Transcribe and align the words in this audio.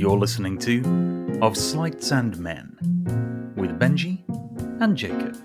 You're 0.00 0.16
listening 0.16 0.56
to 0.60 1.38
Of 1.42 1.58
Sleights 1.58 2.10
and 2.10 2.34
Men 2.38 2.74
with 3.54 3.78
Benji 3.78 4.22
and 4.80 4.96
Jacob. 4.96 5.36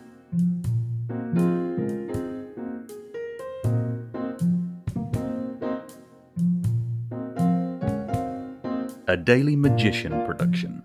A 9.10 9.18
Daily 9.18 9.58
Magician 9.58 10.26
production. 10.26 10.82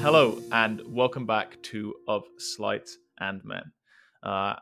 Hello, 0.00 0.40
and 0.52 0.80
welcome 0.86 1.26
back 1.26 1.60
to 1.62 1.92
Of 2.06 2.22
Sleights 2.38 2.98
and 3.18 3.44
Men. 3.44 3.72
Uh, 4.22 4.54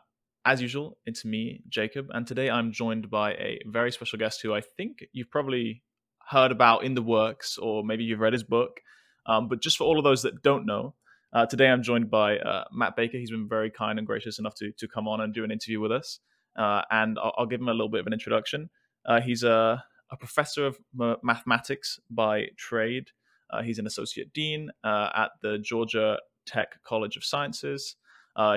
as 0.45 0.61
usual, 0.61 0.97
it's 1.05 1.23
me, 1.23 1.61
Jacob, 1.69 2.07
and 2.11 2.25
today 2.25 2.49
I'm 2.49 2.71
joined 2.71 3.09
by 3.09 3.33
a 3.33 3.59
very 3.65 3.91
special 3.91 4.17
guest 4.17 4.41
who 4.41 4.53
I 4.53 4.61
think 4.61 5.05
you've 5.13 5.29
probably 5.29 5.83
heard 6.29 6.51
about 6.51 6.83
in 6.83 6.95
the 6.95 7.01
works, 7.01 7.57
or 7.57 7.83
maybe 7.83 8.03
you've 8.03 8.19
read 8.19 8.33
his 8.33 8.43
book. 8.43 8.79
Um, 9.27 9.47
but 9.47 9.61
just 9.61 9.77
for 9.77 9.83
all 9.83 9.99
of 9.99 10.03
those 10.03 10.23
that 10.23 10.41
don't 10.41 10.65
know, 10.65 10.95
uh, 11.33 11.45
today 11.45 11.67
I'm 11.67 11.83
joined 11.83 12.09
by 12.09 12.37
uh, 12.37 12.63
Matt 12.71 12.95
Baker. 12.95 13.17
He's 13.17 13.29
been 13.29 13.47
very 13.47 13.69
kind 13.69 13.99
and 13.99 14.07
gracious 14.07 14.39
enough 14.39 14.55
to 14.55 14.71
to 14.79 14.87
come 14.87 15.07
on 15.07 15.21
and 15.21 15.33
do 15.33 15.43
an 15.43 15.51
interview 15.51 15.79
with 15.79 15.91
us, 15.91 16.19
uh, 16.57 16.81
and 16.89 17.19
I'll, 17.19 17.33
I'll, 17.37 17.45
give 17.45 17.61
him 17.61 17.69
a 17.69 17.73
little 17.73 17.89
bit 17.89 18.01
of 18.01 18.07
an 18.07 18.13
introduction. 18.13 18.69
Uh, 19.05 19.21
he's 19.21 19.43
a, 19.43 19.83
a 20.11 20.17
professor 20.17 20.65
of 20.65 20.79
mathematics 21.23 21.99
by 22.09 22.47
trade. 22.57 23.05
Uh, 23.51 23.61
he's 23.61 23.79
an 23.79 23.85
associate 23.85 24.33
dean 24.33 24.71
uh, 24.83 25.09
at 25.15 25.31
the 25.41 25.59
Georgia 25.59 26.17
Tech 26.47 26.81
College 26.83 27.15
of 27.15 27.23
Sciences. 27.23 27.95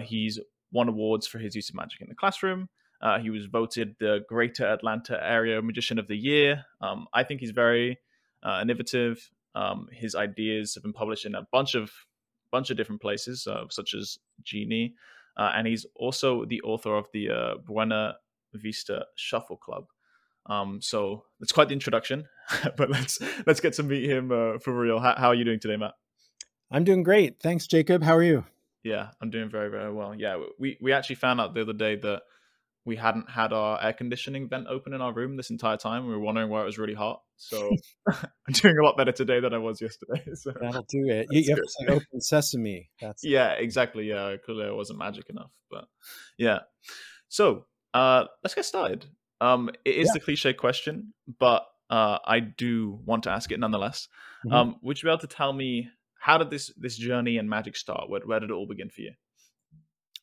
he's 0.03 0.41
won 0.75 0.89
awards 0.89 1.27
for 1.27 1.39
his 1.39 1.55
use 1.55 1.71
of 1.71 1.77
magic 1.77 2.03
in 2.03 2.09
the 2.09 2.15
classroom. 2.15 2.69
Uh, 3.01 3.19
he 3.19 3.31
was 3.31 3.47
voted 3.47 3.95
the 4.01 4.25
Greater 4.29 4.67
Atlanta 4.67 5.19
Area 5.23 5.63
Magician 5.63 5.99
of 5.99 6.09
the 6.09 6.17
Year. 6.17 6.65
Um, 6.81 7.07
I 7.15 7.23
think 7.23 7.41
he's 7.41 7.51
very 7.51 7.99
uh, 8.43 8.61
innovative. 8.63 9.31
Um, 9.55 9.89
his 9.93 10.15
ideas 10.15 10.75
have 10.75 10.83
been 10.83 10.93
published 10.93 11.25
in 11.25 11.35
a 11.35 11.47
bunch 11.53 11.75
of 11.75 11.93
bunch 12.51 12.71
of 12.71 12.77
different 12.77 13.01
places, 13.01 13.47
uh, 13.47 13.65
such 13.69 13.95
as 13.95 14.19
Genii, 14.43 14.95
uh, 15.37 15.53
and 15.55 15.67
he's 15.67 15.87
also 15.97 16.45
the 16.45 16.61
author 16.63 16.95
of 16.95 17.07
the 17.13 17.31
uh, 17.31 17.55
Buena 17.65 18.17
Vista 18.53 19.07
Shuffle 19.17 19.57
Club. 19.57 19.87
Um, 20.47 20.81
so 20.81 21.25
that's 21.41 21.53
quite 21.53 21.69
the 21.69 21.75
introduction, 21.75 22.27
but 22.77 22.91
let's 22.91 23.19
let's 23.47 23.61
get 23.61 23.75
to 23.75 23.83
meet 23.83 24.09
him 24.09 24.31
uh, 24.31 24.59
for 24.59 24.73
real. 24.73 24.99
How, 24.99 25.15
how 25.17 25.29
are 25.29 25.35
you 25.35 25.45
doing 25.45 25.61
today, 25.61 25.77
Matt? 25.77 25.95
I'm 26.71 26.85
doing 26.85 27.03
great. 27.03 27.41
Thanks, 27.41 27.67
Jacob. 27.67 28.03
How 28.03 28.17
are 28.17 28.23
you? 28.23 28.45
Yeah, 28.85 29.09
I'm 29.21 29.31
doing 29.31 29.51
very 29.51 29.71
very 29.71 29.93
well. 29.93 30.15
Yeah, 30.15 30.45
we 30.59 30.79
we 30.81 30.93
actually 30.93 31.17
found 31.17 31.41
out 31.41 31.55
the 31.55 31.63
other 31.63 31.73
day 31.73 31.97
that 31.97 32.23
we 32.87 32.97
hadn't 32.97 33.31
had 33.31 33.53
our 33.53 33.83
air 33.83 33.95
conditioning 33.95 34.49
vent 34.49 34.67
open 34.69 34.93
in 34.93 35.01
our 35.01 35.13
room 35.13 35.37
this 35.37 35.51
entire 35.51 35.79
time. 35.79 36.07
We 36.07 36.13
were 36.13 36.21
wondering 36.21 36.51
why 36.51 36.61
it 36.61 36.67
was 36.67 36.77
really 36.77 36.95
hot. 36.95 37.23
So 37.37 37.71
I'm 38.09 38.53
doing 38.53 38.77
a 38.79 38.85
lot 38.85 38.97
better 38.97 39.13
today 39.13 39.41
than 39.41 39.55
I 39.55 39.59
was 39.59 39.81
yesterday. 39.81 40.23
So 40.35 40.53
That'll 40.61 40.87
do 40.89 41.09
it. 41.09 41.27
You, 41.31 41.41
you 41.41 41.51
have 41.51 41.87
to 41.87 41.95
open 41.95 42.21
sesame. 42.21 42.91
That's 43.01 43.25
yeah, 43.25 43.53
exactly. 43.53 44.09
Yeah, 44.09 44.37
clearly 44.45 44.67
it 44.67 44.75
wasn't 44.75 44.99
magic 44.99 45.31
enough, 45.31 45.53
but 45.71 45.87
yeah. 46.37 46.61
So 47.29 47.65
uh, 47.95 48.25
let's 48.43 48.55
get 48.55 48.67
started. 48.67 49.07
Um, 49.41 49.71
it 49.85 49.95
is 49.95 50.09
yeah. 50.09 50.13
the 50.15 50.21
cliche 50.21 50.53
question, 50.53 51.15
but 51.39 51.67
uh, 51.89 52.19
I 52.25 52.41
do 52.41 53.01
want 53.05 53.25
to 53.25 53.31
ask 53.31 53.51
it 53.51 53.61
nonetheless. 53.61 54.09
Mm-hmm. 54.45 54.55
Um, 54.55 54.77
would 54.83 55.03
you 55.03 55.07
be 55.07 55.11
able 55.11 55.21
to 55.21 55.27
tell 55.27 55.53
me 55.53 55.89
how 56.25 56.39
did 56.39 56.49
this 56.49 56.73
this 56.79 56.97
journey 56.97 57.37
in 57.37 57.51
magic 57.51 57.77
start? 57.77 58.09
Where, 58.09 58.23
where 58.25 58.41
did 58.41 58.49
it 58.49 58.55
all 58.55 58.67
begin 58.67 58.89
for 58.89 59.03
you? 59.03 59.13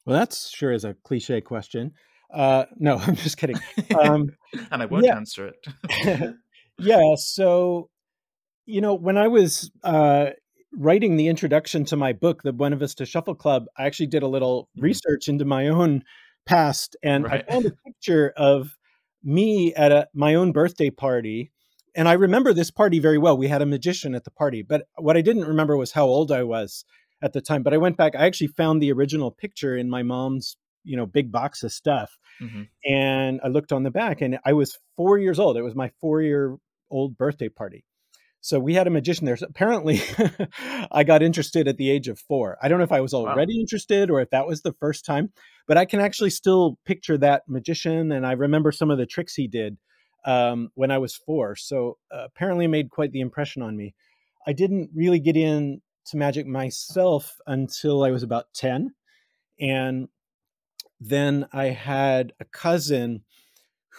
Well, 0.03 0.17
that's 0.17 0.49
sure 0.49 0.71
is 0.71 0.83
a 0.83 0.95
cliche 1.03 1.41
question. 1.41 1.91
Uh, 2.33 2.66
no, 2.77 2.97
I'm 3.07 3.16
just 3.16 3.38
kidding. 3.38 3.59
Um, 3.99 4.29
and 4.72 4.81
I 4.81 4.88
won't 4.88 5.06
yeah. 5.06 5.16
answer 5.16 5.51
it. 5.51 6.35
yeah. 6.79 7.16
So, 7.17 7.91
you 8.66 8.81
know, 8.81 8.95
when 8.95 9.16
I 9.16 9.28
was 9.28 9.69
uh, 9.84 10.31
writing 10.73 11.17
the 11.17 11.28
introduction 11.28 11.85
to 11.85 11.95
my 11.95 12.13
book, 12.13 12.41
The 12.41 12.51
Buena 12.51 12.78
Vista 12.78 13.06
Shuffle 13.06 13.35
Club, 13.35 13.66
I 13.78 13.85
actually 13.85 14.07
did 14.07 14.23
a 14.23 14.28
little 14.28 14.63
mm-hmm. 14.63 14.85
research 14.85 15.28
into 15.28 15.45
my 15.45 15.68
own 15.68 16.03
past, 16.47 16.95
and 17.03 17.25
right. 17.25 17.45
I 17.47 17.51
found 17.51 17.68
a 17.68 17.73
picture 17.85 18.33
of 18.35 18.75
me 19.23 19.72
at 19.75 19.91
a, 19.91 20.07
my 20.16 20.33
own 20.33 20.51
birthday 20.51 20.89
party 20.89 21.51
and 21.96 22.07
I 22.07 22.13
remember 22.13 22.53
this 22.53 22.72
party 22.72 23.00
very 23.00 23.18
well. 23.18 23.38
We 23.38 23.47
had 23.47 23.62
a 23.62 23.66
magician 23.66 24.16
at 24.16 24.24
the 24.24 24.31
party, 24.31 24.62
but 24.62 24.88
what 24.97 25.18
I 25.18 25.22
didn't 25.22 25.46
remember 25.46 25.75
was 25.78 25.91
how 25.91 26.06
old 26.06 26.31
I 26.31 26.44
was 26.44 26.85
at 27.22 27.34
the 27.34 27.41
time. 27.41 27.63
But 27.63 27.74
I 27.74 27.78
went 27.78 27.97
back, 27.97 28.16
I 28.16 28.25
actually 28.25 28.47
found 28.47 28.81
the 28.81 28.91
original 28.91 29.31
picture 29.31 29.75
in 29.75 29.90
my 29.90 30.03
mom's, 30.03 30.57
you 30.84 30.97
know, 30.97 31.06
big 31.06 31.31
box 31.31 31.63
of 31.63 31.72
stuff. 31.72 32.18
Mm-hmm. 32.41 32.63
And 32.85 33.40
I 33.44 33.50
looked 33.50 33.72
on 33.72 33.84
the 33.84 33.91
back 33.91 34.22
and 34.22 34.40
I 34.46 34.53
was 34.53 34.78
four 34.96 35.18
years 35.18 35.40
old. 35.40 35.57
It 35.57 35.63
was 35.63 35.75
my 35.75 35.91
four 36.00 36.22
year 36.22 36.57
old 36.90 37.18
birthday 37.18 37.50
party. 37.50 37.85
So 38.44 38.59
we 38.59 38.74
had 38.74 38.88
a 38.88 38.91
magician 38.91 39.25
there. 39.25 39.38
So 39.38 39.46
apparently, 39.47 40.01
I 40.91 41.03
got 41.03 41.22
interested 41.22 41.68
at 41.68 41.78
the 41.78 41.91
age 41.91 42.07
of 42.07 42.18
four. 42.18 42.57
I 42.62 42.68
don't 42.68 42.80
know 42.80 42.84
if 42.84 42.91
I 42.91 43.01
was 43.01 43.13
already 43.13 43.53
wow. 43.56 43.62
interested 43.62 44.09
or 44.09 44.19
if 44.19 44.31
that 44.31 44.47
was 44.47 44.63
the 44.63 44.74
first 44.74 45.06
time, 45.06 45.31
but 45.68 45.78
I 45.78 45.85
can 45.85 46.00
actually 46.00 46.31
still 46.31 46.80
picture 46.84 47.19
that 47.19 47.44
magician. 47.47 48.12
And 48.12 48.25
I 48.25 48.31
remember 48.31 48.72
some 48.72 48.90
of 48.90 48.97
the 48.97 49.06
tricks 49.06 49.35
he 49.35 49.47
did 49.47 49.78
um, 50.25 50.71
when 50.75 50.91
I 50.91 50.97
was 50.97 51.15
four. 51.15 51.55
So 51.55 51.97
uh, 52.11 52.25
apparently 52.25 52.67
made 52.67 52.89
quite 52.89 53.11
the 53.11 53.21
impression 53.21 53.61
on 53.61 53.75
me. 53.75 53.93
I 54.47 54.53
didn't 54.53 54.89
really 54.95 55.19
get 55.19 55.37
into 55.37 55.81
magic 56.13 56.47
myself 56.47 57.37
until 57.47 58.03
I 58.03 58.11
was 58.11 58.23
about 58.23 58.45
10. 58.53 58.93
And 59.59 60.07
then 60.99 61.47
I 61.51 61.65
had 61.65 62.33
a 62.39 62.45
cousin 62.45 63.23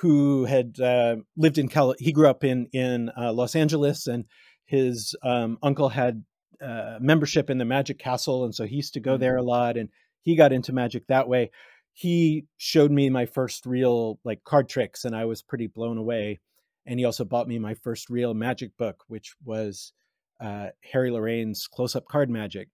who 0.00 0.44
had 0.46 0.80
uh, 0.80 1.16
lived 1.36 1.58
in 1.58 1.68
Cal. 1.68 1.94
He 1.98 2.12
grew 2.12 2.28
up 2.28 2.44
in 2.44 2.66
in 2.72 3.10
uh, 3.16 3.32
Los 3.32 3.54
Angeles, 3.54 4.06
and 4.06 4.24
his 4.64 5.14
um, 5.22 5.58
uncle 5.62 5.90
had 5.90 6.24
uh, 6.60 6.98
membership 7.00 7.50
in 7.50 7.58
the 7.58 7.64
Magic 7.64 7.98
Castle, 7.98 8.44
and 8.44 8.54
so 8.54 8.64
he 8.64 8.76
used 8.76 8.94
to 8.94 9.00
go 9.00 9.16
there 9.16 9.32
mm-hmm. 9.32 9.46
a 9.46 9.50
lot. 9.50 9.76
And 9.76 9.90
he 10.22 10.34
got 10.34 10.52
into 10.52 10.72
magic 10.72 11.06
that 11.08 11.28
way 11.28 11.50
he 11.92 12.46
showed 12.56 12.90
me 12.90 13.10
my 13.10 13.26
first 13.26 13.66
real 13.66 14.18
like 14.24 14.44
card 14.44 14.68
tricks 14.68 15.04
and 15.04 15.14
I 15.14 15.24
was 15.24 15.42
pretty 15.42 15.66
blown 15.66 15.98
away. 15.98 16.40
And 16.86 16.98
he 16.98 17.04
also 17.04 17.24
bought 17.24 17.46
me 17.46 17.58
my 17.58 17.74
first 17.74 18.10
real 18.10 18.34
magic 18.34 18.76
book, 18.76 19.04
which 19.06 19.34
was 19.44 19.92
uh, 20.40 20.68
Harry 20.92 21.10
Lorayne's 21.10 21.68
Close 21.68 21.94
Up 21.94 22.06
Card 22.08 22.28
Magic. 22.28 22.68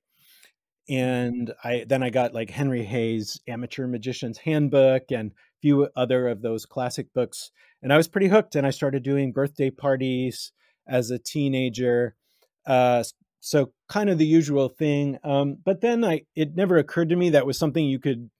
And 0.89 1.53
I 1.63 1.85
then 1.87 2.03
I 2.03 2.09
got 2.09 2.33
like 2.33 2.49
Henry 2.49 2.83
Hay's 2.85 3.39
Amateur 3.47 3.87
Magician's 3.87 4.39
Handbook 4.39 5.11
and 5.11 5.33
a 5.33 5.35
few 5.61 5.89
other 5.95 6.29
of 6.29 6.41
those 6.41 6.65
classic 6.65 7.13
books. 7.13 7.51
And 7.83 7.93
I 7.93 7.99
was 7.99 8.09
pretty 8.09 8.29
hooked. 8.29 8.55
And 8.55 8.67
I 8.67 8.71
started 8.71 9.03
doing 9.03 9.33
birthday 9.33 9.71
parties 9.71 10.53
as 10.87 11.11
a 11.11 11.19
teenager. 11.19 12.15
Uh, 12.65 13.05
so 13.41 13.73
kind 13.89 14.09
of 14.09 14.17
the 14.17 14.27
usual 14.27 14.71
thing. 14.71 15.19
Um, 15.23 15.59
but 15.63 15.83
then 15.83 16.05
I 16.05 16.23
it 16.35 16.55
never 16.55 16.79
occurred 16.79 17.11
to 17.11 17.17
me 17.17 17.31
that 17.31 17.47
was 17.47 17.59
something 17.59 17.85
you 17.85 17.99
could 17.99 18.31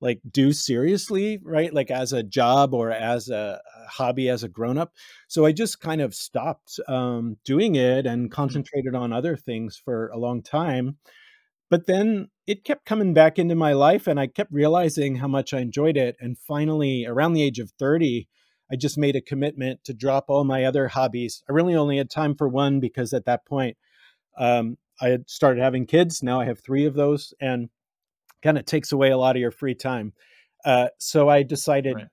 like 0.00 0.20
do 0.30 0.52
seriously 0.52 1.40
right 1.42 1.74
like 1.74 1.90
as 1.90 2.12
a 2.12 2.22
job 2.22 2.72
or 2.72 2.90
as 2.90 3.28
a, 3.28 3.60
hobby 3.88 4.28
as 4.28 4.42
a 4.42 4.48
grown 4.48 4.76
up 4.76 4.92
so 5.28 5.46
i 5.46 5.52
just 5.52 5.80
kind 5.80 6.00
of 6.00 6.14
stopped 6.14 6.78
um, 6.88 7.36
doing 7.44 7.74
it 7.74 8.06
and 8.06 8.24
mm-hmm. 8.24 8.34
concentrated 8.34 8.94
on 8.94 9.12
other 9.12 9.36
things 9.36 9.80
for 9.82 10.08
a 10.08 10.18
long 10.18 10.42
time. 10.42 10.96
But 11.70 11.86
then 11.86 12.28
it 12.46 12.64
kept 12.64 12.86
coming 12.86 13.12
back 13.12 13.38
into 13.38 13.54
my 13.54 13.72
life 13.72 14.06
and 14.06 14.18
i 14.18 14.26
kept 14.26 14.52
realizing 14.52 15.16
how 15.16 15.28
much 15.28 15.52
i 15.52 15.60
enjoyed 15.60 15.96
it 15.96 16.16
and 16.20 16.38
finally 16.38 17.04
around 17.06 17.34
the 17.34 17.42
age 17.42 17.58
of 17.58 17.72
30 17.78 18.26
i 18.72 18.76
just 18.76 18.98
made 18.98 19.16
a 19.16 19.20
commitment 19.20 19.84
to 19.84 19.94
drop 19.94 20.26
all 20.28 20.44
my 20.44 20.64
other 20.64 20.88
hobbies. 20.88 21.42
I 21.48 21.52
really 21.52 21.74
only 21.74 21.98
had 21.98 22.10
time 22.10 22.34
for 22.34 22.48
one 22.48 22.80
because 22.80 23.12
at 23.12 23.26
that 23.26 23.46
point 23.46 23.76
um, 24.38 24.76
i 25.00 25.08
had 25.08 25.28
started 25.28 25.62
having 25.62 25.86
kids. 25.86 26.22
Now 26.22 26.40
i 26.40 26.46
have 26.46 26.60
three 26.60 26.86
of 26.86 26.94
those 26.94 27.34
and 27.40 27.68
kind 28.42 28.58
of 28.58 28.64
takes 28.64 28.92
away 28.92 29.10
a 29.10 29.18
lot 29.18 29.36
of 29.36 29.40
your 29.40 29.50
free 29.50 29.74
time. 29.74 30.12
Uh, 30.64 30.88
so 30.98 31.28
I 31.28 31.42
decided, 31.42 31.94
right. 31.94 32.06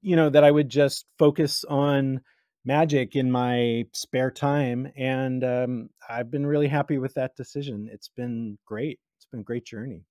you 0.00 0.16
know, 0.16 0.30
that 0.30 0.44
I 0.44 0.50
would 0.50 0.68
just 0.68 1.06
focus 1.18 1.64
on 1.68 2.20
magic 2.64 3.16
in 3.16 3.30
my 3.30 3.84
spare 3.92 4.30
time, 4.30 4.90
and 4.96 5.42
um, 5.44 5.90
I've 6.08 6.30
been 6.30 6.46
really 6.46 6.68
happy 6.68 6.98
with 6.98 7.14
that 7.14 7.36
decision. 7.36 7.88
It's 7.92 8.08
been 8.08 8.58
great. 8.66 9.00
It's 9.18 9.26
been 9.26 9.40
a 9.40 9.44
great 9.44 9.64
journey. 9.64 10.04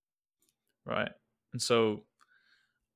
Right, 0.85 1.11
and 1.53 1.61
so 1.61 2.03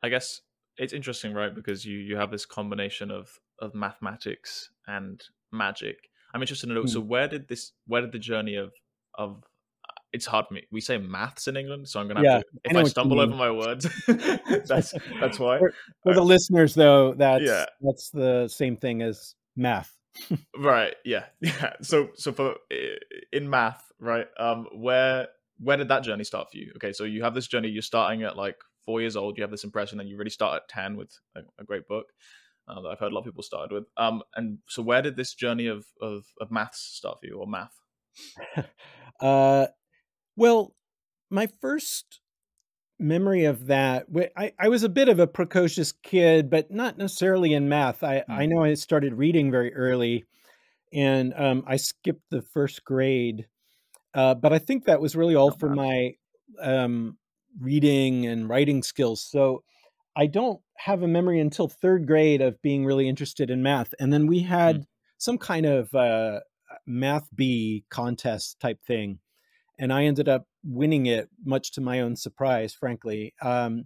I 0.03 0.09
guess 0.09 0.41
it's 0.77 0.93
interesting, 0.93 1.33
right? 1.33 1.53
Because 1.53 1.85
you 1.85 1.97
you 1.97 2.17
have 2.17 2.31
this 2.31 2.45
combination 2.45 3.11
of 3.11 3.39
of 3.59 3.73
mathematics 3.73 4.69
and 4.87 5.21
magic. 5.51 5.97
I'm 6.33 6.41
interested 6.41 6.67
to 6.67 6.73
know. 6.73 6.83
Mm. 6.83 6.89
So 6.89 6.99
where 6.99 7.27
did 7.27 7.47
this? 7.47 7.71
Where 7.87 8.01
did 8.01 8.11
the 8.11 8.19
journey 8.19 8.55
of 8.55 8.73
of 9.13 9.43
it's 10.15 10.25
hard 10.25 10.47
for 10.47 10.53
me. 10.53 10.63
We 10.71 10.81
say 10.81 10.97
maths 10.97 11.47
in 11.47 11.57
England, 11.57 11.89
so 11.89 11.99
I'm 11.99 12.07
gonna 12.07 12.21
have 12.21 12.25
yeah, 12.25 12.39
to. 12.39 12.45
If 12.63 12.75
I, 12.77 12.79
I 12.79 12.83
stumble 12.85 13.19
over 13.19 13.35
my 13.35 13.51
words, 13.51 13.87
that's 14.07 14.93
that's 15.19 15.37
why. 15.37 15.59
For, 15.59 15.73
for 16.03 16.13
the 16.13 16.23
listeners, 16.23 16.73
though, 16.73 17.13
that's 17.13 17.43
yeah. 17.43 17.65
that's 17.81 18.09
the 18.11 18.47
same 18.47 18.77
thing 18.77 19.01
as 19.01 19.35
math. 19.55 19.93
right. 20.57 20.95
Yeah. 21.03 21.25
Yeah. 21.41 21.73
So 21.81 22.09
so 22.15 22.31
for 22.31 22.55
in 23.33 23.49
math, 23.49 23.83
right? 23.99 24.27
Um, 24.39 24.67
where 24.73 25.27
where 25.59 25.75
did 25.75 25.89
that 25.89 26.03
journey 26.03 26.23
start 26.23 26.47
for 26.49 26.57
you? 26.57 26.71
Okay, 26.77 26.93
so 26.93 27.03
you 27.03 27.23
have 27.23 27.35
this 27.35 27.47
journey. 27.47 27.67
You're 27.67 27.81
starting 27.81 28.23
at 28.23 28.37
like 28.37 28.55
four 28.85 29.01
years 29.01 29.17
old, 29.17 29.37
you 29.37 29.43
have 29.43 29.51
this 29.51 29.63
impression 29.63 29.97
that 29.97 30.07
you 30.07 30.17
really 30.17 30.29
start 30.29 30.55
at 30.55 30.69
10 30.69 30.95
with 30.95 31.09
a, 31.35 31.41
a 31.59 31.63
great 31.63 31.87
book 31.87 32.05
uh, 32.67 32.81
that 32.81 32.89
I've 32.89 32.99
heard 32.99 33.11
a 33.11 33.15
lot 33.15 33.21
of 33.21 33.25
people 33.25 33.43
started 33.43 33.73
with. 33.73 33.85
Um, 33.97 34.21
and 34.35 34.59
so 34.67 34.81
where 34.83 35.01
did 35.01 35.17
this 35.17 35.33
journey 35.33 35.67
of, 35.67 35.85
of, 36.01 36.25
of 36.39 36.51
maths 36.51 36.79
start 36.79 37.17
for 37.19 37.25
you 37.25 37.39
or 37.39 37.47
math? 37.47 37.73
uh, 39.19 39.67
well, 40.35 40.73
my 41.29 41.47
first 41.61 42.21
memory 42.99 43.45
of 43.45 43.67
that, 43.67 44.07
I, 44.37 44.53
I 44.59 44.69
was 44.69 44.83
a 44.83 44.89
bit 44.89 45.09
of 45.09 45.19
a 45.19 45.27
precocious 45.27 45.91
kid, 45.91 46.49
but 46.49 46.71
not 46.71 46.97
necessarily 46.97 47.53
in 47.53 47.69
math. 47.69 48.03
I, 48.03 48.17
mm. 48.19 48.23
I 48.29 48.45
know 48.45 48.63
I 48.63 48.73
started 48.75 49.13
reading 49.15 49.51
very 49.51 49.73
early 49.73 50.25
and 50.93 51.33
um, 51.35 51.63
I 51.67 51.75
skipped 51.77 52.23
the 52.31 52.41
first 52.41 52.83
grade. 52.85 53.47
Uh, 54.13 54.33
but 54.33 54.53
I 54.53 54.59
think 54.59 54.85
that 54.85 55.01
was 55.01 55.15
really 55.15 55.35
all 55.35 55.51
oh, 55.53 55.57
for 55.57 55.69
my 55.69 56.13
um, 56.61 57.17
reading 57.59 58.25
and 58.27 58.47
writing 58.47 58.81
skills. 58.81 59.21
So 59.21 59.63
I 60.15 60.27
don't 60.27 60.61
have 60.77 61.03
a 61.03 61.07
memory 61.07 61.41
until 61.41 61.67
third 61.67 62.07
grade 62.07 62.41
of 62.41 62.61
being 62.61 62.85
really 62.85 63.09
interested 63.09 63.49
in 63.49 63.61
math. 63.61 63.93
And 63.99 64.13
then 64.13 64.27
we 64.27 64.39
had 64.39 64.81
mm. 64.81 64.85
some 65.17 65.37
kind 65.37 65.65
of 65.65 65.93
uh, 65.93 66.39
math 66.85 67.27
bee 67.35 67.83
contest 67.89 68.59
type 68.61 68.79
thing. 68.85 69.19
And 69.77 69.91
I 69.91 70.05
ended 70.05 70.29
up 70.29 70.45
winning 70.63 71.05
it, 71.05 71.29
much 71.43 71.71
to 71.73 71.81
my 71.81 72.01
own 72.01 72.15
surprise, 72.15 72.73
frankly. 72.73 73.33
Um, 73.41 73.85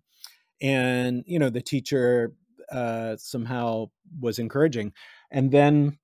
and, 0.61 1.23
you 1.25 1.39
know, 1.39 1.49
the 1.49 1.61
teacher 1.61 2.33
uh, 2.71 3.15
somehow 3.17 3.87
was 4.19 4.39
encouraging. 4.39 4.93
And 5.31 5.51
then 5.51 5.97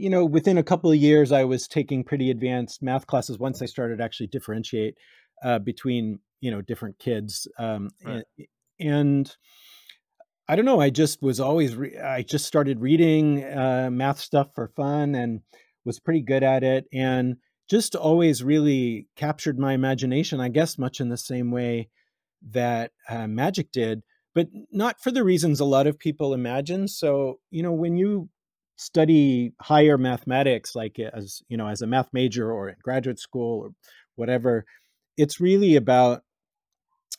you 0.00 0.08
know, 0.08 0.24
within 0.24 0.56
a 0.56 0.62
couple 0.62 0.90
of 0.90 0.96
years, 0.96 1.30
I 1.30 1.44
was 1.44 1.68
taking 1.68 2.04
pretty 2.04 2.30
advanced 2.30 2.82
math 2.82 3.06
classes 3.06 3.38
once 3.38 3.60
I 3.60 3.66
started 3.66 4.00
actually 4.00 4.28
differentiate 4.28 4.96
uh, 5.42 5.58
between, 5.58 6.20
you 6.40 6.50
know, 6.50 6.62
different 6.62 6.98
kids. 6.98 7.46
Um, 7.58 7.90
right. 8.04 8.24
and, 8.38 8.46
and, 8.80 9.36
I 10.48 10.56
don't 10.56 10.64
know, 10.64 10.80
I 10.80 10.90
just 10.90 11.22
was 11.22 11.38
always, 11.38 11.76
re- 11.76 11.98
I 11.98 12.22
just 12.22 12.46
started 12.46 12.80
reading 12.80 13.44
uh, 13.44 13.88
math 13.92 14.18
stuff 14.18 14.48
for 14.54 14.68
fun 14.68 15.14
and 15.14 15.42
was 15.84 16.00
pretty 16.00 16.22
good 16.22 16.42
at 16.42 16.64
it. 16.64 16.86
And 16.92 17.36
just 17.70 17.94
always 17.94 18.42
really 18.42 19.06
captured 19.16 19.58
my 19.58 19.72
imagination, 19.74 20.40
I 20.40 20.48
guess, 20.48 20.76
much 20.78 21.00
in 21.00 21.08
the 21.08 21.16
same 21.16 21.50
way 21.50 21.88
that 22.50 22.92
uh, 23.08 23.26
magic 23.26 23.70
did 23.72 24.02
but 24.34 24.48
not 24.70 25.00
for 25.00 25.10
the 25.10 25.24
reasons 25.24 25.60
a 25.60 25.64
lot 25.64 25.86
of 25.86 25.98
people 25.98 26.34
imagine. 26.34 26.86
So, 26.86 27.40
you 27.50 27.62
know, 27.62 27.72
when 27.72 27.96
you 27.96 28.28
study 28.76 29.52
higher 29.60 29.98
mathematics 29.98 30.74
like 30.74 30.98
as 30.98 31.42
you 31.50 31.56
know 31.58 31.68
as 31.68 31.82
a 31.82 31.86
math 31.86 32.08
major 32.14 32.50
or 32.50 32.70
in 32.70 32.76
graduate 32.82 33.18
school 33.18 33.60
or 33.60 33.70
whatever 34.16 34.64
it's 35.18 35.38
really 35.38 35.76
about 35.76 36.22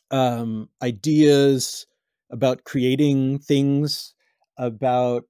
um, 0.09 0.69
ideas 0.81 1.85
about 2.31 2.63
creating 2.63 3.39
things 3.39 4.13
about 4.57 5.23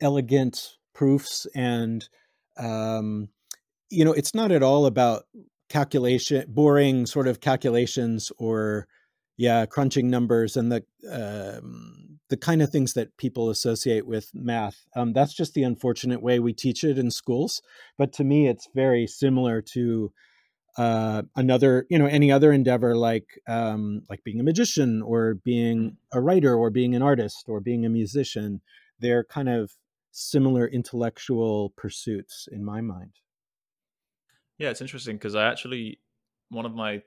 elegant 0.00 0.76
proofs 0.94 1.46
and 1.54 2.08
um, 2.58 3.28
you 3.92 4.04
know 4.04 4.12
it's 4.12 4.34
not 4.34 4.50
at 4.50 4.62
all 4.62 4.86
about 4.86 5.24
calculation 5.68 6.44
boring 6.48 7.06
sort 7.06 7.28
of 7.28 7.40
calculations 7.40 8.32
or 8.38 8.86
yeah 9.36 9.66
crunching 9.66 10.10
numbers 10.10 10.56
and 10.56 10.72
the 10.72 10.84
um, 11.10 12.18
the 12.28 12.36
kind 12.36 12.62
of 12.62 12.70
things 12.70 12.94
that 12.94 13.14
people 13.18 13.50
associate 13.50 14.06
with 14.06 14.30
math. 14.32 14.86
Um, 14.96 15.12
that's 15.12 15.34
just 15.34 15.52
the 15.52 15.64
unfortunate 15.64 16.22
way 16.22 16.38
we 16.40 16.54
teach 16.54 16.82
it 16.82 16.98
in 16.98 17.10
schools 17.10 17.60
but 17.98 18.12
to 18.14 18.24
me 18.24 18.48
it's 18.48 18.68
very 18.74 19.06
similar 19.06 19.60
to 19.60 20.12
uh, 20.78 21.22
another 21.36 21.86
you 21.90 21.98
know 21.98 22.06
any 22.06 22.32
other 22.32 22.50
endeavor 22.50 22.96
like 22.96 23.38
um, 23.46 24.02
like 24.08 24.24
being 24.24 24.40
a 24.40 24.42
magician 24.42 25.02
or 25.02 25.34
being 25.34 25.98
a 26.12 26.20
writer 26.20 26.54
or 26.54 26.70
being 26.70 26.94
an 26.94 27.02
artist 27.02 27.44
or 27.46 27.60
being 27.60 27.84
a 27.84 27.90
musician. 27.90 28.62
They're 28.98 29.24
kind 29.24 29.50
of 29.50 29.72
similar 30.12 30.66
intellectual 30.66 31.74
pursuits 31.76 32.48
in 32.50 32.64
my 32.64 32.80
mind 32.80 33.12
yeah 34.62 34.70
it's 34.70 34.80
interesting 34.80 35.16
because 35.16 35.34
i 35.34 35.50
actually 35.50 35.98
one 36.48 36.66
of 36.66 36.74
my 36.74 37.02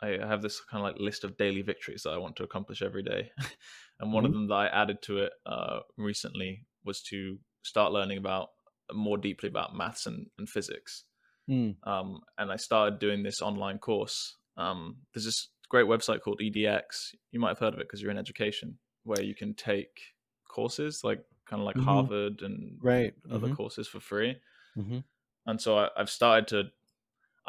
I 0.00 0.18
have 0.20 0.42
this 0.42 0.60
kind 0.60 0.80
of 0.84 0.92
like 0.92 1.00
list 1.00 1.24
of 1.24 1.36
daily 1.36 1.62
victories 1.62 2.02
that 2.04 2.10
I 2.10 2.18
want 2.18 2.36
to 2.36 2.44
accomplish 2.44 2.82
every 2.82 3.02
day, 3.02 3.30
and 4.00 4.12
one 4.12 4.24
mm-hmm. 4.24 4.26
of 4.26 4.32
them 4.32 4.48
that 4.48 4.54
I 4.54 4.66
added 4.68 5.02
to 5.02 5.18
it 5.18 5.32
uh, 5.44 5.80
recently 5.96 6.66
was 6.84 7.02
to 7.10 7.38
start 7.62 7.92
learning 7.92 8.18
about 8.18 8.50
more 8.92 9.18
deeply 9.18 9.48
about 9.48 9.74
maths 9.74 10.06
and, 10.06 10.26
and 10.38 10.48
physics. 10.48 11.04
Mm. 11.50 11.76
Um, 11.84 12.20
and 12.36 12.52
I 12.52 12.56
started 12.56 12.98
doing 12.98 13.22
this 13.22 13.42
online 13.42 13.78
course. 13.78 14.36
Um, 14.56 14.98
there's 15.12 15.24
this 15.24 15.48
great 15.68 15.86
website 15.86 16.20
called 16.20 16.40
EDX. 16.42 17.14
You 17.32 17.40
might 17.40 17.50
have 17.50 17.58
heard 17.58 17.74
of 17.74 17.80
it 17.80 17.88
because 17.88 18.00
you're 18.00 18.10
in 18.10 18.18
education, 18.18 18.78
where 19.04 19.22
you 19.22 19.34
can 19.34 19.54
take 19.54 20.00
courses 20.48 21.00
like 21.02 21.24
kind 21.46 21.60
of 21.60 21.66
like 21.66 21.76
mm-hmm. 21.76 21.86
Harvard 21.86 22.42
and 22.42 22.78
right. 22.80 23.14
other 23.30 23.48
mm-hmm. 23.48 23.56
courses 23.56 23.88
for 23.88 24.00
free. 24.00 24.36
Mm-hmm. 24.76 24.98
And 25.46 25.60
so 25.60 25.78
I, 25.78 25.88
I've 25.96 26.10
started 26.10 26.48
to 26.48 26.64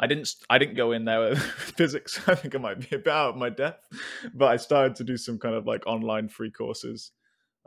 I 0.00 0.06
didn't 0.06 0.34
I 0.48 0.56
didn't 0.56 0.76
go 0.76 0.92
in 0.92 1.04
there 1.04 1.20
with 1.20 1.42
physics. 1.76 2.20
I 2.26 2.34
think 2.34 2.54
I 2.54 2.58
might 2.58 2.80
be 2.80 2.96
a 2.96 2.98
bit 2.98 3.12
out 3.12 3.30
of 3.30 3.36
my 3.36 3.50
depth, 3.50 3.86
but 4.34 4.46
I 4.46 4.56
started 4.56 4.96
to 4.96 5.04
do 5.04 5.18
some 5.18 5.38
kind 5.38 5.54
of 5.54 5.66
like 5.66 5.86
online 5.86 6.28
free 6.28 6.50
courses. 6.50 7.12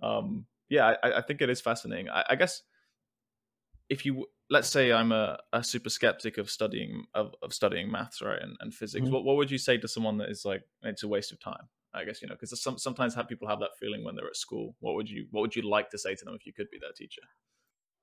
Um, 0.02 0.48
yeah, 0.68 0.96
I, 1.04 1.20
I, 1.20 1.22
think 1.22 1.42
it 1.42 1.50
is 1.52 1.62
fascinating. 1.62 2.10
I, 2.10 2.26
I, 2.32 2.36
guess 2.36 2.64
if 3.90 4.06
you 4.06 4.26
let's 4.50 4.68
say 4.68 4.92
I'm 4.92 5.12
a, 5.12 5.38
a 5.54 5.64
super 5.64 5.92
skeptic 5.92 6.40
of 6.40 6.50
studying 6.50 7.06
of, 7.14 7.36
of 7.44 7.54
studying 7.54 7.92
maths 7.92 8.22
right 8.24 8.42
and, 8.42 8.58
and 8.60 8.74
physics, 8.74 9.06
mm-hmm. 9.06 9.14
what 9.14 9.24
what 9.24 9.36
would 9.36 9.52
you 9.52 9.60
say 9.60 9.78
to 9.78 9.88
someone 9.88 10.18
that 10.18 10.30
is 10.30 10.44
like 10.44 10.64
it's 10.82 11.04
a 11.04 11.08
waste 11.08 11.32
of 11.32 11.40
time? 11.40 11.70
I 11.94 12.04
guess 12.06 12.24
you 12.24 12.28
know 12.28 12.34
because 12.34 12.60
some, 12.60 12.80
sometimes 12.80 13.14
have 13.14 13.28
people 13.28 13.48
have 13.48 13.60
that 13.60 13.78
feeling 13.80 14.04
when 14.04 14.16
they're 14.16 14.28
at 14.28 14.36
school. 14.36 14.76
What 14.80 14.96
would 14.96 15.08
you 15.08 15.28
what 15.30 15.42
would 15.42 15.56
you 15.56 15.62
like 15.62 15.92
to 15.92 16.00
say 16.00 16.16
to 16.16 16.26
them 16.26 16.34
if 16.34 16.48
you 16.48 16.54
could 16.54 16.72
be 16.72 16.80
their 16.82 16.94
teacher? 16.98 17.22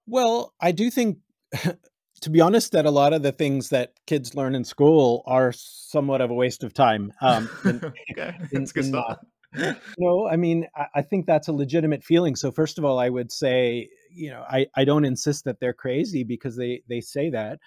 Well, 0.06 0.54
I 0.60 0.70
do 0.70 0.90
think 0.90 1.18
to 2.22 2.30
be 2.30 2.40
honest, 2.40 2.72
that 2.72 2.86
a 2.86 2.90
lot 2.90 3.12
of 3.12 3.22
the 3.22 3.32
things 3.32 3.70
that 3.70 3.92
kids 4.06 4.34
learn 4.34 4.54
in 4.54 4.64
school 4.64 5.22
are 5.26 5.52
somewhat 5.52 6.20
of 6.20 6.30
a 6.30 6.34
waste 6.34 6.62
of 6.62 6.74
time. 6.74 7.12
Um, 7.20 7.48
in, 7.64 7.76
okay, 8.12 8.36
in, 8.52 8.60
that's 8.60 8.72
good 8.72 8.86
stuff. 8.86 9.18
no, 9.98 10.28
I 10.28 10.36
mean, 10.36 10.66
I, 10.76 10.86
I, 10.96 11.02
think 11.02 11.26
that's 11.26 11.48
a 11.48 11.52
legitimate 11.52 12.04
feeling. 12.04 12.36
So 12.36 12.52
first 12.52 12.78
of 12.78 12.84
all, 12.84 12.98
I 12.98 13.08
would 13.08 13.32
say, 13.32 13.88
you 14.12 14.30
know, 14.30 14.44
I, 14.48 14.66
I 14.76 14.84
don't 14.84 15.04
insist 15.04 15.44
that 15.44 15.58
they're 15.60 15.72
crazy 15.72 16.22
because 16.22 16.56
they 16.56 16.82
they 16.88 17.00
say 17.00 17.30
that. 17.30 17.58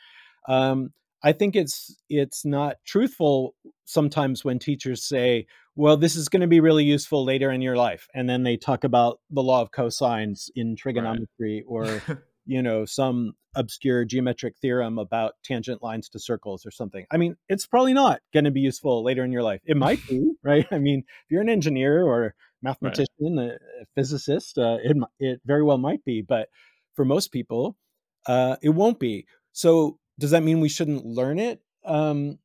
Um, 0.47 0.93
I 1.23 1.31
think 1.31 1.55
it's 1.55 1.95
it's 2.09 2.45
not 2.45 2.77
truthful 2.85 3.55
sometimes 3.85 4.45
when 4.45 4.59
teachers 4.59 5.03
say, 5.03 5.45
"Well, 5.75 5.97
this 5.97 6.15
is 6.15 6.29
going 6.29 6.41
to 6.41 6.47
be 6.47 6.59
really 6.59 6.83
useful 6.83 7.25
later 7.25 7.51
in 7.51 7.61
your 7.61 7.77
life," 7.77 8.07
and 8.13 8.29
then 8.29 8.43
they 8.43 8.57
talk 8.57 8.83
about 8.83 9.19
the 9.29 9.43
law 9.43 9.61
of 9.61 9.71
cosines 9.71 10.49
in 10.55 10.75
trigonometry 10.75 11.63
right. 11.67 11.97
or 12.07 12.23
you 12.45 12.61
know 12.61 12.85
some 12.85 13.33
obscure 13.55 14.03
geometric 14.03 14.57
theorem 14.57 14.97
about 14.97 15.33
tangent 15.43 15.83
lines 15.83 16.09
to 16.09 16.19
circles 16.19 16.65
or 16.65 16.71
something. 16.71 17.05
I 17.11 17.17
mean 17.17 17.35
it's 17.49 17.67
probably 17.67 17.93
not 17.93 18.21
going 18.33 18.45
to 18.45 18.51
be 18.51 18.61
useful 18.61 19.03
later 19.03 19.23
in 19.23 19.31
your 19.31 19.43
life. 19.43 19.61
It 19.65 19.77
might 19.77 20.05
be 20.09 20.33
right? 20.43 20.65
I 20.71 20.79
mean 20.79 21.03
if 21.07 21.31
you're 21.31 21.41
an 21.41 21.49
engineer 21.49 22.03
or 22.03 22.35
mathematician 22.61 23.37
right. 23.37 23.51
a, 23.81 23.85
physicist 23.95 24.57
uh, 24.57 24.77
it, 24.83 24.97
it 25.19 25.41
very 25.45 25.63
well 25.63 25.77
might 25.77 26.03
be 26.05 26.21
but 26.21 26.49
for 26.95 27.05
most 27.05 27.31
people 27.31 27.77
uh, 28.25 28.55
it 28.61 28.69
won't 28.69 28.99
be. 28.99 29.25
So 29.51 29.99
does 30.17 30.31
that 30.31 30.43
mean 30.43 30.61
we 30.61 30.69
shouldn't 30.69 31.05
learn 31.05 31.39
it? 31.39 31.61
Um, 31.85 32.39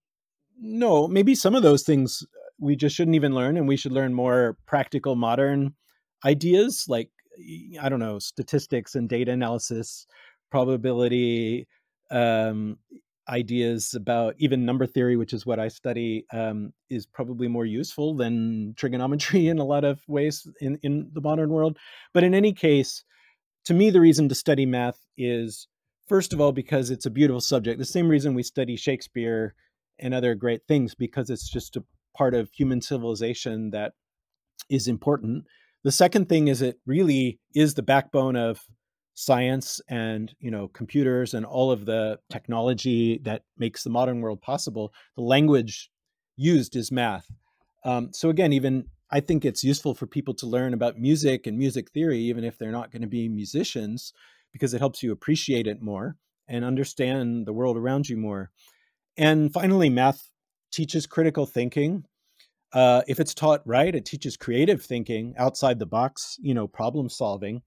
no 0.60 1.06
maybe 1.06 1.34
some 1.34 1.54
of 1.54 1.62
those 1.62 1.84
things 1.84 2.24
we 2.60 2.76
just 2.76 2.96
shouldn't 2.96 3.14
even 3.14 3.34
learn 3.34 3.56
and 3.56 3.68
we 3.68 3.76
should 3.76 3.92
learn 3.92 4.12
more 4.12 4.58
practical 4.66 5.14
modern 5.14 5.74
ideas 6.24 6.86
like 6.88 7.10
I 7.80 7.88
don't 7.88 8.00
know, 8.00 8.18
statistics 8.18 8.94
and 8.94 9.08
data 9.08 9.32
analysis, 9.32 10.06
probability, 10.50 11.68
um, 12.10 12.78
ideas 13.28 13.94
about 13.94 14.34
even 14.38 14.64
number 14.64 14.86
theory, 14.86 15.16
which 15.16 15.32
is 15.32 15.44
what 15.44 15.58
I 15.58 15.68
study, 15.68 16.24
um, 16.32 16.72
is 16.88 17.06
probably 17.06 17.48
more 17.48 17.66
useful 17.66 18.16
than 18.16 18.74
trigonometry 18.76 19.48
in 19.48 19.58
a 19.58 19.64
lot 19.64 19.84
of 19.84 20.00
ways 20.08 20.46
in, 20.60 20.78
in 20.82 21.10
the 21.12 21.20
modern 21.20 21.50
world. 21.50 21.76
But 22.14 22.24
in 22.24 22.34
any 22.34 22.52
case, 22.52 23.04
to 23.66 23.74
me, 23.74 23.90
the 23.90 24.00
reason 24.00 24.28
to 24.28 24.34
study 24.34 24.64
math 24.64 24.98
is, 25.16 25.68
first 26.06 26.32
of 26.32 26.40
all, 26.40 26.52
because 26.52 26.90
it's 26.90 27.06
a 27.06 27.10
beautiful 27.10 27.40
subject. 27.40 27.78
The 27.78 27.84
same 27.84 28.08
reason 28.08 28.34
we 28.34 28.42
study 28.42 28.76
Shakespeare 28.76 29.54
and 29.98 30.14
other 30.14 30.34
great 30.34 30.62
things, 30.66 30.94
because 30.94 31.28
it's 31.28 31.50
just 31.50 31.76
a 31.76 31.84
part 32.16 32.34
of 32.34 32.50
human 32.52 32.80
civilization 32.80 33.70
that 33.70 33.92
is 34.70 34.88
important. 34.88 35.44
The 35.88 35.92
second 35.92 36.28
thing 36.28 36.48
is 36.48 36.60
it 36.60 36.78
really 36.84 37.40
is 37.54 37.72
the 37.72 37.82
backbone 37.82 38.36
of 38.36 38.60
science 39.14 39.80
and 39.88 40.30
you 40.38 40.50
know 40.50 40.68
computers 40.68 41.32
and 41.32 41.46
all 41.46 41.70
of 41.70 41.86
the 41.86 42.18
technology 42.28 43.18
that 43.24 43.44
makes 43.56 43.84
the 43.84 43.88
modern 43.88 44.20
world 44.20 44.42
possible. 44.42 44.92
The 45.16 45.22
language 45.22 45.88
used 46.36 46.76
is 46.76 46.92
math. 46.92 47.24
Um, 47.86 48.10
so 48.12 48.28
again, 48.28 48.52
even 48.52 48.84
I 49.10 49.20
think 49.20 49.46
it's 49.46 49.64
useful 49.64 49.94
for 49.94 50.06
people 50.06 50.34
to 50.34 50.46
learn 50.46 50.74
about 50.74 50.98
music 50.98 51.46
and 51.46 51.56
music 51.56 51.90
theory, 51.92 52.18
even 52.18 52.44
if 52.44 52.58
they're 52.58 52.70
not 52.70 52.92
going 52.92 53.00
to 53.00 53.08
be 53.08 53.26
musicians, 53.26 54.12
because 54.52 54.74
it 54.74 54.80
helps 54.80 55.02
you 55.02 55.10
appreciate 55.10 55.66
it 55.66 55.80
more 55.80 56.16
and 56.48 56.66
understand 56.66 57.46
the 57.46 57.54
world 57.54 57.78
around 57.78 58.10
you 58.10 58.18
more. 58.18 58.50
And 59.16 59.50
finally, 59.50 59.88
math 59.88 60.28
teaches 60.70 61.06
critical 61.06 61.46
thinking. 61.46 62.04
Uh, 62.72 63.02
if 63.08 63.18
it's 63.18 63.34
taught 63.34 63.62
right, 63.64 63.94
it 63.94 64.04
teaches 64.04 64.36
creative 64.36 64.82
thinking, 64.82 65.34
outside 65.38 65.78
the 65.78 65.86
box, 65.86 66.36
you 66.40 66.52
know, 66.54 66.66
problem 66.66 67.08
solving, 67.08 67.62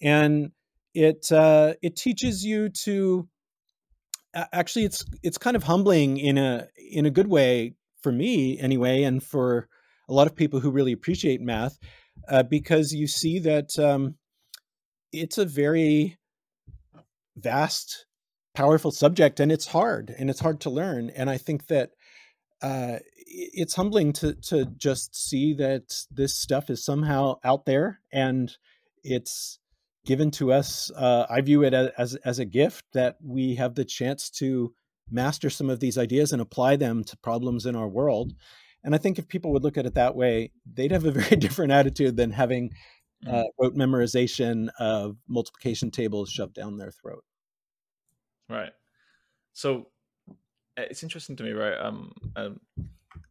and 0.00 0.50
it 0.94 1.30
uh, 1.30 1.74
it 1.82 1.96
teaches 1.96 2.44
you 2.44 2.70
to 2.84 3.28
actually 4.34 4.84
it's 4.84 5.04
it's 5.22 5.38
kind 5.38 5.56
of 5.56 5.62
humbling 5.64 6.16
in 6.16 6.38
a 6.38 6.66
in 6.90 7.06
a 7.06 7.10
good 7.10 7.28
way 7.28 7.74
for 8.02 8.12
me 8.12 8.58
anyway, 8.58 9.02
and 9.02 9.22
for 9.22 9.68
a 10.08 10.14
lot 10.14 10.26
of 10.26 10.34
people 10.34 10.60
who 10.60 10.70
really 10.70 10.92
appreciate 10.92 11.40
math, 11.40 11.78
uh, 12.28 12.42
because 12.42 12.92
you 12.92 13.06
see 13.06 13.38
that 13.40 13.78
um, 13.78 14.16
it's 15.12 15.38
a 15.38 15.44
very 15.44 16.18
vast, 17.36 18.06
powerful 18.54 18.90
subject, 18.90 19.38
and 19.40 19.52
it's 19.52 19.66
hard, 19.66 20.14
and 20.18 20.30
it's 20.30 20.40
hard 20.40 20.60
to 20.60 20.70
learn. 20.70 21.10
And 21.10 21.28
I 21.30 21.36
think 21.36 21.66
that 21.66 21.90
uh, 22.62 22.98
it's 23.16 23.74
humbling 23.74 24.12
to 24.14 24.34
to 24.34 24.66
just 24.66 25.14
see 25.14 25.54
that 25.54 26.04
this 26.10 26.34
stuff 26.34 26.70
is 26.70 26.84
somehow 26.84 27.36
out 27.44 27.64
there, 27.66 28.00
and 28.12 28.56
it's 29.02 29.58
given 30.04 30.30
to 30.32 30.52
us. 30.52 30.90
Uh, 30.94 31.26
I 31.28 31.40
view 31.40 31.62
it 31.62 31.74
as 31.74 32.16
as 32.16 32.38
a 32.38 32.44
gift 32.44 32.84
that 32.92 33.16
we 33.22 33.54
have 33.56 33.74
the 33.74 33.84
chance 33.84 34.30
to 34.30 34.74
master 35.10 35.50
some 35.50 35.70
of 35.70 35.80
these 35.80 35.98
ideas 35.98 36.32
and 36.32 36.40
apply 36.40 36.76
them 36.76 37.04
to 37.04 37.16
problems 37.16 37.66
in 37.66 37.76
our 37.76 37.88
world. 37.88 38.32
And 38.82 38.94
I 38.94 38.98
think 38.98 39.18
if 39.18 39.28
people 39.28 39.52
would 39.52 39.64
look 39.64 39.76
at 39.76 39.86
it 39.86 39.94
that 39.94 40.14
way, 40.14 40.52
they'd 40.72 40.92
have 40.92 41.04
a 41.04 41.10
very 41.20 41.36
different 41.36 41.72
attitude 41.72 42.16
than 42.16 42.30
having 42.30 42.70
uh, 43.26 43.30
mm. 43.30 43.44
rote 43.58 43.74
memorization 43.74 44.68
of 44.78 45.16
multiplication 45.28 45.90
tables 45.90 46.30
shoved 46.30 46.54
down 46.54 46.78
their 46.78 46.90
throat. 46.90 47.24
Right. 48.48 48.72
So 49.52 49.89
it's 50.76 51.02
interesting 51.02 51.36
to 51.36 51.42
me, 51.42 51.52
right? 51.52 51.78
Um, 51.78 52.12
um 52.36 52.60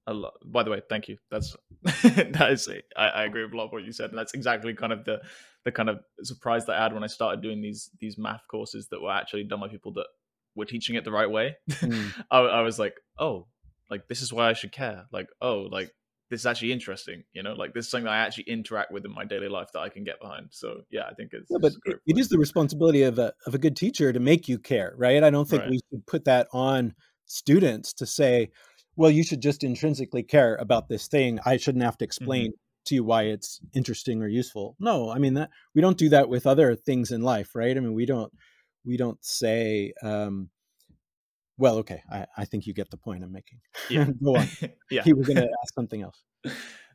a 0.07 0.13
lot. 0.13 0.33
By 0.43 0.63
the 0.63 0.71
way, 0.71 0.81
thank 0.89 1.07
you. 1.07 1.17
That's 1.31 1.55
that 1.83 2.49
is. 2.51 2.67
I, 2.97 3.07
I 3.07 3.23
agree 3.25 3.43
with 3.43 3.53
a 3.53 3.57
lot 3.57 3.65
of 3.65 3.71
what 3.71 3.83
you 3.83 3.91
said, 3.91 4.09
and 4.09 4.17
that's 4.17 4.33
exactly 4.33 4.73
kind 4.73 4.91
of 4.91 5.05
the 5.05 5.21
the 5.65 5.71
kind 5.71 5.89
of 5.89 5.99
surprise 6.23 6.65
that 6.65 6.79
I 6.79 6.83
had 6.83 6.93
when 6.93 7.03
I 7.03 7.07
started 7.07 7.41
doing 7.41 7.61
these 7.61 7.89
these 7.99 8.17
math 8.17 8.41
courses 8.49 8.87
that 8.89 9.01
were 9.01 9.11
actually 9.11 9.43
done 9.43 9.59
by 9.59 9.67
people 9.67 9.93
that 9.93 10.07
were 10.55 10.65
teaching 10.65 10.95
it 10.95 11.03
the 11.03 11.11
right 11.11 11.29
way. 11.29 11.55
Mm. 11.69 12.23
I, 12.31 12.39
I 12.39 12.61
was 12.61 12.79
like, 12.79 12.95
oh, 13.17 13.47
like 13.89 14.07
this 14.07 14.21
is 14.21 14.33
why 14.33 14.49
I 14.49 14.53
should 14.53 14.71
care. 14.71 15.05
Like, 15.11 15.27
oh, 15.41 15.67
like 15.71 15.91
this 16.29 16.41
is 16.41 16.45
actually 16.45 16.71
interesting. 16.71 17.23
You 17.33 17.43
know, 17.43 17.53
like 17.53 17.73
this 17.73 17.85
is 17.85 17.91
something 17.91 18.07
I 18.07 18.17
actually 18.17 18.45
interact 18.45 18.91
with 18.91 19.05
in 19.05 19.13
my 19.13 19.25
daily 19.25 19.47
life 19.47 19.69
that 19.73 19.79
I 19.79 19.89
can 19.89 20.03
get 20.03 20.19
behind. 20.19 20.47
So 20.51 20.81
yeah, 20.89 21.05
I 21.09 21.13
think 21.13 21.31
it's. 21.33 21.47
Yeah, 21.49 21.57
but 21.61 21.73
it, 21.85 21.97
it 22.07 22.17
is 22.17 22.29
the 22.29 22.37
responsibility 22.37 23.03
of 23.03 23.19
a 23.19 23.33
of 23.45 23.53
a 23.53 23.59
good 23.59 23.75
teacher 23.75 24.11
to 24.11 24.19
make 24.19 24.47
you 24.47 24.57
care, 24.57 24.93
right? 24.97 25.23
I 25.23 25.29
don't 25.29 25.47
think 25.47 25.63
right. 25.63 25.71
we 25.71 25.79
should 25.89 26.05
put 26.07 26.25
that 26.25 26.47
on 26.51 26.95
students 27.29 27.93
to 27.93 28.05
say, 28.05 28.49
well, 28.95 29.11
you 29.11 29.23
should 29.23 29.41
just 29.41 29.63
intrinsically 29.63 30.23
care 30.23 30.55
about 30.55 30.89
this 30.89 31.07
thing. 31.07 31.39
I 31.45 31.57
shouldn't 31.57 31.83
have 31.83 31.97
to 31.99 32.05
explain. 32.05 32.47
Mm-hmm. 32.47 32.63
To 32.85 32.95
you 32.95 33.03
why 33.03 33.23
it's 33.23 33.59
interesting 33.73 34.23
or 34.23 34.27
useful. 34.27 34.75
No, 34.79 35.11
I 35.11 35.19
mean 35.19 35.33
that 35.33 35.49
we 35.75 35.81
don't 35.81 35.97
do 35.97 36.09
that 36.09 36.29
with 36.29 36.47
other 36.47 36.75
things 36.75 37.11
in 37.11 37.21
life, 37.21 37.53
right? 37.53 37.75
I 37.75 37.79
mean 37.81 37.93
we 37.93 38.05
don't 38.05 38.31
we 38.85 38.95
don't 38.95 39.23
say 39.23 39.93
um, 40.01 40.49
well, 41.59 41.75
okay. 41.79 42.01
I, 42.09 42.25
I 42.37 42.45
think 42.45 42.65
you 42.65 42.73
get 42.73 42.89
the 42.89 42.97
point 42.97 43.21
I'm 43.21 43.33
making. 43.33 43.59
Yeah. 43.89 44.05
Go 44.23 44.37
on. 44.37 44.47
yeah. 44.89 45.03
He 45.03 45.13
was 45.13 45.27
going 45.27 45.37
to 45.41 45.49
ask 45.61 45.73
something 45.75 46.01
else. 46.01 46.23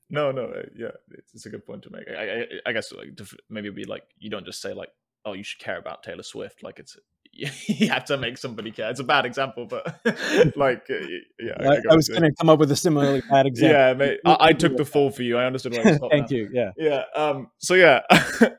No, 0.09 0.33
no. 0.33 0.47
Uh, 0.47 0.63
yeah, 0.75 0.89
it's, 1.11 1.35
it's, 1.35 1.47
a 1.47 1.51
good 1.51 1.67
point 1.67 1.83
to 1.83 1.91
make. 1.91 2.09
I, 2.09 2.41
I, 2.41 2.47
I 2.67 2.73
guess 2.73 2.91
like 2.93 3.09
maybe 3.51 3.69
it'd 3.69 3.77
be 3.77 3.85
like 3.85 4.05
you 4.19 4.31
don't 4.31 4.47
just 4.47 4.63
say 4.63 4.73
like, 4.73 4.89
oh, 5.27 5.35
you 5.35 5.43
should 5.43 5.61
care 5.61 5.79
about 5.79 6.03
Taylor 6.03 6.23
Swift. 6.23 6.63
Like 6.63 6.79
it's 6.79 6.97
you 7.67 7.89
have 7.89 8.05
to 8.07 8.17
make 8.17 8.39
somebody 8.39 8.71
care. 8.71 8.91
It's 8.91 9.01
a 9.01 9.05
bad 9.05 9.27
example, 9.27 9.67
but 9.67 10.01
like, 10.57 10.87
uh, 10.89 11.07
yeah. 11.41 11.55
I, 11.61 11.81
I 11.91 11.97
was 11.97 12.09
going 12.09 12.23
to 12.23 12.33
come 12.39 12.49
up 12.49 12.59
with 12.59 12.71
a 12.71 12.77
similarly 12.77 13.23
bad 13.29 13.47
example. 13.47 13.77
Yeah, 13.77 13.93
mate, 13.95 14.21
I, 14.25 14.37
I, 14.41 14.53
took 14.53 14.77
the 14.77 14.85
fall 14.85 15.11
for 15.11 15.23
you. 15.23 15.37
I 15.37 15.45
understood 15.45 15.73
why 15.73 15.81
I 15.81 15.99
Thank 16.11 16.31
now. 16.31 16.37
you. 16.37 16.51
Yeah. 16.53 16.71
Yeah. 16.77 17.03
Um. 17.17 17.51
So 17.59 17.75
yeah, 17.75 18.01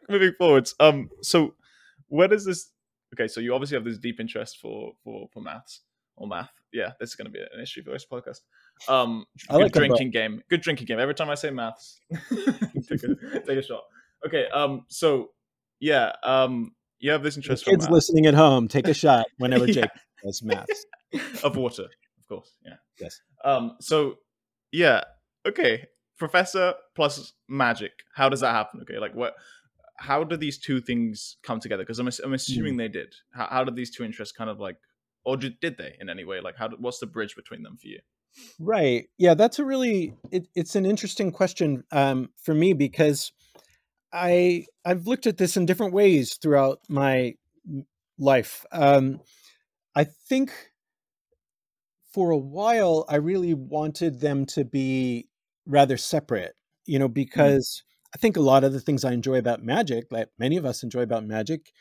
moving 0.09 0.33
forwards. 0.37 0.75
Um. 0.79 1.09
So 1.21 1.55
where 2.07 2.27
does 2.27 2.45
this? 2.45 2.71
Okay, 3.13 3.27
so 3.27 3.39
you 3.39 3.53
obviously 3.53 3.77
have 3.77 3.85
this 3.85 3.97
deep 3.97 4.19
interest 4.19 4.59
for 4.61 4.91
for 5.03 5.27
for 5.33 5.41
maths 5.41 5.81
or 6.17 6.27
math. 6.27 6.51
Yeah, 6.73 6.91
this 6.99 7.09
is 7.09 7.15
going 7.15 7.27
to 7.27 7.31
be 7.31 7.39
an 7.39 7.61
issue 7.61 7.83
for 7.83 7.91
this 7.91 8.05
podcast. 8.05 8.39
Um, 8.89 9.25
good 9.49 9.61
like 9.61 9.71
drinking 9.71 10.11
game. 10.11 10.41
Good 10.49 10.61
drinking 10.61 10.87
game. 10.87 10.99
Every 10.99 11.15
time 11.15 11.29
I 11.29 11.35
say 11.35 11.49
maths, 11.49 12.01
take, 12.89 13.03
a, 13.03 13.39
take 13.39 13.57
a 13.57 13.61
shot. 13.61 13.83
Okay. 14.25 14.47
Um. 14.53 14.85
So 14.89 15.29
yeah. 15.79 16.11
Um. 16.23 16.74
You 16.99 17.11
have 17.11 17.23
this 17.23 17.37
interest. 17.37 17.65
The 17.65 17.71
kids 17.71 17.89
listening 17.89 18.25
at 18.25 18.33
home, 18.33 18.67
take 18.67 18.87
a 18.87 18.93
shot 18.93 19.25
whenever 19.37 19.67
Jake 19.67 19.89
does 20.23 20.41
maths. 20.43 20.85
of 21.43 21.55
water, 21.55 21.83
of 21.83 22.27
course. 22.27 22.55
Yeah. 22.65 22.75
Yes. 22.99 23.19
Um. 23.43 23.77
So 23.81 24.15
yeah. 24.71 25.03
Okay. 25.47 25.85
Professor 26.17 26.73
plus 26.95 27.33
magic. 27.49 27.91
How 28.15 28.29
does 28.29 28.39
that 28.39 28.51
happen? 28.51 28.81
Okay. 28.81 28.99
Like 28.99 29.13
what? 29.13 29.35
How 29.97 30.23
do 30.23 30.35
these 30.35 30.57
two 30.57 30.81
things 30.81 31.37
come 31.43 31.59
together? 31.59 31.83
Because 31.83 31.99
I'm, 31.99 32.09
I'm 32.23 32.33
assuming 32.33 32.75
mm. 32.75 32.79
they 32.79 32.87
did. 32.89 33.15
How, 33.31 33.47
how 33.49 33.63
did 33.63 33.77
these 33.77 33.95
two 33.95 34.03
interests 34.03 34.33
kind 34.33 34.49
of 34.49 34.59
like 34.59 34.77
or 35.25 35.35
did, 35.35 35.59
did 35.59 35.77
they 35.77 35.95
in 35.99 36.09
any 36.09 36.23
way? 36.23 36.39
Like, 36.39 36.55
how? 36.55 36.69
What's 36.77 36.99
the 36.99 37.07
bridge 37.07 37.35
between 37.35 37.63
them 37.63 37.77
for 37.77 37.87
you? 37.87 37.99
Right. 38.59 39.09
Yeah, 39.17 39.33
that's 39.33 39.59
a 39.59 39.65
really 39.65 40.13
it, 40.31 40.47
it's 40.55 40.75
an 40.75 40.85
interesting 40.85 41.31
question 41.31 41.83
um, 41.91 42.29
for 42.41 42.53
me 42.53 42.73
because 42.73 43.31
I 44.15 44.65
I've 44.85 45.07
looked 45.07 45.27
at 45.27 45.37
this 45.37 45.57
in 45.57 45.65
different 45.65 45.93
ways 45.93 46.35
throughout 46.41 46.79
my 46.87 47.35
life. 48.17 48.65
Um, 48.71 49.19
I 49.93 50.05
think 50.05 50.51
for 52.13 52.31
a 52.31 52.37
while 52.37 53.05
I 53.09 53.17
really 53.17 53.53
wanted 53.53 54.21
them 54.21 54.45
to 54.47 54.63
be 54.63 55.27
rather 55.65 55.97
separate, 55.97 56.55
you 56.85 56.97
know, 56.97 57.07
mm-hmm. 57.07 57.13
because 57.13 57.83
mm. 57.83 58.15
I 58.15 58.17
think 58.17 58.37
a 58.37 58.41
lot 58.41 58.63
of 58.63 58.71
the 58.71 58.79
things 58.79 59.03
I 59.03 59.11
enjoy 59.11 59.35
about 59.37 59.61
magic, 59.61 60.05
like 60.11 60.29
many 60.39 60.55
of 60.55 60.65
us 60.65 60.81
enjoy 60.81 61.01
about 61.01 61.25
magic, 61.25 61.73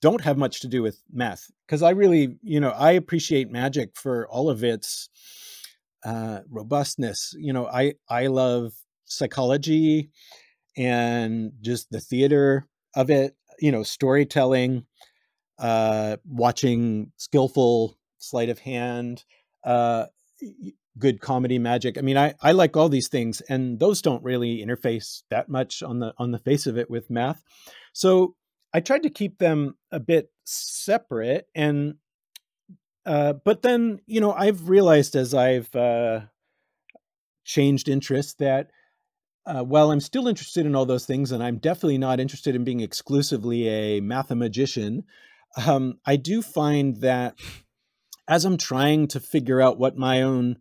don't 0.00 0.20
have 0.20 0.38
much 0.38 0.60
to 0.60 0.68
do 0.68 0.82
with 0.82 1.02
math 1.12 1.50
because 1.66 1.82
I 1.82 1.90
really, 1.90 2.36
you 2.42 2.60
know, 2.60 2.70
I 2.70 2.92
appreciate 2.92 3.50
magic 3.50 3.90
for 3.96 4.28
all 4.28 4.48
of 4.48 4.62
its 4.62 5.08
uh, 6.04 6.40
robustness. 6.48 7.34
You 7.36 7.52
know, 7.52 7.66
I 7.66 7.94
I 8.08 8.28
love 8.28 8.72
psychology 9.04 10.10
and 10.76 11.52
just 11.60 11.90
the 11.90 12.00
theater 12.00 12.66
of 12.94 13.10
it. 13.10 13.36
You 13.58 13.70
know, 13.70 13.82
storytelling, 13.82 14.86
uh, 15.58 16.16
watching 16.24 17.12
skillful 17.16 17.96
sleight 18.18 18.48
of 18.48 18.58
hand, 18.58 19.24
uh, 19.64 20.06
good 20.98 21.20
comedy 21.20 21.58
magic. 21.58 21.98
I 21.98 22.00
mean, 22.00 22.16
I 22.16 22.34
I 22.42 22.52
like 22.52 22.76
all 22.76 22.88
these 22.88 23.08
things, 23.08 23.40
and 23.42 23.78
those 23.78 24.02
don't 24.02 24.24
really 24.24 24.64
interface 24.64 25.22
that 25.30 25.48
much 25.48 25.82
on 25.82 26.00
the 26.00 26.14
on 26.18 26.32
the 26.32 26.38
face 26.38 26.66
of 26.66 26.76
it 26.76 26.90
with 26.90 27.10
math. 27.10 27.42
So 27.92 28.34
I 28.74 28.80
tried 28.80 29.02
to 29.02 29.10
keep 29.10 29.38
them 29.38 29.76
a 29.90 30.00
bit 30.00 30.30
separate 30.44 31.46
and 31.54 31.94
uh, 33.04 33.32
but 33.44 33.62
then 33.62 34.00
you 34.06 34.20
know 34.20 34.32
I've 34.32 34.68
realized 34.68 35.16
as 35.16 35.34
I've 35.34 35.74
uh, 35.74 36.20
changed 37.44 37.88
interests 37.88 38.34
that 38.34 38.70
uh, 39.46 39.62
while 39.62 39.90
I'm 39.90 40.00
still 40.00 40.28
interested 40.28 40.66
in 40.66 40.74
all 40.74 40.86
those 40.86 41.06
things 41.06 41.32
and 41.32 41.42
I'm 41.42 41.58
definitely 41.58 41.98
not 41.98 42.20
interested 42.20 42.54
in 42.54 42.64
being 42.64 42.80
exclusively 42.80 43.68
a 43.68 44.00
mathemagician, 44.00 45.04
um, 45.66 45.98
I 46.06 46.16
do 46.16 46.42
find 46.42 46.96
that 46.98 47.38
as 48.28 48.44
I'm 48.44 48.56
trying 48.56 49.08
to 49.08 49.20
figure 49.20 49.60
out 49.60 49.78
what 49.78 49.96
my 49.96 50.22
own 50.22 50.58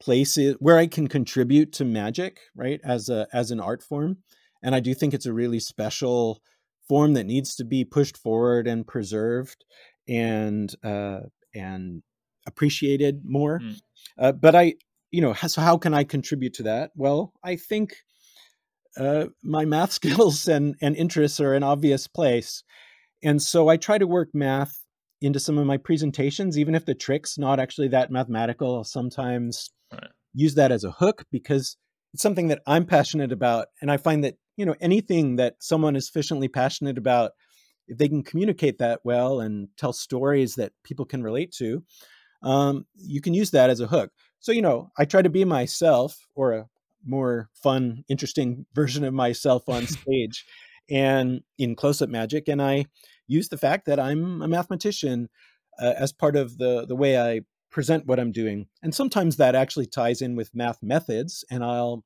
place 0.00 0.36
is, 0.36 0.56
where 0.58 0.78
I 0.78 0.86
can 0.86 1.08
contribute 1.08 1.72
to 1.74 1.84
magic, 1.84 2.38
right, 2.56 2.80
as 2.84 3.08
a 3.08 3.26
as 3.32 3.50
an 3.50 3.60
art 3.60 3.82
form, 3.82 4.18
and 4.62 4.74
I 4.74 4.80
do 4.80 4.94
think 4.94 5.12
it's 5.12 5.26
a 5.26 5.32
really 5.32 5.60
special 5.60 6.40
form 6.88 7.14
that 7.14 7.26
needs 7.26 7.54
to 7.56 7.64
be 7.64 7.84
pushed 7.84 8.16
forward 8.16 8.66
and 8.66 8.86
preserved 8.86 9.64
and 10.08 10.74
uh, 10.84 11.20
and 11.54 12.02
appreciated 12.46 13.22
more. 13.24 13.60
Mm. 13.60 13.80
Uh, 14.18 14.32
but 14.32 14.54
I, 14.54 14.74
you 15.12 15.20
know, 15.20 15.34
so 15.34 15.60
how 15.60 15.78
can 15.78 15.94
I 15.94 16.02
contribute 16.02 16.54
to 16.54 16.64
that? 16.64 16.90
Well, 16.96 17.32
I 17.44 17.56
think 17.56 17.94
uh, 18.96 19.26
my 19.44 19.64
math 19.64 19.92
skills 20.00 20.48
and 20.48 20.74
and 20.82 20.96
interests 20.96 21.38
are 21.38 21.54
an 21.54 21.62
obvious 21.62 22.08
place, 22.08 22.64
and 23.22 23.40
so 23.40 23.68
I 23.68 23.76
try 23.76 23.98
to 23.98 24.06
work 24.06 24.30
math 24.34 24.78
into 25.20 25.38
some 25.38 25.56
of 25.58 25.66
my 25.66 25.76
presentations, 25.76 26.58
even 26.58 26.74
if 26.74 26.84
the 26.84 26.94
trick's 26.94 27.38
not 27.38 27.60
actually 27.60 27.88
that 27.88 28.10
mathematical. 28.10 28.74
I'll 28.74 28.84
sometimes 28.84 29.70
right. 29.92 30.10
use 30.34 30.56
that 30.56 30.72
as 30.72 30.82
a 30.82 30.90
hook 30.90 31.24
because 31.30 31.76
it's 32.12 32.22
something 32.22 32.48
that 32.48 32.62
I'm 32.66 32.86
passionate 32.86 33.30
about, 33.30 33.68
and 33.80 33.90
I 33.92 33.98
find 33.98 34.24
that 34.24 34.34
you 34.56 34.66
know 34.66 34.74
anything 34.80 35.36
that 35.36 35.56
someone 35.60 35.94
is 35.94 36.06
sufficiently 36.06 36.48
passionate 36.48 36.98
about 36.98 37.32
if 37.88 37.98
they 37.98 38.08
can 38.08 38.22
communicate 38.22 38.78
that 38.78 39.00
well 39.04 39.40
and 39.40 39.68
tell 39.76 39.92
stories 39.92 40.54
that 40.54 40.72
people 40.84 41.04
can 41.04 41.22
relate 41.22 41.52
to 41.52 41.82
um, 42.42 42.86
you 42.94 43.20
can 43.20 43.34
use 43.34 43.50
that 43.50 43.70
as 43.70 43.80
a 43.80 43.86
hook 43.86 44.10
so 44.42 44.52
you 44.52 44.60
know 44.60 44.90
i 44.98 45.06
try 45.06 45.22
to 45.22 45.30
be 45.30 45.44
myself 45.46 46.28
or 46.34 46.52
a 46.52 46.68
more 47.04 47.48
fun 47.54 48.04
interesting 48.10 48.66
version 48.74 49.04
of 49.04 49.14
myself 49.14 49.68
on 49.68 49.86
stage 49.98 50.44
and 50.90 51.40
in 51.56 51.74
close-up 51.74 52.10
magic 52.10 52.48
and 52.48 52.60
i 52.60 52.84
use 53.26 53.48
the 53.48 53.56
fact 53.56 53.86
that 53.86 53.98
i'm 53.98 54.42
a 54.42 54.48
mathematician 54.48 55.30
uh, 55.80 55.94
as 55.96 56.12
part 56.12 56.36
of 56.36 56.58
the 56.58 56.84
the 56.86 56.96
way 56.96 57.18
i 57.18 57.40
present 57.72 58.06
what 58.06 58.20
I'm 58.20 58.30
doing. 58.30 58.68
And 58.82 58.94
sometimes 58.94 59.38
that 59.38 59.56
actually 59.56 59.86
ties 59.86 60.22
in 60.22 60.36
with 60.36 60.54
math 60.54 60.80
methods, 60.82 61.44
and 61.50 61.64
I'll, 61.64 62.04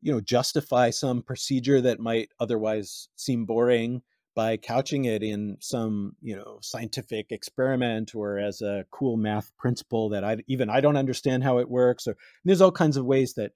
you 0.00 0.12
know, 0.12 0.20
justify 0.20 0.90
some 0.90 1.22
procedure 1.22 1.80
that 1.82 2.00
might 2.00 2.30
otherwise 2.40 3.08
seem 3.16 3.44
boring 3.44 4.02
by 4.36 4.56
couching 4.58 5.06
it 5.06 5.22
in 5.22 5.56
some, 5.60 6.14
you 6.20 6.36
know, 6.36 6.58
scientific 6.62 7.32
experiment 7.32 8.14
or 8.14 8.38
as 8.38 8.60
a 8.60 8.84
cool 8.92 9.16
math 9.16 9.50
principle 9.56 10.10
that 10.10 10.22
I 10.22 10.36
even 10.46 10.70
I 10.70 10.80
don't 10.80 10.98
understand 10.98 11.42
how 11.42 11.58
it 11.58 11.68
works. 11.68 12.06
Or 12.06 12.16
there's 12.44 12.60
all 12.60 12.70
kinds 12.70 12.96
of 12.96 13.06
ways 13.06 13.34
that 13.34 13.52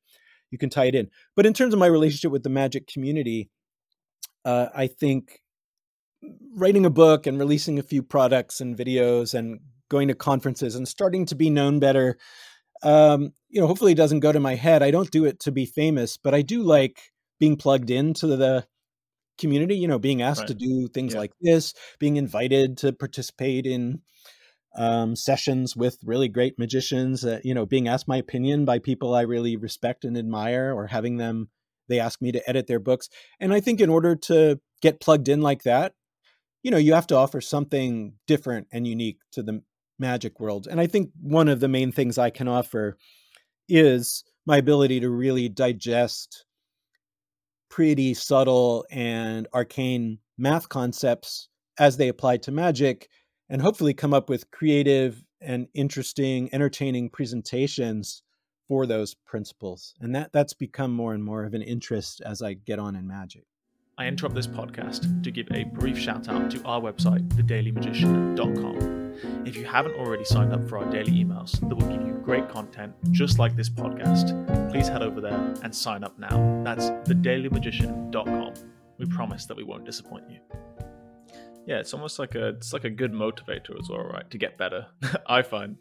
you 0.50 0.58
can 0.58 0.70
tie 0.70 0.87
it 0.87 0.94
in. 0.94 1.10
But 1.37 1.46
in 1.46 1.52
terms 1.52 1.75
of 1.75 1.78
my 1.78 1.87
relationship 1.87 2.32
with 2.32 2.42
the 2.42 2.49
magic 2.49 2.88
community, 2.88 3.50
uh, 4.44 4.68
I 4.75 4.87
think 4.87 5.42
writing 6.54 6.87
a 6.87 6.90
book 6.90 7.26
and 7.26 7.38
releasing 7.38 7.78
a 7.78 7.84
few 7.84 8.02
products 8.02 8.60
and 8.60 8.76
videos 8.76 9.34
and 9.34 9.60
going 9.90 10.08
to 10.08 10.14
conferences 10.14 10.75
and 10.75 10.88
starting 10.88 11.26
to 11.26 11.34
be 11.34 11.50
known 11.50 11.78
better 11.78 12.16
um, 12.82 13.32
you 13.49 13.60
know 13.60 13.66
hopefully 13.66 13.92
it 13.92 13.96
doesn't 13.96 14.20
go 14.20 14.30
to 14.30 14.40
my 14.40 14.54
head 14.54 14.82
i 14.82 14.90
don't 14.90 15.10
do 15.10 15.25
it 15.25 15.40
to 15.40 15.50
be 15.50 15.66
famous 15.66 16.16
but 16.16 16.34
i 16.34 16.42
do 16.42 16.62
like 16.62 17.10
being 17.38 17.56
plugged 17.56 17.90
into 17.90 18.26
the 18.26 18.64
community 19.40 19.76
you 19.76 19.88
know 19.88 19.99
being 19.99 20.23
asked 20.23 20.42
right. 20.42 20.49
to 20.49 20.54
do 20.54 20.88
things 20.88 21.14
yeah. 21.14 21.20
like 21.20 21.32
this 21.40 21.75
being 21.99 22.16
invited 22.16 22.76
to 22.78 22.92
participate 22.92 23.66
in 23.66 24.00
um, 24.76 25.16
sessions 25.16 25.75
with 25.75 25.99
really 26.04 26.28
great 26.28 26.59
magicians 26.59 27.25
uh, 27.25 27.40
you 27.42 27.54
know 27.54 27.66
being 27.66 27.88
asked 27.88 28.06
my 28.06 28.16
opinion 28.16 28.64
by 28.64 28.78
people 28.78 29.14
i 29.14 29.23
really 29.23 29.56
respect 29.56 30.04
and 30.04 30.16
admire 30.16 30.73
or 30.73 30.87
having 30.87 31.16
them 31.16 31.49
they 31.88 31.99
ask 31.99 32.23
me 32.23 32.30
to 32.30 32.49
edit 32.49 32.66
their 32.66 32.78
books 32.78 33.09
and 33.40 33.52
i 33.52 33.59
think 33.59 33.80
in 33.80 33.90
order 33.90 34.14
to 34.14 34.61
get 34.80 35.00
plugged 35.00 35.28
in 35.28 35.40
like 35.40 35.64
that 35.64 35.94
you 36.62 36.70
know 36.70 36.76
you 36.76 36.94
have 36.94 37.06
to 37.06 37.16
offer 37.16 37.40
something 37.40 38.14
different 38.26 38.68
and 38.73 38.87
unique 38.87 39.18
to 39.32 39.42
the 39.42 39.62
magic 39.99 40.38
world 40.38 40.68
and 40.70 40.80
i 40.80 40.87
think 40.87 41.11
one 41.20 41.49
of 41.49 41.61
the 41.61 41.68
main 41.68 41.90
things 41.90 42.16
i 42.16 42.30
can 42.30 42.47
offer 42.47 42.97
is 43.68 44.25
my 44.47 44.56
ability 44.56 45.00
to 45.00 45.11
really 45.11 45.49
digest 45.49 46.44
pretty 47.71 48.12
subtle 48.12 48.85
and 48.91 49.49
arcane 49.55 50.19
math 50.37 50.69
concepts 50.69 51.49
as 51.79 51.97
they 51.97 52.09
apply 52.09 52.37
to 52.37 52.50
magic 52.50 53.09
and 53.49 53.62
hopefully 53.62 53.95
come 53.95 54.12
up 54.12 54.29
with 54.29 54.50
creative 54.50 55.23
and 55.41 55.67
interesting 55.75 56.53
entertaining 56.53 57.09
presentations 57.09 58.23
for 58.69 58.87
those 58.87 59.15
principles. 59.27 59.95
And 60.00 60.15
that 60.15 60.33
that's 60.33 60.55
become 60.55 60.93
more 60.93 61.15
and 61.15 61.25
more 61.25 61.45
of 61.45 61.55
an 61.55 61.62
interest 61.62 62.21
as 62.25 62.43
i 62.43 62.53
get 62.53 62.79
on 62.79 62.95
in 62.97 63.07
magic 63.07 63.45
I 64.00 64.07
interrupt 64.07 64.35
this 64.35 64.47
podcast 64.47 65.23
to 65.25 65.30
give 65.30 65.47
a 65.52 65.64
brief 65.64 65.99
shout 65.99 66.30
out 66.30 66.50
to 66.52 66.64
our 66.64 66.80
website, 66.80 67.28
thedailymagician.com. 67.35 69.47
If 69.47 69.57
you 69.57 69.66
haven't 69.66 69.97
already 69.97 70.25
signed 70.25 70.54
up 70.54 70.66
for 70.66 70.78
our 70.78 70.90
daily 70.90 71.12
emails 71.12 71.61
that 71.61 71.75
will 71.75 71.87
give 71.87 72.00
you 72.07 72.14
great 72.25 72.49
content 72.49 72.95
just 73.11 73.38
like 73.38 73.57
this 73.57 73.69
podcast, 73.69 74.71
please 74.71 74.88
head 74.88 75.02
over 75.02 75.21
there 75.21 75.54
and 75.62 75.75
sign 75.75 76.02
up 76.02 76.19
now. 76.19 76.62
That's 76.64 76.87
thedailymagician.com. 77.11 78.54
We 78.97 79.04
promise 79.04 79.45
that 79.45 79.59
we 79.59 79.64
won't 79.64 79.85
disappoint 79.85 80.30
you. 80.30 80.38
Yeah, 81.66 81.80
it's 81.80 81.92
almost 81.92 82.19
like 82.19 82.37
a 82.37 82.49
it's 82.49 82.73
like 82.73 82.85
a 82.85 82.90
good 82.90 83.12
motivator 83.12 83.78
as 83.78 83.90
well, 83.90 84.04
right? 84.04 84.30
To 84.30 84.38
get 84.38 84.57
better. 84.57 84.87
I 85.26 85.42
find 85.42 85.76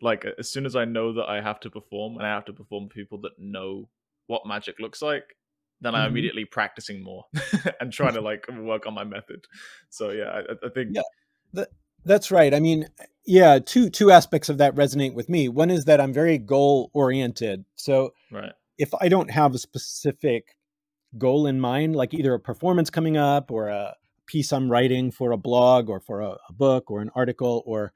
like 0.00 0.24
as 0.38 0.48
soon 0.48 0.64
as 0.64 0.76
I 0.76 0.84
know 0.84 1.12
that 1.14 1.28
I 1.28 1.40
have 1.40 1.58
to 1.58 1.70
perform 1.70 2.18
and 2.18 2.24
I 2.24 2.32
have 2.32 2.44
to 2.44 2.52
perform 2.52 2.88
people 2.88 3.20
that 3.22 3.32
know 3.36 3.88
what 4.28 4.46
magic 4.46 4.78
looks 4.78 5.02
like, 5.02 5.34
then 5.80 5.92
mm-hmm. 5.92 6.02
I'm 6.02 6.10
immediately 6.10 6.44
practicing 6.44 7.02
more 7.02 7.24
and 7.80 7.92
trying 7.92 8.14
to 8.14 8.20
like 8.22 8.46
work 8.48 8.86
on 8.86 8.94
my 8.94 9.04
method. 9.04 9.46
So 9.90 10.10
yeah, 10.10 10.24
I, 10.24 10.66
I 10.66 10.70
think 10.70 10.90
yeah, 10.92 11.02
that, 11.52 11.68
that's 12.04 12.30
right. 12.30 12.52
I 12.52 12.60
mean, 12.60 12.88
yeah, 13.26 13.58
two 13.58 13.90
two 13.90 14.10
aspects 14.10 14.48
of 14.48 14.58
that 14.58 14.74
resonate 14.74 15.14
with 15.14 15.28
me. 15.28 15.48
One 15.48 15.70
is 15.70 15.84
that 15.86 16.00
I'm 16.00 16.12
very 16.12 16.38
goal 16.38 16.90
oriented. 16.92 17.64
So 17.76 18.12
right. 18.30 18.52
if 18.78 18.92
I 19.00 19.08
don't 19.08 19.30
have 19.30 19.54
a 19.54 19.58
specific 19.58 20.56
goal 21.16 21.46
in 21.46 21.60
mind, 21.60 21.96
like 21.96 22.12
either 22.12 22.34
a 22.34 22.40
performance 22.40 22.90
coming 22.90 23.16
up 23.16 23.50
or 23.50 23.68
a 23.68 23.94
piece 24.26 24.52
I'm 24.52 24.70
writing 24.70 25.10
for 25.10 25.32
a 25.32 25.36
blog 25.36 25.88
or 25.88 26.00
for 26.00 26.20
a, 26.20 26.36
a 26.48 26.52
book 26.52 26.90
or 26.90 27.00
an 27.00 27.10
article 27.14 27.62
or 27.66 27.92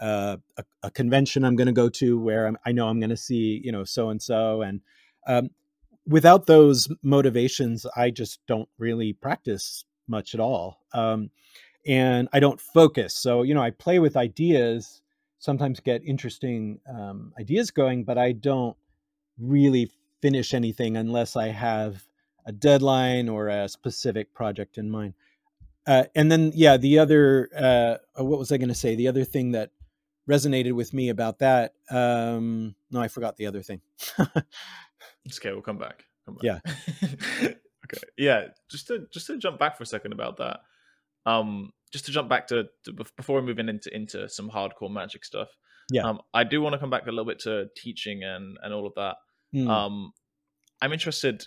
uh, 0.00 0.36
a, 0.56 0.64
a, 0.82 0.90
convention 0.90 1.44
I'm 1.44 1.54
going 1.54 1.66
to 1.66 1.72
go 1.72 1.88
to 1.88 2.18
where 2.18 2.46
I'm, 2.46 2.56
i 2.64 2.72
know 2.72 2.88
I'm 2.88 2.98
going 2.98 3.10
to 3.10 3.16
see, 3.16 3.60
you 3.62 3.70
know, 3.70 3.84
so 3.84 4.08
and 4.08 4.20
so, 4.20 4.62
and 4.62 4.80
um, 5.26 5.50
without 6.06 6.46
those 6.46 6.88
motivations, 7.02 7.86
I 7.96 8.10
just 8.10 8.40
don't 8.46 8.68
really 8.78 9.12
practice 9.12 9.84
much 10.08 10.34
at 10.34 10.40
all. 10.40 10.80
Um, 10.92 11.30
and 11.86 12.28
I 12.32 12.40
don't 12.40 12.60
focus. 12.60 13.14
So, 13.14 13.42
you 13.42 13.54
know, 13.54 13.62
I 13.62 13.70
play 13.70 13.98
with 13.98 14.16
ideas, 14.16 15.02
sometimes 15.38 15.80
get 15.80 16.04
interesting 16.04 16.80
um, 16.88 17.32
ideas 17.38 17.70
going, 17.70 18.04
but 18.04 18.18
I 18.18 18.32
don't 18.32 18.76
really 19.38 19.90
finish 20.20 20.54
anything 20.54 20.96
unless 20.96 21.34
I 21.34 21.48
have 21.48 22.06
a 22.46 22.52
deadline 22.52 23.28
or 23.28 23.48
a 23.48 23.68
specific 23.68 24.32
project 24.34 24.78
in 24.78 24.90
mind. 24.90 25.14
Uh, 25.86 26.04
and 26.14 26.30
then, 26.30 26.52
yeah, 26.54 26.76
the 26.76 27.00
other, 27.00 27.48
uh, 27.56 27.96
uh 28.18 28.24
what 28.24 28.38
was 28.38 28.52
I 28.52 28.56
going 28.56 28.68
to 28.68 28.74
say? 28.74 28.94
The 28.94 29.08
other 29.08 29.24
thing 29.24 29.52
that 29.52 29.70
resonated 30.28 30.72
with 30.72 30.92
me 30.94 31.08
about 31.08 31.38
that. 31.40 31.74
Um, 31.90 32.74
no, 32.90 33.00
I 33.00 33.08
forgot 33.08 33.36
the 33.36 33.46
other 33.46 33.62
thing. 33.62 33.80
It's 35.24 35.38
okay. 35.38 35.52
We'll 35.52 35.62
come 35.62 35.78
back. 35.78 36.04
Come 36.26 36.36
back. 36.36 36.42
Yeah. 36.42 36.58
okay. 37.44 38.02
Yeah. 38.16 38.46
Just 38.70 38.86
to 38.88 39.06
just 39.12 39.26
to 39.26 39.38
jump 39.38 39.58
back 39.58 39.76
for 39.76 39.82
a 39.82 39.86
second 39.86 40.12
about 40.12 40.38
that. 40.38 40.60
Um, 41.24 41.72
just 41.92 42.06
to 42.06 42.12
jump 42.12 42.28
back 42.28 42.48
to, 42.48 42.64
to 42.84 42.92
before 43.16 43.40
we 43.40 43.46
move 43.46 43.58
in 43.58 43.68
into 43.68 43.94
into 43.94 44.28
some 44.28 44.50
hardcore 44.50 44.90
magic 44.90 45.24
stuff. 45.24 45.48
Yeah. 45.90 46.02
Um, 46.02 46.20
I 46.32 46.44
do 46.44 46.60
want 46.60 46.72
to 46.72 46.78
come 46.78 46.90
back 46.90 47.06
a 47.06 47.10
little 47.10 47.24
bit 47.24 47.40
to 47.40 47.66
teaching 47.76 48.22
and 48.24 48.58
and 48.62 48.72
all 48.72 48.86
of 48.86 48.94
that. 48.96 49.16
Mm. 49.54 49.68
Um, 49.68 50.12
I'm 50.80 50.92
interested. 50.92 51.46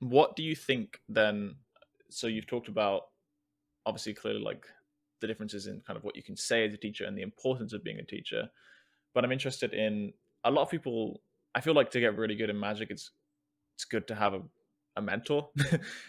What 0.00 0.36
do 0.36 0.42
you 0.42 0.56
think 0.56 1.00
then? 1.08 1.56
So 2.10 2.26
you've 2.26 2.46
talked 2.46 2.68
about 2.68 3.02
obviously 3.86 4.14
clearly 4.14 4.40
like 4.40 4.64
the 5.20 5.26
differences 5.26 5.66
in 5.66 5.80
kind 5.86 5.96
of 5.96 6.04
what 6.04 6.16
you 6.16 6.22
can 6.22 6.36
say 6.36 6.66
as 6.66 6.72
a 6.72 6.78
teacher 6.78 7.04
and 7.04 7.16
the 7.16 7.22
importance 7.22 7.72
of 7.72 7.84
being 7.84 7.98
a 7.98 8.04
teacher. 8.04 8.48
But 9.14 9.24
I'm 9.24 9.32
interested 9.32 9.74
in 9.74 10.12
a 10.44 10.50
lot 10.50 10.62
of 10.62 10.70
people 10.70 11.20
I 11.54 11.60
feel 11.60 11.74
like 11.74 11.90
to 11.92 12.00
get 12.00 12.16
really 12.16 12.36
good 12.36 12.50
in 12.50 12.58
magic, 12.58 12.90
it's 12.90 13.10
it's 13.74 13.84
good 13.84 14.06
to 14.08 14.14
have 14.14 14.34
a, 14.34 14.42
a 14.96 15.02
mentor. 15.02 15.48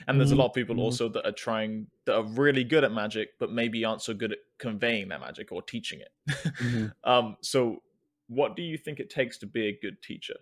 and 0.07 0.19
there's 0.19 0.31
mm-hmm. 0.31 0.39
a 0.39 0.41
lot 0.41 0.47
of 0.47 0.53
people 0.53 0.75
mm-hmm. 0.75 0.83
also 0.83 1.09
that 1.09 1.25
are 1.25 1.31
trying 1.31 1.87
that 2.05 2.15
are 2.15 2.23
really 2.23 2.63
good 2.63 2.83
at 2.83 2.91
magic, 2.91 3.29
but 3.39 3.51
maybe 3.51 3.85
aren't 3.85 4.01
so 4.01 4.13
good 4.13 4.33
at 4.33 4.39
conveying 4.59 5.09
that 5.09 5.21
magic 5.21 5.51
or 5.51 5.61
teaching 5.61 6.01
it. 6.01 6.09
mm-hmm. 6.29 6.87
um, 7.09 7.37
so, 7.41 7.81
what 8.27 8.55
do 8.55 8.61
you 8.61 8.77
think 8.77 8.99
it 8.99 9.09
takes 9.09 9.37
to 9.39 9.47
be 9.47 9.67
a 9.67 9.79
good 9.81 10.01
teacher? 10.01 10.35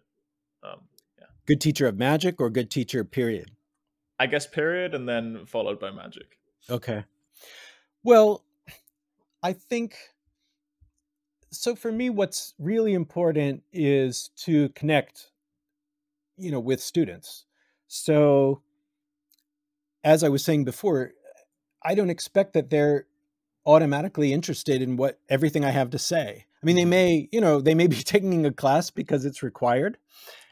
Um, 0.64 0.82
yeah. 1.18 1.28
Good 1.46 1.62
teacher 1.62 1.88
of 1.88 1.98
magic 1.98 2.42
or 2.42 2.50
good 2.50 2.70
teacher, 2.70 3.04
period? 3.04 3.52
I 4.20 4.28
guess 4.28 4.46
period, 4.46 4.94
and 4.94 5.08
then 5.08 5.46
followed 5.46 5.80
by 5.80 5.92
magic. 5.92 6.38
Okay. 6.70 7.06
Well, 8.04 8.44
I 9.42 9.54
think 9.54 9.96
so 11.52 11.76
for 11.76 11.92
me 11.92 12.10
what's 12.10 12.54
really 12.60 12.94
important 12.94 13.64
is 13.74 14.30
to 14.36 14.70
connect 14.70 15.32
you 16.38 16.52
know 16.52 16.60
with 16.60 16.82
students 16.82 17.46
so 17.88 18.62
as 20.04 20.24
i 20.24 20.30
was 20.30 20.44
saying 20.44 20.64
before 20.64 21.12
i 21.84 21.96
don't 21.96 22.10
expect 22.10 22.54
that 22.54 22.70
they're 22.70 23.06
automatically 23.66 24.32
interested 24.32 24.82
in 24.82 24.96
what 24.96 25.20
everything 25.30 25.66
i 25.66 25.72
have 25.72 25.90
to 25.90 26.00
say 26.00 26.46
i 26.62 26.66
mean 26.66 26.76
they 26.76 26.84
mm-hmm. 26.84 26.90
may 26.90 27.30
you 27.32 27.42
know 27.42 27.60
they 27.60 27.76
may 27.76 27.88
be 27.88 27.96
taking 28.04 28.46
a 28.46 28.52
class 28.52 28.90
because 28.90 29.26
it's 29.26 29.44
required 29.44 29.98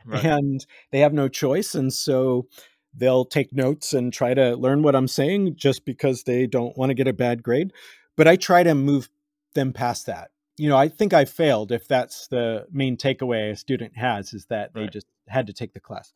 right. 0.06 0.26
and 0.26 0.66
they 0.92 1.00
have 1.00 1.14
no 1.14 1.28
choice 1.28 1.76
and 1.76 1.94
so 1.94 2.48
they'll 2.94 3.26
take 3.26 3.54
notes 3.54 3.94
and 3.94 4.12
try 4.12 4.34
to 4.34 4.56
learn 4.56 4.82
what 4.82 4.96
i'm 4.96 5.08
saying 5.08 5.56
just 5.56 5.86
because 5.86 6.24
they 6.24 6.48
don't 6.48 6.78
want 6.78 6.90
to 6.90 6.96
get 6.96 7.08
a 7.08 7.14
bad 7.14 7.44
grade 7.44 7.72
but 8.16 8.28
i 8.28 8.36
try 8.36 8.64
to 8.64 8.74
move 8.74 9.10
them 9.54 9.72
past 9.72 10.06
that 10.06 10.32
you 10.58 10.68
know, 10.68 10.78
I 10.78 10.88
think 10.88 11.14
I 11.14 11.26
failed 11.26 11.72
if 11.72 11.88
that's 11.88 12.28
the 12.28 12.66
main 12.72 12.98
takeaway 12.98 13.52
a 13.52 13.56
student 13.56 13.96
has 13.96 14.34
is 14.34 14.46
that 14.46 14.74
they 14.74 14.82
right. 14.82 14.92
just 14.92 15.06
had 15.28 15.48
to 15.48 15.54
take 15.54 15.74
the 15.74 15.80
class. 15.80 16.14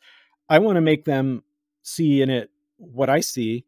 I 0.49 0.59
want 0.59 0.77
to 0.77 0.81
make 0.81 1.05
them 1.05 1.43
see 1.83 2.21
in 2.21 2.29
it 2.29 2.49
what 2.77 3.09
I 3.09 3.19
see 3.19 3.65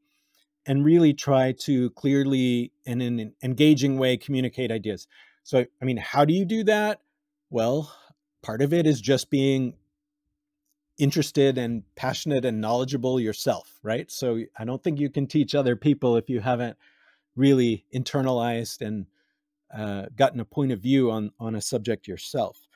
and 0.65 0.83
really 0.83 1.13
try 1.13 1.51
to 1.51 1.91
clearly 1.91 2.71
and 2.85 3.01
in 3.01 3.19
an 3.19 3.33
engaging 3.43 3.97
way 3.97 4.17
communicate 4.17 4.71
ideas. 4.71 5.07
So, 5.43 5.65
I 5.81 5.85
mean, 5.85 5.97
how 5.97 6.25
do 6.25 6.33
you 6.33 6.45
do 6.45 6.63
that? 6.63 7.01
Well, 7.49 7.93
part 8.41 8.61
of 8.61 8.73
it 8.73 8.87
is 8.87 8.99
just 9.01 9.29
being 9.29 9.75
interested 10.97 11.57
and 11.57 11.83
passionate 11.95 12.45
and 12.45 12.61
knowledgeable 12.61 13.19
yourself, 13.19 13.79
right? 13.83 14.09
So, 14.09 14.39
I 14.57 14.65
don't 14.65 14.81
think 14.81 14.99
you 14.99 15.09
can 15.09 15.27
teach 15.27 15.53
other 15.53 15.75
people 15.75 16.15
if 16.15 16.29
you 16.29 16.39
haven't 16.39 16.77
really 17.35 17.85
internalized 17.93 18.81
and 18.81 19.05
uh, 19.75 20.05
gotten 20.15 20.39
a 20.39 20.45
point 20.45 20.71
of 20.71 20.79
view 20.79 21.11
on 21.11 21.31
on 21.39 21.55
a 21.55 21.61
subject 21.61 22.07
yourself 22.07 22.67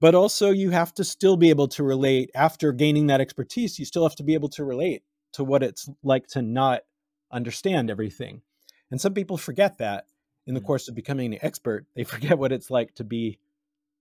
but 0.00 0.14
also 0.14 0.50
you 0.50 0.70
have 0.70 0.92
to 0.92 1.04
still 1.04 1.36
be 1.36 1.50
able 1.50 1.68
to 1.68 1.84
relate 1.84 2.30
after 2.34 2.72
gaining 2.72 3.06
that 3.06 3.20
expertise 3.20 3.78
you 3.78 3.84
still 3.84 4.02
have 4.02 4.16
to 4.16 4.24
be 4.24 4.34
able 4.34 4.48
to 4.48 4.64
relate 4.64 5.02
to 5.32 5.44
what 5.44 5.62
it's 5.62 5.88
like 6.02 6.26
to 6.26 6.42
not 6.42 6.82
understand 7.30 7.90
everything 7.90 8.42
and 8.90 9.00
some 9.00 9.14
people 9.14 9.36
forget 9.36 9.78
that 9.78 10.04
in 10.46 10.54
the 10.54 10.60
mm. 10.60 10.66
course 10.66 10.88
of 10.88 10.94
becoming 10.94 11.32
an 11.32 11.40
expert 11.42 11.86
they 11.94 12.04
forget 12.12 12.38
what 12.38 12.52
it's 12.52 12.70
like 12.70 12.94
to 12.94 13.04
be 13.04 13.38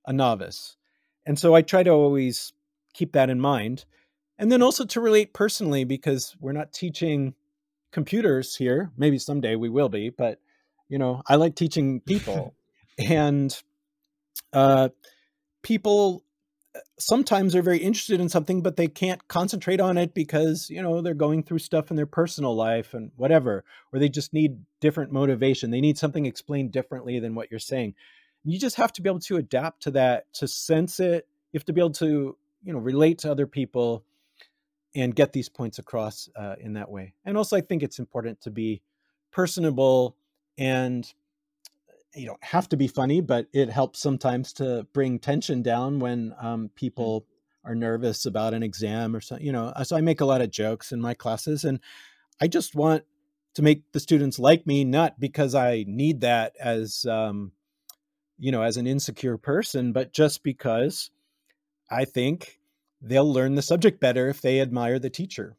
a 0.06 0.14
novice. 0.14 0.76
And 1.26 1.38
so 1.38 1.54
I 1.54 1.62
try 1.62 1.84
to 1.84 1.92
always 1.92 2.54
keep 2.94 3.14
that 3.14 3.30
in 3.30 3.40
mind. 3.40 3.86
And 4.38 4.52
then 4.52 4.62
also 4.62 4.86
to 4.86 5.02
relate 5.02 5.34
personally, 5.34 5.84
because 5.84 6.36
we're 6.40 6.52
not 6.52 6.74
teaching 6.74 7.36
computers 7.92 8.56
here. 8.56 8.92
Maybe 8.98 9.20
someday 9.20 9.56
we 9.56 9.70
will 9.70 9.90
be, 9.90 10.10
but 10.10 10.40
you 10.92 11.00
know, 11.00 11.24
I 11.26 11.36
like 11.38 11.56
teaching 11.56 12.02
people. 12.02 12.54
and 13.00 13.58
uh, 14.52 14.90
people 15.62 16.22
uh, 16.76 16.80
sometimes 17.00 17.56
are 17.56 17.62
very 17.62 17.78
interested 17.78 18.20
in 18.20 18.28
something, 18.28 18.62
but 18.62 18.76
they 18.76 18.90
can't 18.90 19.26
concentrate 19.30 19.80
on 19.80 19.98
it 19.98 20.14
because, 20.14 20.70
you 20.70 20.82
know, 20.82 21.02
they're 21.02 21.14
going 21.14 21.44
through 21.44 21.60
stuff 21.60 21.92
in 21.92 21.96
their 21.96 22.06
personal 22.06 22.54
life 22.54 22.94
and 22.94 23.12
whatever, 23.16 23.64
or 23.94 24.00
they 24.00 24.10
just 24.10 24.34
need 24.34 24.58
different 24.82 25.14
motivation. 25.14 25.72
They 25.72 25.80
need 25.80 25.98
something 25.98 26.26
explained 26.26 26.74
differently 26.74 27.20
than 27.20 27.36
what 27.36 27.50
you're 27.50 27.60
saying. 27.60 27.96
You 28.44 28.60
just 28.60 28.76
have 28.76 28.92
to 28.94 29.02
be 29.02 29.10
able 29.10 29.22
to 29.22 29.38
adapt 29.38 29.84
to 29.84 29.92
that, 29.92 30.26
to 30.36 30.48
sense 30.48 31.00
it. 31.00 31.26
You 31.54 31.58
have 31.58 31.66
to 31.66 31.74
be 31.74 31.80
able 31.80 31.92
to, 31.92 32.36
you 32.64 32.74
know, 32.74 32.80
relate 32.80 33.20
to 33.20 33.32
other 33.32 33.48
people 33.48 34.04
and 34.94 35.16
get 35.16 35.32
these 35.32 35.48
points 35.48 35.80
across 35.80 36.28
uh, 36.36 36.56
in 36.60 36.74
that 36.74 36.92
way. 36.92 37.14
And 37.24 37.38
also, 37.38 37.56
I 37.56 37.62
think 37.62 37.82
it's 37.82 37.98
important 37.98 38.42
to 38.42 38.52
be 38.52 38.82
personable 39.32 40.18
and 40.62 41.12
you 42.14 42.28
don't 42.28 42.44
have 42.44 42.70
to 42.70 42.78
be 42.78 42.88
funny, 42.88 43.20
but 43.20 43.48
it 43.52 43.70
helps 43.70 44.00
sometimes 44.00 44.54
to 44.54 44.86
bring 44.94 45.18
tension 45.18 45.64
down 45.64 46.00
when 46.00 46.36
um, 46.40 46.68
mm. 46.68 46.76
people 46.76 47.26
are 47.66 47.74
nervous 47.74 48.28
about 48.28 48.54
an 48.54 48.62
exam 48.62 49.16
or 49.16 49.22
something. 49.22 49.46
You 49.46 49.54
know, 49.54 49.74
so 49.84 49.98
I 49.98 50.02
make 50.02 50.22
a 50.22 50.26
lot 50.26 50.42
of 50.42 50.52
jokes 50.52 50.92
in 50.92 51.02
my 51.02 51.16
classes, 51.16 51.64
and 51.64 51.80
I 52.40 52.48
just 52.48 52.76
want 52.76 53.04
to 53.56 53.64
make 53.64 53.92
the 53.92 54.00
students 54.00 54.38
like 54.38 54.68
me, 54.68 54.84
not 54.84 55.20
because 55.20 55.56
I 55.56 55.84
need 55.88 56.22
that 56.22 56.54
as 56.60 57.06
um, 57.06 57.54
you 58.38 58.52
know 58.52 58.62
as 58.62 58.78
an 58.78 58.86
insecure 58.86 59.38
person, 59.38 59.94
but 59.94 60.14
just 60.14 60.44
because 60.44 61.10
I 61.90 62.06
think 62.06 62.60
they'll 63.02 63.32
learn 63.32 63.56
the 63.56 63.64
subject 63.64 64.00
better 64.00 64.30
if 64.30 64.42
they 64.42 64.62
admire 64.62 65.00
the 65.00 65.10
teacher, 65.10 65.58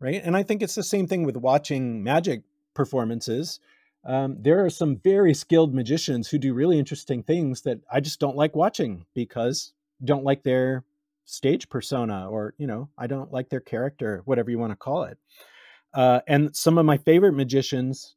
right? 0.00 0.20
And 0.24 0.36
I 0.36 0.42
think 0.42 0.60
it's 0.60 0.74
the 0.74 0.82
same 0.82 1.06
thing 1.06 1.22
with 1.22 1.36
watching 1.36 2.02
magic 2.02 2.42
performances 2.74 3.60
um, 4.06 4.36
there 4.40 4.64
are 4.64 4.70
some 4.70 4.96
very 4.96 5.34
skilled 5.34 5.74
magicians 5.74 6.28
who 6.28 6.38
do 6.38 6.54
really 6.54 6.78
interesting 6.78 7.22
things 7.22 7.62
that 7.62 7.80
I 7.90 8.00
just 8.00 8.20
don't 8.20 8.36
like 8.36 8.54
watching 8.54 9.06
because 9.14 9.72
don't 10.04 10.24
like 10.24 10.42
their 10.42 10.84
stage 11.24 11.68
persona 11.70 12.28
or 12.28 12.54
you 12.58 12.66
know 12.66 12.90
I 12.98 13.06
don't 13.06 13.32
like 13.32 13.48
their 13.48 13.60
character, 13.60 14.22
whatever 14.26 14.50
you 14.50 14.58
want 14.58 14.72
to 14.72 14.76
call 14.76 15.04
it. 15.04 15.18
Uh, 15.94 16.20
and 16.26 16.54
some 16.54 16.76
of 16.76 16.84
my 16.84 16.98
favorite 16.98 17.32
magicians 17.32 18.16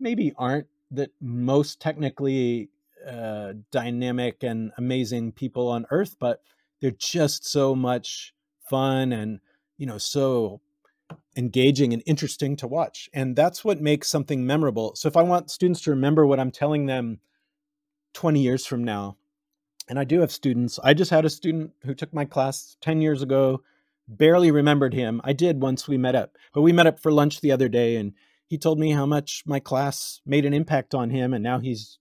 maybe 0.00 0.32
aren't 0.38 0.68
the 0.90 1.10
most 1.20 1.80
technically 1.80 2.70
uh, 3.06 3.52
dynamic 3.70 4.42
and 4.42 4.72
amazing 4.78 5.32
people 5.32 5.68
on 5.68 5.84
earth, 5.90 6.16
but 6.18 6.42
they're 6.80 6.90
just 6.92 7.46
so 7.46 7.74
much 7.74 8.32
fun 8.70 9.12
and 9.12 9.40
you 9.76 9.86
know 9.86 9.98
so 9.98 10.60
engaging 11.36 11.92
and 11.92 12.02
interesting 12.06 12.56
to 12.56 12.66
watch. 12.66 13.08
And 13.12 13.36
that's 13.36 13.64
what 13.64 13.80
makes 13.80 14.08
something 14.08 14.44
memorable. 14.44 14.94
So 14.96 15.08
if 15.08 15.16
I 15.16 15.22
want 15.22 15.50
students 15.50 15.80
to 15.82 15.90
remember 15.90 16.26
what 16.26 16.40
I'm 16.40 16.50
telling 16.50 16.86
them 16.86 17.20
20 18.14 18.40
years 18.40 18.66
from 18.66 18.84
now, 18.84 19.16
and 19.88 19.98
I 19.98 20.04
do 20.04 20.20
have 20.20 20.32
students, 20.32 20.78
I 20.82 20.94
just 20.94 21.10
had 21.10 21.24
a 21.24 21.30
student 21.30 21.72
who 21.84 21.94
took 21.94 22.12
my 22.12 22.24
class 22.24 22.76
10 22.82 23.00
years 23.00 23.22
ago, 23.22 23.62
barely 24.06 24.50
remembered 24.50 24.94
him. 24.94 25.20
I 25.24 25.32
did 25.32 25.62
once 25.62 25.86
we 25.86 25.96
met 25.96 26.14
up, 26.14 26.36
but 26.52 26.62
we 26.62 26.72
met 26.72 26.86
up 26.86 27.00
for 27.00 27.12
lunch 27.12 27.40
the 27.40 27.52
other 27.52 27.68
day 27.68 27.96
and 27.96 28.12
he 28.48 28.58
told 28.58 28.78
me 28.78 28.90
how 28.90 29.06
much 29.06 29.42
my 29.46 29.60
class 29.60 30.20
made 30.24 30.44
an 30.44 30.54
impact 30.54 30.94
on 30.94 31.10
him. 31.10 31.34
And 31.34 31.44
now 31.44 31.58
he's 31.58 31.98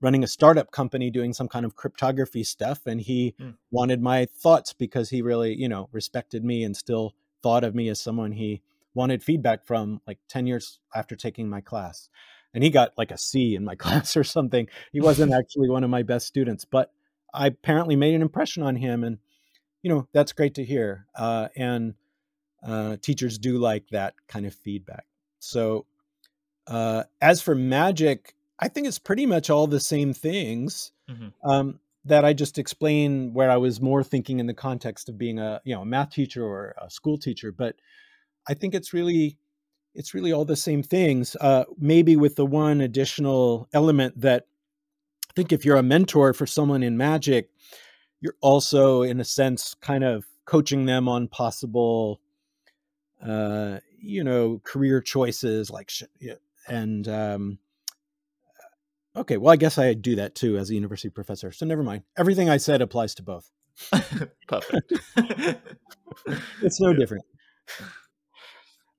running 0.00 0.22
a 0.22 0.28
startup 0.28 0.70
company 0.70 1.10
doing 1.10 1.32
some 1.32 1.48
kind 1.48 1.64
of 1.64 1.76
cryptography 1.76 2.44
stuff. 2.44 2.80
And 2.86 3.00
he 3.00 3.34
mm. 3.40 3.54
wanted 3.70 4.02
my 4.02 4.26
thoughts 4.26 4.72
because 4.72 5.10
he 5.10 5.22
really, 5.22 5.54
you 5.54 5.68
know, 5.68 5.88
respected 5.92 6.44
me 6.44 6.64
and 6.64 6.76
still 6.76 7.14
thought 7.42 7.64
of 7.64 7.74
me 7.74 7.88
as 7.88 8.00
someone 8.00 8.32
he 8.32 8.62
wanted 8.94 9.22
feedback 9.22 9.64
from 9.64 10.00
like 10.06 10.18
10 10.28 10.46
years 10.46 10.80
after 10.94 11.16
taking 11.16 11.48
my 11.48 11.60
class. 11.60 12.08
And 12.54 12.64
he 12.64 12.70
got 12.70 12.96
like 12.96 13.10
a 13.10 13.18
C 13.18 13.54
in 13.54 13.64
my 13.64 13.74
class 13.76 14.16
or 14.16 14.24
something. 14.24 14.68
He 14.92 15.00
wasn't 15.00 15.32
actually 15.38 15.70
one 15.70 15.84
of 15.84 15.90
my 15.90 16.02
best 16.02 16.26
students, 16.26 16.64
but 16.64 16.92
I 17.32 17.48
apparently 17.48 17.96
made 17.96 18.14
an 18.14 18.22
impression 18.22 18.62
on 18.62 18.76
him. 18.76 19.04
And, 19.04 19.18
you 19.82 19.90
know, 19.90 20.08
that's 20.12 20.32
great 20.32 20.54
to 20.54 20.64
hear. 20.64 21.06
Uh, 21.14 21.48
and 21.56 21.94
uh, 22.66 22.96
teachers 23.00 23.38
do 23.38 23.58
like 23.58 23.88
that 23.90 24.14
kind 24.26 24.46
of 24.46 24.54
feedback. 24.54 25.04
So, 25.38 25.86
uh, 26.66 27.04
as 27.20 27.40
for 27.40 27.54
magic, 27.54 28.34
I 28.58 28.68
think 28.68 28.86
it's 28.86 28.98
pretty 28.98 29.26
much 29.26 29.48
all 29.50 29.66
the 29.66 29.80
same 29.80 30.12
things. 30.12 30.92
Mm-hmm. 31.08 31.48
Um, 31.48 31.80
that 32.04 32.24
I 32.24 32.32
just 32.32 32.58
explain 32.58 33.34
where 33.34 33.50
I 33.50 33.56
was 33.56 33.80
more 33.80 34.02
thinking 34.02 34.38
in 34.40 34.46
the 34.46 34.54
context 34.54 35.08
of 35.08 35.18
being 35.18 35.38
a 35.38 35.60
you 35.64 35.74
know 35.74 35.82
a 35.82 35.86
math 35.86 36.10
teacher 36.10 36.44
or 36.44 36.74
a 36.80 36.90
school 36.90 37.18
teacher, 37.18 37.52
but 37.52 37.76
I 38.48 38.54
think 38.54 38.74
it's 38.74 38.92
really 38.92 39.36
it's 39.94 40.14
really 40.14 40.32
all 40.32 40.44
the 40.44 40.56
same 40.56 40.82
things. 40.82 41.36
Uh, 41.40 41.64
maybe 41.78 42.16
with 42.16 42.36
the 42.36 42.46
one 42.46 42.80
additional 42.80 43.68
element 43.72 44.20
that 44.20 44.46
I 45.28 45.32
think 45.34 45.52
if 45.52 45.64
you're 45.64 45.76
a 45.76 45.82
mentor 45.82 46.32
for 46.32 46.46
someone 46.46 46.82
in 46.82 46.96
magic, 46.96 47.50
you're 48.20 48.36
also 48.40 49.02
in 49.02 49.20
a 49.20 49.24
sense 49.24 49.74
kind 49.80 50.04
of 50.04 50.24
coaching 50.44 50.86
them 50.86 51.08
on 51.08 51.28
possible 51.28 52.20
uh, 53.24 53.78
you 54.00 54.22
know 54.22 54.60
career 54.64 55.00
choices 55.00 55.70
like 55.70 55.90
and 56.68 57.08
um, 57.08 57.58
Okay, 59.16 59.36
well, 59.36 59.52
I 59.52 59.56
guess 59.56 59.78
I 59.78 59.94
do 59.94 60.16
that 60.16 60.34
too 60.34 60.58
as 60.58 60.70
a 60.70 60.74
university 60.74 61.08
professor. 61.08 61.50
So 61.50 61.66
never 61.66 61.82
mind. 61.82 62.02
Everything 62.16 62.48
I 62.48 62.56
said 62.56 62.82
applies 62.82 63.14
to 63.16 63.22
both. 63.22 63.50
Perfect. 64.48 64.92
it's 66.62 66.80
no 66.80 66.92
different. 66.92 67.24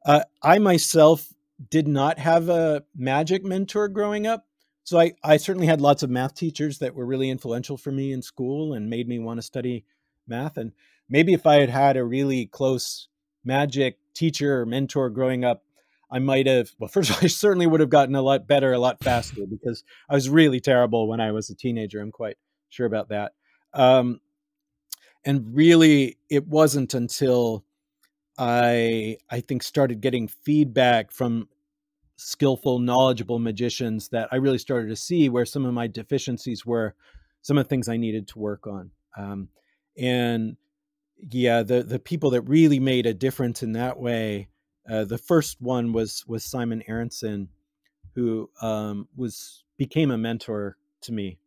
Uh, 0.05 0.21
I 0.41 0.59
myself 0.59 1.31
did 1.69 1.87
not 1.87 2.19
have 2.19 2.49
a 2.49 2.83
magic 2.95 3.43
mentor 3.43 3.87
growing 3.87 4.25
up. 4.27 4.45
So 4.83 4.99
I, 4.99 5.13
I 5.23 5.37
certainly 5.37 5.67
had 5.67 5.81
lots 5.81 6.03
of 6.03 6.09
math 6.09 6.33
teachers 6.33 6.79
that 6.79 6.95
were 6.95 7.05
really 7.05 7.29
influential 7.29 7.77
for 7.77 7.91
me 7.91 8.11
in 8.11 8.21
school 8.21 8.73
and 8.73 8.89
made 8.89 9.07
me 9.07 9.19
want 9.19 9.37
to 9.37 9.43
study 9.43 9.85
math. 10.27 10.57
And 10.57 10.71
maybe 11.09 11.33
if 11.33 11.45
I 11.45 11.55
had 11.55 11.69
had 11.69 11.97
a 11.97 12.03
really 12.03 12.47
close 12.47 13.07
magic 13.43 13.99
teacher 14.15 14.61
or 14.61 14.65
mentor 14.65 15.09
growing 15.09 15.45
up, 15.45 15.63
I 16.11 16.19
might 16.19 16.47
have, 16.47 16.71
well, 16.79 16.87
first 16.93 17.09
of 17.09 17.17
all, 17.17 17.23
I 17.23 17.27
certainly 17.27 17.67
would 17.67 17.79
have 17.79 17.89
gotten 17.89 18.15
a 18.15 18.21
lot 18.21 18.47
better 18.47 18.73
a 18.73 18.79
lot 18.79 19.03
faster 19.03 19.45
because 19.49 19.83
I 20.09 20.15
was 20.15 20.29
really 20.29 20.59
terrible 20.59 21.07
when 21.07 21.19
I 21.19 21.31
was 21.31 21.49
a 21.49 21.55
teenager. 21.55 21.99
I'm 21.99 22.11
quite 22.11 22.37
sure 22.69 22.85
about 22.85 23.09
that. 23.09 23.33
Um, 23.73 24.19
and 25.25 25.53
really, 25.53 26.17
it 26.29 26.47
wasn't 26.47 26.93
until 26.93 27.65
I, 28.37 29.17
I 29.29 29.41
think, 29.41 29.63
started 29.63 30.01
getting 30.01 30.27
feedback 30.27 31.11
from 31.11 31.49
skillful, 32.15 32.79
knowledgeable 32.79 33.39
magicians 33.39 34.09
that 34.09 34.29
I 34.31 34.37
really 34.37 34.57
started 34.57 34.87
to 34.89 34.95
see 34.95 35.29
where 35.29 35.45
some 35.45 35.65
of 35.65 35.73
my 35.73 35.87
deficiencies 35.87 36.65
were, 36.65 36.95
some 37.41 37.57
of 37.57 37.65
the 37.65 37.69
things 37.69 37.89
I 37.89 37.97
needed 37.97 38.27
to 38.29 38.39
work 38.39 38.65
on. 38.65 38.91
Um, 39.17 39.49
and 39.97 40.55
yeah, 41.31 41.63
the 41.63 41.83
the 41.83 41.99
people 41.99 42.29
that 42.31 42.41
really 42.43 42.79
made 42.79 43.05
a 43.05 43.13
difference 43.13 43.61
in 43.61 43.73
that 43.73 43.99
way 43.99 44.47
uh, 44.89 45.05
the 45.05 45.17
first 45.17 45.61
one 45.61 45.93
was 45.93 46.23
was 46.27 46.43
Simon 46.43 46.83
Aronson, 46.87 47.49
who 48.15 48.49
um, 48.61 49.07
was 49.15 49.63
became 49.77 50.11
a 50.11 50.17
mentor 50.17 50.77
to 51.01 51.11
me, 51.11 51.37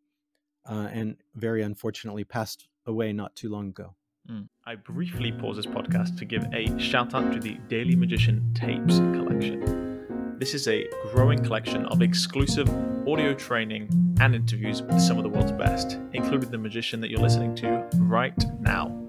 uh, 0.66 0.88
and 0.92 1.16
very 1.34 1.62
unfortunately 1.62 2.24
passed 2.24 2.68
away 2.86 3.12
not 3.12 3.34
too 3.34 3.48
long 3.48 3.68
ago. 3.68 3.94
Mm. 4.30 4.48
I 4.64 4.76
briefly 4.76 5.32
pause 5.32 5.56
this 5.56 5.66
podcast 5.66 6.16
to 6.18 6.24
give 6.24 6.44
a 6.52 6.78
shout 6.78 7.14
out 7.14 7.32
to 7.32 7.40
the 7.40 7.54
Daily 7.68 7.96
Magician 7.96 8.52
Tapes 8.54 8.98
collection. 8.98 10.38
This 10.38 10.54
is 10.54 10.68
a 10.68 10.88
growing 11.12 11.42
collection 11.42 11.86
of 11.86 12.02
exclusive 12.02 12.68
audio 13.08 13.34
training 13.34 13.88
and 14.20 14.34
interviews 14.34 14.82
with 14.82 15.00
some 15.00 15.16
of 15.16 15.24
the 15.24 15.28
world's 15.28 15.52
best, 15.52 15.98
including 16.12 16.50
the 16.50 16.58
magician 16.58 17.00
that 17.00 17.10
you're 17.10 17.20
listening 17.20 17.54
to 17.56 17.88
right 17.96 18.44
now. 18.60 19.01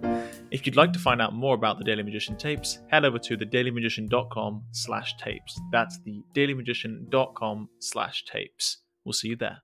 If 0.53 0.67
you'd 0.67 0.75
like 0.75 0.93
to 0.93 0.99
find 0.99 1.19
out 1.19 1.33
more 1.33 1.55
about 1.55 1.79
the 1.79 1.83
Daily 1.83 2.03
Magician 2.03 2.37
tapes, 2.37 2.77
head 2.91 3.05
over 3.05 3.17
to 3.17 3.35
thedailymagician.com 3.35 4.65
slash 4.69 5.17
tapes. 5.17 5.59
That's 5.71 5.97
the 6.05 6.21
dailymagician.com 6.35 7.69
slash 7.79 8.23
tapes. 8.25 8.77
We'll 9.03 9.13
see 9.13 9.29
you 9.29 9.35
there. 9.35 9.63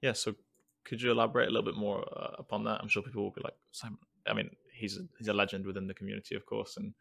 Yeah, 0.00 0.14
so 0.14 0.36
could 0.84 1.02
you 1.02 1.10
elaborate 1.10 1.48
a 1.48 1.50
little 1.50 1.70
bit 1.70 1.76
more 1.76 2.02
uh, 2.16 2.36
upon 2.38 2.64
that? 2.64 2.80
I'm 2.80 2.88
sure 2.88 3.02
people 3.02 3.22
will 3.22 3.30
be 3.30 3.42
like, 3.44 3.52
Simon. 3.72 3.98
I 4.26 4.32
mean, 4.32 4.48
he's 4.72 4.96
a, 4.96 5.02
he's 5.18 5.28
a 5.28 5.34
legend 5.34 5.66
within 5.66 5.86
the 5.86 5.92
community, 5.92 6.34
of 6.34 6.46
course, 6.46 6.78
and 6.78 6.94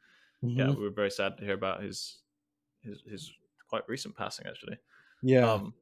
mm-hmm. 0.43 0.59
yeah, 0.59 0.69
we 0.71 0.83
were 0.83 0.89
very 0.89 1.11
sad 1.11 1.37
to 1.37 1.45
hear 1.45 1.53
about 1.53 1.81
his 1.81 2.17
his 2.83 3.01
his 3.09 3.31
quite 3.69 3.83
recent 3.87 4.17
passing, 4.17 4.45
actually. 4.45 4.77
Yeah. 5.23 5.49
Um, 5.49 5.73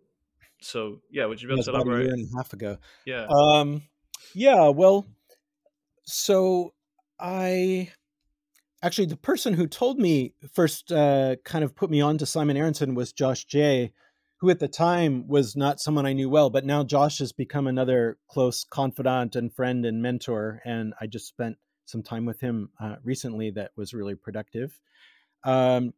so 0.61 1.01
yeah, 1.09 1.25
would 1.25 1.41
you 1.41 1.47
be 1.47 1.55
able 1.55 1.63
to 1.63 1.71
elaborate? 1.71 2.01
a 2.01 2.03
year 2.03 2.13
and 2.13 2.27
a 2.31 2.37
half 2.37 2.53
ago. 2.53 2.77
Yeah. 3.07 3.25
Um. 3.25 3.81
Yeah. 4.35 4.69
Well, 4.69 5.07
so 6.07 6.73
I 7.19 7.91
actually 8.81 9.07
the 9.07 9.17
person 9.17 9.53
who 9.53 9.67
told 9.67 9.99
me 9.99 10.33
first 10.53 10.91
uh, 10.91 11.35
kind 11.43 11.63
of 11.63 11.75
put 11.75 11.89
me 11.89 12.01
on 12.01 12.17
to 12.17 12.25
Simon 12.25 12.57
Aronson 12.57 12.95
was 12.95 13.11
Josh 13.11 13.45
Jay, 13.45 13.91
who 14.37 14.49
at 14.49 14.59
the 14.59 14.67
time 14.67 15.27
was 15.27 15.55
not 15.55 15.79
someone 15.79 16.05
I 16.05 16.13
knew 16.13 16.29
well, 16.29 16.49
but 16.49 16.65
now 16.65 16.83
Josh 16.83 17.19
has 17.19 17.33
become 17.33 17.67
another 17.67 18.17
close 18.29 18.63
confidant 18.63 19.35
and 19.35 19.53
friend 19.53 19.85
and 19.85 20.01
mentor. 20.01 20.61
And 20.63 20.93
I 21.01 21.07
just 21.07 21.27
spent 21.27 21.57
some 21.85 22.03
time 22.03 22.25
with 22.25 22.39
him 22.39 22.69
uh, 22.79 22.95
recently 23.03 23.51
that 23.51 23.71
was 23.75 23.93
really 23.93 24.15
productive. 24.15 24.79
Um, 25.43 25.93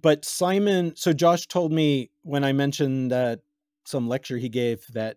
but 0.00 0.24
Simon, 0.24 0.94
so 0.94 1.12
Josh 1.12 1.46
told 1.46 1.72
me 1.72 2.10
when 2.22 2.44
I 2.44 2.52
mentioned 2.52 3.10
that 3.10 3.40
some 3.84 4.08
lecture 4.08 4.36
he 4.36 4.48
gave 4.48 4.86
that 4.92 5.16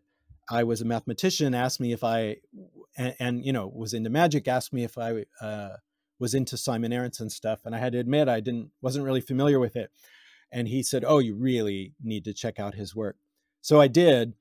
I 0.50 0.64
was 0.64 0.82
a 0.82 0.86
mathematician, 0.86 1.54
asked 1.54 1.80
me 1.80 1.92
if 1.92 2.04
I, 2.04 2.38
and, 2.98 3.16
and 3.20 3.46
you 3.46 3.54
know, 3.54 3.72
was 3.74 3.94
into 3.94 4.10
magic, 4.10 4.48
asked 4.48 4.74
me 4.74 4.84
if 4.84 4.98
I 4.98 5.26
uh, 5.42 5.78
was 6.20 6.34
into 6.34 6.58
Simon 6.58 6.94
Aronson 6.94 7.30
stuff, 7.30 7.62
and 7.66 7.76
I 7.76 7.80
had 7.80 7.94
to 7.94 8.00
admit 8.00 8.30
I 8.30 8.40
didn't, 8.40 8.72
wasn't 8.82 9.06
really 9.06 9.22
familiar 9.22 9.60
with 9.60 9.76
it. 9.76 9.92
And 10.52 10.68
he 10.68 10.84
said, 10.84 11.06
"Oh, 11.06 11.20
you 11.20 11.36
really 11.36 11.94
need 12.04 12.26
to 12.26 12.34
check 12.34 12.60
out 12.60 12.76
his 12.76 12.96
work." 12.96 13.18
So 13.62 13.80
I 13.80 13.88
did, 13.88 14.34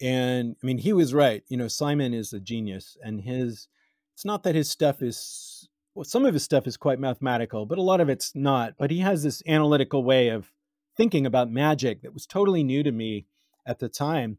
and 0.00 0.56
I 0.62 0.66
mean, 0.66 0.78
he 0.78 0.92
was 0.92 1.14
right. 1.14 1.42
You 1.48 1.56
know, 1.56 1.68
Simon 1.68 2.14
is 2.14 2.32
a 2.32 2.40
genius, 2.40 2.96
and 3.02 3.20
his, 3.20 3.68
it's 4.14 4.24
not 4.24 4.42
that 4.44 4.54
his 4.54 4.70
stuff 4.70 5.02
is 5.02 5.68
well, 5.96 6.04
some 6.04 6.26
of 6.26 6.34
his 6.34 6.42
stuff 6.42 6.66
is 6.66 6.76
quite 6.76 7.00
mathematical, 7.00 7.64
but 7.64 7.78
a 7.78 7.82
lot 7.82 8.02
of 8.02 8.10
it's 8.10 8.34
not. 8.34 8.74
But 8.78 8.90
he 8.90 8.98
has 8.98 9.22
this 9.22 9.42
analytical 9.48 10.04
way 10.04 10.28
of 10.28 10.52
thinking 10.94 11.24
about 11.24 11.50
magic 11.50 12.02
that 12.02 12.12
was 12.12 12.26
totally 12.26 12.62
new 12.62 12.82
to 12.82 12.92
me 12.92 13.26
at 13.66 13.78
the 13.78 13.88
time. 13.88 14.36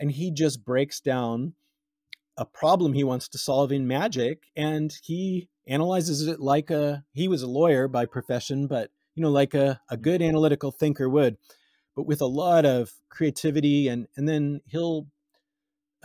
And 0.00 0.10
he 0.10 0.32
just 0.32 0.64
breaks 0.64 1.00
down 1.00 1.54
a 2.38 2.46
problem 2.46 2.92
he 2.92 3.04
wants 3.04 3.28
to 3.28 3.38
solve 3.38 3.72
in 3.72 3.86
magic 3.86 4.44
and 4.56 4.96
he 5.02 5.48
analyzes 5.66 6.26
it 6.26 6.40
like 6.40 6.70
a 6.70 7.04
he 7.12 7.28
was 7.28 7.42
a 7.42 7.46
lawyer 7.46 7.88
by 7.88 8.06
profession 8.06 8.66
but 8.66 8.90
you 9.14 9.22
know 9.22 9.30
like 9.30 9.52
a, 9.52 9.80
a 9.90 9.96
good 9.96 10.22
analytical 10.22 10.70
thinker 10.70 11.08
would. 11.08 11.36
But 11.96 12.06
with 12.06 12.20
a 12.20 12.26
lot 12.26 12.64
of 12.64 12.92
creativity 13.10 13.88
and 13.88 14.06
and 14.16 14.28
then 14.28 14.60
he'll 14.66 15.08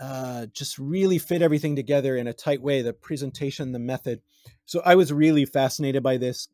uh, 0.01 0.47
just 0.47 0.79
really 0.79 1.19
fit 1.19 1.43
everything 1.43 1.75
together 1.75 2.17
in 2.17 2.25
a 2.25 2.33
tight 2.33 2.63
way 2.63 2.81
the 2.81 2.93
presentation 2.93 3.71
the 3.71 3.79
method. 3.79 4.21
So 4.65 4.81
i 4.83 4.95
was 4.95 5.13
really 5.13 5.45
fascinated 5.45 6.01
by 6.01 6.17
this 6.17 6.49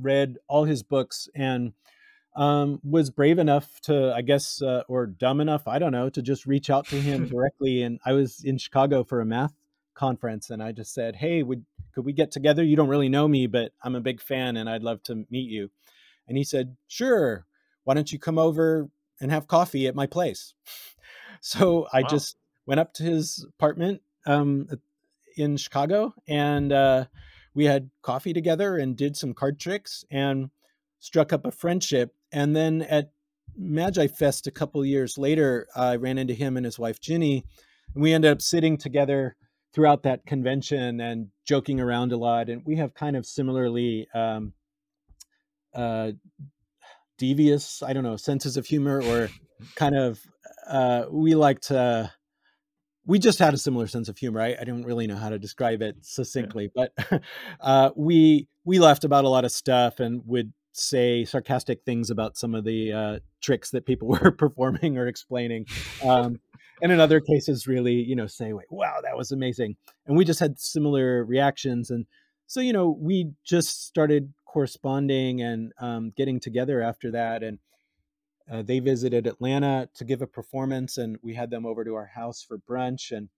read 0.00 0.38
all 0.48 0.64
his 0.64 0.82
books 0.82 1.28
and 1.34 1.74
um, 2.38 2.80
was 2.82 3.10
brave 3.10 3.38
enough 3.38 3.80
to 3.82 4.12
i 4.14 4.22
guess 4.22 4.62
uh, 4.62 4.82
or 4.88 5.06
dumb 5.06 5.40
enough 5.40 5.66
i 5.68 5.78
don't 5.78 5.92
know 5.92 6.08
to 6.08 6.22
just 6.22 6.46
reach 6.46 6.70
out 6.70 6.86
to 6.86 6.96
him 7.00 7.28
directly 7.30 7.82
and 7.82 7.98
i 8.04 8.12
was 8.12 8.42
in 8.44 8.56
chicago 8.56 9.04
for 9.04 9.20
a 9.20 9.26
math 9.26 9.52
conference 9.94 10.48
and 10.48 10.62
i 10.62 10.72
just 10.72 10.94
said 10.94 11.16
hey 11.16 11.42
would 11.42 11.64
could 11.94 12.04
we 12.04 12.12
get 12.12 12.30
together? 12.30 12.62
You 12.62 12.76
don't 12.76 12.88
really 12.88 13.08
know 13.08 13.26
me 13.26 13.46
but 13.46 13.72
i'm 13.82 13.96
a 13.96 14.00
big 14.00 14.20
fan 14.20 14.56
and 14.56 14.70
i'd 14.70 14.82
love 14.82 15.02
to 15.04 15.26
meet 15.30 15.50
you. 15.50 15.70
And 16.26 16.36
he 16.36 16.44
said 16.44 16.76
sure 16.86 17.46
why 17.84 17.94
don't 17.94 18.12
you 18.12 18.18
come 18.18 18.38
over 18.38 18.88
and 19.20 19.32
have 19.32 19.48
coffee 19.48 19.86
at 19.86 19.94
my 19.94 20.06
place? 20.06 20.54
So 21.40 21.86
i 21.92 22.00
wow. 22.00 22.08
just 22.08 22.36
went 22.66 22.80
up 22.80 22.92
to 22.94 23.04
his 23.04 23.46
apartment 23.48 24.02
um, 24.26 24.68
in 25.36 25.56
Chicago, 25.56 26.14
and 26.28 26.70
uh, 26.70 27.06
we 27.54 27.64
had 27.64 27.90
coffee 28.02 28.34
together 28.34 28.76
and 28.76 28.96
did 28.96 29.16
some 29.16 29.34
card 29.34 29.58
tricks 29.58 30.04
and 30.10 30.50
struck 30.98 31.32
up 31.32 31.46
a 31.46 31.50
friendship. 31.50 32.14
And 32.32 32.54
then 32.54 32.82
at 32.82 33.12
Magi 33.56 34.06
Fest 34.08 34.46
a 34.46 34.52
couple 34.52 34.84
years 34.84 35.18
later, 35.18 35.66
I 35.74 35.96
ran 35.96 36.18
into 36.18 36.34
him 36.34 36.56
and 36.56 36.64
his 36.64 36.78
wife 36.78 37.00
Ginny, 37.00 37.44
and 37.94 38.02
we 38.02 38.12
ended 38.12 38.30
up 38.30 38.42
sitting 38.42 38.76
together 38.76 39.36
throughout 39.72 40.02
that 40.02 40.26
convention 40.26 41.00
and 41.00 41.28
joking 41.44 41.80
around 41.80 42.12
a 42.12 42.16
lot. 42.16 42.48
And 42.48 42.62
we 42.64 42.76
have 42.76 42.94
kind 42.94 43.16
of 43.16 43.26
similarly 43.26 44.08
um, 44.14 44.52
uh, 45.74 46.12
devious, 47.18 47.82
I 47.82 47.92
don't 47.92 48.04
know, 48.04 48.16
senses 48.16 48.56
of 48.56 48.66
humor 48.66 49.02
or 49.02 49.28
kind 49.74 49.96
of 49.96 50.20
uh, 50.66 51.04
we 51.10 51.34
like 51.34 51.60
to 51.60 52.12
we 53.06 53.18
just 53.18 53.38
had 53.38 53.54
a 53.54 53.58
similar 53.58 53.86
sense 53.86 54.10
of 54.10 54.18
humor. 54.18 54.40
I, 54.40 54.54
I 54.60 54.64
don't 54.64 54.84
really 54.84 55.06
know 55.06 55.16
how 55.16 55.30
to 55.30 55.38
describe 55.38 55.80
it 55.80 55.96
succinctly, 56.02 56.70
yeah. 56.74 56.86
but 57.08 57.22
uh, 57.60 57.90
we 57.96 58.48
we 58.64 58.78
laughed 58.78 59.04
about 59.04 59.24
a 59.24 59.30
lot 59.30 59.46
of 59.46 59.50
stuff 59.50 59.98
and 59.98 60.22
would 60.26 60.52
say 60.78 61.24
sarcastic 61.24 61.82
things 61.84 62.10
about 62.10 62.36
some 62.36 62.54
of 62.54 62.64
the 62.64 62.92
uh, 62.92 63.18
tricks 63.40 63.70
that 63.70 63.86
people 63.86 64.08
were 64.22 64.30
performing 64.30 64.98
or 64.98 65.06
explaining. 65.06 65.66
Um, 66.04 66.40
and 66.80 66.92
in 66.92 67.00
other 67.00 67.20
cases, 67.20 67.66
really, 67.66 67.94
you 67.94 68.14
know, 68.14 68.26
say, 68.26 68.52
"Wait, 68.52 68.70
wow, 68.70 69.00
that 69.02 69.16
was 69.16 69.32
amazing!" 69.32 69.76
And 70.06 70.16
we 70.16 70.24
just 70.24 70.40
had 70.40 70.58
similar 70.58 71.24
reactions, 71.24 71.90
and 71.90 72.06
so 72.46 72.60
you 72.60 72.72
know, 72.72 72.96
we 72.98 73.32
just 73.44 73.86
started 73.86 74.32
corresponding 74.44 75.42
and 75.42 75.72
um, 75.80 76.12
getting 76.16 76.40
together 76.40 76.80
after 76.80 77.10
that, 77.10 77.42
and 77.42 77.58
uh, 78.50 78.62
they 78.62 78.78
visited 78.78 79.26
Atlanta 79.26 79.88
to 79.94 80.04
give 80.04 80.22
a 80.22 80.26
performance, 80.26 80.98
and 80.98 81.18
we 81.22 81.34
had 81.34 81.50
them 81.50 81.66
over 81.66 81.84
to 81.84 81.94
our 81.94 82.06
house 82.06 82.42
for 82.42 82.58
brunch. 82.58 83.10
And 83.10 83.28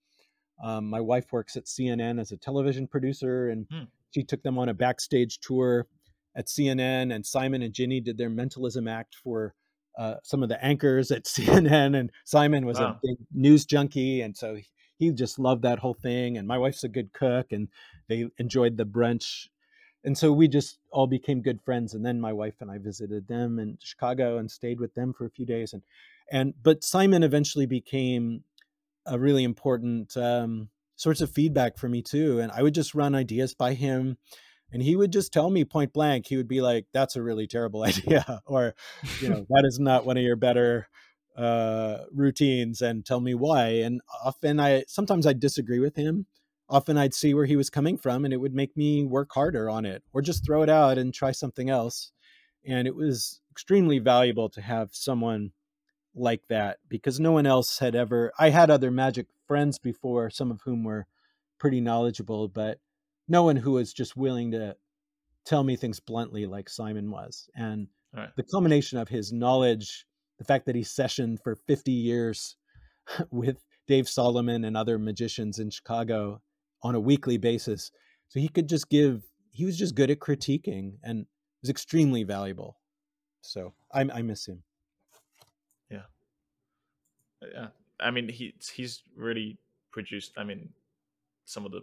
um, 0.63 0.89
my 0.89 1.01
wife 1.01 1.33
works 1.33 1.57
at 1.57 1.65
CNN 1.65 2.21
as 2.21 2.31
a 2.33 2.37
television 2.37 2.87
producer, 2.87 3.49
and 3.49 3.67
hmm. 3.71 3.85
she 4.11 4.23
took 4.23 4.43
them 4.43 4.59
on 4.59 4.69
a 4.69 4.75
backstage 4.75 5.39
tour 5.41 5.87
at 6.37 6.47
CNN. 6.47 7.15
And 7.15 7.25
Simon 7.25 7.63
and 7.63 7.75
Ginny 7.75 8.01
did 8.01 8.19
their 8.19 8.31
mentalism 8.31 8.89
act 8.89 9.17
for 9.23 9.55
uh, 9.99 10.17
some 10.23 10.43
of 10.43 10.49
the 10.49 10.63
anchors 10.65 11.11
at 11.11 11.25
CNN. 11.27 11.99
And 11.99 12.11
Simon 12.25 12.67
was 12.67 12.79
wow. 12.79 12.91
a 12.91 13.01
big 13.03 13.17
news 13.33 13.65
junkie, 13.65 14.23
and 14.23 14.37
so 14.37 14.59
he 14.99 15.13
just 15.13 15.39
loved 15.39 15.63
that 15.63 15.79
whole 15.79 15.95
thing. 15.95 16.37
And 16.37 16.47
my 16.47 16.59
wife's 16.59 16.85
a 16.85 16.89
good 16.89 17.13
cook, 17.13 17.53
and 17.53 17.69
they 18.09 18.27
enjoyed 18.39 18.77
the 18.77 18.87
brunch 18.87 19.47
and 20.05 20.17
so 20.17 20.33
we 20.33 20.49
just 20.49 20.79
all 20.91 21.07
became 21.07 21.43
good 21.43 21.61
friends 21.63 21.95
and 21.95 22.05
then 22.05 22.21
my 22.21 22.33
wife 22.33 22.55
and 22.61 22.71
i 22.71 22.79
visited 22.79 23.27
them 23.29 23.59
in 23.59 23.79
chicago 23.83 24.39
and 24.39 24.51
stayed 24.51 24.81
with 24.81 24.95
them 24.95 25.13
for 25.13 25.27
a 25.27 25.31
few 25.31 25.47
days 25.47 25.73
and 25.73 25.83
and 26.31 26.55
but 26.63 26.85
simon 26.85 27.23
eventually 27.23 27.67
became 27.67 28.43
a 29.07 29.19
really 29.19 29.45
important 29.45 30.15
um, 30.17 30.69
source 30.97 31.21
of 31.21 31.31
feedback 31.31 31.79
for 31.79 31.89
me 31.89 32.03
too 32.03 32.41
and 32.41 32.53
i 32.53 32.63
would 32.63 32.75
just 32.75 32.95
run 32.95 33.15
ideas 33.15 33.55
by 33.55 33.75
him 33.75 34.17
and 34.73 34.83
he 34.83 34.97
would 34.97 35.13
just 35.13 35.33
tell 35.33 35.51
me 35.51 35.65
point 35.65 35.93
blank 35.93 36.27
he 36.27 36.37
would 36.37 36.49
be 36.49 36.61
like 36.61 36.87
that's 36.93 37.17
a 37.17 37.23
really 37.23 37.47
terrible 37.47 37.83
idea 37.85 38.41
or 38.47 38.75
you 39.21 39.29
know 39.29 39.47
that 39.49 39.65
is 39.65 39.79
not 39.79 40.07
one 40.07 40.17
of 40.17 40.23
your 40.23 40.37
better 40.37 40.89
uh, 41.37 41.99
routines 42.13 42.83
and 42.83 43.07
tell 43.07 43.21
me 43.21 43.35
why 43.35 43.69
and 43.69 44.01
often 44.25 44.61
i 44.61 44.85
sometimes 44.87 45.27
i 45.27 45.33
disagree 45.33 45.79
with 45.79 45.97
him 45.97 46.27
often 46.71 46.97
I'd 46.97 47.15
see 47.15 47.35
where 47.35 47.47
he 47.47 47.57
was 47.57 47.69
coming 47.69 47.99
from 47.99 48.25
and 48.25 48.33
it 48.33 48.39
would 48.39 48.55
make 48.55 48.77
me 48.77 49.05
work 49.05 49.31
harder 49.33 49.69
on 49.69 49.85
it 49.85 50.03
or 50.13 50.23
just 50.23 50.47
throw 50.47 50.63
it 50.63 50.71
out 50.71 50.97
and 50.97 51.13
try 51.13 51.33
something 51.33 51.69
else. 51.69 52.13
And 52.65 52.87
it 52.87 52.95
was 52.95 53.41
extremely 53.51 53.99
valuable 53.99 54.49
to 54.51 54.63
have 54.63 54.91
someone 54.93 55.51
like 56.15 56.43
that 56.49 56.79
because 56.89 57.19
no 57.19 57.33
one 57.33 57.47
else 57.47 57.79
had 57.81 57.95
ever. 57.95 58.33
I 58.39 58.51
had 58.51 58.71
other 58.71 58.91
magic 58.91 59.27
friends 59.47 59.79
before, 59.79 60.31
some 60.31 60.51
of 60.51 60.61
whom 60.63 60.85
were 60.85 61.07
pretty 61.59 61.81
knowledgeable, 61.81 62.49
but 62.49 62.79
no 63.31 63.45
one 63.45 63.57
who 63.57 63.73
was 63.73 63.93
just 63.93 64.17
willing 64.17 64.51
to 64.51 64.77
tell 65.47 65.63
me 65.63 65.77
things 65.77 66.01
bluntly 66.01 66.47
like 66.47 66.69
Simon 66.69 67.11
was. 67.11 67.49
And 67.55 67.87
right. 68.15 68.29
the 68.37 68.43
combination 68.43 68.99
of 68.99 69.09
his 69.09 69.33
knowledge, 69.33 70.05
the 70.39 70.45
fact 70.45 70.67
that 70.67 70.75
he 70.75 70.83
sessioned 70.83 71.39
for 71.43 71.55
50 71.55 71.93
years 71.93 72.57
with 73.31 73.59
Dave 73.87 74.09
Solomon 74.09 74.65
and 74.65 74.77
other 74.77 74.99
magicians 74.99 75.61
in 75.61 75.71
Chicago 75.71 76.43
on 76.83 76.95
a 76.95 77.01
weekly 77.01 77.39
basis. 77.39 77.93
So 78.29 78.41
he 78.41 78.49
could 78.49 78.69
just 78.69 78.89
give, 78.91 79.23
he 79.53 79.65
was 79.65 79.79
just 79.79 79.95
good 79.95 80.11
at 80.11 80.19
critiquing 80.19 80.95
and 81.05 81.27
was 81.63 81.71
extremely 81.71 82.25
valuable. 82.25 82.79
So 83.43 83.75
I, 83.93 84.01
I 84.01 84.23
miss 84.23 84.47
him. 84.47 84.63
Yeah. 85.91 86.03
Uh, 87.43 87.47
yeah. 87.55 87.67
I 88.01 88.11
mean, 88.11 88.29
he, 88.29 88.55
he's 88.75 89.03
really 89.15 89.59
produced, 89.93 90.33
I 90.37 90.45
mean, 90.45 90.71
some 91.45 91.65
of 91.65 91.73
the, 91.73 91.83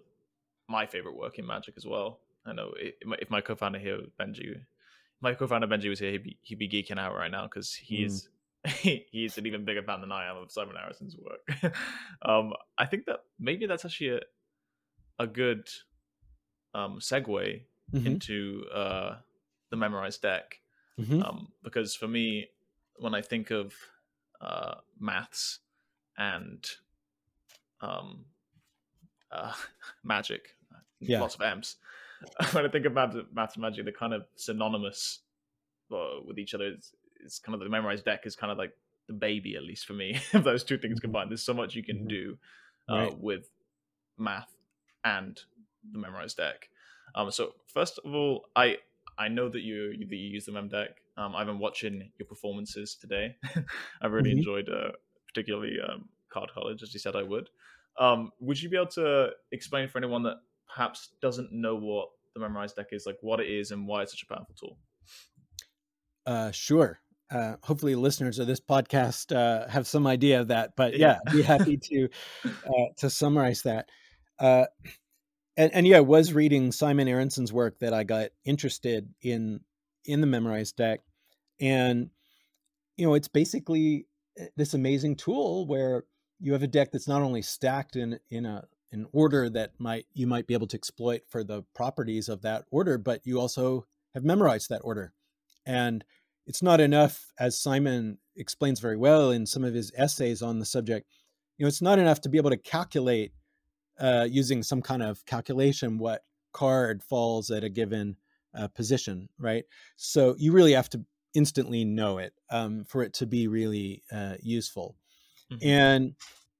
my 0.69 0.86
favorite 0.86 1.15
work 1.15 1.39
in 1.39 1.45
magic 1.45 1.75
as 1.77 1.86
well. 1.86 2.19
I 2.45 2.53
know 2.53 2.71
if 2.77 3.30
my 3.30 3.41
co-founder 3.41 3.80
here, 3.80 3.99
Benji, 4.19 4.62
my 5.21 5.34
co-founder 5.34 5.67
Benji 5.67 5.89
was 5.89 5.99
here, 5.99 6.12
he'd 6.12 6.23
be, 6.23 6.38
he'd 6.41 6.60
be 6.60 6.69
geeking 6.69 6.97
out 6.97 7.13
right 7.13 7.32
now 7.32 7.43
because 7.43 7.73
he's, 7.73 8.30
mm. 8.65 9.03
he's 9.12 9.38
an 9.38 9.45
even 9.45 9.65
bigger 9.65 9.84
fan 9.84 10.01
than 10.01 10.12
I 10.12 10.30
am 10.30 10.38
of 10.38 10.51
Simon 10.51 10.75
Aronson's 10.77 11.17
work. 11.17 11.73
um, 12.21 12.53
I 12.77 12.86
think 12.86 13.06
that 13.06 13.19
maybe 13.39 13.65
that's 13.65 13.86
actually 13.86 14.17
a, 14.17 14.19
a 15.19 15.27
good 15.27 15.67
um, 16.73 16.99
segue 16.99 17.62
mm-hmm. 17.93 18.08
into 18.08 18.63
uh, 18.73 19.15
the 19.69 19.77
memorized 19.77 20.21
deck 20.21 20.60
mm-hmm. 20.99 21.21
um, 21.21 21.49
because 21.63 21.95
for 21.95 22.08
me, 22.08 22.47
when 22.97 23.13
I 23.13 23.21
think 23.21 23.51
of 23.51 23.73
uh, 24.41 24.75
maths 24.99 25.60
and 26.17 26.65
um, 27.82 28.25
uh, 29.32 29.53
magic, 30.03 30.56
yeah. 30.99 31.21
lots 31.21 31.36
of 31.36 31.41
M's. 31.41 31.77
when 32.51 32.65
I 32.65 32.69
think 32.69 32.86
of 32.86 32.93
maths, 32.93 33.15
maths 33.33 33.55
and 33.55 33.62
magic, 33.62 33.86
they're 33.86 33.93
kind 33.93 34.13
of 34.13 34.25
synonymous 34.36 35.19
uh, 35.93 36.21
with 36.25 36.39
each 36.39 36.53
other. 36.53 36.65
It's, 36.67 36.93
it's, 37.23 37.39
kind 37.39 37.53
of 37.53 37.60
the 37.60 37.69
memorized 37.69 38.05
deck 38.05 38.25
is 38.25 38.36
kind 38.36 38.51
of 38.51 38.57
like 38.57 38.71
the 39.07 39.13
baby, 39.13 39.55
at 39.55 39.63
least 39.63 39.86
for 39.86 39.93
me. 39.93 40.19
If 40.33 40.43
those 40.43 40.63
two 40.63 40.77
things 40.77 40.95
mm-hmm. 40.95 41.01
combined, 41.01 41.31
there's 41.31 41.43
so 41.43 41.53
much 41.53 41.75
you 41.75 41.83
can 41.83 41.97
mm-hmm. 41.97 42.07
do 42.07 42.38
uh, 42.89 42.95
right. 42.95 43.19
with 43.19 43.49
math 44.17 44.55
and 45.03 45.39
the 45.91 45.99
memorized 45.99 46.38
deck. 46.38 46.69
Um, 47.15 47.31
so 47.31 47.53
first 47.67 47.99
of 48.03 48.13
all, 48.13 48.45
I 48.55 48.77
I 49.17 49.27
know 49.29 49.49
that 49.49 49.62
you 49.62 49.97
that 49.97 50.15
you 50.15 50.29
use 50.29 50.45
the 50.45 50.51
mem 50.51 50.69
deck. 50.69 51.01
Um, 51.17 51.36
I've 51.36 51.47
been 51.47 51.60
watching 51.60 52.12
your 52.19 52.27
performances 52.27 52.95
today. 52.99 53.36
I've 54.01 54.12
really 54.12 54.31
mm-hmm. 54.31 54.39
enjoyed, 54.39 54.69
uh, 54.69 54.91
particularly 55.27 55.77
um, 55.81 56.10
Card 56.29 56.51
College, 56.53 56.83
as 56.83 56.93
you 56.93 56.99
said 56.99 57.15
I 57.15 57.23
would. 57.23 57.49
Um, 57.99 58.31
would 58.39 58.62
you 58.62 58.69
be 58.69 58.77
able 58.77 58.88
to 58.88 59.29
explain 59.51 59.88
for 59.88 59.97
anyone 59.97 60.23
that 60.23 60.38
perhaps 60.78 61.10
doesn't 61.22 61.52
know 61.52 61.76
what 61.76 62.10
the 62.36 62.40
Memorize 62.40 62.74
deck 62.74 62.88
is, 62.92 63.06
like 63.06 63.18
what 63.22 63.40
it 63.40 63.50
is 63.50 63.72
and 63.72 63.88
why 63.88 64.04
it's 64.04 64.12
such 64.12 64.24
a 64.24 64.28
powerful 64.28 64.56
tool? 64.60 64.78
Uh, 66.26 66.52
sure. 66.52 67.00
Uh, 67.32 67.56
hopefully, 67.63 67.96
listeners 67.96 68.38
of 68.38 68.48
this 68.48 68.62
podcast 68.62 69.36
uh, 69.36 69.68
have 69.68 69.88
some 69.88 70.06
idea 70.06 70.40
of 70.40 70.50
that. 70.50 70.76
But 70.78 70.98
yeah, 70.98 71.18
yeah 71.26 71.34
be 71.34 71.42
happy 71.42 71.78
to 71.78 72.10
uh, 72.46 72.86
to 72.98 73.10
summarize 73.10 73.63
that. 73.63 73.90
Uh, 74.40 74.66
and, 75.58 75.74
and 75.74 75.88
yeah, 75.88 75.98
I 75.98 76.02
was 76.02 76.32
reading 76.32 76.72
Simon 76.72 77.08
Aronson's 77.08 77.52
work 77.52 77.80
that 77.80 77.94
I 77.94 78.04
got 78.04 78.30
interested 78.46 79.10
in 79.22 79.62
in 80.06 80.22
the 80.22 80.28
Memorize 80.28 80.72
deck, 80.72 81.02
and 81.60 82.12
you 82.98 83.08
know, 83.08 83.16
it's 83.16 83.28
basically 83.28 84.06
eh, 84.38 84.46
this 84.56 84.74
amazing 84.74 85.16
tool 85.16 85.68
where 85.68 86.04
you 86.40 86.54
have 86.54 86.63
a 86.63 86.68
deck 86.68 86.92
that's 86.92 87.08
not 87.08 87.24
only 87.24 87.42
stacked 87.42 87.96
in 87.96 88.20
in 88.30 88.46
a 88.46 88.63
an 88.91 89.08
order 89.12 89.50
that 89.50 89.71
might 89.80 90.06
you 90.13 90.28
might 90.28 90.47
be 90.47 90.54
able 90.54 90.67
to 90.67 90.78
exploit 90.78 91.21
for 91.28 91.43
the 91.43 91.63
properties 91.73 92.30
of 92.30 92.41
that 92.41 92.65
order, 92.71 92.97
but 92.97 93.21
you 93.26 93.39
also 93.39 93.86
have 94.13 94.23
memorized 94.23 94.69
that 94.69 94.82
order. 94.84 95.13
And 95.65 96.04
it's 96.45 96.63
not 96.63 96.80
enough, 96.80 97.34
as 97.38 97.60
Simon 97.60 98.19
explains 98.38 98.80
very 98.80 98.95
well 98.95 99.32
in 99.32 99.45
some 99.45 99.63
of 99.63 99.73
his 99.73 99.91
essays 99.97 100.41
on 100.41 100.60
the 100.60 100.65
subject, 100.65 101.10
you 101.58 101.65
know, 101.65 101.67
it's 101.67 101.82
not 101.82 102.00
enough 102.00 102.21
to 102.21 102.30
be 102.30 102.38
able 102.38 102.52
to 102.52 102.58
calculate 102.58 103.34
uh, 104.00 104.28
using 104.30 104.63
some 104.63 104.82
kind 104.82 105.04
of 105.04 105.26
calculation 105.26 105.97
what 105.97 106.23
card 106.54 107.04
falls 107.04 107.52
at 107.52 107.63
a 107.63 107.69
given 107.69 108.15
uh, 108.58 108.67
position, 108.69 109.28
right? 109.38 109.65
So 109.97 110.36
you 110.38 110.52
really 110.54 110.73
have 110.73 110.89
to 110.91 111.04
instantly 111.34 111.84
know 111.84 112.17
it 112.17 112.34
um, 112.50 112.86
for 112.86 113.04
it 113.04 113.13
to 113.15 113.26
be 113.26 113.47
really 113.47 114.04
uh, 114.12 114.36
useful. 114.41 114.95
Mm-hmm. 115.52 115.67
And 115.67 116.15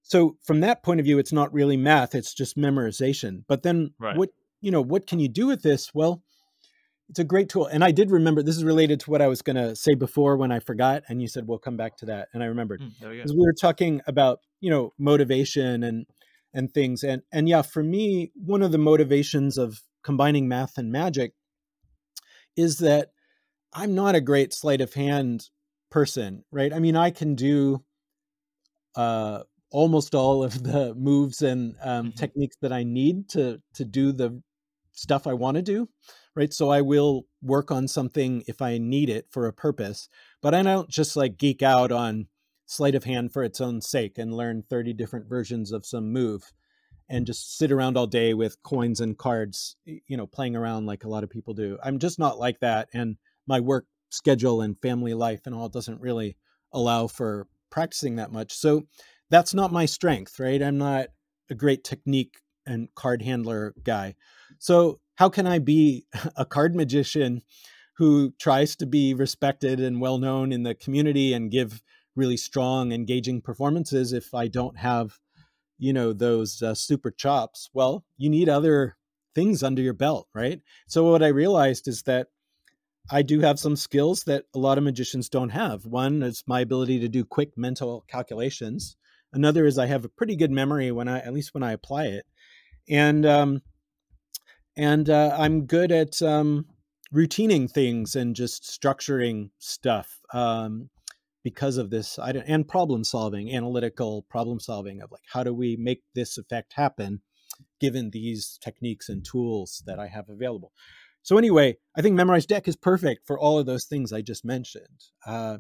so 0.08 0.38
from 0.46 0.62
that 0.62 0.84
point 0.84 1.02
of 1.02 1.06
view, 1.06 1.20
it's 1.20 1.34
not 1.34 1.54
really 1.54 1.76
math; 1.76 2.16
it's 2.16 2.34
just 2.34 2.58
memorization. 2.58 3.44
But 3.46 3.64
then, 3.64 3.94
right. 4.00 4.16
what 4.16 4.30
you 4.62 4.72
know, 4.72 4.82
what 4.82 5.06
can 5.06 5.20
you 5.20 5.28
do 5.28 5.48
with 5.48 5.64
this? 5.64 5.94
Well, 5.94 6.24
it's 7.10 7.20
a 7.20 7.26
great 7.26 7.50
tool. 7.50 7.66
And 7.66 7.84
I 7.84 7.92
did 7.92 8.10
remember 8.10 8.42
this 8.42 8.56
is 8.56 8.64
related 8.64 9.02
to 9.02 9.12
what 9.12 9.22
I 9.22 9.28
was 9.28 9.42
going 9.42 9.58
to 9.58 9.76
say 9.76 9.96
before 9.96 10.38
when 10.38 10.50
I 10.50 10.60
forgot, 10.60 11.04
and 11.10 11.22
you 11.22 11.28
said 11.28 11.46
we'll 11.46 11.60
come 11.60 11.76
back 11.76 11.98
to 11.98 12.06
that, 12.06 12.30
and 12.34 12.42
I 12.42 12.46
remembered 12.46 12.82
because 13.02 13.34
mm, 13.34 13.38
we 13.38 13.46
were 13.46 13.54
talking 13.54 14.02
about 14.08 14.40
you 14.62 14.70
know 14.70 14.94
motivation 14.98 15.84
and 15.84 16.06
and 16.54 16.74
things, 16.74 17.04
and 17.04 17.22
and 17.34 17.50
yeah, 17.50 17.62
for 17.62 17.84
me, 17.84 18.32
one 18.34 18.62
of 18.62 18.72
the 18.72 18.78
motivations 18.78 19.58
of 19.58 19.82
combining 20.04 20.48
math 20.48 20.78
and 20.78 20.90
magic 20.90 21.34
is 22.56 22.78
that 22.78 23.12
I'm 23.74 23.94
not 23.94 24.16
a 24.16 24.22
great 24.22 24.54
sleight 24.54 24.80
of 24.80 24.94
hand 24.94 25.50
person, 25.92 26.46
right? 26.50 26.72
I 26.72 26.80
mean, 26.80 26.96
I 26.96 27.12
can 27.12 27.36
do 27.36 27.84
uh, 28.96 29.44
almost 29.70 30.16
all 30.16 30.44
of 30.44 30.64
the 30.64 30.94
moves 30.96 31.42
and 31.42 31.76
um, 31.82 32.08
mm-hmm. 32.08 32.16
techniques 32.16 32.58
that 32.62 32.72
I 32.72 32.84
need 32.84 33.30
to 33.30 33.62
to 33.76 33.86
do 33.86 34.12
the 34.12 34.42
stuff 34.92 35.28
I 35.28 35.34
want 35.34 35.56
to 35.56 35.62
do, 35.62 35.90
right? 36.36 36.52
So 36.52 36.70
I 36.70 36.82
will 36.82 37.26
work 37.42 37.72
on 37.72 37.88
something 37.88 38.44
if 38.48 38.62
I 38.62 38.78
need 38.78 39.10
it 39.10 39.28
for 39.30 39.48
a 39.48 39.54
purpose, 39.54 40.10
but 40.42 40.56
I 40.56 40.64
don't 40.64 40.90
just 40.90 41.16
like 41.16 41.38
geek 41.38 41.62
out 41.62 41.92
on 41.92 42.28
sleight 42.66 42.96
of 42.96 43.04
hand 43.04 43.32
for 43.32 43.44
its 43.44 43.62
own 43.62 43.82
sake 43.82 44.18
and 44.18 44.36
learn 44.36 44.64
30 44.70 44.94
different 44.94 45.30
versions 45.30 45.72
of 45.72 45.86
some 45.86 46.12
move 46.12 46.52
and 47.10 47.26
just 47.26 47.58
sit 47.58 47.72
around 47.72 47.98
all 47.98 48.08
day 48.08 48.34
with 48.34 48.62
coins 48.64 49.00
and 49.00 49.18
cards, 49.18 49.78
you 49.86 50.18
know, 50.18 50.28
playing 50.28 50.56
around 50.56 50.86
like 50.86 51.06
a 51.06 51.10
lot 51.10 51.24
of 51.24 51.30
people 51.30 51.54
do. 51.54 51.78
I'm 51.82 52.00
just 52.00 52.20
not 52.20 52.38
like 52.38 52.60
that. 52.60 52.90
And 52.94 53.16
my 53.48 53.62
work 53.62 53.86
schedule 54.10 54.62
and 54.62 54.78
family 54.78 55.14
life 55.14 55.42
and 55.46 55.56
all 55.56 55.70
doesn't 55.70 56.02
really 56.02 56.36
allow 56.74 57.08
for 57.08 57.48
practicing 57.70 58.18
that 58.18 58.32
much. 58.32 58.54
So 58.54 58.88
that's 59.30 59.54
not 59.54 59.72
my 59.72 59.86
strength, 59.86 60.40
right? 60.40 60.62
I'm 60.62 60.78
not 60.78 61.08
a 61.50 61.56
great 61.56 61.84
technique 61.84 62.38
and 62.66 62.90
card 62.96 63.22
handler 63.22 63.74
guy. 63.84 64.16
So 64.60 65.00
how 65.16 65.30
can 65.30 65.48
I 65.48 65.60
be 65.60 66.06
a 66.36 66.46
card 66.46 66.76
magician 66.76 67.42
who 67.98 68.34
tries 68.40 68.76
to 68.76 68.86
be 68.86 69.14
respected 69.14 69.80
and 69.80 70.00
well 70.00 70.18
known 70.18 70.52
in 70.52 70.64
the 70.64 70.76
community 70.76 71.34
and 71.34 71.52
give 71.52 71.82
really 72.16 72.38
strong, 72.38 72.92
engaging 72.92 73.42
performances 73.42 74.14
if 74.14 74.34
I 74.34 74.48
don't 74.48 74.78
have, 74.78 75.20
you 75.78 75.94
know, 75.94 76.14
those 76.14 76.62
uh, 76.62 76.76
super 76.76 77.12
chops? 77.12 77.70
Well, 77.74 78.06
you 78.18 78.30
need 78.30 78.50
other 78.50 78.98
things 79.34 79.64
under 79.64 79.82
your 79.82 79.94
belt, 79.94 80.28
right? 80.34 80.62
So 80.88 81.12
what 81.12 81.24
I 81.24 81.28
realized 81.28 81.88
is 81.88 82.04
that 82.04 82.28
I 83.10 83.22
do 83.22 83.40
have 83.40 83.60
some 83.60 83.76
skills 83.76 84.24
that 84.24 84.46
a 84.54 84.60
lot 84.60 84.78
of 84.78 84.84
magicians 84.84 85.30
don't 85.30 85.50
have. 85.50 85.86
One 85.86 86.22
is 86.24 86.44
my 86.46 86.60
ability 86.60 87.00
to 87.00 87.08
do 87.08 87.24
quick 87.24 87.58
mental 87.58 88.04
calculations. 88.08 88.98
Another 89.34 89.66
is 89.66 89.78
I 89.78 89.88
have 89.88 90.06
a 90.06 90.10
pretty 90.10 90.36
good 90.36 90.52
memory 90.52 90.92
when 90.92 91.08
I, 91.08 91.20
at 91.20 91.34
least 91.34 91.54
when 91.54 91.64
I 91.64 91.74
apply 91.74 92.06
it, 92.06 92.26
and 92.90 93.26
um, 93.26 93.62
and 94.76 95.10
uh, 95.10 95.36
I'm 95.38 95.66
good 95.66 95.92
at 95.92 96.22
um, 96.22 96.66
routining 97.12 97.68
things 97.68 98.16
and 98.16 98.36
just 98.36 98.64
structuring 98.64 99.50
stuff 99.58 100.20
um, 100.34 100.90
because 101.44 101.78
of 101.78 101.90
this. 101.90 102.20
I 102.20 102.32
and 102.32 102.68
problem 102.68 103.04
solving, 103.04 103.54
analytical 103.54 104.24
problem 104.30 104.60
solving 104.60 105.02
of 105.02 105.12
like 105.12 105.24
how 105.34 105.44
do 105.44 105.54
we 105.54 105.76
make 105.76 106.04
this 106.14 106.38
effect 106.38 106.74
happen, 106.74 107.22
given 107.80 108.12
these 108.12 108.58
techniques 108.62 109.10
and 109.10 109.26
tools 109.26 109.84
that 109.86 110.00
I 110.00 110.08
have 110.08 110.30
available. 110.30 110.72
So 111.24 111.38
anyway, 111.38 111.76
I 111.96 112.02
think 112.02 112.16
Memorize 112.16 112.46
Deck 112.46 112.68
is 112.70 112.78
perfect 112.78 113.28
for 113.28 113.38
all 113.38 113.60
of 113.60 113.66
those 113.66 113.84
things 113.84 114.14
I 114.14 114.22
just 114.22 114.46
mentioned. 114.46 115.04
Uh, 115.26 115.58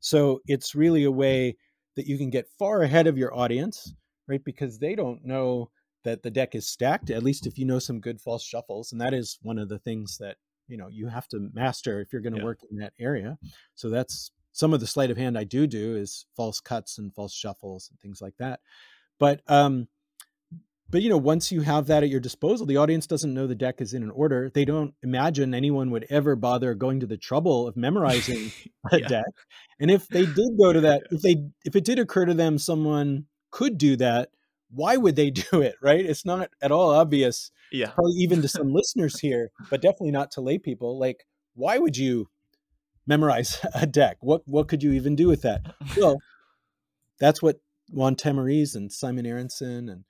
so 0.00 0.40
it's 0.46 0.74
really 0.74 1.04
a 1.04 1.10
way 1.10 1.56
that 1.96 2.06
you 2.06 2.18
can 2.18 2.30
get 2.30 2.48
far 2.58 2.82
ahead 2.82 3.06
of 3.06 3.18
your 3.18 3.34
audience, 3.34 3.94
right? 4.28 4.44
Because 4.44 4.78
they 4.78 4.94
don't 4.94 5.24
know 5.24 5.70
that 6.04 6.22
the 6.22 6.30
deck 6.30 6.54
is 6.54 6.66
stacked, 6.66 7.10
at 7.10 7.22
least 7.22 7.46
if 7.46 7.58
you 7.58 7.64
know 7.64 7.78
some 7.78 8.00
good 8.00 8.20
false 8.20 8.44
shuffles. 8.44 8.92
And 8.92 9.00
that 9.00 9.14
is 9.14 9.38
one 9.42 9.58
of 9.58 9.68
the 9.68 9.78
things 9.78 10.18
that, 10.18 10.36
you 10.68 10.76
know, 10.76 10.88
you 10.88 11.08
have 11.08 11.28
to 11.28 11.48
master 11.52 12.00
if 12.00 12.12
you're 12.12 12.22
going 12.22 12.34
to 12.34 12.40
yeah. 12.40 12.44
work 12.44 12.60
in 12.70 12.78
that 12.78 12.92
area. 12.98 13.38
So 13.74 13.88
that's 13.88 14.30
some 14.52 14.72
of 14.72 14.80
the 14.80 14.86
sleight 14.86 15.10
of 15.10 15.16
hand 15.16 15.36
I 15.38 15.44
do 15.44 15.66
do 15.66 15.96
is 15.96 16.26
false 16.36 16.60
cuts 16.60 16.98
and 16.98 17.14
false 17.14 17.34
shuffles 17.34 17.88
and 17.90 17.98
things 18.00 18.20
like 18.20 18.36
that. 18.38 18.60
But 19.18 19.40
um, 19.48 19.88
but 20.90 21.02
you 21.02 21.08
know 21.08 21.16
once 21.16 21.50
you 21.50 21.62
have 21.62 21.86
that 21.86 22.02
at 22.02 22.08
your 22.08 22.20
disposal 22.20 22.66
the 22.66 22.76
audience 22.76 23.06
doesn't 23.06 23.34
know 23.34 23.46
the 23.46 23.54
deck 23.54 23.80
is 23.80 23.94
in 23.94 24.02
an 24.02 24.10
order. 24.10 24.50
They 24.52 24.64
don't 24.64 24.94
imagine 25.02 25.54
anyone 25.54 25.90
would 25.90 26.06
ever 26.10 26.36
bother 26.36 26.74
going 26.74 27.00
to 27.00 27.06
the 27.06 27.16
trouble 27.16 27.66
of 27.66 27.76
memorizing 27.76 28.52
a 28.92 29.00
yeah. 29.00 29.08
deck. 29.08 29.24
And 29.80 29.90
if 29.90 30.06
they 30.08 30.26
did 30.26 30.58
go 30.60 30.72
to 30.72 30.80
that 30.82 31.02
if 31.10 31.22
they 31.22 31.44
if 31.64 31.74
it 31.76 31.84
did 31.84 31.98
occur 31.98 32.26
to 32.26 32.34
them 32.34 32.58
someone 32.58 33.26
could 33.50 33.78
do 33.78 33.96
that 33.96 34.30
why 34.70 34.96
would 34.96 35.16
they 35.16 35.30
do 35.50 35.62
it 35.62 35.76
right? 35.82 36.04
It's 36.04 36.24
not 36.24 36.50
at 36.62 36.72
all 36.72 36.90
obvious 36.90 37.50
yeah. 37.72 37.90
probably 37.90 38.14
even 38.18 38.42
to 38.42 38.48
some 38.48 38.72
listeners 38.72 39.20
here 39.20 39.50
but 39.70 39.82
definitely 39.82 40.12
not 40.12 40.30
to 40.32 40.40
lay 40.40 40.58
people. 40.58 40.98
Like 40.98 41.26
why 41.54 41.78
would 41.78 41.96
you 41.96 42.28
memorize 43.06 43.64
a 43.74 43.86
deck? 43.86 44.18
What 44.20 44.42
what 44.46 44.68
could 44.68 44.82
you 44.82 44.92
even 44.92 45.16
do 45.16 45.28
with 45.28 45.42
that? 45.42 45.74
Well 45.96 46.18
that's 47.18 47.42
what 47.42 47.60
juan 47.90 48.16
tamariz 48.16 48.74
and 48.74 48.90
simon 48.90 49.26
aronson 49.26 49.88
and 49.88 50.04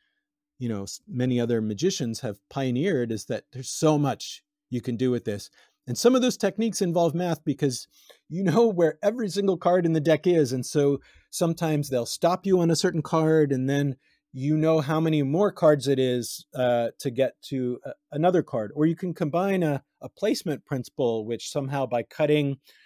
you 0.59 0.69
know 0.69 0.87
many 1.09 1.41
other 1.41 1.61
magicians 1.61 2.21
have 2.21 2.39
pioneered 2.49 3.11
is 3.13 3.27
that 3.27 3.45
there's 3.53 3.71
so 3.71 3.99
much 3.99 4.43
you 4.71 4.81
can 4.81 4.97
do 4.97 5.11
with 5.11 5.25
this. 5.25 5.51
And 5.87 5.99
some 5.99 6.15
of 6.15 6.23
those 6.23 6.39
techniques 6.39 6.81
involve 6.81 7.15
math 7.15 7.45
because 7.45 7.87
you 8.29 8.43
know 8.43 8.67
where 8.79 8.99
every 9.03 9.29
single 9.29 9.57
card 9.57 9.87
in 9.87 9.93
the 9.93 10.01
deck 10.01 10.27
is 10.27 10.53
and 10.53 10.65
so 10.65 11.01
sometimes 11.31 11.89
they'll 11.89 12.07
stop 12.07 12.47
you 12.47 12.61
on 12.61 12.71
a 12.71 12.77
certain 12.77 13.03
card 13.03 13.53
and 13.53 13.69
then 13.69 13.97
you 14.33 14.57
know 14.57 14.81
how 14.81 14.99
many 14.99 15.23
more 15.23 15.53
cards 15.53 15.87
it 15.87 15.99
is 16.01 16.45
uh, 16.57 16.89
to 16.99 17.11
get 17.11 17.41
to 17.41 17.79
a, 17.85 17.93
another 18.11 18.43
card. 18.43 18.73
Or 18.75 18.85
you 18.85 18.97
can 18.97 19.15
combine 19.15 19.63
a, 19.63 19.85
a 20.03 20.09
placement 20.09 20.65
principle 20.65 21.25
which 21.25 21.51
somehow 21.51 21.87
by 21.87 22.03
cutting 22.03 22.53
uh, 22.53 22.84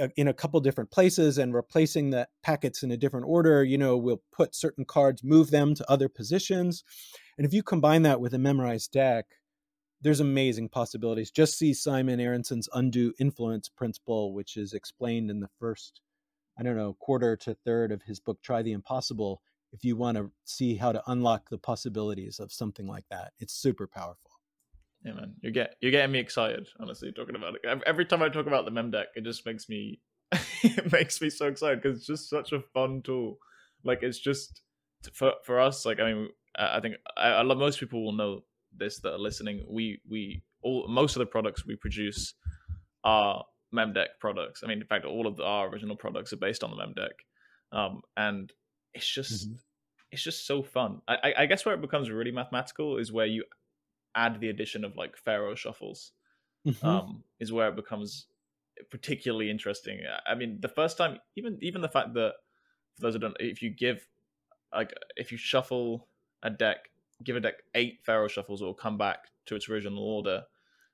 Uh, 0.00 0.08
in 0.16 0.28
a 0.28 0.34
couple 0.34 0.60
different 0.60 0.90
places 0.90 1.38
and 1.38 1.54
replacing 1.54 2.10
the 2.10 2.28
packets 2.42 2.82
in 2.82 2.90
a 2.90 2.96
different 2.96 3.26
order 3.26 3.62
you 3.64 3.78
know 3.78 3.96
we'll 3.96 4.22
put 4.32 4.54
certain 4.54 4.84
cards 4.84 5.22
move 5.24 5.50
them 5.50 5.74
to 5.74 5.90
other 5.90 6.08
positions. 6.08 6.84
And 7.36 7.46
if 7.46 7.52
you 7.52 7.62
combine 7.62 8.02
that 8.02 8.20
with 8.20 8.34
a 8.34 8.38
memorized 8.38 8.92
deck 8.92 9.26
there's 10.02 10.20
amazing 10.20 10.68
possibilities. 10.68 11.30
Just 11.30 11.58
see 11.58 11.74
simon 11.74 12.20
aronson's 12.20 12.68
undue 12.72 13.12
influence 13.18 13.68
principle 13.68 14.34
which 14.34 14.56
is 14.56 14.72
explained 14.72 15.30
in 15.30 15.40
the 15.40 15.50
first 15.58 16.00
i 16.58 16.62
don't 16.62 16.76
know 16.76 16.96
quarter 17.00 17.36
to 17.36 17.54
third 17.64 17.92
of 17.92 18.02
his 18.02 18.20
book 18.20 18.38
try 18.42 18.62
the 18.62 18.72
impossible 18.72 19.40
if 19.74 19.84
you 19.84 19.96
want 19.96 20.16
to 20.16 20.30
see 20.44 20.76
how 20.76 20.92
to 20.92 21.02
unlock 21.08 21.50
the 21.50 21.58
possibilities 21.58 22.38
of 22.38 22.52
something 22.52 22.86
like 22.86 23.04
that. 23.10 23.32
It's 23.40 23.52
super 23.52 23.88
powerful 23.88 24.33
yeah, 25.04 25.12
man, 25.12 25.34
you 25.42 25.50
get 25.50 25.76
you're 25.80 25.90
getting 25.90 26.12
me 26.12 26.18
excited. 26.18 26.66
Honestly, 26.80 27.12
talking 27.12 27.36
about 27.36 27.54
it 27.54 27.82
every 27.86 28.06
time 28.06 28.22
I 28.22 28.30
talk 28.30 28.46
about 28.46 28.64
the 28.64 28.70
mem 28.70 28.90
deck, 28.90 29.08
it 29.14 29.24
just 29.24 29.44
makes 29.44 29.68
me 29.68 30.00
it 30.62 30.90
makes 30.90 31.20
me 31.20 31.28
so 31.30 31.46
excited 31.46 31.82
because 31.82 31.98
it's 31.98 32.06
just 32.06 32.30
such 32.30 32.52
a 32.52 32.60
fun 32.72 33.02
tool. 33.02 33.38
Like 33.84 34.02
it's 34.02 34.18
just 34.18 34.62
for 35.12 35.34
for 35.44 35.60
us. 35.60 35.84
Like 35.84 36.00
I 36.00 36.12
mean, 36.12 36.28
I 36.56 36.80
think 36.80 36.96
I, 37.16 37.28
I 37.28 37.42
love 37.42 37.58
most 37.58 37.80
people 37.80 38.02
will 38.02 38.12
know 38.12 38.44
this 38.74 38.98
that 39.00 39.12
are 39.12 39.18
listening. 39.18 39.64
We 39.68 40.00
we 40.08 40.42
all 40.62 40.88
most 40.88 41.16
of 41.16 41.20
the 41.20 41.26
products 41.26 41.66
we 41.66 41.76
produce 41.76 42.34
are 43.04 43.44
mem 43.72 43.92
deck 43.92 44.08
products. 44.20 44.62
I 44.64 44.68
mean, 44.68 44.80
in 44.80 44.86
fact, 44.86 45.04
all 45.04 45.26
of 45.26 45.36
the, 45.36 45.44
our 45.44 45.68
original 45.68 45.96
products 45.96 46.32
are 46.32 46.38
based 46.38 46.64
on 46.64 46.70
the 46.70 46.76
mem 46.76 46.94
deck, 46.94 47.12
um, 47.72 48.00
and 48.16 48.50
it's 48.94 49.06
just 49.06 49.48
mm-hmm. 49.48 49.56
it's 50.12 50.22
just 50.22 50.46
so 50.46 50.62
fun. 50.62 51.02
I, 51.06 51.34
I 51.40 51.46
guess 51.46 51.66
where 51.66 51.74
it 51.74 51.82
becomes 51.82 52.10
really 52.10 52.32
mathematical 52.32 52.96
is 52.96 53.12
where 53.12 53.26
you 53.26 53.44
add 54.14 54.40
the 54.40 54.48
addition 54.48 54.84
of 54.84 54.96
like 54.96 55.16
faro 55.16 55.54
shuffles. 55.54 56.12
Mm-hmm. 56.66 56.86
Um, 56.86 57.24
is 57.40 57.52
where 57.52 57.68
it 57.68 57.76
becomes 57.76 58.26
particularly 58.90 59.50
interesting. 59.50 60.00
I 60.26 60.34
mean, 60.34 60.58
the 60.60 60.68
first 60.68 60.96
time, 60.96 61.18
even 61.36 61.58
even 61.60 61.82
the 61.82 61.88
fact 61.88 62.14
that 62.14 62.32
for 62.94 63.02
those 63.02 63.14
who 63.14 63.20
don't, 63.20 63.36
if 63.38 63.62
you 63.62 63.70
give 63.70 64.06
like 64.74 64.92
if 65.16 65.30
you 65.32 65.38
shuffle 65.38 66.08
a 66.42 66.50
deck, 66.50 66.88
give 67.22 67.36
a 67.36 67.40
deck 67.40 67.54
eight 67.74 68.00
faro 68.04 68.28
shuffles, 68.28 68.62
it 68.62 68.64
will 68.64 68.74
come 68.74 68.98
back 68.98 69.26
to 69.46 69.56
its 69.56 69.68
original 69.68 70.02
order, 70.02 70.44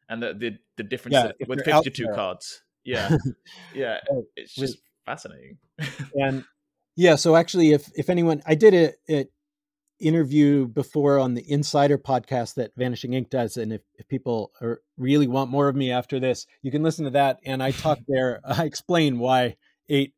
and 0.08 0.22
the 0.22 0.34
the, 0.34 0.58
the 0.76 0.82
difference 0.82 1.14
yeah, 1.14 1.46
with 1.46 1.64
fifty 1.64 1.90
two 1.90 2.08
cards, 2.14 2.62
yeah, 2.84 3.16
yeah, 3.74 3.98
it's 4.36 4.54
just 4.54 4.78
fascinating. 5.06 5.58
and 6.14 6.44
yeah, 6.96 7.16
so 7.16 7.36
actually, 7.36 7.72
if 7.72 7.90
if 7.94 8.10
anyone, 8.10 8.42
I 8.46 8.54
did 8.54 8.74
it, 8.74 9.00
it 9.06 9.32
interview 10.00 10.66
before 10.66 11.18
on 11.18 11.34
the 11.34 11.50
Insider 11.50 11.98
podcast 11.98 12.54
that 12.54 12.72
Vanishing 12.76 13.14
Ink 13.14 13.30
does. 13.30 13.56
And 13.56 13.72
if, 13.72 13.82
if 13.94 14.08
people 14.08 14.52
are, 14.60 14.80
really 14.96 15.26
want 15.26 15.50
more 15.50 15.68
of 15.68 15.76
me 15.76 15.90
after 15.90 16.18
this, 16.18 16.46
you 16.62 16.70
can 16.70 16.82
listen 16.82 17.04
to 17.04 17.10
that. 17.12 17.38
And 17.44 17.62
I 17.62 17.70
talk 17.70 17.98
there, 18.08 18.40
I 18.44 18.64
explain 18.64 19.18
why 19.18 19.56
eight 19.88 20.14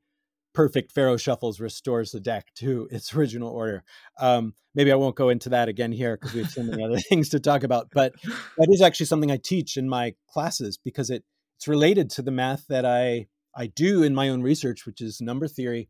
perfect 0.55 0.93
faro 0.93 1.17
shuffles 1.17 1.61
restores 1.61 2.13
the 2.13 2.21
deck 2.21 2.53
to 2.57 2.89
its 2.91 3.15
original 3.15 3.51
order. 3.51 3.85
Um, 4.21 4.55
maybe 4.75 4.93
I 4.93 4.97
won't 4.97 5.17
go 5.17 5.31
into 5.31 5.49
that 5.51 5.69
again 5.69 5.93
here 5.93 6.17
because 6.17 6.35
we 6.35 6.43
have 6.43 6.51
so 6.51 6.63
many 6.63 6.85
other 6.85 6.99
things 7.09 7.31
to 7.31 7.41
talk 7.41 7.63
about. 7.63 7.89
But 7.93 8.13
that 8.23 8.69
is 8.71 8.83
actually 8.83 9.07
something 9.07 9.31
I 9.31 9.39
teach 9.39 9.77
in 9.77 9.89
my 9.89 10.15
classes 10.31 10.79
because 10.79 11.11
it 11.11 11.25
it's 11.57 11.69
related 11.69 12.11
to 12.11 12.23
the 12.23 12.33
math 12.33 12.67
that 12.69 12.85
I 12.85 13.29
I 13.55 13.67
do 13.67 14.03
in 14.03 14.15
my 14.15 14.29
own 14.29 14.43
research, 14.43 14.85
which 14.87 15.01
is 15.01 15.21
number 15.21 15.47
theory 15.47 15.89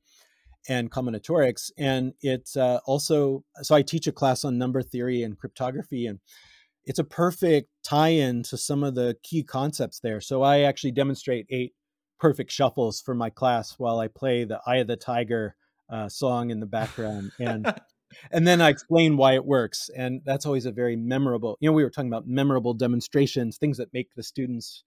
and 0.68 0.90
combinatorics. 0.90 1.70
And 1.78 2.14
it's 2.20 2.56
uh, 2.56 2.80
also, 2.84 3.44
so 3.62 3.74
I 3.74 3.82
teach 3.82 4.06
a 4.06 4.12
class 4.12 4.44
on 4.44 4.58
number 4.58 4.82
theory 4.82 5.22
and 5.22 5.38
cryptography, 5.38 6.06
and 6.06 6.20
it's 6.84 6.98
a 6.98 7.04
perfect 7.04 7.68
tie 7.84 8.08
in 8.08 8.42
to 8.44 8.56
some 8.56 8.82
of 8.82 8.94
the 8.94 9.16
key 9.22 9.42
concepts 9.42 10.00
there. 10.00 10.20
So 10.20 10.42
I 10.42 10.60
actually 10.60 10.92
demonstrate 10.92 11.46
eight 11.50 11.74
perfect 12.18 12.50
shuffles 12.50 13.00
for 13.00 13.14
my 13.14 13.30
class 13.30 13.74
while 13.78 13.98
I 13.98 14.08
play 14.08 14.44
the 14.44 14.60
Eye 14.66 14.76
of 14.76 14.86
the 14.86 14.96
Tiger 14.96 15.56
uh, 15.90 16.08
song 16.08 16.50
in 16.50 16.60
the 16.60 16.66
background. 16.66 17.32
And 17.38 17.72
and 18.30 18.46
then 18.46 18.60
I 18.60 18.68
explain 18.68 19.16
why 19.16 19.34
it 19.34 19.44
works. 19.44 19.90
And 19.96 20.22
that's 20.24 20.46
always 20.46 20.66
a 20.66 20.72
very 20.72 20.96
memorable, 20.96 21.56
you 21.60 21.68
know, 21.68 21.72
we 21.72 21.84
were 21.84 21.90
talking 21.90 22.10
about 22.10 22.26
memorable 22.26 22.74
demonstrations, 22.74 23.58
things 23.58 23.78
that 23.78 23.92
make 23.92 24.14
the 24.14 24.22
students 24.22 24.84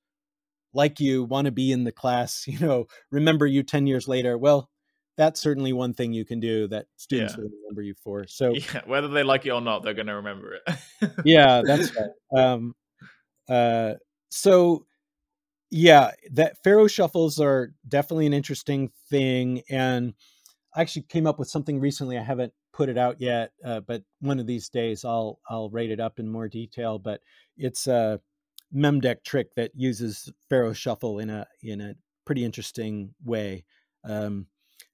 like 0.74 1.00
you 1.00 1.24
want 1.24 1.46
to 1.46 1.52
be 1.52 1.72
in 1.72 1.86
the 1.86 1.92
class, 1.92 2.46
you 2.48 2.60
know, 2.60 2.88
remember 3.12 3.46
you 3.46 3.64
10 3.64 3.88
years 3.88 4.08
later. 4.08 4.38
Well, 4.38 4.70
that's 5.18 5.40
certainly 5.40 5.74
one 5.74 5.94
thing 5.94 6.14
you 6.14 6.26
can 6.26 6.40
do 6.40 6.68
that 6.68 6.88
students 6.98 7.34
yeah. 7.34 7.44
will 7.44 7.50
remember 7.62 7.82
you 7.82 7.94
for. 8.04 8.26
So 8.36 8.54
yeah, 8.54 8.82
whether 8.86 9.08
they 9.08 9.24
like 9.24 9.46
it 9.46 9.52
or 9.52 9.62
not, 9.62 9.84
they're 9.84 9.94
going 9.94 10.08
to 10.08 10.16
remember 10.16 10.56
it. 10.56 10.76
yeah, 11.24 11.62
that's 11.66 11.92
right. 12.34 12.42
Um, 12.42 12.76
uh, 13.48 13.94
so 14.30 14.86
yeah, 15.72 16.12
that 16.32 16.58
faro 16.64 16.88
shuffles 16.88 17.40
are 17.40 17.74
definitely 17.88 18.26
an 18.26 18.34
interesting 18.34 18.92
thing, 19.10 19.62
and 19.70 20.14
I 20.76 20.82
actually 20.82 21.04
came 21.04 21.28
up 21.28 21.40
with 21.40 21.50
something 21.50 21.80
recently. 21.80 22.18
I 22.18 22.24
haven't 22.24 22.54
put 22.74 22.90
it 22.90 22.98
out 22.98 23.22
yet, 23.22 23.52
uh, 23.64 23.80
but 23.80 24.04
one 24.20 24.40
of 24.40 24.48
these 24.48 24.70
days 24.70 25.06
I'll 25.06 25.40
I'll 25.50 25.70
write 25.70 25.90
it 25.90 26.00
up 26.00 26.20
in 26.20 26.30
more 26.30 26.48
detail. 26.48 27.00
But 27.00 27.22
it's 27.58 27.88
a 27.88 28.20
memdeck 28.76 29.24
trick 29.24 29.56
that 29.56 29.72
uses 29.76 30.32
faro 30.50 30.74
shuffle 30.74 31.20
in 31.20 31.30
a 31.30 31.48
in 31.64 31.82
a 31.82 31.96
pretty 32.26 32.44
interesting 32.44 33.14
way. 33.24 33.64
Um, 34.04 34.48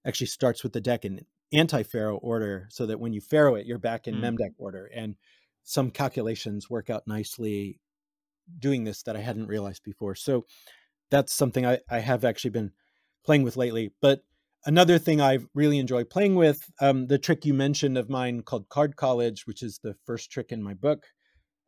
actually 0.05 0.27
starts 0.27 0.63
with 0.63 0.73
the 0.73 0.81
deck 0.81 1.05
in 1.05 1.25
anti-faro 1.53 2.17
order 2.17 2.67
so 2.69 2.85
that 2.85 2.99
when 2.99 3.13
you 3.13 3.21
faro 3.21 3.55
it 3.55 3.65
you're 3.65 3.77
back 3.77 4.07
in 4.07 4.15
mm. 4.15 4.21
memdeck 4.21 4.53
order 4.57 4.89
and 4.95 5.15
some 5.63 5.91
calculations 5.91 6.69
work 6.69 6.89
out 6.89 7.03
nicely 7.07 7.79
doing 8.59 8.83
this 8.83 9.03
that 9.03 9.15
i 9.15 9.19
hadn't 9.19 9.47
realized 9.47 9.83
before 9.83 10.15
so 10.15 10.45
that's 11.09 11.33
something 11.33 11.65
i, 11.65 11.79
I 11.89 11.99
have 11.99 12.23
actually 12.23 12.51
been 12.51 12.71
playing 13.25 13.43
with 13.43 13.57
lately 13.57 13.91
but 14.01 14.21
another 14.65 14.97
thing 14.97 15.19
i 15.19 15.39
really 15.53 15.77
enjoy 15.77 16.03
playing 16.05 16.35
with 16.35 16.69
um, 16.79 17.07
the 17.07 17.19
trick 17.19 17.45
you 17.45 17.53
mentioned 17.53 17.97
of 17.97 18.09
mine 18.09 18.43
called 18.43 18.69
card 18.69 18.95
college 18.95 19.45
which 19.45 19.61
is 19.61 19.79
the 19.83 19.95
first 20.05 20.31
trick 20.31 20.51
in 20.51 20.63
my 20.63 20.73
book 20.73 21.03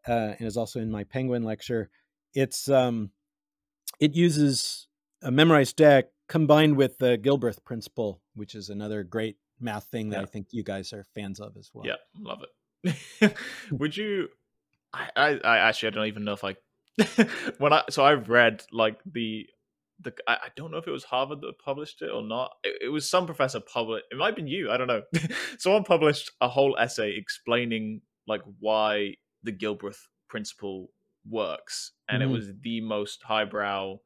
uh, 0.07 0.33
and 0.37 0.47
is 0.47 0.57
also 0.57 0.79
in 0.79 0.91
my 0.91 1.03
penguin 1.03 1.43
lecture 1.43 1.89
it's 2.33 2.69
um, 2.69 3.11
it 3.99 4.15
uses 4.15 4.87
a 5.21 5.31
memorized 5.31 5.75
deck 5.75 6.05
combined 6.27 6.77
with 6.77 6.97
the 6.97 7.17
Gilbreth 7.17 7.63
principle, 7.63 8.21
which 8.35 8.55
is 8.55 8.69
another 8.69 9.03
great 9.03 9.37
math 9.59 9.85
thing 9.85 10.09
that 10.09 10.17
yeah. 10.17 10.23
I 10.23 10.25
think 10.25 10.47
you 10.51 10.63
guys 10.63 10.93
are 10.93 11.03
fans 11.15 11.39
of 11.39 11.55
as 11.57 11.69
well. 11.73 11.85
Yeah, 11.85 11.95
love 12.19 12.41
it. 12.43 13.35
Would 13.71 13.95
you? 13.95 14.29
I, 14.93 15.09
I, 15.15 15.29
I 15.43 15.57
actually 15.57 15.87
I 15.87 15.91
don't 15.91 16.07
even 16.07 16.23
know 16.23 16.33
if 16.33 16.43
I 16.43 16.55
when 17.57 17.73
I 17.73 17.83
so 17.89 18.03
I 18.03 18.13
read 18.13 18.63
like 18.71 18.99
the 19.05 19.47
the 19.99 20.13
I, 20.27 20.33
I 20.33 20.47
don't 20.55 20.71
know 20.71 20.77
if 20.77 20.87
it 20.87 20.91
was 20.91 21.05
Harvard 21.05 21.41
that 21.41 21.59
published 21.63 22.01
it 22.01 22.11
or 22.11 22.21
not. 22.21 22.51
It, 22.63 22.83
it 22.83 22.89
was 22.89 23.09
some 23.09 23.25
professor 23.25 23.59
published. 23.59 24.05
It 24.11 24.17
might 24.17 24.27
have 24.27 24.35
been 24.35 24.47
you. 24.47 24.69
I 24.69 24.77
don't 24.77 24.87
know. 24.87 25.01
Someone 25.57 25.83
published 25.83 26.31
a 26.41 26.47
whole 26.47 26.77
essay 26.77 27.15
explaining 27.17 28.01
like 28.27 28.41
why 28.59 29.15
the 29.43 29.51
Gilbreth 29.51 30.07
principle 30.29 30.89
works, 31.27 31.91
and 32.09 32.21
mm-hmm. 32.21 32.31
it 32.31 32.33
was 32.33 32.51
the 32.61 32.81
most 32.81 33.23
highbrow 33.23 33.97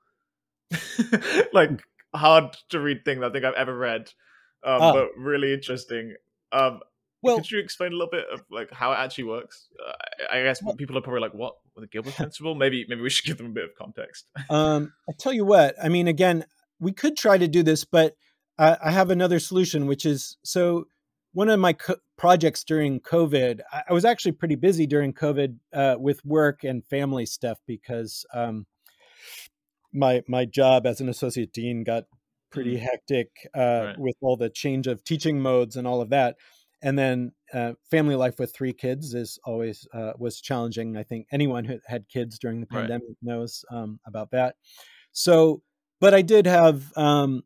like 1.53 1.81
hard 2.17 2.57
to 2.69 2.79
read 2.79 3.05
thing 3.05 3.19
that 3.19 3.29
I 3.29 3.33
think 3.33 3.45
I've 3.45 3.53
ever 3.53 3.77
read, 3.77 4.11
um, 4.63 4.81
oh. 4.81 4.93
but 4.93 5.09
really 5.17 5.53
interesting. 5.53 6.15
Um, 6.51 6.81
well, 7.21 7.37
could 7.37 7.51
you 7.51 7.59
explain 7.59 7.91
a 7.91 7.95
little 7.95 8.11
bit 8.11 8.25
of 8.31 8.41
like 8.51 8.71
how 8.71 8.91
it 8.91 8.97
actually 8.97 9.25
works? 9.25 9.67
Uh, 9.85 9.93
I 10.31 10.43
guess 10.43 10.61
well, 10.61 10.75
people 10.75 10.97
are 10.97 11.01
probably 11.01 11.21
like, 11.21 11.33
"What 11.33 11.55
the 11.75 11.87
Gilbreth 11.87 12.15
principle?" 12.15 12.55
Maybe 12.55 12.85
maybe 12.87 13.01
we 13.01 13.09
should 13.09 13.25
give 13.25 13.37
them 13.37 13.47
a 13.47 13.51
bit 13.51 13.65
of 13.65 13.75
context. 13.75 14.27
um, 14.49 14.93
I 15.09 15.13
tell 15.17 15.33
you 15.33 15.45
what. 15.45 15.75
I 15.81 15.89
mean, 15.89 16.07
again, 16.07 16.45
we 16.79 16.91
could 16.91 17.17
try 17.17 17.37
to 17.37 17.47
do 17.47 17.63
this, 17.63 17.83
but 17.83 18.15
I, 18.57 18.77
I 18.85 18.91
have 18.91 19.09
another 19.09 19.39
solution, 19.39 19.87
which 19.87 20.05
is 20.05 20.37
so. 20.43 20.85
One 21.33 21.49
of 21.49 21.59
my 21.59 21.73
co- 21.73 21.97
projects 22.17 22.63
during 22.63 22.99
COVID, 22.99 23.59
I, 23.71 23.83
I, 23.89 23.93
was 23.93 24.05
actually 24.05 24.31
pretty 24.31 24.55
busy 24.55 24.87
during 24.87 25.13
COVID 25.13 25.57
uh, 25.71 25.95
with 25.99 26.25
work 26.25 26.63
and 26.63 26.83
family 26.85 27.27
stuff 27.27 27.59
because 27.67 28.25
um, 28.33 28.65
my 29.97 30.23
my 30.27 30.45
job 30.45 30.85
as 30.85 31.01
an 31.01 31.09
associate 31.09 31.51
dean 31.51 31.83
got 31.83 32.05
pretty 32.51 32.75
mm-hmm. 32.75 32.85
hectic 32.85 33.29
uh, 33.55 33.87
right. 33.87 33.99
with 33.99 34.15
all 34.21 34.37
the 34.37 34.49
change 34.49 34.87
of 34.87 35.03
teaching 35.03 35.41
modes 35.41 35.75
and 35.75 35.87
all 35.87 36.01
of 36.01 36.09
that 36.09 36.35
and 36.81 36.97
then 36.97 37.31
uh, 37.53 37.73
family 37.89 38.15
life 38.15 38.39
with 38.39 38.53
three 38.53 38.73
kids 38.73 39.13
is 39.13 39.39
always 39.45 39.87
uh, 39.93 40.13
was 40.17 40.39
challenging 40.39 40.95
i 40.95 41.03
think 41.03 41.27
anyone 41.31 41.65
who 41.65 41.77
had 41.87 42.07
kids 42.07 42.37
during 42.39 42.61
the 42.61 42.67
pandemic 42.67 43.07
right. 43.07 43.17
knows 43.21 43.65
um, 43.71 43.99
about 44.05 44.31
that 44.31 44.55
so 45.11 45.61
but 45.99 46.13
i 46.13 46.21
did 46.21 46.45
have 46.45 46.91
um, 46.95 47.43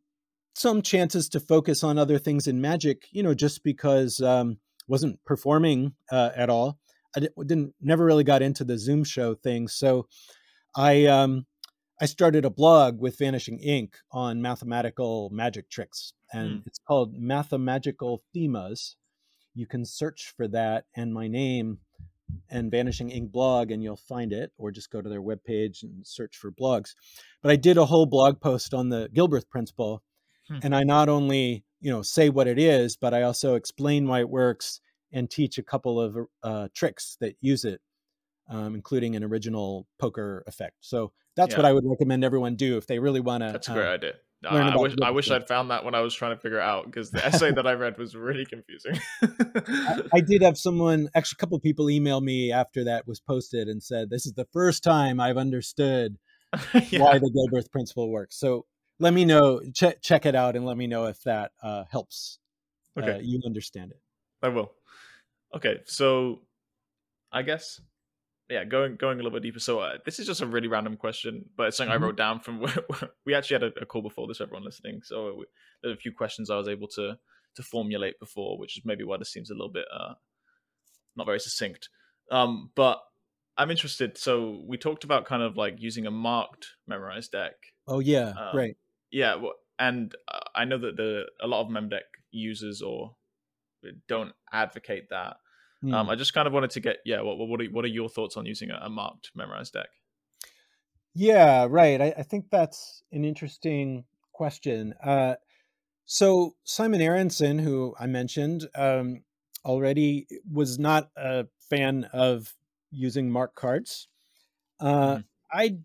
some 0.55 0.81
chances 0.81 1.29
to 1.29 1.39
focus 1.39 1.83
on 1.83 1.97
other 1.97 2.19
things 2.19 2.47
in 2.47 2.61
magic 2.61 3.03
you 3.11 3.23
know 3.23 3.33
just 3.33 3.63
because 3.63 4.21
um, 4.21 4.57
wasn't 4.87 5.19
performing 5.25 5.93
uh, 6.11 6.29
at 6.35 6.49
all 6.49 6.77
i 7.15 7.19
didn't 7.19 7.73
never 7.81 8.05
really 8.05 8.23
got 8.23 8.41
into 8.41 8.63
the 8.63 8.77
zoom 8.77 9.03
show 9.03 9.33
thing 9.33 9.67
so 9.67 10.07
i 10.75 11.05
um, 11.05 11.45
I 12.01 12.05
started 12.05 12.45
a 12.45 12.49
blog 12.49 12.99
with 12.99 13.19
Vanishing 13.19 13.59
Ink 13.59 13.95
on 14.11 14.41
mathematical 14.41 15.29
magic 15.31 15.69
tricks, 15.69 16.13
and 16.33 16.49
mm. 16.49 16.63
it's 16.65 16.79
called 16.87 17.13
Mathemagical 17.13 18.23
Themas. 18.35 18.95
You 19.53 19.67
can 19.67 19.85
search 19.85 20.33
for 20.35 20.47
that 20.47 20.85
and 20.95 21.13
my 21.13 21.27
name 21.27 21.77
and 22.49 22.71
Vanishing 22.71 23.11
Ink 23.11 23.31
blog, 23.31 23.69
and 23.69 23.83
you'll 23.83 23.97
find 23.97 24.33
it, 24.33 24.51
or 24.57 24.71
just 24.71 24.89
go 24.89 24.99
to 24.99 25.09
their 25.09 25.21
webpage 25.21 25.83
and 25.83 26.07
search 26.07 26.37
for 26.37 26.51
blogs. 26.51 26.95
But 27.43 27.51
I 27.51 27.55
did 27.55 27.77
a 27.77 27.85
whole 27.85 28.07
blog 28.07 28.41
post 28.41 28.73
on 28.73 28.89
the 28.89 29.07
Gilbreth 29.13 29.47
principle, 29.47 30.01
hmm. 30.47 30.57
and 30.63 30.75
I 30.75 30.81
not 30.81 31.07
only 31.07 31.65
you 31.81 31.91
know 31.91 32.01
say 32.01 32.29
what 32.29 32.47
it 32.47 32.57
is, 32.57 32.97
but 32.97 33.13
I 33.13 33.21
also 33.21 33.53
explain 33.53 34.07
why 34.07 34.21
it 34.21 34.29
works 34.29 34.81
and 35.13 35.29
teach 35.29 35.59
a 35.59 35.63
couple 35.63 36.01
of 36.01 36.17
uh, 36.41 36.69
tricks 36.73 37.17
that 37.19 37.35
use 37.41 37.63
it, 37.63 37.79
um, 38.51 38.75
including 38.75 39.15
an 39.15 39.23
original 39.23 39.87
poker 39.97 40.43
effect. 40.45 40.75
So 40.81 41.13
that's 41.35 41.53
yeah. 41.53 41.59
what 41.59 41.65
I 41.65 41.73
would 41.73 41.85
recommend 41.85 42.23
everyone 42.23 42.55
do 42.55 42.77
if 42.77 42.85
they 42.85 42.99
really 42.99 43.21
want 43.21 43.43
to. 43.43 43.51
That's 43.51 43.69
a 43.69 43.73
great 43.73 43.87
uh, 43.87 43.93
idea. 43.93 44.13
I 44.43 44.75
wish 44.75 44.95
I 45.03 45.11
wish 45.11 45.29
I'd 45.29 45.47
found 45.47 45.69
that 45.69 45.85
when 45.85 45.93
I 45.93 46.01
was 46.01 46.15
trying 46.15 46.35
to 46.35 46.41
figure 46.41 46.59
out 46.59 46.85
because 46.85 47.11
the 47.11 47.23
essay 47.25 47.51
that 47.51 47.67
I 47.67 47.73
read 47.73 47.97
was 47.97 48.15
really 48.15 48.45
confusing. 48.45 48.97
I, 49.21 50.01
I, 50.15 50.19
did 50.21 50.41
have 50.41 50.57
someone, 50.57 51.09
actually, 51.13 51.37
a 51.37 51.41
couple 51.41 51.55
of 51.55 51.61
people 51.61 51.91
email 51.91 52.21
me 52.21 52.51
after 52.51 52.83
that 52.85 53.07
was 53.07 53.19
posted 53.19 53.67
and 53.67 53.83
said, 53.83 54.09
"This 54.09 54.25
is 54.25 54.33
the 54.33 54.47
first 54.51 54.83
time 54.83 55.19
I've 55.19 55.37
understood 55.37 56.17
yeah. 56.89 57.01
why 57.01 57.19
the 57.19 57.29
Gilbreth 57.29 57.71
principle 57.71 58.09
works." 58.09 58.39
So 58.39 58.65
let 58.99 59.13
me 59.13 59.25
know, 59.25 59.61
check 59.75 60.01
check 60.01 60.25
it 60.25 60.33
out, 60.33 60.55
and 60.55 60.65
let 60.65 60.75
me 60.75 60.87
know 60.87 61.05
if 61.05 61.21
that 61.21 61.51
uh, 61.61 61.83
helps. 61.91 62.39
Okay, 62.97 63.17
uh, 63.17 63.19
you 63.21 63.41
understand 63.45 63.91
it. 63.91 64.01
I 64.41 64.47
will. 64.47 64.71
Okay, 65.55 65.81
so 65.85 66.39
I 67.31 67.43
guess 67.43 67.79
yeah, 68.51 68.65
going 68.65 68.97
going 68.97 69.19
a 69.19 69.23
little 69.23 69.31
bit 69.31 69.43
deeper. 69.43 69.59
So 69.59 69.79
uh, 69.79 69.97
this 70.03 70.19
is 70.19 70.27
just 70.27 70.41
a 70.41 70.45
really 70.45 70.67
random 70.67 70.97
question, 70.97 71.45
but 71.55 71.67
it's 71.67 71.77
something 71.77 71.93
mm-hmm. 71.93 72.03
I 72.03 72.07
wrote 72.07 72.17
down 72.17 72.41
from. 72.41 72.65
we 73.25 73.33
actually 73.33 73.55
had 73.55 73.63
a, 73.63 73.81
a, 73.81 73.85
call 73.85 74.01
before 74.01 74.27
this. 74.27 74.41
Everyone 74.41 74.65
listening, 74.65 75.01
so 75.03 75.35
we, 75.39 75.45
there's 75.81 75.95
a 75.95 75.99
few 75.99 76.11
questions 76.11 76.49
I 76.49 76.57
was 76.57 76.67
able 76.67 76.89
to 76.95 77.13
to 77.55 77.63
formulate 77.63 78.19
before, 78.19 78.59
which 78.59 78.77
is 78.77 78.83
maybe 78.85 79.03
why 79.05 79.17
this 79.17 79.31
seems 79.31 79.49
a 79.49 79.53
little 79.53 79.71
bit 79.71 79.85
uh, 79.93 80.13
not 81.15 81.25
very 81.25 81.39
succinct. 81.39 81.87
Um, 82.29 82.71
but 82.75 82.99
I'm 83.57 83.71
interested. 83.71 84.17
So 84.17 84.61
we 84.67 84.77
talked 84.77 85.03
about 85.03 85.25
kind 85.25 85.43
of 85.43 85.55
like 85.55 85.75
using 85.77 86.05
a 86.05 86.11
marked 86.11 86.67
memorized 86.87 87.31
deck. 87.31 87.53
Oh 87.87 87.99
yeah, 87.99 88.33
um, 88.37 88.55
right. 88.57 88.75
Yeah, 89.11 89.41
and 89.79 90.13
uh, 90.27 90.39
I 90.55 90.65
know 90.65 90.77
that 90.77 90.97
the 90.97 91.23
a 91.41 91.47
lot 91.47 91.61
of 91.61 91.71
memdeck 91.71 92.07
users 92.31 92.81
or 92.81 93.15
don't 94.07 94.33
advocate 94.51 95.09
that. 95.09 95.37
Mm. 95.83 95.93
Um, 95.93 96.09
I 96.09 96.15
just 96.15 96.33
kind 96.33 96.47
of 96.47 96.53
wanted 96.53 96.71
to 96.71 96.79
get 96.79 96.97
yeah. 97.05 97.21
What 97.21 97.37
what 97.37 97.61
are 97.61 97.65
what 97.65 97.85
are 97.85 97.89
your 97.89 98.09
thoughts 98.09 98.37
on 98.37 98.45
using 98.45 98.69
a, 98.69 98.79
a 98.83 98.89
marked 98.89 99.31
memorized 99.35 99.73
deck? 99.73 99.87
Yeah, 101.13 101.67
right. 101.69 101.99
I, 101.99 102.13
I, 102.19 102.23
think 102.23 102.45
that's 102.49 103.03
an 103.11 103.25
interesting 103.25 104.05
question. 104.31 104.93
Uh, 105.03 105.35
so 106.05 106.55
Simon 106.63 107.01
Aronson, 107.01 107.59
who 107.59 107.95
I 107.99 108.05
mentioned 108.05 108.69
um, 108.75 109.23
already, 109.65 110.27
was 110.49 110.79
not 110.79 111.09
a 111.17 111.47
fan 111.69 112.05
of 112.13 112.53
using 112.91 113.29
mark 113.29 113.55
cards. 113.55 114.07
Uh, 114.79 115.17
mm. 115.17 115.23
I 115.51 115.77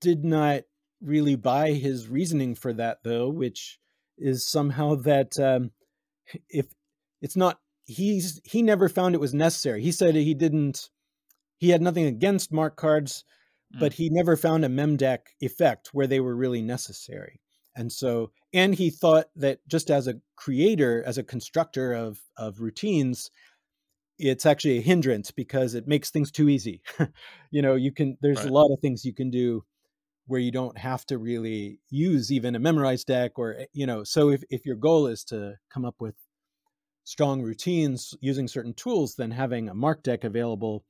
did 0.00 0.24
not 0.24 0.62
really 1.00 1.36
buy 1.36 1.72
his 1.72 2.08
reasoning 2.08 2.54
for 2.54 2.72
that, 2.74 2.98
though, 3.02 3.28
which 3.28 3.78
is 4.18 4.46
somehow 4.46 4.94
that 4.94 5.38
um, 5.38 5.70
if 6.48 6.66
it's 7.22 7.36
not 7.36 7.60
he's 7.86 8.40
he 8.44 8.62
never 8.62 8.88
found 8.88 9.14
it 9.14 9.20
was 9.20 9.34
necessary. 9.34 9.82
He 9.82 9.92
said 9.92 10.14
he 10.14 10.34
didn't 10.34 10.90
he 11.58 11.70
had 11.70 11.80
nothing 11.80 12.04
against 12.04 12.52
mark 12.52 12.76
cards, 12.76 13.24
mm. 13.74 13.80
but 13.80 13.94
he 13.94 14.10
never 14.10 14.36
found 14.36 14.64
a 14.64 14.68
memdeck 14.68 15.18
effect 15.40 15.90
where 15.92 16.06
they 16.06 16.20
were 16.20 16.36
really 16.36 16.62
necessary. 16.62 17.40
And 17.74 17.92
so 17.92 18.32
and 18.52 18.74
he 18.74 18.90
thought 18.90 19.26
that 19.36 19.60
just 19.68 19.90
as 19.90 20.06
a 20.06 20.20
creator, 20.36 21.02
as 21.06 21.18
a 21.18 21.22
constructor 21.22 21.92
of 21.92 22.20
of 22.36 22.60
routines, 22.60 23.30
it's 24.18 24.46
actually 24.46 24.78
a 24.78 24.82
hindrance 24.82 25.30
because 25.30 25.74
it 25.74 25.86
makes 25.86 26.10
things 26.10 26.30
too 26.30 26.48
easy. 26.48 26.82
you 27.50 27.62
know, 27.62 27.74
you 27.74 27.92
can 27.92 28.18
there's 28.20 28.38
right. 28.38 28.48
a 28.48 28.52
lot 28.52 28.72
of 28.72 28.80
things 28.80 29.04
you 29.04 29.14
can 29.14 29.30
do 29.30 29.62
where 30.26 30.40
you 30.40 30.50
don't 30.50 30.76
have 30.76 31.06
to 31.06 31.18
really 31.18 31.78
use 31.88 32.32
even 32.32 32.54
a 32.56 32.58
memorized 32.58 33.06
deck 33.06 33.38
or 33.38 33.54
eh, 33.54 33.66
you 33.72 33.86
know 33.86 34.02
so 34.04 34.30
if, 34.30 34.42
if 34.50 34.66
your 34.66 34.76
goal 34.76 35.06
is 35.06 35.24
to 35.24 35.54
come 35.72 35.84
up 35.84 35.94
with 36.00 36.16
strong 37.06 37.40
routines 37.40 38.14
using 38.20 38.48
certain 38.48 38.74
tools, 38.74 39.14
then 39.14 39.30
having 39.30 39.68
a 39.68 39.74
mark 39.74 40.02
deck 40.02 40.24
available 40.24 40.84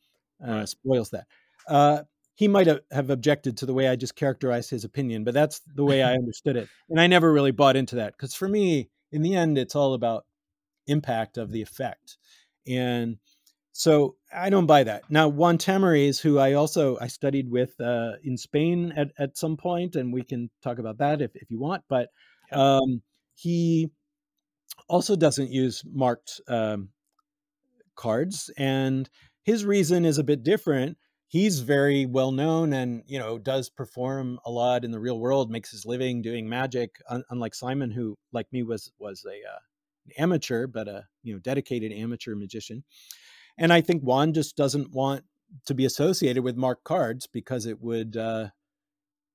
uh, 0.47 0.51
right. 0.51 0.69
spoils 0.69 1.11
that. 1.11 1.27
Uh, 1.69 2.03
he 2.37 2.49
might 2.49 2.69
have 2.91 3.11
objected 3.11 3.59
to 3.59 3.67
the 3.67 3.75
way 3.75 3.87
I 3.87 3.97
just 3.97 4.17
characterized 4.17 4.71
his 4.71 4.85
opinion, 4.85 5.25
but 5.25 5.35
that's 5.35 5.61
the 5.75 5.85
way 5.85 6.03
I 6.03 6.15
understood 6.15 6.57
it. 6.57 6.69
And 6.89 6.99
I 6.99 7.07
never 7.07 7.31
really 7.31 7.51
bought 7.51 7.77
into 7.77 7.97
that 7.97 8.15
because 8.15 8.35
for 8.35 8.49
me, 8.49 8.89
in 9.13 9.21
the 9.21 9.37
end, 9.37 9.59
it's 9.59 9.77
all 9.77 9.93
about 9.93 10.25
impact 10.87 11.37
of 11.37 11.51
the 11.51 11.61
effect. 11.61 12.17
And 12.67 13.19
so 13.73 14.17
I 14.35 14.49
don't 14.49 14.67
buy 14.67 14.85
that. 14.85 15.03
Now, 15.11 15.29
Juan 15.29 15.59
Tamariz, 15.59 16.19
who 16.19 16.39
I 16.39 16.55
also 16.55 16.97
I 16.99 17.09
studied 17.09 17.51
with 17.51 17.79
uh, 17.79 18.13
in 18.25 18.39
Spain 18.39 18.95
at, 18.97 19.13
at 19.19 19.37
some 19.37 19.59
point, 19.59 19.97
and 19.97 20.15
we 20.15 20.23
can 20.23 20.49
talk 20.63 20.79
about 20.79 20.97
that 20.99 21.21
if, 21.21 21.31
if 21.35 21.51
you 21.51 21.59
want, 21.59 21.85
but 21.91 22.09
um, 22.53 23.03
he 23.35 23.91
also 24.89 25.17
doesn't 25.17 25.51
use 25.51 25.83
marked 25.91 26.41
um, 26.49 26.91
cards, 27.95 28.51
and 28.57 29.09
his 29.43 29.65
reason 29.65 30.05
is 30.05 30.19
a 30.19 30.25
bit 30.25 30.43
different. 30.43 30.99
He's 31.29 31.61
very 31.61 32.07
well 32.07 32.31
known, 32.31 32.73
and 32.73 33.03
you 33.07 33.19
know 33.19 33.39
does 33.39 33.69
perform 33.69 34.39
a 34.45 34.51
lot 34.51 34.85
in 34.85 34.91
the 34.91 35.01
real 35.01 35.19
world, 35.19 35.51
makes 35.51 35.71
his 35.71 35.85
living 35.85 36.23
doing 36.23 36.49
magic. 36.49 36.97
Un- 37.09 37.25
unlike 37.31 37.55
Simon, 37.55 37.91
who 37.91 38.17
like 38.33 38.47
me 38.53 38.63
was 38.63 38.93
was 38.99 39.25
a 39.27 39.37
uh, 39.49 39.59
amateur, 40.19 40.67
but 40.67 40.89
a 40.89 41.05
you 41.23 41.33
know 41.33 41.41
dedicated 41.41 41.93
amateur 41.93 42.35
magician. 42.35 42.85
And 43.59 43.73
I 43.73 43.81
think 43.81 44.03
Juan 44.03 44.35
just 44.35 44.57
doesn't 44.57 44.93
want 44.93 45.25
to 45.67 45.75
be 45.75 45.85
associated 45.85 46.45
with 46.45 46.57
marked 46.57 46.85
cards 46.85 47.27
because 47.27 47.67
it 47.67 47.81
would. 47.81 48.17
Uh, 48.17 48.49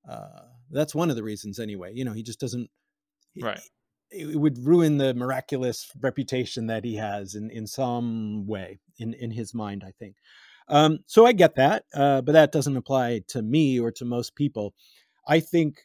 uh, 0.08 0.42
that's 0.72 0.96
one 0.96 1.10
of 1.10 1.16
the 1.16 1.24
reasons, 1.24 1.60
anyway. 1.60 1.92
You 1.94 2.06
know, 2.06 2.14
he 2.14 2.24
just 2.24 2.40
doesn't. 2.40 2.70
Right 3.40 3.62
it 4.12 4.38
would 4.38 4.66
ruin 4.66 4.98
the 4.98 5.14
miraculous 5.14 5.92
reputation 6.00 6.68
that 6.68 6.84
he 6.84 6.96
has 6.96 7.36
in 7.36 7.50
in 7.50 7.68
some 7.68 8.46
way 8.48 8.80
in 8.98 9.14
in 9.14 9.32
his 9.32 9.54
mind 9.54 9.84
i 9.86 9.92
think. 9.92 10.16
Um, 10.68 11.00
so 11.06 11.26
i 11.26 11.32
get 11.32 11.56
that 11.56 11.86
uh, 11.94 12.22
but 12.22 12.34
that 12.34 12.52
doesn't 12.52 12.78
apply 12.78 13.22
to 13.30 13.42
me 13.42 13.80
or 13.80 13.92
to 13.94 14.06
most 14.06 14.36
people. 14.36 14.74
I 15.28 15.40
think 15.40 15.82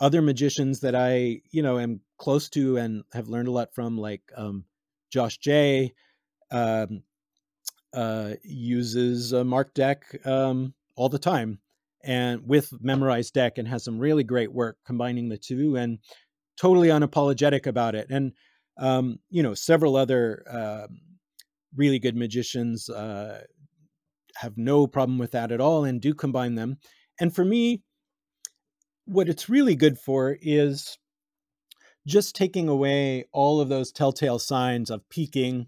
other 0.00 0.22
magicians 0.22 0.80
that 0.80 0.94
i 0.94 1.40
you 1.50 1.62
know 1.62 1.78
am 1.78 2.00
close 2.18 2.48
to 2.50 2.76
and 2.76 3.04
have 3.12 3.28
learned 3.28 3.48
a 3.48 3.52
lot 3.52 3.74
from 3.74 3.98
like 3.98 4.22
um, 4.36 4.64
josh 5.10 5.38
Jay, 5.38 5.92
um, 6.50 7.02
uh, 7.92 8.34
uses 8.42 9.32
a 9.32 9.44
mark 9.44 9.74
deck 9.74 10.04
um, 10.26 10.74
all 10.96 11.08
the 11.08 11.18
time 11.18 11.58
and 12.04 12.46
with 12.46 12.72
memorized 12.80 13.34
deck 13.34 13.58
and 13.58 13.66
has 13.66 13.84
some 13.84 13.98
really 13.98 14.24
great 14.24 14.52
work 14.52 14.76
combining 14.86 15.28
the 15.28 15.38
two 15.38 15.76
and 15.76 15.98
totally 16.58 16.88
unapologetic 16.88 17.66
about 17.66 17.94
it. 17.94 18.08
And 18.10 18.32
um, 18.78 19.18
you 19.30 19.42
know, 19.42 19.54
several 19.54 19.96
other 19.96 20.44
uh, 20.50 20.86
really 21.76 21.98
good 21.98 22.16
magicians 22.16 22.88
uh, 22.88 23.42
have 24.36 24.56
no 24.56 24.86
problem 24.86 25.18
with 25.18 25.32
that 25.32 25.50
at 25.50 25.60
all 25.60 25.84
and 25.84 26.00
do 26.00 26.14
combine 26.14 26.54
them. 26.54 26.78
And 27.20 27.34
for 27.34 27.44
me, 27.44 27.82
what 29.04 29.28
it's 29.28 29.48
really 29.48 29.74
good 29.74 29.98
for 29.98 30.36
is 30.40 30.98
just 32.06 32.36
taking 32.36 32.68
away 32.68 33.24
all 33.32 33.60
of 33.60 33.68
those 33.68 33.90
telltale 33.90 34.38
signs 34.38 34.90
of 34.90 35.08
peaking 35.10 35.66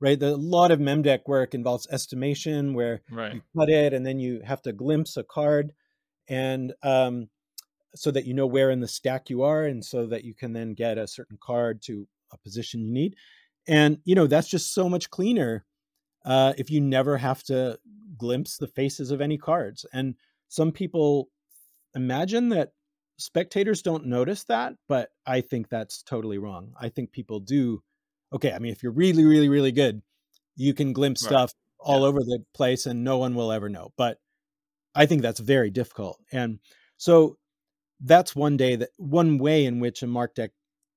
right 0.00 0.18
the, 0.18 0.28
a 0.28 0.36
lot 0.36 0.70
of 0.70 0.78
memdeck 0.78 1.20
work 1.26 1.54
involves 1.54 1.86
estimation 1.90 2.74
where 2.74 3.02
right. 3.10 3.34
you 3.34 3.42
cut 3.56 3.68
it 3.68 3.92
and 3.92 4.04
then 4.04 4.18
you 4.18 4.40
have 4.44 4.60
to 4.62 4.72
glimpse 4.72 5.16
a 5.16 5.22
card 5.24 5.72
and 6.28 6.72
um, 6.82 7.28
so 7.96 8.10
that 8.10 8.26
you 8.26 8.34
know 8.34 8.46
where 8.46 8.70
in 8.70 8.80
the 8.80 8.88
stack 8.88 9.30
you 9.30 9.42
are 9.42 9.64
and 9.64 9.84
so 9.84 10.06
that 10.06 10.24
you 10.24 10.34
can 10.34 10.52
then 10.52 10.74
get 10.74 10.98
a 10.98 11.06
certain 11.06 11.38
card 11.40 11.82
to 11.82 12.06
a 12.32 12.38
position 12.38 12.80
you 12.80 12.92
need 12.92 13.16
and 13.68 13.98
you 14.04 14.14
know 14.14 14.26
that's 14.26 14.48
just 14.48 14.72
so 14.74 14.88
much 14.88 15.10
cleaner 15.10 15.64
uh, 16.24 16.52
if 16.58 16.70
you 16.70 16.80
never 16.80 17.16
have 17.16 17.42
to 17.44 17.78
glimpse 18.16 18.56
the 18.56 18.66
faces 18.66 19.10
of 19.10 19.20
any 19.20 19.38
cards 19.38 19.86
and 19.92 20.14
some 20.48 20.72
people 20.72 21.28
imagine 21.94 22.48
that 22.50 22.72
spectators 23.18 23.82
don't 23.82 24.06
notice 24.06 24.44
that 24.44 24.74
but 24.88 25.10
i 25.26 25.40
think 25.40 25.68
that's 25.68 26.02
totally 26.02 26.38
wrong 26.38 26.72
i 26.80 26.88
think 26.88 27.12
people 27.12 27.40
do 27.40 27.82
okay 28.32 28.52
i 28.52 28.58
mean 28.58 28.72
if 28.72 28.82
you're 28.82 28.92
really 28.92 29.24
really 29.24 29.48
really 29.48 29.72
good 29.72 30.02
you 30.56 30.74
can 30.74 30.92
glimpse 30.92 31.22
right. 31.24 31.30
stuff 31.30 31.52
all 31.78 32.00
yeah. 32.00 32.06
over 32.06 32.20
the 32.20 32.42
place 32.54 32.86
and 32.86 33.04
no 33.04 33.18
one 33.18 33.34
will 33.34 33.52
ever 33.52 33.68
know 33.68 33.92
but 33.96 34.18
i 34.94 35.06
think 35.06 35.22
that's 35.22 35.40
very 35.40 35.70
difficult 35.70 36.18
and 36.32 36.58
so 36.98 37.36
that's 38.00 38.36
one 38.36 38.56
day 38.56 38.76
that 38.76 38.90
one 38.96 39.38
way 39.38 39.64
in 39.64 39.80
which 39.80 40.02
a 40.02 40.06
mark 40.06 40.34
deck 40.34 40.50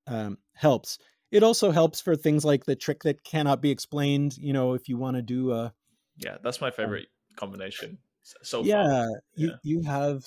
um, 0.07 0.37
helps. 0.53 0.97
It 1.31 1.43
also 1.43 1.71
helps 1.71 2.01
for 2.01 2.15
things 2.15 2.43
like 2.43 2.65
the 2.65 2.75
trick 2.75 3.03
that 3.03 3.23
cannot 3.23 3.61
be 3.61 3.69
explained. 3.69 4.37
You 4.37 4.53
know, 4.53 4.73
if 4.73 4.89
you 4.89 4.97
want 4.97 5.15
to 5.17 5.21
do 5.21 5.51
a 5.51 5.73
yeah, 6.17 6.37
that's 6.43 6.61
my 6.61 6.71
favorite 6.71 7.07
um, 7.31 7.35
combination. 7.35 7.99
So 8.23 8.63
yeah, 8.63 8.83
yeah, 8.85 9.07
you 9.35 9.53
you 9.63 9.81
have 9.83 10.25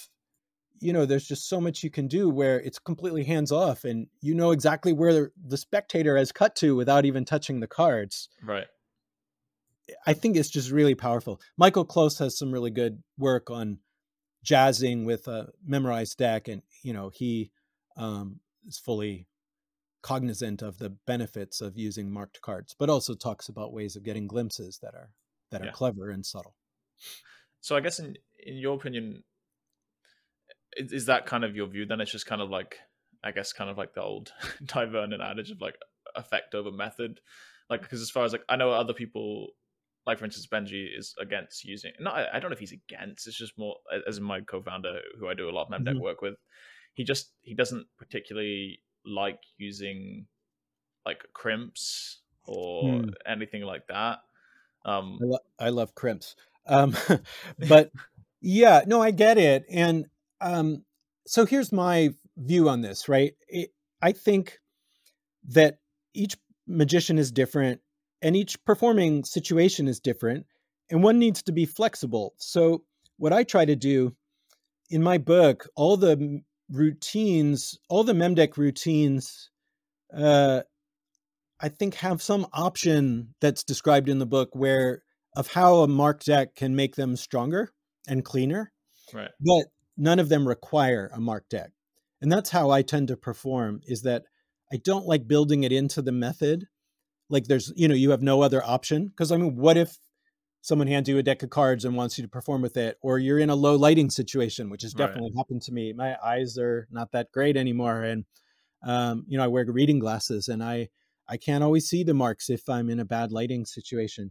you 0.82 0.92
know 0.92 1.06
there's 1.06 1.26
just 1.26 1.48
so 1.48 1.60
much 1.60 1.82
you 1.82 1.90
can 1.90 2.08
do 2.08 2.28
where 2.28 2.60
it's 2.60 2.78
completely 2.78 3.24
hands 3.24 3.52
off 3.52 3.84
and 3.84 4.08
you 4.20 4.34
know 4.34 4.50
exactly 4.50 4.92
where 4.92 5.30
the 5.46 5.56
spectator 5.56 6.16
has 6.16 6.32
cut 6.32 6.56
to 6.56 6.74
without 6.74 7.04
even 7.04 7.24
touching 7.24 7.60
the 7.60 7.66
cards 7.68 8.28
right 8.42 8.66
i 10.06 10.12
think 10.12 10.36
it's 10.36 10.50
just 10.50 10.70
really 10.70 10.94
powerful 10.94 11.40
michael 11.56 11.84
close 11.84 12.18
has 12.18 12.36
some 12.36 12.52
really 12.52 12.70
good 12.70 13.00
work 13.16 13.48
on 13.48 13.78
jazzing 14.43 15.05
with 15.05 15.28
a 15.28 15.53
memorized 15.64 16.18
deck, 16.18 16.49
and 16.49 16.62
you 16.82 16.93
know 16.93 17.09
he 17.09 17.51
um, 17.97 18.40
is 18.66 18.78
fully 18.78 19.26
cognizant 20.03 20.62
of 20.62 20.78
the 20.78 20.90
benefits 21.07 21.61
of 21.61 21.78
using 21.78 22.11
marked 22.11 22.40
cards, 22.43 22.74
but 22.78 22.90
also 22.90 23.14
talks 23.14 23.49
about 23.49 23.72
ways 23.72 23.97
of 23.97 24.03
getting 24.03 24.26
glimpses 24.26 24.78
that 24.82 24.95
are 24.95 25.11
that 25.51 25.62
are 25.62 25.66
yeah. 25.66 25.72
clever 25.72 26.11
and 26.11 26.26
subtle. 26.26 26.55
So 27.61 27.76
I 27.76 27.80
guess 27.80 27.99
in 27.99 28.16
in 28.45 28.57
your 28.57 28.74
opinion, 28.74 29.22
is, 30.76 30.93
is, 30.93 31.07
that 31.07 31.26
kind 31.26 31.45
of 31.45 31.55
your 31.55 31.68
view? 31.68 31.86
Then 31.86 32.01
it's 32.01 32.11
just 32.11 32.26
kind 32.26 32.43
of 32.43 32.51
like 32.51 32.78
I 33.22 33.30
guess 33.30 33.53
kind 33.53 33.70
of 33.70 33.78
like 33.78 33.95
the 33.95 34.03
old 34.03 34.32
Dai 34.64 34.86
Vernon 34.86 35.20
adage 35.20 35.51
of 35.51 35.61
like 35.61 35.76
effect 36.16 36.55
over 36.55 36.72
method. 36.72 37.20
Like 37.70 37.82
because 37.82 38.03
as 38.03 38.11
far 38.11 38.24
as 38.24 38.32
like 38.32 38.45
I 38.49 38.57
know 38.57 38.70
other 38.70 38.93
people 38.93 39.49
like 40.07 40.18
for 40.18 40.24
instance, 40.24 40.46
Benji 40.53 40.86
is 40.96 41.14
against 41.20 41.64
using. 41.64 41.92
No, 42.00 42.11
I, 42.11 42.40
don't 42.40 42.50
know 42.50 42.55
if 42.55 42.59
he's 42.59 42.72
against. 42.72 43.26
It's 43.26 43.36
just 43.36 43.57
more 43.57 43.76
as 44.07 44.20
my 44.20 44.40
co-founder, 44.40 45.00
who 45.18 45.28
I 45.28 45.34
do 45.34 45.48
a 45.48 45.53
lot 45.53 45.66
of 45.66 45.72
memdeck 45.72 45.94
mm-hmm. 45.94 46.03
work 46.03 46.22
with. 46.22 46.34
He 46.94 47.05
just 47.05 47.32
he 47.42 47.55
doesn't 47.55 47.86
particularly 47.98 48.80
like 49.07 49.38
using 49.59 50.26
like 51.07 51.22
crimps 51.32 52.20
or 52.44 52.84
mm. 52.84 53.12
anything 53.26 53.62
like 53.62 53.86
that. 53.88 54.18
Um, 54.84 55.18
I, 55.22 55.24
lo- 55.24 55.38
I 55.59 55.68
love 55.68 55.94
crimps. 55.94 56.34
Um, 56.66 56.96
but 57.68 57.90
yeah, 58.40 58.82
no, 58.86 59.00
I 59.00 59.12
get 59.12 59.38
it. 59.38 59.64
And 59.70 60.07
um, 60.40 60.84
so 61.26 61.46
here's 61.46 61.72
my 61.72 62.11
view 62.36 62.68
on 62.68 62.80
this, 62.80 63.09
right? 63.09 63.34
It, 63.48 63.70
I 64.00 64.12
think 64.12 64.59
that 65.48 65.78
each 66.14 66.36
magician 66.66 67.18
is 67.18 67.30
different 67.30 67.80
and 68.22 68.36
each 68.36 68.62
performing 68.64 69.24
situation 69.24 69.88
is 69.88 70.00
different 70.00 70.46
and 70.90 71.02
one 71.02 71.18
needs 71.18 71.42
to 71.44 71.52
be 71.52 71.66
flexible. 71.66 72.34
So 72.38 72.84
what 73.16 73.32
I 73.32 73.44
try 73.44 73.64
to 73.64 73.76
do 73.76 74.14
in 74.90 75.02
my 75.02 75.18
book, 75.18 75.68
all 75.74 75.96
the 75.96 76.40
routines, 76.70 77.78
all 77.88 78.04
the 78.04 78.12
Memdeck 78.12 78.56
routines, 78.56 79.50
uh, 80.16 80.62
I 81.60 81.68
think 81.68 81.94
have 81.94 82.20
some 82.20 82.46
option 82.52 83.34
that's 83.40 83.64
described 83.64 84.08
in 84.08 84.18
the 84.18 84.26
book 84.26 84.50
where 84.52 85.02
of 85.36 85.48
how 85.52 85.76
a 85.76 85.88
mark 85.88 86.24
deck 86.24 86.54
can 86.54 86.76
make 86.76 86.96
them 86.96 87.16
stronger 87.16 87.72
and 88.06 88.24
cleaner. 88.24 88.72
Right. 89.14 89.30
But 89.40 89.66
none 89.96 90.18
of 90.18 90.28
them 90.28 90.46
require 90.46 91.10
a 91.14 91.20
mark 91.20 91.48
deck. 91.48 91.70
And 92.20 92.30
that's 92.30 92.50
how 92.50 92.70
I 92.70 92.82
tend 92.82 93.08
to 93.08 93.16
perform 93.16 93.80
is 93.84 94.02
that 94.02 94.24
I 94.72 94.76
don't 94.76 95.06
like 95.06 95.28
building 95.28 95.64
it 95.64 95.72
into 95.72 96.02
the 96.02 96.12
method. 96.12 96.66
Like 97.33 97.47
there's, 97.47 97.72
you 97.74 97.89
know, 97.89 97.95
you 97.95 98.11
have 98.11 98.22
no 98.22 98.43
other 98.43 98.62
option. 98.64 99.09
Because 99.09 99.33
I 99.33 99.37
mean, 99.37 99.57
what 99.57 99.76
if 99.76 99.97
someone 100.62 100.87
hands 100.87 101.09
you 101.09 101.18
a 101.18 101.22
deck 101.22 101.43
of 101.43 101.51
cards 101.51 101.85
and 101.85 101.97
wants 101.97 102.16
you 102.16 102.22
to 102.22 102.30
perform 102.30 102.62
with 102.62 102.76
it, 102.76 102.97
or 103.03 103.18
you're 103.18 103.41
in 103.41 103.51
a 103.51 103.55
low 103.55 103.74
lighting 103.74 104.09
situation, 104.09 104.70
which 104.70 104.83
has 104.83 104.95
definitely 104.95 105.30
right. 105.35 105.39
happened 105.39 105.62
to 105.62 105.72
me. 105.72 105.93
My 105.93 106.16
eyes 106.24 106.57
are 106.57 106.87
not 106.91 107.11
that 107.12 107.33
great 107.33 107.57
anymore, 107.57 108.03
and 108.05 108.24
um, 108.87 109.24
you 109.28 109.37
know 109.37 109.45
I 109.45 109.49
wear 109.49 109.64
reading 109.66 109.99
glasses, 109.99 110.49
and 110.49 110.62
I 110.62 110.89
I 111.28 111.37
can't 111.37 111.64
always 111.64 111.89
see 111.89 112.05
the 112.05 112.14
marks 112.14 112.49
if 112.49 112.68
I'm 112.68 112.89
in 112.89 113.01
a 113.01 113.05
bad 113.05 113.33
lighting 113.33 113.66
situation. 113.66 114.30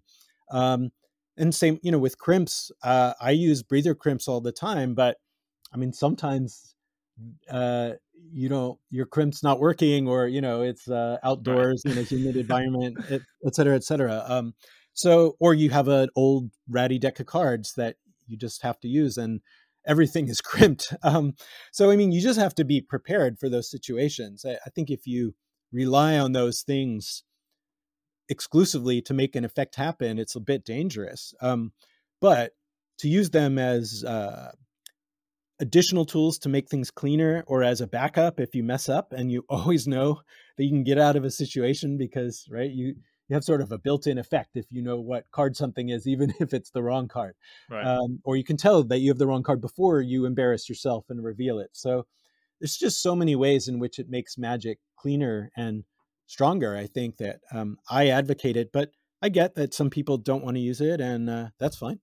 Um, 0.52 0.92
and 1.38 1.54
same, 1.56 1.80
you 1.82 1.92
know, 1.92 1.98
with 1.98 2.18
crimps, 2.18 2.72
uh, 2.84 3.14
I 3.20 3.32
use 3.32 3.64
breather 3.64 3.96
crimps 3.96 4.28
all 4.28 4.42
the 4.42 4.52
time, 4.52 4.94
but 4.96 5.18
I 5.74 5.78
mean 5.78 5.94
sometimes 5.94 6.76
uh, 7.50 7.92
you 8.32 8.50
know 8.50 8.80
your 8.90 9.06
crimp's 9.06 9.44
not 9.44 9.60
working, 9.60 10.08
or 10.08 10.28
you 10.28 10.42
know 10.42 10.62
it's 10.62 10.88
uh, 10.88 11.18
outdoors 11.24 11.84
right. 11.86 11.96
in 11.96 12.02
a 12.02 12.04
humid 12.04 12.36
environment, 12.38 12.98
et, 13.10 13.22
et 13.46 13.56
cetera, 13.56 13.76
et 13.76 13.84
cetera. 13.84 14.24
Um, 14.28 14.54
so, 14.94 15.36
or 15.40 15.54
you 15.54 15.70
have 15.70 15.88
an 15.88 16.10
old 16.16 16.52
ratty 16.70 17.00
deck 17.00 17.20
of 17.20 17.26
cards 17.26 17.74
that 17.78 17.96
you 18.28 18.38
just 18.38 18.62
have 18.64 18.80
to 18.82 18.88
use 18.88 19.18
and 19.18 19.42
everything 19.86 20.28
is 20.28 20.42
crimped. 20.42 20.94
Um, 21.04 21.34
so, 21.72 21.92
I 21.92 21.96
mean, 21.96 22.12
you 22.12 22.22
just 22.22 22.40
have 22.40 22.56
to 22.56 22.64
be 22.64 22.82
prepared 22.82 23.40
for 23.40 23.50
those 23.50 23.70
situations. 23.70 24.46
I, 24.46 24.54
I 24.66 24.70
think 24.74 24.90
if 24.90 25.08
you 25.08 25.36
rely 25.72 26.18
on 26.18 26.34
those 26.34 26.62
things 26.62 27.24
exclusively 28.30 29.02
to 29.02 29.14
make 29.14 29.36
an 29.36 29.46
effect 29.46 29.76
happen, 29.76 30.20
it's 30.20 30.36
a 30.36 30.42
bit 30.42 30.66
dangerous. 30.66 31.34
Um, 31.42 31.72
but 32.20 32.54
to 33.00 33.08
use 33.08 33.32
them 33.32 33.58
as 33.58 34.04
uh, 34.06 34.52
additional 35.62 36.06
tools 36.06 36.38
to 36.40 36.50
make 36.50 36.68
things 36.68 36.92
cleaner 36.92 37.44
or 37.48 37.64
as 37.64 37.80
a 37.80 37.88
backup 37.88 38.40
if 38.40 38.54
you 38.56 38.64
mess 38.64 38.90
up 38.90 39.14
and 39.14 39.32
you 39.32 39.46
always 39.50 39.88
know 39.88 40.20
that 40.58 40.66
you 40.66 40.72
can 40.72 40.84
get 40.84 40.98
out 40.98 41.16
of 41.16 41.24
a 41.24 41.32
situation 41.32 41.98
because 41.98 42.46
right 42.50 42.72
you 42.72 42.96
you 43.30 43.36
have 43.36 43.46
sort 43.46 43.62
of 43.62 43.72
a 43.72 43.78
built-in 43.78 44.18
effect 44.18 44.50
if 44.56 44.66
you 44.72 44.82
know 44.82 45.00
what 45.00 45.24
card 45.32 45.56
something 45.56 45.88
is, 45.88 46.06
even 46.08 46.34
if 46.42 46.54
it's 46.54 46.72
the 46.72 46.84
wrong 46.84 47.08
card. 47.08 47.34
Right. 47.70 47.86
Um, 47.86 48.20
or 48.26 48.36
you 48.36 48.44
can 48.44 48.58
tell 48.58 48.84
that 48.84 49.00
you 49.00 49.10
have 49.10 49.20
the 49.20 49.28
wrong 49.28 49.42
card 49.42 49.62
before 49.62 50.02
you 50.02 50.26
embarrass 50.26 50.68
yourself 50.68 51.06
and 51.08 51.24
reveal 51.24 51.60
it. 51.60 51.70
So 51.72 52.08
there's 52.60 52.76
just 52.76 53.02
so 53.02 53.16
many 53.16 53.38
ways 53.38 53.70
in 53.70 53.80
which 53.80 54.00
it 54.00 54.10
makes 54.10 54.38
magic 54.38 54.80
cleaner 54.98 55.50
and 55.56 55.86
stronger. 56.28 56.76
I 56.76 56.88
think 56.88 57.18
that 57.18 57.40
um, 57.54 57.78
I 57.90 58.10
advocate 58.10 58.58
it, 58.58 58.72
but 58.74 58.90
I 59.22 59.30
get 59.30 59.56
that 59.56 59.74
some 59.74 59.90
people 59.90 60.18
don't 60.18 60.44
want 60.44 60.58
to 60.58 60.62
use 60.62 60.82
it, 60.82 61.00
and 61.00 61.30
uh, 61.30 61.48
that's 61.58 61.78
fine. 61.78 62.02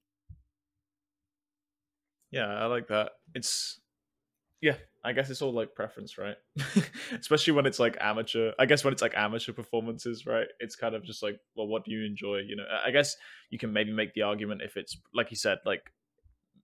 Yeah, 2.30 2.46
I 2.46 2.66
like 2.66 2.88
that. 2.88 3.12
It's 3.34 3.80
yeah, 4.60 4.74
I 5.04 5.12
guess 5.12 5.30
it's 5.30 5.40
all 5.40 5.52
like 5.52 5.74
preference, 5.74 6.18
right? 6.18 6.36
Especially 7.18 7.52
when 7.52 7.66
it's 7.66 7.78
like 7.78 7.96
amateur. 8.00 8.52
I 8.58 8.66
guess 8.66 8.84
when 8.84 8.92
it's 8.92 9.02
like 9.02 9.14
amateur 9.16 9.52
performances, 9.52 10.26
right? 10.26 10.48
It's 10.58 10.74
kind 10.76 10.94
of 10.94 11.04
just 11.04 11.22
like, 11.22 11.38
well, 11.54 11.68
what 11.68 11.84
do 11.84 11.92
you 11.92 12.04
enjoy? 12.04 12.38
You 12.38 12.56
know, 12.56 12.64
I 12.84 12.90
guess 12.90 13.16
you 13.50 13.58
can 13.58 13.72
maybe 13.72 13.92
make 13.92 14.14
the 14.14 14.22
argument 14.22 14.62
if 14.62 14.76
it's 14.76 14.96
like 15.14 15.30
you 15.30 15.36
said, 15.36 15.58
like 15.64 15.92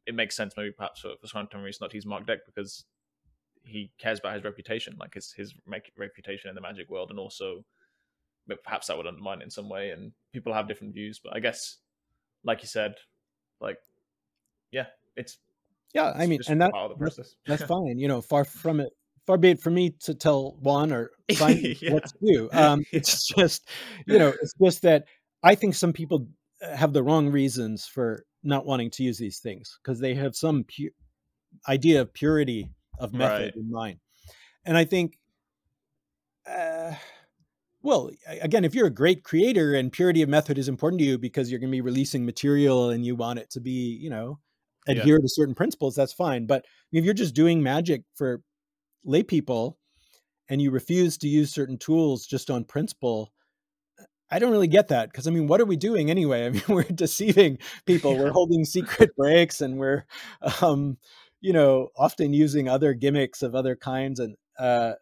it 0.06 0.14
makes 0.14 0.36
sense 0.36 0.54
maybe 0.56 0.72
perhaps 0.72 1.00
for, 1.00 1.12
for 1.20 1.28
Juan 1.34 1.46
Tamariz 1.46 1.80
not 1.80 1.94
use 1.94 2.04
Mark 2.04 2.26
Deck 2.26 2.40
because 2.44 2.84
he 3.62 3.90
cares 3.98 4.18
about 4.18 4.34
his 4.34 4.44
reputation, 4.44 4.96
like 4.98 5.14
his 5.14 5.32
his 5.32 5.54
reputation 5.96 6.48
in 6.48 6.54
the 6.54 6.60
Magic 6.60 6.90
world, 6.90 7.10
and 7.10 7.18
also 7.18 7.64
perhaps 8.64 8.88
that 8.88 8.96
would 8.96 9.06
undermine 9.06 9.40
it 9.40 9.44
in 9.44 9.50
some 9.50 9.68
way. 9.68 9.90
And 9.90 10.12
people 10.32 10.52
have 10.52 10.68
different 10.68 10.94
views, 10.94 11.20
but 11.22 11.34
I 11.34 11.40
guess, 11.40 11.78
like 12.42 12.60
you 12.60 12.68
said, 12.68 12.96
like 13.60 13.78
yeah, 14.72 14.86
it's 15.16 15.38
yeah, 15.94 16.12
I 16.14 16.26
mean, 16.26 16.40
and 16.48 16.60
that, 16.60 16.72
that's, 16.98 17.36
that's 17.46 17.62
fine. 17.68 17.98
You 17.98 18.08
know, 18.08 18.20
far 18.20 18.44
from 18.44 18.80
it, 18.80 18.92
far 19.26 19.38
be 19.38 19.50
it 19.50 19.60
for 19.60 19.70
me 19.70 19.94
to 20.00 20.14
tell 20.14 20.56
Juan 20.60 20.92
or 20.92 21.12
find 21.36 21.58
yeah. 21.80 21.92
what 21.92 22.06
to 22.06 22.14
do. 22.20 22.50
Um. 22.52 22.84
It's 22.92 23.26
just, 23.26 23.68
you 24.06 24.18
know, 24.18 24.32
it's 24.42 24.54
just 24.60 24.82
that 24.82 25.04
I 25.42 25.54
think 25.54 25.74
some 25.74 25.92
people 25.92 26.26
have 26.60 26.92
the 26.92 27.02
wrong 27.02 27.30
reasons 27.30 27.86
for 27.86 28.24
not 28.42 28.66
wanting 28.66 28.90
to 28.90 29.02
use 29.02 29.18
these 29.18 29.38
things 29.38 29.78
because 29.82 30.00
they 30.00 30.14
have 30.14 30.34
some 30.34 30.64
pu- 30.64 30.90
idea 31.68 32.00
of 32.00 32.12
purity 32.12 32.70
of 32.98 33.12
method 33.12 33.52
right. 33.54 33.56
in 33.56 33.70
mind. 33.70 33.98
And 34.64 34.76
I 34.76 34.84
think, 34.84 35.18
uh, 36.46 36.92
well, 37.82 38.10
again, 38.40 38.64
if 38.64 38.74
you're 38.74 38.86
a 38.86 38.90
great 38.90 39.24
creator 39.24 39.74
and 39.74 39.92
purity 39.92 40.22
of 40.22 40.28
method 40.28 40.56
is 40.56 40.68
important 40.68 41.00
to 41.00 41.06
you 41.06 41.18
because 41.18 41.50
you're 41.50 41.60
going 41.60 41.70
to 41.70 41.76
be 41.76 41.82
releasing 41.82 42.24
material 42.24 42.90
and 42.90 43.04
you 43.04 43.14
want 43.14 43.38
it 43.38 43.50
to 43.50 43.60
be, 43.60 43.98
you 44.00 44.10
know, 44.10 44.38
adhere 44.86 45.16
yeah. 45.16 45.22
to 45.22 45.28
certain 45.28 45.54
principles, 45.54 45.94
that's 45.94 46.12
fine. 46.12 46.46
But 46.46 46.64
if 46.92 47.04
you're 47.04 47.14
just 47.14 47.34
doing 47.34 47.62
magic 47.62 48.02
for 48.14 48.42
lay 49.04 49.22
people 49.22 49.78
and 50.48 50.60
you 50.60 50.70
refuse 50.70 51.18
to 51.18 51.28
use 51.28 51.52
certain 51.52 51.78
tools 51.78 52.26
just 52.26 52.50
on 52.50 52.64
principle, 52.64 53.32
I 54.30 54.38
don't 54.38 54.50
really 54.50 54.68
get 54.68 54.88
that 54.88 55.10
because 55.10 55.26
I 55.26 55.30
mean, 55.30 55.46
what 55.46 55.60
are 55.60 55.64
we 55.64 55.76
doing 55.76 56.10
anyway? 56.10 56.46
I 56.46 56.50
mean, 56.50 56.62
we're 56.68 56.82
deceiving 56.82 57.58
people. 57.86 58.16
We're 58.16 58.32
holding 58.32 58.64
secret 58.64 59.14
breaks, 59.16 59.60
and 59.60 59.78
we're, 59.78 60.04
um, 60.60 60.98
you 61.40 61.52
know, 61.52 61.88
often 61.96 62.32
using 62.32 62.68
other 62.68 62.94
gimmicks 62.94 63.42
of 63.42 63.54
other 63.54 63.76
kinds. 63.76 64.18
And 64.20 64.36
uh, 64.58 64.94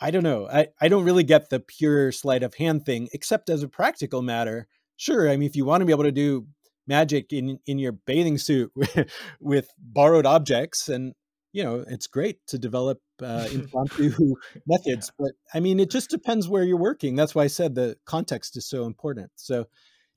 I 0.00 0.10
don't 0.10 0.22
know. 0.22 0.48
I 0.48 0.68
I 0.80 0.88
don't 0.88 1.04
really 1.04 1.24
get 1.24 1.50
the 1.50 1.60
pure 1.60 2.12
sleight 2.12 2.42
of 2.42 2.54
hand 2.54 2.84
thing, 2.84 3.08
except 3.12 3.48
as 3.50 3.62
a 3.62 3.68
practical 3.68 4.22
matter. 4.22 4.66
Sure, 4.96 5.28
I 5.28 5.36
mean, 5.36 5.48
if 5.48 5.56
you 5.56 5.64
want 5.64 5.80
to 5.82 5.86
be 5.86 5.92
able 5.92 6.04
to 6.04 6.12
do 6.12 6.46
magic 6.86 7.32
in 7.32 7.58
in 7.66 7.78
your 7.78 7.92
bathing 7.92 8.38
suit 8.38 8.72
with, 9.40 9.68
borrowed 9.78 10.26
objects 10.26 10.88
and 10.88 11.14
you 11.52 11.62
know 11.62 11.84
it's 11.88 12.06
great 12.06 12.38
to 12.46 12.58
develop 12.58 12.98
uh, 13.22 13.46
impromptu 13.52 14.34
methods 14.66 15.10
but 15.18 15.32
i 15.54 15.60
mean 15.60 15.80
it 15.80 15.90
just 15.90 16.10
depends 16.10 16.48
where 16.48 16.64
you're 16.64 16.76
working 16.76 17.14
that's 17.14 17.34
why 17.34 17.44
i 17.44 17.48
said 17.48 17.74
the 17.74 17.96
context 18.04 18.56
is 18.56 18.68
so 18.68 18.84
important 18.84 19.30
so 19.36 19.58
you 19.58 19.66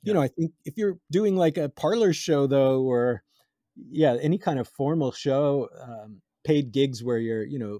yeah. 0.03 0.13
know 0.13 0.22
i 0.22 0.28
think 0.28 0.51
if 0.65 0.78
you're 0.78 0.97
doing 1.11 1.36
like 1.36 1.57
a 1.57 1.70
parlor 1.70 2.13
show 2.13 2.47
though 2.47 2.82
or 2.82 3.24
yeah 3.76 4.18
any 4.22 4.38
kind 4.38 4.59
of 4.59 4.68
formal 4.68 5.11
show 5.11 5.70
um, 5.82 6.22
paid 6.43 6.72
gigs 6.72 7.03
where 7.03 7.20
you're 7.20 7.45
you 7.45 7.59
know 7.59 7.80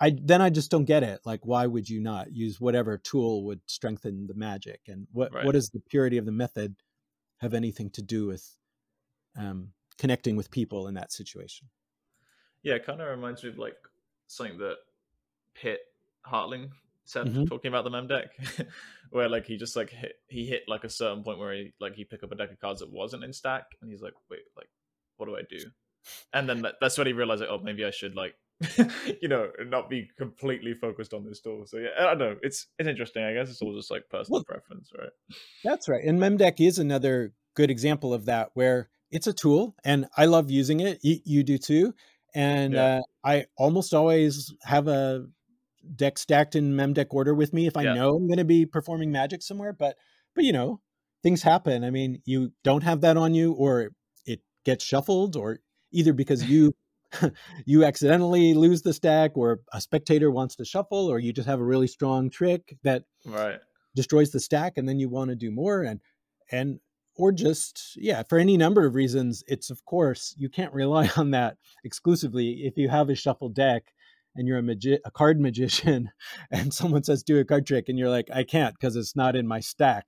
I 0.00 0.16
then 0.22 0.40
I 0.40 0.50
just 0.50 0.70
don't 0.70 0.84
get 0.84 1.02
it. 1.02 1.20
Like, 1.24 1.44
why 1.44 1.66
would 1.66 1.88
you 1.88 2.00
not 2.00 2.32
use 2.32 2.60
whatever 2.60 2.98
tool 2.98 3.44
would 3.46 3.60
strengthen 3.66 4.26
the 4.26 4.34
magic, 4.34 4.80
and 4.86 5.08
what 5.12 5.34
right. 5.34 5.44
what 5.44 5.56
is 5.56 5.70
the 5.70 5.80
purity 5.90 6.18
of 6.18 6.26
the 6.26 6.32
method 6.32 6.76
have 7.40 7.54
anything 7.54 7.90
to 7.90 8.02
do 8.02 8.26
with 8.26 8.56
um, 9.36 9.72
connecting 9.98 10.36
with 10.36 10.50
people 10.50 10.88
in 10.88 10.94
that 10.94 11.12
situation. 11.12 11.68
Yeah, 12.62 12.74
it 12.74 12.86
kind 12.86 13.00
of 13.00 13.08
reminds 13.08 13.42
me 13.42 13.50
of 13.50 13.58
like 13.58 13.76
something 14.26 14.58
that 14.58 14.76
Pit 15.54 15.80
Hartling 16.26 16.70
said 17.04 17.26
mm-hmm. 17.26 17.44
talking 17.46 17.68
about 17.68 17.84
the 17.84 17.90
mem 17.90 18.06
deck, 18.06 18.30
where 19.10 19.28
like 19.28 19.46
he 19.46 19.56
just 19.56 19.76
like 19.76 19.90
hit 19.90 20.16
he 20.28 20.44
hit 20.46 20.64
like 20.68 20.84
a 20.84 20.90
certain 20.90 21.22
point 21.22 21.38
where 21.38 21.52
he 21.54 21.72
like 21.80 21.94
he 21.94 22.04
picked 22.04 22.24
up 22.24 22.32
a 22.32 22.34
deck 22.34 22.50
of 22.50 22.60
cards 22.60 22.80
that 22.80 22.90
wasn't 22.90 23.24
in 23.24 23.32
stack, 23.32 23.66
and 23.80 23.90
he's 23.90 24.02
like, 24.02 24.14
wait, 24.30 24.42
like 24.56 24.68
what 25.16 25.26
do 25.26 25.36
I 25.36 25.42
do? 25.48 25.58
And 26.32 26.48
then 26.48 26.62
that, 26.62 26.76
that's 26.80 26.96
when 26.96 27.06
he 27.06 27.12
realized 27.12 27.40
like, 27.40 27.50
oh, 27.50 27.60
maybe 27.62 27.84
I 27.84 27.90
should 27.90 28.14
like 28.14 28.34
you 29.22 29.28
know, 29.28 29.50
not 29.66 29.88
be 29.88 30.10
completely 30.18 30.74
focused 30.74 31.14
on 31.14 31.24
this 31.24 31.40
tool. 31.40 31.64
So 31.66 31.78
yeah, 31.78 31.88
I 31.98 32.02
don't 32.06 32.18
know. 32.18 32.36
It's 32.42 32.66
it's 32.78 32.88
interesting. 32.88 33.24
I 33.24 33.32
guess 33.32 33.50
it's 33.50 33.62
all 33.62 33.74
just 33.74 33.90
like 33.90 34.08
personal 34.10 34.38
well, 34.38 34.44
preference, 34.44 34.90
right? 34.98 35.10
That's 35.62 35.88
right. 35.88 36.04
And 36.04 36.18
Memdeck 36.18 36.54
is 36.58 36.78
another 36.78 37.32
good 37.54 37.70
example 37.70 38.12
of 38.12 38.24
that, 38.26 38.50
where 38.54 38.88
it's 39.10 39.26
a 39.26 39.32
tool, 39.32 39.76
and 39.84 40.06
I 40.16 40.26
love 40.26 40.50
using 40.50 40.80
it. 40.80 40.98
You, 41.02 41.18
you 41.24 41.42
do 41.44 41.58
too. 41.58 41.94
And 42.34 42.74
yeah. 42.74 42.82
uh, 42.82 43.00
I 43.24 43.46
almost 43.56 43.94
always 43.94 44.52
have 44.62 44.88
a 44.88 45.26
deck 45.94 46.18
stacked 46.18 46.56
in 46.56 46.72
Memdeck 46.72 47.06
order 47.10 47.34
with 47.34 47.52
me 47.52 47.66
if 47.66 47.76
I 47.76 47.82
yeah. 47.82 47.94
know 47.94 48.16
I'm 48.16 48.26
going 48.26 48.38
to 48.38 48.44
be 48.44 48.66
performing 48.66 49.12
magic 49.12 49.42
somewhere. 49.42 49.72
But 49.72 49.96
but 50.34 50.44
you 50.44 50.52
know, 50.52 50.80
things 51.22 51.42
happen. 51.42 51.84
I 51.84 51.90
mean, 51.90 52.22
you 52.24 52.52
don't 52.64 52.82
have 52.82 53.02
that 53.02 53.16
on 53.16 53.34
you, 53.34 53.52
or 53.52 53.90
it 54.26 54.40
gets 54.64 54.84
shuffled, 54.84 55.36
or 55.36 55.60
either 55.92 56.12
because 56.12 56.44
you 56.44 56.74
you 57.66 57.84
accidentally 57.84 58.54
lose 58.54 58.82
the 58.82 58.92
stack 58.92 59.36
or 59.36 59.60
a 59.72 59.80
spectator 59.80 60.30
wants 60.30 60.56
to 60.56 60.64
shuffle 60.64 61.10
or 61.10 61.18
you 61.18 61.32
just 61.32 61.48
have 61.48 61.60
a 61.60 61.64
really 61.64 61.86
strong 61.86 62.30
trick 62.30 62.76
that 62.82 63.04
right. 63.24 63.60
destroys 63.94 64.30
the 64.30 64.40
stack 64.40 64.76
and 64.76 64.88
then 64.88 64.98
you 64.98 65.08
want 65.08 65.30
to 65.30 65.36
do 65.36 65.50
more 65.50 65.82
and 65.82 66.00
and 66.50 66.80
or 67.16 67.32
just 67.32 67.96
yeah 67.96 68.22
for 68.28 68.38
any 68.38 68.56
number 68.56 68.86
of 68.86 68.94
reasons 68.94 69.42
it's 69.46 69.70
of 69.70 69.84
course 69.84 70.34
you 70.38 70.48
can't 70.48 70.72
rely 70.72 71.08
on 71.16 71.30
that 71.30 71.56
exclusively. 71.84 72.62
If 72.64 72.76
you 72.76 72.88
have 72.88 73.08
a 73.08 73.14
shuffle 73.14 73.48
deck 73.48 73.84
and 74.36 74.46
you're 74.46 74.58
a, 74.58 74.62
magi- 74.62 74.98
a 75.04 75.10
card 75.10 75.40
magician 75.40 76.10
and 76.50 76.72
someone 76.72 77.04
says 77.04 77.22
do 77.22 77.38
a 77.38 77.44
card 77.44 77.66
trick 77.66 77.88
and 77.88 77.98
you're 77.98 78.10
like 78.10 78.28
i 78.32 78.44
can't 78.44 78.74
because 78.78 78.94
it's 78.94 79.16
not 79.16 79.34
in 79.34 79.46
my 79.48 79.58
stack 79.58 80.06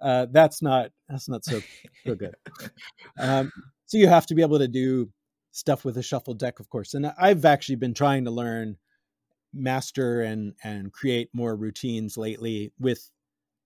uh, 0.00 0.26
that's 0.30 0.62
not 0.62 0.90
that's 1.08 1.28
not 1.28 1.44
so 1.44 1.60
so 2.06 2.14
good. 2.14 2.34
Um, 3.18 3.52
so 3.86 3.98
you 3.98 4.08
have 4.08 4.26
to 4.26 4.34
be 4.34 4.42
able 4.42 4.58
to 4.58 4.68
do 4.68 5.10
stuff 5.52 5.84
with 5.84 5.96
a 5.96 6.02
shuffle 6.02 6.34
deck 6.34 6.60
of 6.60 6.68
course 6.68 6.94
and 6.94 7.06
i've 7.18 7.44
actually 7.44 7.76
been 7.76 7.94
trying 7.94 8.24
to 8.24 8.30
learn 8.30 8.76
master 9.52 10.20
and 10.22 10.54
and 10.62 10.92
create 10.92 11.28
more 11.32 11.56
routines 11.56 12.16
lately 12.16 12.72
with 12.78 13.10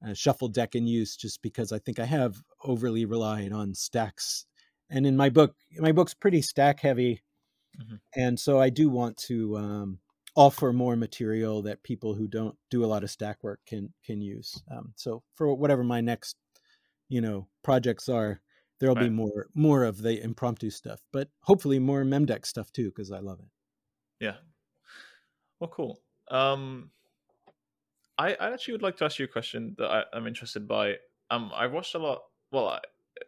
a 0.05 0.15
shuffle 0.15 0.49
deck 0.49 0.75
in 0.75 0.87
use 0.87 1.17
just 1.17 1.43
because 1.43 1.73
I 1.73 1.79
think 1.79 1.99
I 1.99 2.05
have 2.05 2.43
overly 2.63 3.05
relied 3.05 3.53
on 3.53 3.75
stacks. 3.75 4.47
And 4.91 5.07
in 5.07 5.17
my 5.17 5.31
book, 5.31 5.55
my 5.79 5.93
book's 5.93 6.15
pretty 6.15 6.43
stack 6.43 6.81
heavy. 6.81 7.23
Mm-hmm. 7.81 7.95
And 8.15 8.39
so 8.39 8.61
I 8.61 8.71
do 8.71 8.89
want 8.89 9.17
to 9.29 9.57
um, 9.57 9.99
offer 10.37 10.73
more 10.73 10.97
material 10.97 11.63
that 11.63 11.83
people 11.83 12.15
who 12.15 12.29
don't 12.29 12.57
do 12.71 12.85
a 12.85 12.87
lot 12.87 13.03
of 13.03 13.11
stack 13.11 13.43
work 13.43 13.61
can 13.67 13.93
can 14.05 14.21
use. 14.21 14.63
Um, 14.71 14.93
so 14.97 15.23
for 15.35 15.55
whatever 15.55 15.83
my 15.83 16.01
next, 16.01 16.37
you 17.09 17.21
know, 17.21 17.49
projects 17.63 18.09
are, 18.09 18.41
there'll 18.85 18.97
right. 18.97 19.05
be 19.05 19.11
more 19.11 19.47
more 19.55 19.85
of 19.85 20.03
the 20.03 20.23
impromptu 20.23 20.69
stuff, 20.69 21.01
but 21.11 21.29
hopefully 21.41 21.79
more 21.79 22.05
memdeck 22.05 22.45
stuff 22.45 22.71
too 22.71 22.91
because 22.91 23.11
I 23.11 23.21
love 23.21 23.41
it. 23.41 23.49
Yeah. 24.21 24.35
Well, 25.59 25.71
cool. 25.71 26.01
Um, 26.31 26.91
I, 28.19 28.35
I 28.35 28.53
actually 28.53 28.73
would 28.73 28.83
like 28.83 28.97
to 28.99 29.07
ask 29.07 29.19
you 29.19 29.25
a 29.25 29.29
question 29.29 29.75
that 29.79 29.91
I, 29.91 30.17
am 30.17 30.27
interested 30.27 30.69
by. 30.69 30.97
Um, 31.31 31.51
I've 31.55 31.73
watched 31.73 31.95
a 31.95 31.99
lot. 31.99 32.25
Well, 32.53 32.69
I, 32.69 32.81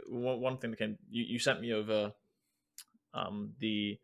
one, 0.09 0.59
thing 0.59 0.73
that 0.73 0.79
came, 0.79 0.99
you, 1.09 1.25
you 1.27 1.39
sent 1.39 1.63
me 1.63 1.73
over, 1.73 2.13
um, 3.15 3.53
the, 3.59 3.99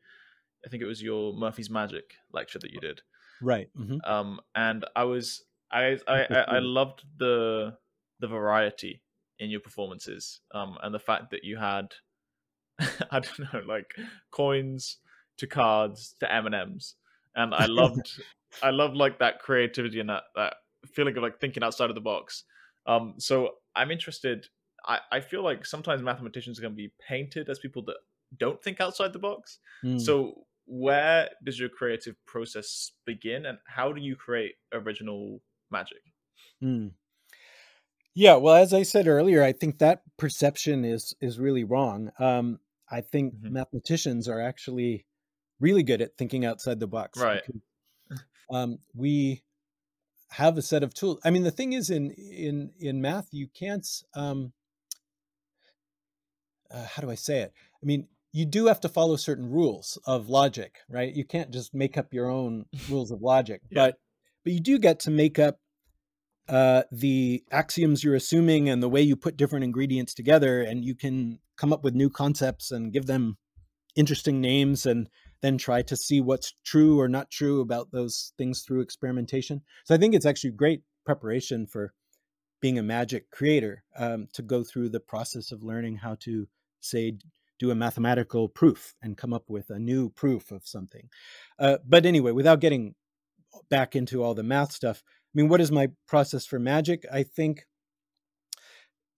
I 0.65 0.71
think 0.71 0.83
it 0.83 0.87
was 0.87 1.03
your 1.03 1.35
Murphy's 1.35 1.69
Magic 1.69 2.15
lecture 2.33 2.59
that 2.61 2.71
you 2.71 2.81
did. 2.81 3.03
Right. 3.43 3.69
Mm-hmm. 3.79 3.99
Um, 4.11 4.41
and 4.55 4.87
I 4.97 5.05
was, 5.05 5.45
I, 5.71 5.99
I, 6.09 6.23
I, 6.31 6.45
I 6.49 6.59
loved 6.61 7.05
the, 7.19 7.77
the 8.21 8.29
variety 8.29 9.03
in 9.43 9.51
your 9.51 9.61
performances. 9.61 10.41
Um, 10.55 10.79
and 10.83 10.95
the 10.95 11.01
fact 11.01 11.31
that 11.33 11.43
you 11.43 11.57
had, 11.57 11.89
I 12.79 13.21
don't 13.21 13.41
know, 13.41 13.63
like 13.67 13.93
coins 14.31 14.99
to 15.39 15.47
cards 15.47 16.15
to 16.21 16.33
M 16.33 16.47
and 16.47 16.55
M's, 16.55 16.95
and 17.35 17.53
I 17.55 17.67
loved, 17.67 18.23
I 18.63 18.71
loved 18.71 18.97
like 18.97 19.19
that 19.19 19.41
creativity 19.41 19.99
and 19.99 20.09
that 20.09 20.23
that 20.37 20.55
feeling 20.87 21.17
of 21.17 21.23
like 21.23 21.41
thinking 21.41 21.63
outside 21.63 21.91
of 21.91 21.97
the 21.97 22.01
box. 22.01 22.45
Um, 22.87 23.15
so 23.19 23.51
I'm 23.75 23.91
interested. 23.91 24.47
I, 24.87 24.99
I 25.11 25.21
feel 25.21 25.43
like 25.43 25.67
sometimes 25.67 26.03
mathematicians 26.03 26.59
are 26.59 26.63
going 26.63 26.75
to 26.75 26.77
be 26.77 26.93
painted 27.09 27.49
as 27.49 27.59
people 27.59 27.85
that 27.87 27.97
don't 28.39 28.63
think 28.63 28.81
outside 28.81 29.13
the 29.13 29.19
box. 29.19 29.59
Mm. 29.85 30.01
So 30.01 30.45
where 30.67 31.29
does 31.45 31.59
your 31.59 31.69
creative 31.69 32.15
process 32.27 32.93
begin, 33.05 33.47
and 33.47 33.59
how 33.67 33.93
do 33.93 34.01
you 34.01 34.15
create 34.15 34.55
original 34.73 35.41
magic? 35.71 36.03
Mm. 36.63 36.93
Yeah, 38.15 38.37
well, 38.37 38.57
as 38.57 38.75
I 38.75 38.83
said 38.83 39.09
earlier, 39.09 39.43
I 39.43 39.53
think 39.53 39.79
that 39.79 40.03
perception 40.19 40.85
is 40.85 41.15
is 41.21 41.39
really 41.39 41.65
wrong. 41.65 42.11
Um, 42.19 42.59
I 42.91 43.01
think 43.01 43.35
mm-hmm. 43.35 43.55
mathematicians 43.55 44.29
are 44.29 44.41
actually 44.41 45.07
really 45.61 45.83
good 45.83 46.03
at 46.03 46.17
thinking 46.19 46.45
outside 46.45 46.79
the 46.79 46.87
box. 46.87 47.19
Right. 47.19 47.43
Because, 47.47 48.25
um, 48.51 48.79
we 48.95 49.43
have 50.31 50.59
a 50.59 50.63
set 50.63 50.83
of 50.83 50.93
tools. 50.93 51.21
I 51.25 51.31
mean, 51.31 51.43
the 51.43 51.51
thing 51.51 51.73
is, 51.73 51.89
in 51.89 52.11
in 52.11 52.73
in 52.79 53.01
math, 53.01 53.29
you 53.33 53.49
can't. 53.49 53.87
Um, 54.15 54.53
uh, 56.71 56.87
how 56.87 57.03
do 57.03 57.11
I 57.11 57.15
say 57.15 57.41
it? 57.41 57.53
I 57.83 57.87
mean, 57.87 58.09
you 58.33 58.47
do 58.47 58.67
have 58.67 58.81
to 58.81 58.89
follow 58.89 59.17
certain 59.17 59.51
rules 59.51 59.99
of 60.07 60.29
logic, 60.29 60.79
right? 60.89 61.15
You 61.15 61.25
can't 61.25 61.51
just 61.51 61.75
make 61.75 61.99
up 61.99 62.13
your 62.13 62.31
own 62.31 62.67
rules 62.89 63.11
of 63.11 63.23
logic, 63.23 63.63
yeah. 63.71 63.87
but 63.87 63.99
but 64.45 64.53
you 64.53 64.61
do 64.61 64.79
get 64.79 65.01
to 65.01 65.11
make 65.11 65.39
up 65.39 65.59
uh, 66.49 66.83
the 66.91 67.45
axioms 67.51 68.03
you're 68.03 68.15
assuming 68.15 68.69
and 68.69 68.83
the 68.83 68.89
way 68.89 69.01
you 69.01 69.17
put 69.17 69.37
different 69.37 69.65
ingredients 69.65 70.15
together, 70.15 70.63
and 70.63 70.85
you 70.85 70.95
can 70.95 71.39
come 71.57 71.73
up 71.73 71.85
with 71.85 71.95
new 71.95 72.11
concepts 72.11 72.71
and 72.71 72.93
give 72.93 73.07
them 73.07 73.37
interesting 73.95 74.41
names 74.41 74.87
and 74.87 75.09
then 75.43 75.59
try 75.59 75.83
to 75.83 75.97
see 75.97 76.21
what's 76.21 76.55
true 76.65 77.01
or 77.01 77.09
not 77.09 77.31
true 77.31 77.61
about 77.61 77.91
those 77.91 78.33
things 78.39 78.63
through 78.63 78.81
experimentation. 78.81 79.61
So 79.85 79.95
I 79.95 79.99
think 79.99 80.15
it's 80.15 80.27
actually 80.27 80.53
great 80.53 80.83
preparation 81.05 81.67
for 81.67 81.93
being 82.61 82.79
a 82.79 82.83
magic 82.83 83.31
creator 83.31 83.83
um, 83.97 84.29
to 84.33 84.43
go 84.43 84.63
through 84.63 84.89
the 84.89 85.01
process 85.01 85.51
of 85.53 85.63
learning 85.63 85.97
how 85.97 86.17
to 86.21 86.47
say 86.81 87.19
do 87.59 87.71
a 87.71 87.75
mathematical 87.75 88.49
proof 88.49 88.95
and 89.03 89.17
come 89.17 89.33
up 89.33 89.45
with 89.49 89.71
a 89.71 89.79
new 89.79 90.11
proof 90.11 90.51
of 90.51 90.67
something. 90.67 91.09
Uh, 91.59 91.79
but 91.87 92.07
anyway, 92.07 92.33
without 92.33 92.61
getting 92.61 92.95
back 93.69 93.95
into 93.95 94.23
all 94.23 94.35
the 94.35 94.43
math 94.43 94.73
stuff, 94.73 95.03
mean, 95.35 95.49
what 95.49 95.61
is 95.61 95.73
my 95.73 95.89
process 96.07 96.47
for 96.47 96.59
magic? 96.59 97.05
I 97.13 97.23
think 97.23 97.67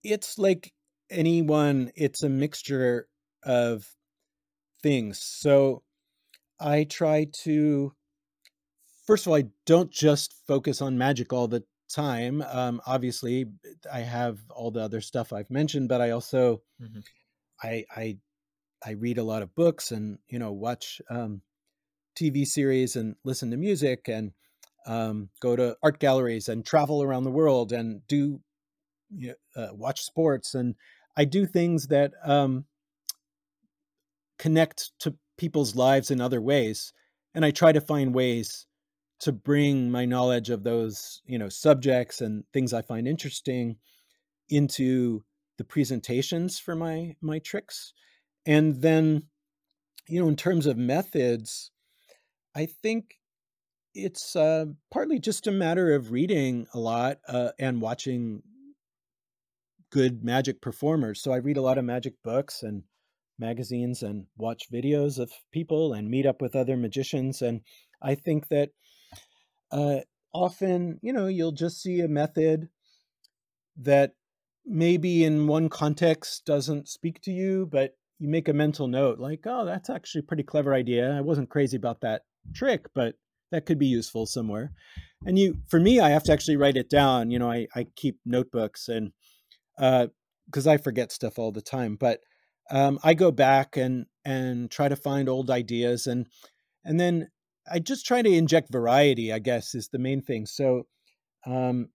it's 0.03 0.39
like 0.39 0.73
anyone, 1.11 1.91
it's 1.97 2.23
a 2.23 2.29
mixture 2.29 3.09
of 3.43 3.87
things. 4.83 5.19
So 5.21 5.83
I 6.61 6.85
try 6.85 7.27
to, 7.43 7.93
first 9.07 9.27
of 9.27 9.31
all, 9.31 9.39
I 9.39 9.45
don't 9.67 9.91
just 9.91 10.35
focus 10.47 10.81
on 10.81 10.99
magic 10.99 11.33
all 11.33 11.49
the 11.49 11.65
time. 11.93 12.43
Um, 12.43 12.81
obviously, 12.87 13.47
I 13.93 14.01
have 14.01 14.39
all 14.51 14.71
the 14.71 14.83
other 14.83 15.01
stuff 15.01 15.33
I've 15.33 15.51
mentioned, 15.51 15.89
but 15.89 16.01
I 16.01 16.11
also, 16.11 16.63
mm-hmm. 16.81 17.01
I, 17.63 17.85
I, 17.91 18.19
I 18.85 18.91
read 18.93 19.19
a 19.19 19.25
lot 19.25 19.43
of 19.43 19.55
books 19.55 19.91
and 19.91 20.19
you 20.29 20.39
know 20.39 20.53
watch 20.53 21.01
um, 21.09 21.41
TV 22.17 22.47
series 22.47 22.97
and 22.97 23.17
listen 23.25 23.51
to 23.51 23.57
music 23.57 24.09
and 24.09 24.33
um, 24.87 25.31
go 25.41 25.57
to 25.57 25.77
art 25.83 25.99
galleries 25.99 26.49
and 26.49 26.65
travel 26.65 27.03
around 27.03 27.25
the 27.25 27.31
world 27.31 27.73
and 27.73 28.07
do 28.07 28.41
you 29.17 29.35
know, 29.57 29.63
uh, 29.63 29.75
watch 29.75 30.03
sports 30.03 30.55
and 30.55 30.75
I 31.17 31.25
do 31.25 31.47
things 31.47 31.89
that 31.89 32.13
um, 32.25 32.65
connect 34.39 34.91
to 35.01 35.15
people's 35.37 35.75
lives 35.77 36.11
in 36.11 36.21
other 36.21 36.41
ways 36.41 36.93
and 37.35 37.45
i 37.45 37.51
try 37.51 37.73
to 37.73 37.81
find 37.81 38.15
ways 38.15 38.67
to 39.19 39.33
bring 39.33 39.91
my 39.91 40.05
knowledge 40.05 40.49
of 40.51 40.63
those 40.63 41.23
you 41.27 41.39
know 41.39 41.49
subjects 41.49 42.21
and 42.21 42.45
things 42.53 42.73
i 42.73 42.81
find 42.81 43.09
interesting 43.09 43.77
into 44.49 45.25
the 45.57 45.65
presentations 45.65 46.59
for 46.59 46.75
my 46.75 47.15
my 47.21 47.39
tricks. 47.39 47.93
And 48.47 48.81
then 48.83 49.29
you 50.09 50.21
know 50.21 50.29
in 50.29 50.37
terms 50.37 50.67
of 50.67 50.77
methods 50.77 51.71
i 52.55 52.67
think 52.67 53.19
it's 53.95 54.35
uh, 54.37 54.67
partly 54.93 55.19
just 55.19 55.47
a 55.47 55.53
matter 55.53 55.95
of 55.95 56.11
reading 56.11 56.67
a 56.75 56.79
lot 56.79 57.19
uh, 57.29 57.51
and 57.59 57.81
watching 57.81 58.43
good 59.91 60.25
magic 60.25 60.61
performers 60.61 61.23
so 61.23 61.33
i 61.33 61.37
read 61.37 61.57
a 61.57 61.63
lot 61.63 61.79
of 61.79 61.85
magic 61.85 62.15
books 62.25 62.63
and 62.63 62.83
magazines 63.39 64.03
and 64.03 64.27
watch 64.37 64.71
videos 64.73 65.19
of 65.19 65.33
people 65.53 65.93
and 65.93 66.11
meet 66.11 66.27
up 66.27 66.41
with 66.41 66.55
other 66.55 66.77
magicians. 66.77 67.43
And 67.43 67.61
I 68.03 68.15
think 68.15 68.49
that 68.49 68.71
uh, 69.71 70.01
often, 70.33 70.99
you 71.03 71.13
know, 71.13 71.27
you'll 71.27 71.53
just 71.53 71.83
see 71.83 72.01
a 72.01 72.09
method 72.09 72.69
that 73.77 74.13
maybe 74.65 75.25
in 75.25 75.47
one 75.47 75.69
context 75.69 76.45
doesn't 76.47 76.89
speak 76.89 77.21
to 77.23 77.33
you, 77.33 77.69
but 77.71 77.97
you 78.19 78.29
make 78.29 78.49
a 78.49 78.53
mental 78.53 78.87
note 78.87 79.19
like, 79.19 79.41
oh, 79.47 79.65
that's 79.65 79.91
actually 79.91 80.21
a 80.21 80.29
pretty 80.29 80.45
clever 80.45 80.73
idea. 80.73 81.11
I 81.11 81.21
wasn't 81.21 81.51
crazy 81.51 81.77
about 81.77 82.01
that 82.03 82.23
trick, 82.55 82.87
but 82.95 83.17
that 83.55 83.67
could 83.67 83.79
be 83.79 83.87
useful 83.87 84.27
somewhere. 84.27 84.73
And 85.25 85.39
you, 85.39 85.57
for 85.69 85.79
me, 85.81 86.01
I 86.01 86.11
have 86.11 86.25
to 86.25 86.33
actually 86.33 86.57
write 86.57 86.77
it 86.77 86.91
down. 86.91 87.31
You 87.31 87.39
know, 87.39 87.51
I, 87.51 87.69
I 87.75 87.87
keep 87.97 88.19
notebooks 88.27 88.89
and, 88.89 89.13
uh, 89.79 90.09
because 90.47 90.67
I 90.67 90.77
forget 90.77 91.13
stuff 91.13 91.39
all 91.39 91.53
the 91.53 91.63
time, 91.63 91.97
but 91.97 92.21
um, 92.71 92.99
I 93.03 93.15
go 93.15 93.31
back 93.31 93.77
and 93.77 94.07
and 94.25 94.71
try 94.71 94.89
to 94.89 94.97
find 94.97 95.29
old 95.29 95.51
ideas 95.51 96.07
and 96.07 96.27
and 96.85 96.99
then 96.99 97.29
I 97.71 97.79
just 97.79 98.07
try 98.07 98.21
to 98.21 98.31
inject 98.31 98.71
variety. 98.71 99.33
I 99.33 99.39
guess 99.39 99.75
is 99.75 99.89
the 99.89 99.99
main 99.99 100.21
thing. 100.21 100.47
So 100.47 100.87
um, 101.47 101.89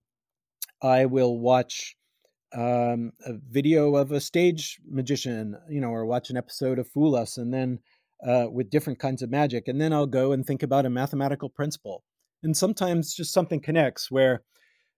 I 0.82 1.06
will 1.06 1.40
watch 1.40 1.96
um, 2.54 3.12
a 3.26 3.34
video 3.50 3.96
of 3.96 4.12
a 4.12 4.20
stage 4.20 4.80
magician, 4.88 5.56
you 5.70 5.80
know, 5.82 5.90
or 5.90 6.06
watch 6.06 6.32
an 6.32 6.38
episode 6.38 6.80
of 6.80 6.88
Fool 6.88 7.16
Us, 7.16 7.38
and 7.38 7.54
then 7.54 7.80
uh, 8.26 8.48
with 8.52 8.70
different 8.70 9.00
kinds 9.00 9.22
of 9.22 9.30
magic, 9.30 9.68
and 9.68 9.80
then 9.80 9.94
I'll 9.94 10.08
go 10.08 10.32
and 10.32 10.46
think 10.46 10.64
about 10.64 10.86
a 10.86 10.90
mathematical 10.90 11.50
principle. 11.50 12.04
And 12.44 12.56
sometimes 12.56 13.14
just 13.14 13.34
something 13.34 13.60
connects 13.60 14.10
where 14.10 14.44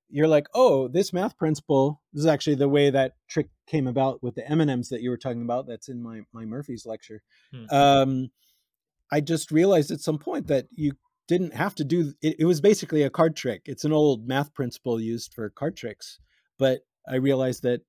you're 0.10 0.28
like, 0.28 0.48
oh, 0.54 0.88
this 0.88 1.14
math 1.14 1.38
principle 1.38 2.02
this 2.14 2.22
is 2.22 2.28
actually 2.28 2.56
the 2.56 2.70
way 2.70 2.90
that 2.90 3.14
trick 3.30 3.48
came 3.68 3.88
about 3.88 4.22
with 4.22 4.36
the 4.36 4.50
M&Ms 4.50 4.90
that 4.90 5.02
you 5.02 5.10
were 5.10 5.18
talking 5.18 5.42
about. 5.42 5.68
That's 5.68 5.90
in 5.90 6.04
my 6.04 6.22
my 6.34 6.46
Murphy's 6.46 6.86
lecture. 6.86 7.22
Hmm. 7.54 7.76
Um, 7.76 8.32
I 9.12 9.22
just 9.22 9.52
realized 9.52 9.92
at 9.92 10.02
some 10.02 10.18
point 10.18 10.48
that 10.48 10.68
you 10.72 10.94
didn't 11.28 11.54
have 11.54 11.76
to 11.76 11.84
do 11.84 12.14
it, 12.22 12.36
it 12.40 12.46
was 12.46 12.62
basically 12.62 13.04
a 13.04 13.10
card 13.10 13.36
trick. 13.36 13.64
It's 13.66 13.86
an 13.86 13.94
old 13.94 14.28
math 14.28 14.54
principle 14.54 15.00
used 15.00 15.34
for 15.34 15.50
card 15.50 15.78
tricks, 15.78 16.20
but 16.60 16.82
I 17.08 17.16
realized 17.16 17.64
that 17.64 17.82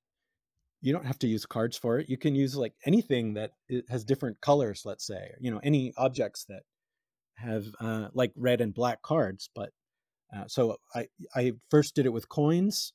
you 0.83 0.93
don't 0.93 1.07
have 1.07 1.19
to 1.21 1.29
use 1.29 1.47
cards 1.47 1.77
for 1.77 1.99
it. 1.99 2.09
You 2.09 2.19
can 2.19 2.35
use 2.35 2.57
like 2.57 2.75
anything 2.85 3.35
that 3.35 3.53
has 3.89 4.05
different 4.05 4.41
colors, 4.41 4.83
let's 4.85 5.07
say, 5.07 5.31
you 5.41 5.51
know, 5.51 5.61
any 5.63 5.95
objects 5.97 6.45
that 6.49 6.65
have 7.37 7.67
uh, 7.81 8.09
like 8.13 8.33
red 8.37 8.61
and 8.61 8.75
black 8.75 9.01
cards. 9.01 9.49
But 9.55 9.71
uh, 10.37 10.45
so 10.49 10.77
I, 10.95 11.07
I 11.35 11.53
first 11.71 11.95
did 11.95 12.05
it 12.05 12.13
with 12.13 12.29
coins 12.29 12.93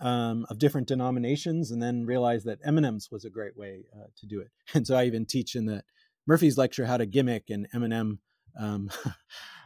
um, 0.00 0.46
of 0.48 0.58
different 0.58 0.86
denominations 0.86 1.72
and 1.72 1.82
then 1.82 2.06
realized 2.06 2.46
that 2.46 2.60
M&Ms 2.64 3.08
was 3.10 3.24
a 3.24 3.30
great 3.30 3.56
way 3.56 3.84
uh, 3.94 4.06
to 4.18 4.26
do 4.26 4.40
it. 4.40 4.50
And 4.74 4.86
so 4.86 4.94
I 4.94 5.04
even 5.04 5.26
teach 5.26 5.56
in 5.56 5.66
the 5.66 5.82
Murphy's 6.26 6.56
lecture 6.56 6.86
how 6.86 6.96
to 6.96 7.06
gimmick 7.06 7.50
an 7.50 7.66
M&M 7.74 8.20
um, 8.58 8.90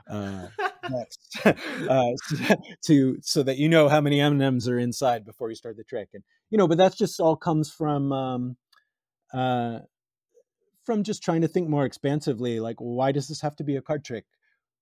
uh, 1.45 1.53
uh, 1.89 2.57
to 2.87 3.19
so 3.23 3.43
that 3.43 3.59
you 3.59 3.69
know 3.69 3.89
how 3.89 4.01
many 4.01 4.21
M 4.21 4.33
and 4.33 4.43
M's 4.43 4.69
are 4.69 4.79
inside 4.79 5.25
before 5.25 5.49
you 5.49 5.55
start 5.55 5.77
the 5.77 5.85
trick, 5.85 6.09
and 6.15 6.23
you 6.51 6.59
know, 6.59 6.69
but 6.69 6.79
that's 6.79 6.97
just 6.97 7.21
all 7.21 7.37
comes 7.37 7.71
from 7.71 8.13
um, 8.13 8.57
uh, 9.33 9.81
from 10.85 11.03
just 11.03 11.23
trying 11.23 11.43
to 11.43 11.49
think 11.49 11.69
more 11.69 11.85
expansively. 11.85 12.61
Like, 12.61 12.77
why 12.79 13.13
does 13.13 13.29
this 13.29 13.41
have 13.43 13.57
to 13.57 13.65
be 13.65 13.77
a 13.77 13.83
card 13.83 14.05
trick? 14.05 14.25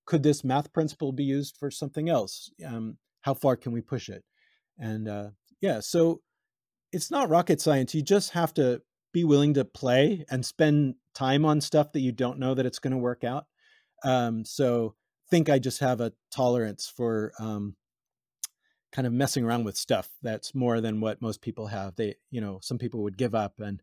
Could 0.05 0.23
this 0.23 0.45
math 0.45 0.73
principle 0.73 1.13
be 1.13 1.25
used 1.25 1.57
for 1.57 1.71
something 1.71 2.09
else? 2.09 2.51
Um, 2.65 2.97
how 3.23 3.35
far 3.35 3.57
can 3.57 3.73
we 3.73 3.81
push 3.81 4.09
it? 4.09 4.23
And 4.79 5.09
uh, 5.09 5.31
yeah, 5.61 5.81
so 5.81 6.21
it's 6.93 7.11
not 7.11 7.29
rocket 7.29 7.61
science. 7.61 7.95
You 7.95 8.03
just 8.03 8.31
have 8.31 8.55
to 8.55 8.83
be 9.13 9.25
willing 9.25 9.55
to 9.55 9.65
play 9.65 10.25
and 10.31 10.45
spend 10.45 10.95
time 11.15 11.45
on 11.45 11.61
stuff 11.61 11.93
that 11.93 12.01
you 12.01 12.13
don't 12.13 12.39
know 12.39 12.55
that 12.55 12.67
it's 12.67 12.79
going 12.79 12.93
to 12.93 12.99
work 12.99 13.25
out. 13.25 13.47
Um, 14.05 14.45
so 14.45 14.95
think 15.31 15.49
I 15.49 15.59
just 15.59 15.81
have 15.81 16.01
a 16.01 16.13
tolerance 16.31 16.87
for 16.95 17.33
um, 17.39 17.77
kind 18.93 19.07
of 19.07 19.13
messing 19.13 19.45
around 19.45 19.65
with 19.65 19.77
stuff 19.77 20.09
that's 20.23 20.55
more 20.55 20.81
than 20.81 21.01
what 21.01 21.23
most 21.23 21.43
people 21.43 21.67
have. 21.67 21.97
They, 21.97 22.17
you 22.31 22.41
know, 22.41 22.59
some 22.63 22.79
people 22.79 23.03
would 23.03 23.19
give 23.19 23.35
up, 23.35 23.61
and 23.61 23.83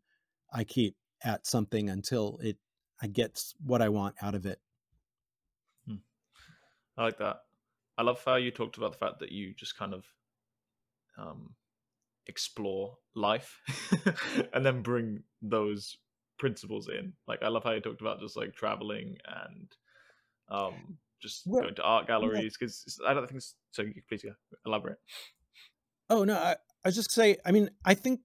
I 0.52 0.64
keep 0.64 0.96
at 1.24 1.46
something 1.46 1.90
until 1.90 2.40
it 2.42 2.58
I 3.02 3.08
get 3.08 3.42
what 3.66 3.82
I 3.82 3.90
want 3.90 4.16
out 4.22 4.36
of 4.36 4.46
it. 4.46 4.60
Hmm. 5.88 5.96
I 6.98 7.04
like 7.04 7.18
that. 7.18 7.42
I 7.98 8.04
love 8.04 8.24
how 8.26 8.36
you 8.36 8.52
talked 8.52 8.78
about 8.78 8.94
the 8.94 8.98
fact 8.98 9.20
that 9.20 9.32
you 9.32 9.54
just 9.54 9.78
kind 9.78 9.94
of 9.94 10.06
um, 11.18 11.52
explore 12.28 12.98
life 13.14 13.60
and 14.54 14.66
then 14.66 14.82
bring 14.82 15.24
those 15.42 15.98
principles 16.40 16.88
in. 16.88 17.14
Like 17.28 17.44
I 17.44 17.50
love 17.50 17.64
how 17.64 17.72
you 17.72 17.82
talked 17.82 18.02
about 18.02 18.20
just 18.20 18.38
like 18.38 18.56
traveling 18.56 19.18
and 19.28 19.72
um, 20.50 20.98
just 21.24 21.44
well, 21.48 21.64
going 21.64 21.76
to 21.76 21.82
art 21.82 22.08
galleries 22.08 22.56
because 22.60 22.84
yeah. 23.02 23.10
I 23.10 23.14
don't 23.14 23.28
think 23.28 23.42
so. 23.72 23.84
Please 24.08 24.26
elaborate. 24.66 24.98
Oh 26.10 26.24
no, 26.26 26.36
I, 26.36 26.56
I 26.86 26.92
just 26.92 27.12
say. 27.12 27.38
I 27.46 27.52
mean, 27.52 27.70
I 27.86 27.96
think 27.96 28.20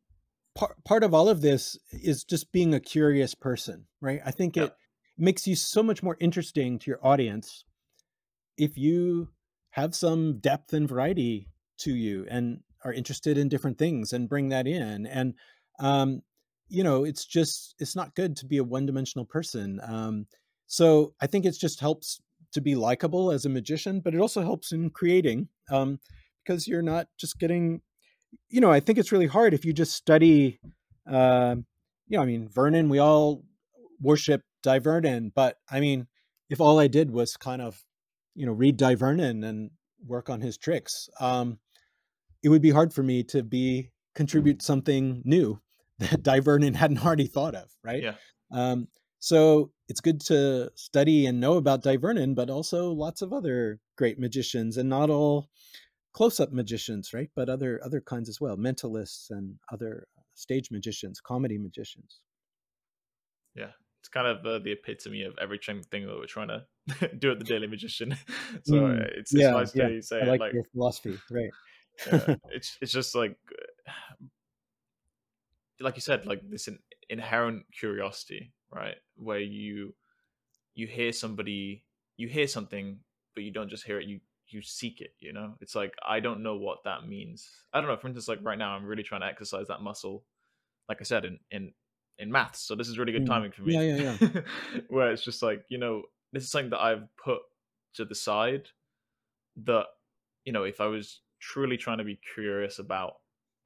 part 0.54 0.76
part 0.84 1.04
of 1.04 1.14
all 1.14 1.28
of 1.28 1.40
this 1.40 1.78
is 1.90 2.24
just 2.24 2.52
being 2.52 2.74
a 2.74 2.80
curious 2.80 3.34
person, 3.34 3.86
right? 4.00 4.20
I 4.26 4.32
think 4.32 4.56
yeah. 4.56 4.64
it 4.64 4.74
makes 5.16 5.46
you 5.46 5.56
so 5.56 5.82
much 5.82 6.02
more 6.02 6.16
interesting 6.20 6.78
to 6.80 6.90
your 6.90 7.00
audience 7.06 7.64
if 8.56 8.76
you 8.76 9.28
have 9.70 9.94
some 9.94 10.38
depth 10.40 10.72
and 10.72 10.88
variety 10.88 11.48
to 11.78 11.94
you 11.94 12.26
and 12.28 12.60
are 12.84 12.92
interested 12.92 13.38
in 13.38 13.48
different 13.48 13.78
things 13.78 14.12
and 14.12 14.28
bring 14.28 14.48
that 14.48 14.66
in 14.66 15.06
and 15.06 15.34
um, 15.78 16.22
you 16.68 16.82
know 16.82 17.04
it's 17.04 17.24
just 17.24 17.74
it's 17.78 17.94
not 17.94 18.14
good 18.14 18.36
to 18.36 18.46
be 18.46 18.58
a 18.58 18.64
one-dimensional 18.64 19.24
person 19.24 19.80
um, 19.86 20.26
so 20.68 21.14
I 21.20 21.26
think 21.26 21.44
it 21.44 21.56
just 21.58 21.80
helps 21.80 22.20
to 22.52 22.60
be 22.60 22.74
likable 22.74 23.30
as 23.30 23.44
a 23.44 23.48
magician, 23.48 24.00
but 24.00 24.14
it 24.14 24.20
also 24.20 24.42
helps 24.42 24.72
in 24.72 24.90
creating 24.90 25.48
um, 25.70 26.00
because 26.44 26.66
you're 26.66 26.82
not 26.82 27.08
just 27.18 27.38
getting, 27.38 27.80
you 28.48 28.60
know, 28.60 28.70
I 28.70 28.80
think 28.80 28.98
it's 28.98 29.12
really 29.12 29.26
hard 29.26 29.54
if 29.54 29.64
you 29.64 29.72
just 29.72 29.94
study, 29.94 30.60
uh, 31.10 31.56
you 32.08 32.16
know, 32.16 32.22
I 32.22 32.26
mean, 32.26 32.48
Vernon, 32.48 32.88
we 32.88 32.98
all 32.98 33.44
worship 34.00 34.42
Dai 34.62 34.78
Vernon, 34.78 35.32
but 35.34 35.56
I 35.70 35.80
mean, 35.80 36.06
if 36.48 36.60
all 36.60 36.78
I 36.78 36.86
did 36.86 37.10
was 37.10 37.36
kind 37.36 37.60
of, 37.60 37.84
you 38.34 38.46
know, 38.46 38.52
read 38.52 38.76
Dai 38.76 38.94
Vernon 38.94 39.44
and 39.44 39.70
work 40.06 40.30
on 40.30 40.40
his 40.40 40.56
tricks, 40.56 41.08
um, 41.20 41.58
it 42.42 42.48
would 42.48 42.62
be 42.62 42.70
hard 42.70 42.94
for 42.94 43.02
me 43.02 43.22
to 43.24 43.42
be 43.42 43.90
contribute 44.14 44.62
something 44.62 45.22
new 45.24 45.60
that 45.98 46.22
Dai 46.22 46.40
Vernon 46.40 46.74
hadn't 46.74 47.04
already 47.04 47.26
thought 47.26 47.54
of, 47.54 47.68
right? 47.84 48.02
Yeah. 48.02 48.14
Um, 48.50 48.88
so 49.18 49.70
it's 49.88 50.00
good 50.00 50.20
to 50.20 50.70
study 50.74 51.26
and 51.26 51.40
know 51.40 51.54
about 51.54 51.82
Dai 51.82 51.96
Vernon, 51.96 52.34
but 52.34 52.50
also 52.50 52.92
lots 52.92 53.22
of 53.22 53.32
other 53.32 53.80
great 53.96 54.18
magicians, 54.18 54.76
and 54.76 54.88
not 54.88 55.10
all 55.10 55.48
close-up 56.12 56.52
magicians, 56.52 57.14
right? 57.14 57.30
But 57.34 57.48
other 57.48 57.80
other 57.84 58.00
kinds 58.00 58.28
as 58.28 58.40
well, 58.40 58.56
mentalists 58.56 59.30
and 59.30 59.56
other 59.72 60.06
stage 60.34 60.70
magicians, 60.70 61.20
comedy 61.20 61.58
magicians. 61.58 62.20
Yeah, 63.54 63.70
it's 64.00 64.08
kind 64.08 64.26
of 64.26 64.44
uh, 64.44 64.58
the 64.58 64.72
epitome 64.72 65.22
of 65.22 65.34
every 65.40 65.58
thing 65.58 66.06
that 66.06 66.16
we're 66.16 66.26
trying 66.26 66.48
to 66.48 67.08
do 67.18 67.32
at 67.32 67.38
the 67.38 67.44
Daily 67.44 67.66
Magician. 67.66 68.16
so 68.64 68.74
mm, 68.74 69.00
it's, 69.16 69.32
it's 69.32 69.42
yeah, 69.42 69.50
nice 69.50 69.74
yeah. 69.74 69.88
to 69.88 70.02
say 70.02 70.20
I 70.20 70.24
like, 70.24 70.40
like 70.40 70.52
your 70.52 70.64
philosophy, 70.64 71.18
right? 71.30 71.50
yeah, 72.06 72.34
it's 72.50 72.76
it's 72.82 72.92
just 72.92 73.14
like 73.14 73.36
like 75.80 75.96
you 75.96 76.02
said, 76.02 76.26
like 76.26 76.42
this 76.50 76.68
inherent 77.08 77.64
curiosity 77.78 78.52
right? 78.72 78.96
Where 79.16 79.40
you 79.40 79.94
you 80.74 80.86
hear 80.86 81.12
somebody, 81.12 81.84
you 82.16 82.28
hear 82.28 82.46
something, 82.46 83.00
but 83.34 83.44
you 83.44 83.50
don't 83.50 83.70
just 83.70 83.84
hear 83.84 83.98
it. 83.98 84.06
You 84.06 84.20
you 84.48 84.62
seek 84.62 85.00
it. 85.00 85.12
You 85.20 85.32
know, 85.32 85.54
it's 85.60 85.74
like 85.74 85.94
I 86.06 86.20
don't 86.20 86.42
know 86.42 86.56
what 86.56 86.78
that 86.84 87.06
means. 87.06 87.48
I 87.72 87.80
don't 87.80 87.88
know. 87.88 87.96
For 87.96 88.08
instance, 88.08 88.28
like 88.28 88.40
right 88.42 88.58
now, 88.58 88.72
I'm 88.72 88.84
really 88.84 89.02
trying 89.02 89.20
to 89.22 89.26
exercise 89.26 89.68
that 89.68 89.82
muscle. 89.82 90.24
Like 90.88 90.98
I 91.00 91.04
said, 91.04 91.24
in 91.24 91.38
in 91.50 91.72
in 92.18 92.30
maths. 92.30 92.60
So 92.60 92.74
this 92.74 92.88
is 92.88 92.98
really 92.98 93.12
good 93.12 93.24
mm. 93.24 93.28
timing 93.28 93.52
for 93.52 93.62
me. 93.62 93.74
Yeah, 93.74 93.96
yeah, 93.96 94.16
yeah. 94.20 94.40
Where 94.88 95.12
it's 95.12 95.24
just 95.24 95.42
like 95.42 95.64
you 95.68 95.78
know, 95.78 96.02
this 96.32 96.44
is 96.44 96.50
something 96.50 96.70
that 96.70 96.80
I've 96.80 97.04
put 97.22 97.40
to 97.94 98.04
the 98.04 98.14
side. 98.14 98.68
That 99.64 99.86
you 100.44 100.52
know, 100.52 100.64
if 100.64 100.80
I 100.80 100.86
was 100.86 101.20
truly 101.40 101.76
trying 101.76 101.98
to 101.98 102.04
be 102.04 102.18
curious 102.34 102.78
about 102.78 103.14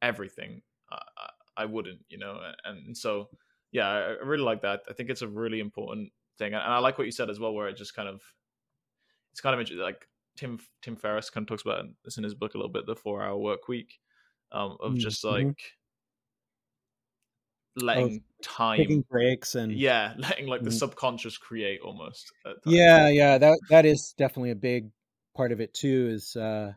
everything, 0.00 0.62
I, 0.90 1.28
I 1.57 1.64
wouldn't. 1.66 2.00
You 2.09 2.18
know, 2.18 2.40
and 2.64 2.96
so 2.96 3.28
yeah, 3.72 3.88
I 3.88 4.24
really 4.24 4.44
like 4.44 4.62
that. 4.62 4.82
I 4.88 4.92
think 4.92 5.10
it's 5.10 5.22
a 5.22 5.28
really 5.28 5.58
important 5.58 6.12
thing, 6.38 6.54
and 6.54 6.62
I 6.62 6.78
like 6.78 6.98
what 6.98 7.06
you 7.06 7.10
said 7.10 7.30
as 7.30 7.40
well, 7.40 7.54
where 7.54 7.68
it 7.68 7.76
just 7.76 7.94
kind 7.94 8.08
of 8.08 8.22
it's 9.32 9.40
kind 9.40 9.58
of 9.58 9.70
like 9.78 10.06
Tim 10.36 10.60
Tim 10.82 10.96
Ferriss 10.96 11.30
kind 11.30 11.44
of 11.44 11.48
talks 11.48 11.62
about 11.62 11.86
this 12.04 12.18
in 12.18 12.24
his 12.24 12.34
book 12.34 12.54
a 12.54 12.58
little 12.58 12.72
bit, 12.72 12.86
the 12.86 12.94
Four 12.94 13.22
Hour 13.22 13.36
Work 13.38 13.68
Week, 13.68 13.98
um, 14.52 14.76
of 14.80 14.92
mm, 14.92 14.98
just 14.98 15.24
mm-hmm. 15.24 15.48
like 15.48 15.62
letting 17.76 18.22
oh, 18.22 18.42
time 18.42 18.76
taking 18.76 19.04
breaks 19.10 19.54
and 19.54 19.72
yeah, 19.72 20.14
letting 20.18 20.46
like 20.46 20.62
the 20.62 20.70
mm. 20.70 20.78
subconscious 20.78 21.38
create 21.38 21.80
almost. 21.80 22.32
Yeah, 22.66 23.08
yeah, 23.08 23.38
that 23.38 23.58
that 23.70 23.86
is 23.86 24.14
definitely 24.18 24.50
a 24.50 24.56
big 24.56 24.90
part 25.34 25.52
of 25.52 25.60
it 25.60 25.72
too. 25.72 26.10
Is 26.12 26.36
uh 26.36 26.72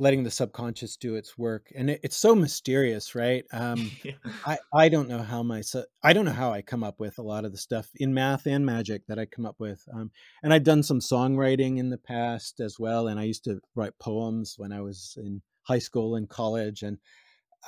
letting 0.00 0.24
the 0.24 0.30
subconscious 0.30 0.96
do 0.96 1.14
its 1.14 1.36
work 1.36 1.70
and 1.76 1.90
it, 1.90 2.00
it's 2.02 2.16
so 2.16 2.34
mysterious 2.34 3.14
right 3.14 3.44
um 3.52 3.90
yeah. 4.02 4.12
i 4.46 4.58
i 4.74 4.88
don't 4.88 5.08
know 5.08 5.22
how 5.22 5.42
my 5.42 5.62
i 6.02 6.12
don't 6.12 6.24
know 6.24 6.32
how 6.32 6.50
i 6.50 6.62
come 6.62 6.82
up 6.82 6.98
with 6.98 7.18
a 7.18 7.22
lot 7.22 7.44
of 7.44 7.52
the 7.52 7.58
stuff 7.58 7.88
in 7.96 8.12
math 8.12 8.46
and 8.46 8.64
magic 8.64 9.06
that 9.06 9.18
i 9.18 9.26
come 9.26 9.44
up 9.44 9.56
with 9.60 9.84
um 9.92 10.10
and 10.42 10.52
i've 10.52 10.64
done 10.64 10.82
some 10.82 11.00
songwriting 11.00 11.78
in 11.78 11.90
the 11.90 11.98
past 11.98 12.60
as 12.60 12.80
well 12.80 13.08
and 13.08 13.20
i 13.20 13.24
used 13.24 13.44
to 13.44 13.60
write 13.74 13.92
poems 14.00 14.54
when 14.56 14.72
i 14.72 14.80
was 14.80 15.16
in 15.22 15.40
high 15.64 15.78
school 15.78 16.16
and 16.16 16.30
college 16.30 16.82
and 16.82 16.98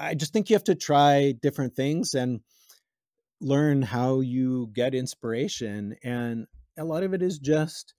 i 0.00 0.14
just 0.14 0.32
think 0.32 0.48
you 0.48 0.56
have 0.56 0.64
to 0.64 0.74
try 0.74 1.32
different 1.42 1.76
things 1.76 2.14
and 2.14 2.40
learn 3.40 3.82
how 3.82 4.20
you 4.20 4.70
get 4.72 4.94
inspiration 4.94 5.94
and 6.02 6.46
a 6.78 6.84
lot 6.84 7.02
of 7.02 7.12
it 7.12 7.20
is 7.20 7.38
just 7.38 7.92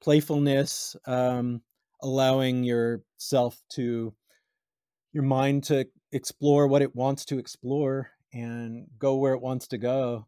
playfulness 0.00 0.96
um 1.06 1.60
allowing 2.04 2.62
yourself 2.62 3.60
to 3.72 4.14
your 5.12 5.22
mind 5.22 5.64
to 5.64 5.86
explore 6.12 6.68
what 6.68 6.82
it 6.82 6.94
wants 6.94 7.24
to 7.24 7.38
explore 7.38 8.10
and 8.32 8.86
go 8.98 9.16
where 9.16 9.32
it 9.32 9.40
wants 9.40 9.68
to 9.68 9.78
go 9.78 10.26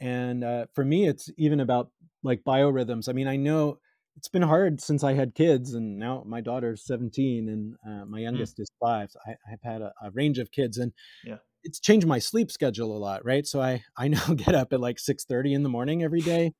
and 0.00 0.44
uh, 0.44 0.66
for 0.74 0.84
me 0.84 1.08
it's 1.08 1.30
even 1.38 1.60
about 1.60 1.90
like 2.22 2.42
biorhythms 2.44 3.08
i 3.08 3.12
mean 3.12 3.26
i 3.26 3.36
know 3.36 3.78
it's 4.16 4.28
been 4.28 4.42
hard 4.42 4.80
since 4.80 5.02
i 5.02 5.14
had 5.14 5.34
kids 5.34 5.74
and 5.74 5.98
now 5.98 6.22
my 6.26 6.40
daughter's 6.40 6.84
17 6.84 7.48
and 7.48 7.74
uh, 7.86 8.04
my 8.04 8.18
hmm. 8.18 8.24
youngest 8.24 8.58
mm. 8.58 8.62
is 8.62 8.70
five 8.80 9.10
so 9.10 9.18
I, 9.26 9.34
have 9.48 9.62
had 9.62 9.80
a, 9.80 9.92
a, 10.02 10.10
range 10.10 10.38
of 10.38 10.50
kids 10.50 10.78
and 10.78 10.92
yeah 11.24 11.38
it's 11.64 11.80
changed 11.80 12.06
my 12.06 12.18
sleep 12.18 12.50
schedule 12.50 12.96
a 12.96 12.98
lot 12.98 13.24
right 13.24 13.46
so 13.46 13.60
i 13.60 13.82
i 13.96 14.08
now 14.08 14.26
get 14.34 14.54
up 14.54 14.72
at 14.72 14.80
like 14.80 14.98
6 14.98 15.24
30 15.24 15.54
in 15.54 15.62
the 15.62 15.68
morning 15.68 16.02
every 16.02 16.20
day 16.20 16.52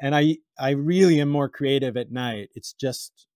and 0.00 0.14
i 0.14 0.36
i 0.58 0.70
really 0.70 1.20
am 1.20 1.28
more 1.28 1.48
creative 1.48 1.96
at 1.96 2.12
night 2.12 2.50
it's 2.54 2.72
just 2.72 3.26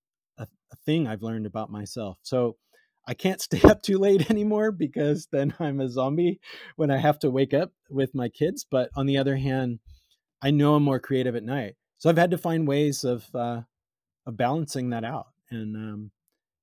thing 0.74 1.06
I've 1.06 1.22
learned 1.22 1.46
about 1.46 1.70
myself. 1.70 2.18
So 2.22 2.56
I 3.06 3.14
can't 3.14 3.40
stay 3.40 3.60
up 3.62 3.82
too 3.82 3.98
late 3.98 4.30
anymore 4.30 4.72
because 4.72 5.28
then 5.32 5.54
I'm 5.58 5.80
a 5.80 5.88
zombie 5.88 6.40
when 6.76 6.90
I 6.90 6.98
have 6.98 7.18
to 7.20 7.30
wake 7.30 7.54
up 7.54 7.72
with 7.90 8.14
my 8.14 8.28
kids. 8.28 8.66
But 8.68 8.90
on 8.96 9.06
the 9.06 9.18
other 9.18 9.36
hand, 9.36 9.80
I 10.42 10.50
know 10.50 10.74
I'm 10.74 10.82
more 10.82 11.00
creative 11.00 11.36
at 11.36 11.42
night. 11.42 11.74
So 11.98 12.10
I've 12.10 12.18
had 12.18 12.32
to 12.32 12.38
find 12.38 12.68
ways 12.68 13.04
of 13.04 13.26
uh, 13.34 13.62
of 14.26 14.36
balancing 14.36 14.90
that 14.90 15.04
out. 15.04 15.26
And 15.50 15.76
um, 15.76 16.10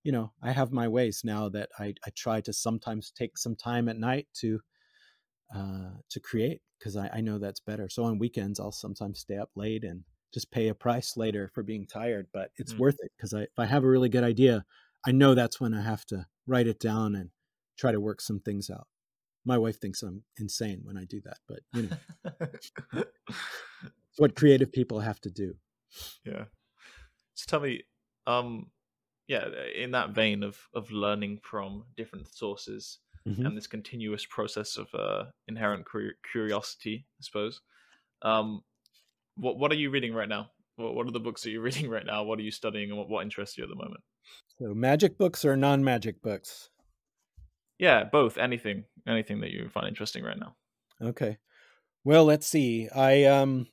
you 0.03 0.12
know, 0.12 0.32
I 0.41 0.51
have 0.51 0.72
my 0.72 0.88
ways 0.88 1.22
now 1.24 1.49
that 1.49 1.70
I, 1.80 1.93
I 2.05 2.09
try 2.16 2.41
to 2.41 2.53
sometimes 2.53 3.12
take 3.12 3.38
some 3.38 3.55
time 3.55 3.88
at 3.89 3.97
night 3.97 4.28
to 4.41 4.59
uh, 5.55 5.91
to 6.09 6.20
create 6.20 6.62
because 6.80 6.95
I, 6.95 7.09
I 7.14 7.22
know 7.22 7.38
that's 7.38 7.59
better. 7.59 7.89
So 7.89 8.03
on 8.03 8.20
weekends, 8.20 8.59
I'll 8.59 8.72
sometimes 8.72 9.20
stay 9.20 9.38
up 9.38 9.49
late 9.55 9.84
and 9.84 10.03
just 10.34 10.51
pay 10.51 10.69
a 10.69 10.75
price 10.75 11.17
later 11.17 11.51
for 11.53 11.63
being 11.63 11.86
tired, 11.86 12.27
but 12.34 12.51
it's 12.57 12.73
mm. 12.73 12.79
worth 12.79 12.97
it 12.99 13.11
because 13.17 13.34
I, 13.34 13.41
if 13.41 13.57
I 13.57 13.65
have 13.65 13.84
a 13.84 13.89
really 13.89 14.09
good 14.09 14.23
idea, 14.23 14.63
I 15.05 15.11
know 15.11 15.34
that's 15.34 15.59
when 15.59 15.73
I 15.73 15.82
have 15.82 16.05
to 16.07 16.25
write 16.47 16.67
it 16.67 16.79
down 16.79 17.15
and 17.15 17.29
try 17.77 17.91
to 17.91 17.99
work 17.99 18.21
some 18.21 18.39
things 18.39 18.69
out. 18.69 18.88
My 19.45 19.57
wife 19.57 19.79
thinks 19.79 20.03
I'm 20.03 20.23
insane 20.39 20.82
when 20.84 20.97
I 20.97 21.05
do 21.05 21.19
that, 21.25 21.38
but 21.47 21.59
you 21.73 21.89
know, 21.89 22.32
it's 23.32 24.19
what 24.19 24.36
creative 24.36 24.71
people 24.71 24.99
have 24.99 25.19
to 25.21 25.32
do. 25.32 25.55
Yeah. 26.23 26.45
So 27.34 27.45
tell 27.47 27.59
me, 27.59 27.84
um, 28.27 28.67
yeah, 29.27 29.47
in 29.75 29.91
that 29.91 30.11
vein 30.11 30.43
of 30.43 30.59
of 30.75 30.91
learning 30.91 31.39
from 31.41 31.86
different 31.97 32.27
sources 32.34 32.99
mm-hmm. 33.27 33.45
and 33.45 33.57
this 33.57 33.67
continuous 33.67 34.25
process 34.25 34.77
of 34.77 34.88
uh, 34.93 35.25
inherent 35.47 35.86
curiosity, 36.32 37.07
I 37.19 37.21
suppose. 37.21 37.61
Um, 38.21 38.61
what 39.36 39.57
what 39.57 39.71
are 39.71 39.75
you 39.75 39.89
reading 39.89 40.13
right 40.13 40.29
now? 40.29 40.49
What 40.75 40.95
what 40.95 41.07
are 41.07 41.11
the 41.11 41.19
books 41.19 41.43
that 41.43 41.51
you're 41.51 41.61
reading 41.69 41.89
right 41.89 42.05
now? 42.05 42.23
What 42.23 42.39
are 42.39 42.43
you 42.43 42.51
studying, 42.51 42.89
and 42.89 42.97
what, 42.97 43.09
what 43.09 43.23
interests 43.23 43.57
you 43.57 43.63
at 43.63 43.69
the 43.69 43.75
moment? 43.75 44.01
So, 44.59 44.73
magic 44.73 45.17
books 45.17 45.43
or 45.43 45.55
non-magic 45.55 46.21
books? 46.21 46.69
Yeah, 47.79 48.03
both. 48.03 48.38
Anything, 48.38 48.86
anything 49.07 49.41
that 49.41 49.51
you 49.51 49.67
find 49.69 49.88
interesting 49.88 50.23
right 50.23 50.38
now. 50.38 50.55
Okay. 51.01 51.39
Well, 52.03 52.25
let's 52.25 52.47
see. 52.47 52.89
I 52.89 53.25
um 53.25 53.67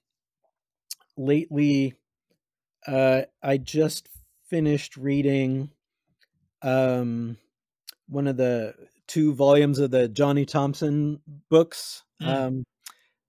lately 1.17 1.95
uh 2.87 3.23
I 3.43 3.59
just 3.59 4.09
finished 4.49 4.97
reading 4.97 5.71
um 6.63 7.37
one 8.09 8.27
of 8.27 8.37
the 8.37 8.75
two 9.07 9.35
volumes 9.35 9.79
of 9.79 9.91
the 9.91 10.09
Johnny 10.09 10.47
Thompson 10.47 11.21
books 11.51 12.03
mm. 12.23 12.29
um 12.29 12.65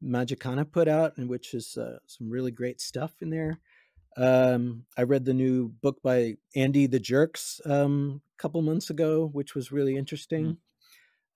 Magicana 0.04 0.70
put 0.70 0.88
out 0.88 1.18
and 1.18 1.30
which 1.30 1.54
is 1.54 1.78
uh, 1.78 1.98
some 2.08 2.30
really 2.30 2.52
great 2.52 2.82
stuff 2.82 3.14
in 3.22 3.30
there. 3.30 3.60
Um 4.18 4.86
I 4.98 5.04
read 5.04 5.26
the 5.26 5.34
new 5.34 5.70
book 5.70 6.02
by 6.02 6.38
Andy 6.56 6.88
the 6.88 7.00
Jerx 7.00 7.60
um 7.70 8.22
a 8.38 8.42
couple 8.42 8.62
months 8.62 8.90
ago 8.90 9.30
which 9.32 9.56
was 9.56 9.72
really 9.72 9.96
interesting. 9.96 10.46
Mm. 10.46 10.58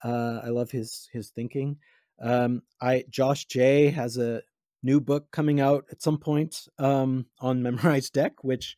Uh, 0.04 0.40
I 0.44 0.48
love 0.50 0.70
his 0.70 1.08
his 1.12 1.30
thinking. 1.30 1.78
Um, 2.20 2.62
I 2.80 3.04
Josh 3.08 3.46
Jay 3.46 3.88
has 3.90 4.18
a 4.18 4.42
new 4.82 5.00
book 5.00 5.30
coming 5.32 5.60
out 5.60 5.86
at 5.90 6.02
some 6.02 6.18
point 6.18 6.68
um, 6.78 7.26
on 7.40 7.62
Memorized 7.62 8.12
Deck, 8.12 8.44
which 8.44 8.76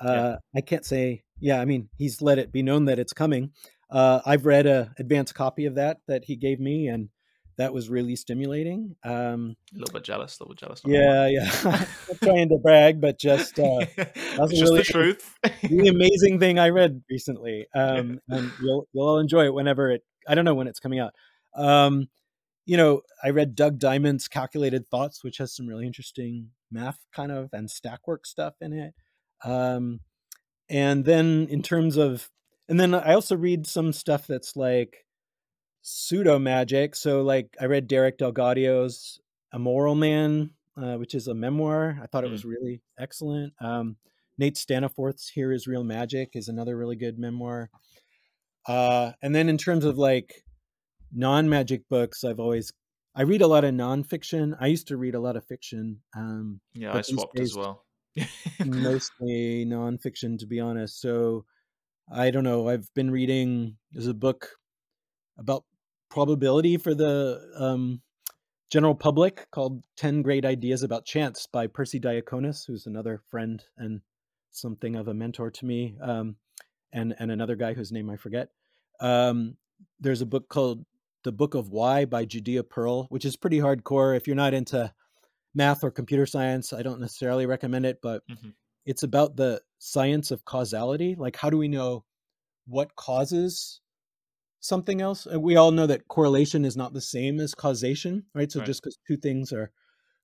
uh, 0.00 0.12
yeah. 0.12 0.36
I 0.54 0.60
can't 0.60 0.84
say. 0.84 1.22
Yeah, 1.40 1.60
I 1.60 1.64
mean 1.64 1.88
he's 1.96 2.20
let 2.20 2.38
it 2.38 2.52
be 2.52 2.62
known 2.62 2.86
that 2.86 2.98
it's 2.98 3.12
coming. 3.12 3.52
Uh, 3.90 4.20
I've 4.26 4.46
read 4.46 4.66
a 4.66 4.92
advanced 4.98 5.34
copy 5.34 5.66
of 5.66 5.76
that 5.76 5.98
that 6.08 6.24
he 6.24 6.36
gave 6.36 6.58
me, 6.58 6.88
and 6.88 7.08
that 7.56 7.72
was 7.72 7.88
really 7.88 8.16
stimulating. 8.16 8.96
Um, 9.04 9.56
a 9.74 9.78
little 9.78 9.92
bit 9.92 10.04
jealous, 10.04 10.38
a 10.38 10.42
little 10.42 10.54
bit 10.54 10.60
jealous. 10.60 10.82
Yeah, 10.84 11.26
yeah. 11.28 11.50
Not 11.64 12.20
trying 12.22 12.48
to 12.48 12.58
brag, 12.58 13.00
but 13.00 13.18
just 13.18 13.58
uh, 13.58 13.86
that's 13.96 14.50
just 14.50 14.62
really, 14.62 14.78
the 14.78 14.84
truth. 14.84 15.38
the 15.62 15.88
amazing 15.88 16.40
thing 16.40 16.58
I 16.58 16.70
read 16.70 17.02
recently, 17.10 17.66
um, 17.74 18.20
and 18.28 18.50
you'll 18.60 18.88
you'll 18.92 19.06
all 19.06 19.18
enjoy 19.18 19.44
it 19.44 19.54
whenever 19.54 19.90
it 19.90 20.02
I 20.28 20.34
don't 20.34 20.44
know 20.44 20.54
when 20.54 20.66
it's 20.66 20.80
coming 20.80 20.98
out. 20.98 21.14
Um, 21.54 22.08
you 22.66 22.76
know, 22.76 23.02
I 23.22 23.30
read 23.30 23.54
Doug 23.54 23.78
Dyment's 23.78 24.28
Calculated 24.28 24.88
Thoughts, 24.88 25.22
which 25.22 25.38
has 25.38 25.54
some 25.54 25.66
really 25.66 25.86
interesting 25.86 26.50
math 26.70 26.98
kind 27.14 27.30
of 27.30 27.50
and 27.52 27.70
stack 27.70 28.06
work 28.06 28.26
stuff 28.26 28.54
in 28.60 28.72
it. 28.72 28.94
Um, 29.44 30.00
and 30.68 31.04
then 31.04 31.46
in 31.50 31.62
terms 31.62 31.96
of, 31.96 32.30
and 32.68 32.80
then 32.80 32.94
I 32.94 33.12
also 33.12 33.36
read 33.36 33.66
some 33.66 33.92
stuff 33.92 34.26
that's 34.26 34.56
like 34.56 35.04
pseudo 35.84 36.38
magic. 36.38 36.96
So 36.96 37.22
like 37.22 37.54
I 37.60 37.66
read 37.66 37.86
Derek 37.86 38.18
DelGaudio's 38.18 39.20
A 39.52 39.58
Moral 39.58 39.94
Man, 39.94 40.50
uh, 40.76 40.94
which 40.94 41.14
is 41.14 41.28
a 41.28 41.34
memoir. 41.34 42.00
I 42.02 42.06
thought 42.06 42.24
it 42.24 42.30
was 42.30 42.44
really 42.44 42.82
excellent. 42.98 43.52
Um, 43.60 43.96
Nate 44.38 44.56
Staniforth's 44.56 45.28
Here 45.28 45.52
is 45.52 45.68
Real 45.68 45.84
Magic 45.84 46.30
is 46.34 46.48
another 46.48 46.76
really 46.76 46.96
good 46.96 47.18
memoir. 47.18 47.70
Uh, 48.66 49.12
and 49.22 49.34
then 49.34 49.48
in 49.50 49.58
terms 49.58 49.84
of 49.84 49.98
like 49.98 50.42
non-magic 51.12 51.82
books, 51.90 52.24
I've 52.24 52.40
always 52.40 52.72
I 53.14 53.22
read 53.22 53.42
a 53.42 53.46
lot 53.46 53.64
of 53.64 53.74
nonfiction. 53.74 54.56
I 54.58 54.66
used 54.68 54.88
to 54.88 54.96
read 54.96 55.14
a 55.14 55.20
lot 55.20 55.36
of 55.36 55.46
fiction. 55.46 56.00
Um, 56.16 56.60
yeah, 56.72 56.96
I 56.96 57.02
swapped 57.02 57.38
as 57.38 57.54
well. 57.54 57.84
mostly 58.64 59.66
nonfiction, 59.66 60.38
to 60.38 60.46
be 60.46 60.60
honest. 60.60 61.00
So 61.00 61.44
I 62.10 62.30
don't 62.30 62.42
know. 62.42 62.68
I've 62.70 62.88
been 62.94 63.10
reading. 63.10 63.76
There's 63.92 64.06
a 64.06 64.14
book 64.14 64.48
about 65.38 65.64
probability 66.14 66.76
for 66.76 66.94
the 66.94 67.40
um, 67.58 68.00
general 68.70 68.94
public 68.94 69.50
called 69.50 69.82
10 69.96 70.22
Great 70.22 70.44
Ideas 70.44 70.84
About 70.84 71.04
Chance 71.04 71.48
by 71.52 71.66
Persi 71.66 72.00
Diaconis, 72.00 72.64
who's 72.64 72.86
another 72.86 73.20
friend 73.30 73.60
and 73.76 74.00
something 74.52 74.94
of 74.94 75.08
a 75.08 75.14
mentor 75.14 75.50
to 75.50 75.66
me. 75.66 75.96
Um, 76.00 76.36
and 76.92 77.16
and 77.18 77.32
another 77.32 77.56
guy 77.56 77.74
whose 77.74 77.90
name 77.90 78.08
I 78.08 78.16
forget. 78.16 78.50
Um, 79.00 79.56
there's 79.98 80.20
a 80.20 80.26
book 80.26 80.48
called 80.48 80.84
The 81.24 81.32
Book 81.32 81.54
of 81.54 81.70
Why 81.70 82.04
by 82.04 82.24
Judea 82.24 82.62
Pearl, 82.62 83.06
which 83.08 83.24
is 83.24 83.36
pretty 83.36 83.58
hardcore. 83.58 84.16
If 84.16 84.28
you're 84.28 84.36
not 84.36 84.54
into 84.54 84.94
math 85.52 85.82
or 85.82 85.90
computer 85.90 86.26
science, 86.26 86.72
I 86.72 86.82
don't 86.82 87.00
necessarily 87.00 87.46
recommend 87.46 87.86
it, 87.86 87.98
but 88.00 88.22
mm-hmm. 88.30 88.50
it's 88.86 89.02
about 89.02 89.34
the 89.34 89.62
science 89.80 90.30
of 90.30 90.44
causality. 90.44 91.16
Like, 91.18 91.34
how 91.34 91.50
do 91.50 91.58
we 91.58 91.66
know 91.66 92.04
what 92.66 92.94
causes 92.94 93.80
something 94.64 95.00
else? 95.00 95.26
And 95.26 95.42
we 95.42 95.56
all 95.56 95.70
know 95.70 95.86
that 95.86 96.08
correlation 96.08 96.64
is 96.64 96.76
not 96.76 96.92
the 96.92 97.00
same 97.00 97.40
as 97.40 97.54
causation, 97.54 98.24
right? 98.34 98.50
So 98.50 98.60
right. 98.60 98.66
just 98.66 98.82
because 98.82 98.98
two 99.06 99.16
things 99.16 99.52
are 99.52 99.70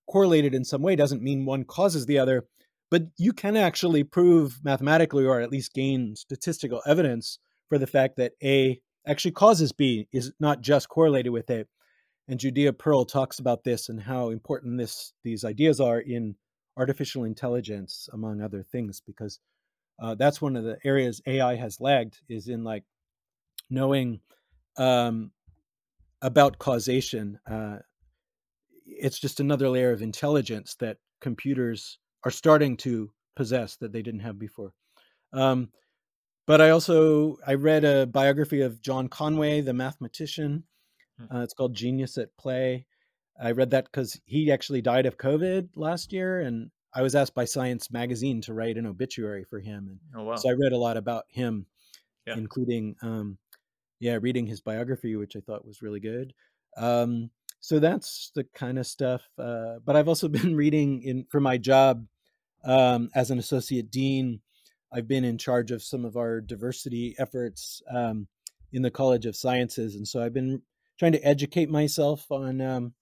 correlated 0.08 0.54
in 0.54 0.64
some 0.64 0.82
way 0.82 0.96
doesn't 0.96 1.22
mean 1.22 1.44
one 1.44 1.64
causes 1.64 2.06
the 2.06 2.18
other 2.18 2.44
but 2.90 3.04
you 3.16 3.32
can 3.32 3.56
actually 3.56 4.04
prove 4.04 4.60
mathematically 4.64 5.24
or 5.24 5.40
at 5.40 5.50
least 5.50 5.72
gain 5.72 6.16
statistical 6.16 6.82
evidence 6.86 7.38
for 7.68 7.78
the 7.78 7.86
fact 7.86 8.16
that 8.16 8.32
A 8.42 8.80
actually 9.06 9.30
causes 9.30 9.72
B 9.72 10.08
is 10.12 10.32
not 10.40 10.60
just 10.60 10.88
correlated 10.88 11.32
with 11.32 11.48
A. 11.50 11.64
And 12.28 12.38
Judea 12.38 12.72
Pearl 12.72 13.04
talks 13.04 13.38
about 13.38 13.64
this 13.64 13.88
and 13.88 14.00
how 14.02 14.30
important 14.30 14.76
this 14.76 15.12
these 15.24 15.44
ideas 15.44 15.80
are 15.80 16.00
in 16.00 16.36
artificial 16.76 17.24
intelligence, 17.24 18.08
among 18.12 18.40
other 18.40 18.62
things, 18.62 19.00
because 19.04 19.38
uh, 20.00 20.14
that's 20.14 20.40
one 20.40 20.56
of 20.56 20.64
the 20.64 20.78
areas 20.84 21.20
AI 21.26 21.56
has 21.56 21.80
lagged 21.80 22.18
is 22.28 22.48
in 22.48 22.64
like 22.64 22.84
knowing 23.70 24.20
um, 24.76 25.30
about 26.22 26.58
causation. 26.58 27.38
Uh, 27.48 27.78
it's 28.86 29.18
just 29.18 29.40
another 29.40 29.68
layer 29.68 29.92
of 29.92 30.02
intelligence 30.02 30.76
that 30.80 30.98
computers 31.20 31.98
are 32.24 32.30
starting 32.30 32.76
to 32.78 33.10
possess 33.36 33.76
that 33.76 33.92
they 33.92 34.02
didn't 34.02 34.20
have 34.20 34.38
before. 34.38 34.72
Um, 35.32 35.70
but 36.46 36.60
I 36.60 36.70
also 36.70 37.36
I 37.46 37.54
read 37.54 37.84
a 37.84 38.06
biography 38.06 38.62
of 38.62 38.82
John 38.82 39.08
Conway, 39.08 39.60
the 39.60 39.72
mathematician. 39.72 40.64
Hmm. 41.18 41.36
Uh, 41.36 41.42
it's 41.42 41.54
called 41.54 41.74
Genius 41.74 42.18
at 42.18 42.36
Play. 42.36 42.86
I 43.40 43.52
read 43.52 43.70
that 43.70 43.84
because 43.84 44.20
he 44.26 44.52
actually 44.52 44.82
died 44.82 45.06
of 45.06 45.16
COVID 45.16 45.70
last 45.76 46.12
year, 46.12 46.40
and 46.40 46.70
I 46.92 47.02
was 47.02 47.14
asked 47.14 47.34
by 47.34 47.44
Science 47.44 47.90
Magazine 47.90 48.40
to 48.42 48.54
write 48.54 48.76
an 48.76 48.86
obituary 48.86 49.44
for 49.44 49.60
him. 49.60 49.88
And 49.88 49.98
oh, 50.14 50.24
wow. 50.24 50.36
So 50.36 50.50
I 50.50 50.54
read 50.54 50.72
a 50.72 50.78
lot 50.78 50.96
about 50.96 51.24
him, 51.28 51.66
yeah. 52.26 52.34
including, 52.36 52.96
um, 53.00 53.38
yeah, 54.00 54.18
reading 54.20 54.46
his 54.46 54.60
biography, 54.60 55.14
which 55.14 55.36
I 55.36 55.40
thought 55.40 55.66
was 55.66 55.82
really 55.82 56.00
good. 56.00 56.32
Um, 56.76 57.30
so 57.60 57.78
that's 57.78 58.32
the 58.34 58.44
kind 58.54 58.78
of 58.78 58.86
stuff. 58.86 59.22
Uh, 59.38 59.76
but 59.84 59.94
I've 59.94 60.08
also 60.08 60.28
been 60.40 60.56
reading 60.56 61.02
in 61.02 61.26
for 61.30 61.40
my 61.40 61.58
job 61.58 62.06
um, 62.64 63.10
as 63.14 63.30
an 63.30 63.38
associate 63.38 63.90
dean. 63.90 64.40
I've 64.92 65.06
been 65.06 65.24
in 65.24 65.38
charge 65.38 65.70
of 65.70 65.82
some 65.82 66.04
of 66.04 66.16
our 66.16 66.40
diversity 66.40 67.14
efforts 67.18 67.80
um, 67.94 68.26
in 68.72 68.82
the 68.82 68.90
College 68.90 69.26
of 69.26 69.36
Sciences, 69.36 69.94
and 69.94 70.08
so 70.08 70.20
I've 70.20 70.34
been 70.34 70.62
trying 70.98 71.12
to 71.12 71.24
educate 71.24 71.70
myself 71.70 72.26
on 72.30 72.60
um, 72.60 72.94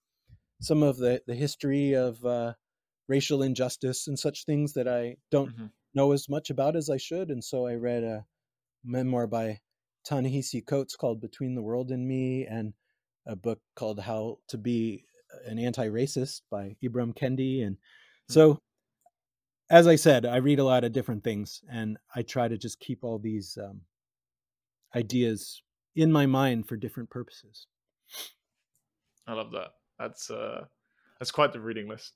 some 0.61 0.83
of 0.83 0.97
the 0.97 1.21
the 1.25 1.33
history 1.33 1.93
of 1.93 2.23
uh, 2.23 2.53
racial 3.07 3.41
injustice 3.41 4.07
and 4.07 4.19
such 4.19 4.45
things 4.45 4.73
that 4.73 4.87
I 4.87 5.15
don't 5.31 5.51
mm-hmm. 5.51 5.65
know 5.95 6.11
as 6.11 6.29
much 6.29 6.49
about 6.49 6.75
as 6.75 6.89
I 6.89 6.97
should. 6.97 7.29
And 7.29 7.43
so 7.43 7.65
I 7.65 7.73
read 7.73 8.03
a 8.03 8.25
memoir 8.85 9.25
by 9.25 9.59
Ta-Nehisi 10.05 10.65
Coates 10.65 10.95
called 10.95 11.21
"Between 11.21 11.55
the 11.55 11.61
World 11.61 11.91
and 11.91 12.07
Me," 12.07 12.45
and 12.45 12.73
a 13.25 13.35
book 13.35 13.59
called 13.75 13.99
How 13.99 14.39
to 14.47 14.57
Be 14.57 15.05
an 15.45 15.59
Anti-Racist 15.59 16.41
by 16.49 16.75
Ibram 16.83 17.15
Kendi. 17.15 17.65
And 17.65 17.77
hmm. 18.27 18.33
so, 18.33 18.59
as 19.69 19.87
I 19.87 19.95
said, 19.95 20.25
I 20.25 20.37
read 20.37 20.59
a 20.59 20.63
lot 20.63 20.83
of 20.83 20.91
different 20.91 21.23
things 21.23 21.61
and 21.71 21.97
I 22.15 22.23
try 22.23 22.47
to 22.47 22.57
just 22.57 22.79
keep 22.79 23.03
all 23.03 23.19
these 23.19 23.57
um, 23.61 23.81
ideas 24.95 25.61
in 25.95 26.11
my 26.11 26.25
mind 26.25 26.67
for 26.67 26.75
different 26.75 27.09
purposes. 27.09 27.67
I 29.27 29.33
love 29.33 29.51
that. 29.51 29.73
That's 29.99 30.31
uh, 30.31 30.65
that's 31.19 31.31
quite 31.31 31.53
the 31.53 31.59
reading 31.59 31.87
list. 31.87 32.13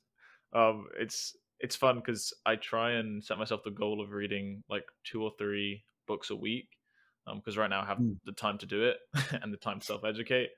Um, 0.54 0.88
it's 1.00 1.36
it's 1.60 1.76
fun 1.76 1.98
because 1.98 2.34
I 2.46 2.56
try 2.56 2.94
and 2.94 3.24
set 3.24 3.38
myself 3.38 3.62
the 3.64 3.72
goal 3.72 4.02
of 4.02 4.12
reading 4.12 4.64
like 4.70 4.86
two 5.04 5.22
or 5.24 5.32
three 5.38 5.84
books 6.08 6.32
a 6.32 6.36
week 6.36 6.68
because 7.26 7.58
um, 7.58 7.62
right 7.62 7.70
now 7.70 7.82
I 7.82 7.86
have 7.86 7.98
mm. 7.98 8.18
the 8.26 8.32
time 8.32 8.58
to 8.60 8.66
do 8.66 8.84
it 8.84 8.98
and 9.42 9.54
the 9.54 9.58
time 9.58 9.80
to 9.80 9.86
self 9.86 10.04
educate. 10.04 10.50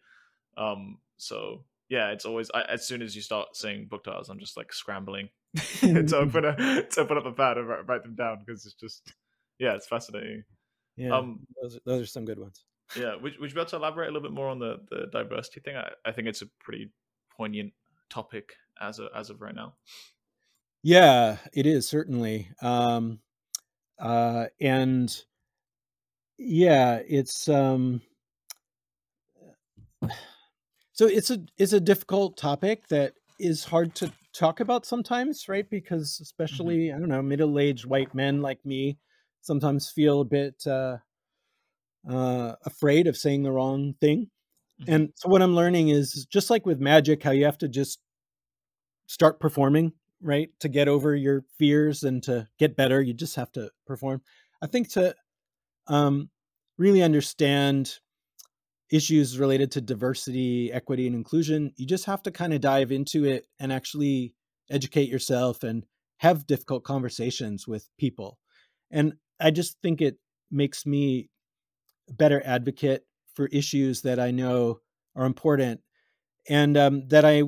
Um, 0.58 1.00
so 1.18 1.64
yeah, 1.90 2.12
it's 2.12 2.26
always 2.26 2.50
I, 2.54 2.62
as 2.64 2.88
soon 2.88 3.02
as 3.02 3.16
you 3.16 3.22
start 3.22 3.56
seeing 3.56 3.86
book 3.86 4.04
titles, 4.04 4.30
I'm 4.30 4.40
just 4.40 4.58
like 4.58 4.74
scrambling 4.74 5.30
to 5.80 6.18
open 6.18 6.46
a 6.46 6.84
to 6.84 7.02
open 7.02 7.18
up 7.18 7.26
a 7.26 7.32
pad 7.32 7.58
and 7.58 7.68
write, 7.68 7.88
write 7.88 8.04
them 8.04 8.16
down 8.16 8.40
because 8.46 8.66
it's 8.66 8.76
just 8.76 9.12
yeah, 9.60 9.74
it's 9.74 9.88
fascinating. 9.88 10.44
Yeah, 10.98 11.16
um, 11.16 11.46
those 11.62 11.76
are, 11.76 11.80
those 11.86 12.02
are 12.04 12.08
some 12.08 12.26
good 12.26 12.40
ones. 12.40 12.64
Yeah, 12.96 13.16
would, 13.16 13.38
would 13.40 13.50
you 13.50 13.56
be 13.56 13.62
able 13.62 13.70
to 13.70 13.76
elaborate 13.78 14.10
a 14.10 14.12
little 14.12 14.28
bit 14.28 14.36
more 14.36 14.50
on 14.50 14.60
the 14.60 14.78
the 14.90 15.08
diversity 15.12 15.60
thing? 15.60 15.76
I, 15.76 15.90
I 16.06 16.12
think 16.12 16.28
it's 16.28 16.42
a 16.42 16.48
pretty 16.60 16.92
poignant 17.36 17.74
topic 18.10 18.54
as 18.80 19.00
of 19.00 19.10
as 19.16 19.30
of 19.30 19.42
right 19.42 19.56
now. 19.56 19.76
Yeah, 20.84 21.38
it 21.52 21.66
is 21.66 21.88
certainly, 21.88 22.50
um, 22.62 23.20
uh, 23.98 24.46
and 24.62 25.10
yeah, 26.38 27.00
it's 27.08 27.48
um, 27.48 28.02
so 30.94 31.08
it's 31.08 31.30
a 31.30 31.40
it's 31.58 31.74
a 31.74 31.80
difficult 31.80 32.38
topic 32.38 32.88
that 32.88 33.14
is 33.40 33.66
hard 33.66 33.96
to 33.96 34.12
talk 34.34 34.60
about 34.60 34.86
sometimes, 34.86 35.48
right? 35.48 35.70
Because 35.70 36.14
mm-hmm. 36.14 36.24
especially 36.24 36.78
mm-hmm. 36.88 36.96
I 36.96 37.00
don't 37.00 37.10
know, 37.10 37.22
middle 37.22 37.60
aged 37.60 37.86
white 37.86 38.14
men 38.14 38.42
like 38.42 38.66
me 38.66 38.98
sometimes 39.42 39.92
feel 39.92 40.22
a 40.22 40.26
bit 40.26 40.64
uh, 40.66 40.98
uh, 42.10 42.56
afraid 42.66 43.08
of 43.08 43.18
saying 43.18 43.44
the 43.44 43.52
wrong 43.52 43.94
thing. 44.02 44.30
Mm-hmm. 44.82 44.94
And 44.94 45.10
so 45.16 45.30
what 45.30 45.42
I'm 45.42 45.56
learning 45.56 45.90
is 45.90 46.26
just 46.30 46.50
like 46.50 46.66
with 46.66 46.80
magic, 46.80 47.24
how 47.24 47.32
you 47.32 47.46
have 47.46 47.58
to 47.60 47.68
just 47.68 48.00
start 49.08 49.40
performing, 49.40 49.94
right? 50.22 50.50
To 50.62 50.68
get 50.68 50.88
over 50.88 51.16
your 51.16 51.46
fears 51.58 52.04
and 52.04 52.22
to 52.24 52.48
get 52.58 52.76
better, 52.76 53.02
you 53.02 53.14
just 53.14 53.36
have 53.36 53.52
to 53.54 53.70
perform. 53.86 54.22
I 54.62 54.68
think 54.68 54.90
to 54.94 55.16
um, 55.88 56.30
really 56.78 57.02
understand 57.02 58.00
issues 58.92 59.40
related 59.40 59.72
to 59.72 59.82
diversity, 59.82 60.72
equity, 60.72 61.08
and 61.08 61.16
inclusion, 61.16 61.72
you 61.76 61.86
just 61.86 62.06
have 62.06 62.22
to 62.24 62.32
kind 62.32 62.54
of 62.54 62.62
dive 62.62 62.92
into 62.92 63.26
it 63.26 63.48
and 63.60 63.74
actually 63.74 64.34
educate 64.70 65.10
yourself 65.10 65.64
and 65.64 65.86
have 66.18 66.48
difficult 66.48 66.84
conversations 66.84 67.68
with 67.68 67.90
people. 67.98 68.38
And 68.92 69.14
I 69.40 69.52
just 69.52 69.78
think 69.82 70.02
it 70.02 70.18
makes 70.52 70.86
me 70.86 71.30
a 72.10 72.14
better 72.14 72.42
advocate 72.46 73.06
for 73.34 73.48
issues 73.48 74.02
that 74.04 74.20
I 74.20 74.32
know 74.32 74.80
are 75.16 75.26
important 75.26 75.82
and 76.48 76.78
um, 76.78 77.08
that 77.10 77.26
I 77.26 77.44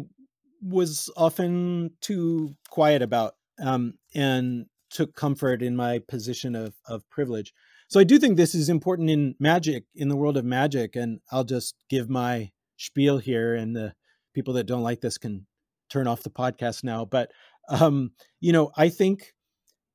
was 0.62 1.10
often 1.16 1.92
too 2.02 2.56
quiet 2.70 3.02
about 3.02 3.34
um, 3.62 3.94
and 4.16 4.66
took 4.90 5.16
comfort 5.16 5.62
in 5.62 5.76
my 5.76 6.00
position 6.08 6.56
of, 6.56 6.74
of 6.88 7.08
privilege. 7.10 7.54
So 7.90 8.00
I 8.00 8.04
do 8.04 8.20
think 8.20 8.36
this 8.36 8.54
is 8.54 8.70
important 8.70 9.10
in 9.10 9.36
magic, 9.40 9.86
in 9.96 10.10
the 10.10 10.16
world 10.16 10.38
of 10.38 10.46
magic. 10.46 10.96
And 10.96 11.20
I'll 11.32 11.46
just 11.46 11.76
give 11.90 12.10
my 12.10 12.52
spiel 12.78 13.18
here, 13.18 13.56
and 13.56 13.76
the 13.76 13.94
people 14.34 14.54
that 14.56 14.66
don't 14.66 14.84
like 14.84 15.02
this 15.02 15.18
can 15.18 15.46
turn 15.90 16.08
off 16.08 16.24
the 16.24 16.30
podcast 16.30 16.84
now. 16.84 17.06
But 17.06 17.32
um, 17.70 18.12
you 18.40 18.52
know, 18.52 18.72
I 18.78 18.90
think 18.90 19.34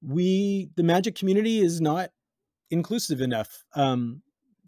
we, 0.02 0.70
the 0.76 0.82
magic 0.82 1.14
community, 1.14 1.60
is 1.60 1.80
not 1.80 2.10
inclusive 2.70 3.20
enough 3.20 3.64
um, 3.74 4.22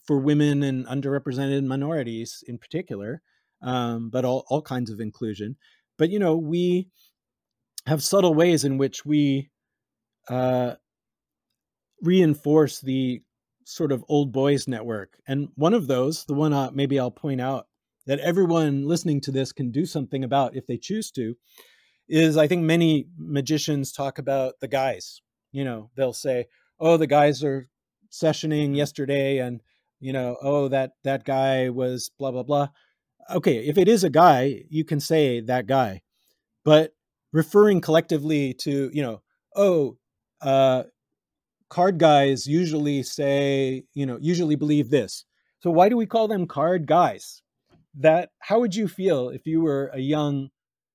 for 0.06 0.18
women 0.18 0.62
and 0.62 0.86
underrepresented 0.86 1.64
minorities 1.64 2.44
in 2.46 2.58
particular, 2.58 3.22
um, 3.62 4.10
but 4.10 4.24
all 4.24 4.44
all 4.48 4.62
kinds 4.62 4.90
of 4.90 5.00
inclusion. 5.00 5.56
But 5.96 6.10
you 6.10 6.18
know, 6.18 6.36
we 6.36 6.88
have 7.86 8.02
subtle 8.02 8.34
ways 8.34 8.64
in 8.64 8.78
which 8.78 9.04
we 9.04 9.50
uh, 10.28 10.74
reinforce 12.04 12.80
the 12.80 13.22
sort 13.64 13.92
of 13.92 14.04
old 14.08 14.32
boys 14.32 14.68
network. 14.68 15.18
And 15.26 15.48
one 15.54 15.74
of 15.74 15.86
those, 15.86 16.24
the 16.24 16.34
one 16.34 16.52
uh, 16.52 16.70
maybe 16.72 16.98
I'll 16.98 17.10
point 17.10 17.40
out 17.40 17.66
that 18.06 18.20
everyone 18.20 18.86
listening 18.86 19.20
to 19.22 19.30
this 19.30 19.52
can 19.52 19.70
do 19.70 19.86
something 19.86 20.22
about 20.22 20.54
if 20.54 20.66
they 20.66 20.76
choose 20.76 21.10
to, 21.12 21.36
is 22.08 22.36
I 22.36 22.46
think 22.46 22.62
many 22.62 23.06
magicians 23.16 23.92
talk 23.92 24.18
about 24.18 24.54
the 24.60 24.68
guys. 24.68 25.22
You 25.52 25.64
know, 25.64 25.90
they'll 25.96 26.12
say, 26.12 26.46
"Oh, 26.78 26.96
the 26.96 27.06
guys 27.06 27.42
are 27.42 27.68
sessioning 28.10 28.76
yesterday," 28.76 29.38
and 29.38 29.62
you 30.00 30.12
know, 30.12 30.36
"Oh, 30.42 30.68
that 30.68 30.92
that 31.04 31.24
guy 31.24 31.70
was 31.70 32.10
blah 32.18 32.30
blah 32.30 32.42
blah." 32.42 32.68
Okay, 33.30 33.66
if 33.66 33.78
it 33.78 33.88
is 33.88 34.04
a 34.04 34.10
guy, 34.10 34.64
you 34.68 34.84
can 34.84 35.00
say 35.00 35.40
that 35.40 35.66
guy, 35.66 36.02
but 36.64 36.94
referring 37.32 37.80
collectively 37.80 38.54
to 38.54 38.90
you 38.92 39.02
know, 39.02 39.22
"Oh, 39.56 39.98
uh, 40.42 40.84
card 41.74 41.98
guys 41.98 42.46
usually 42.46 43.02
say, 43.02 43.82
you 43.94 44.06
know, 44.06 44.16
usually 44.20 44.54
believe 44.54 44.90
this. 44.90 45.24
So 45.58 45.72
why 45.72 45.88
do 45.88 45.96
we 45.96 46.06
call 46.06 46.28
them 46.28 46.46
card 46.46 46.86
guys? 46.86 47.42
That 47.98 48.30
how 48.38 48.60
would 48.60 48.76
you 48.76 48.86
feel 48.86 49.28
if 49.28 49.44
you 49.44 49.60
were 49.60 49.90
a 49.92 49.98
young 49.98 50.50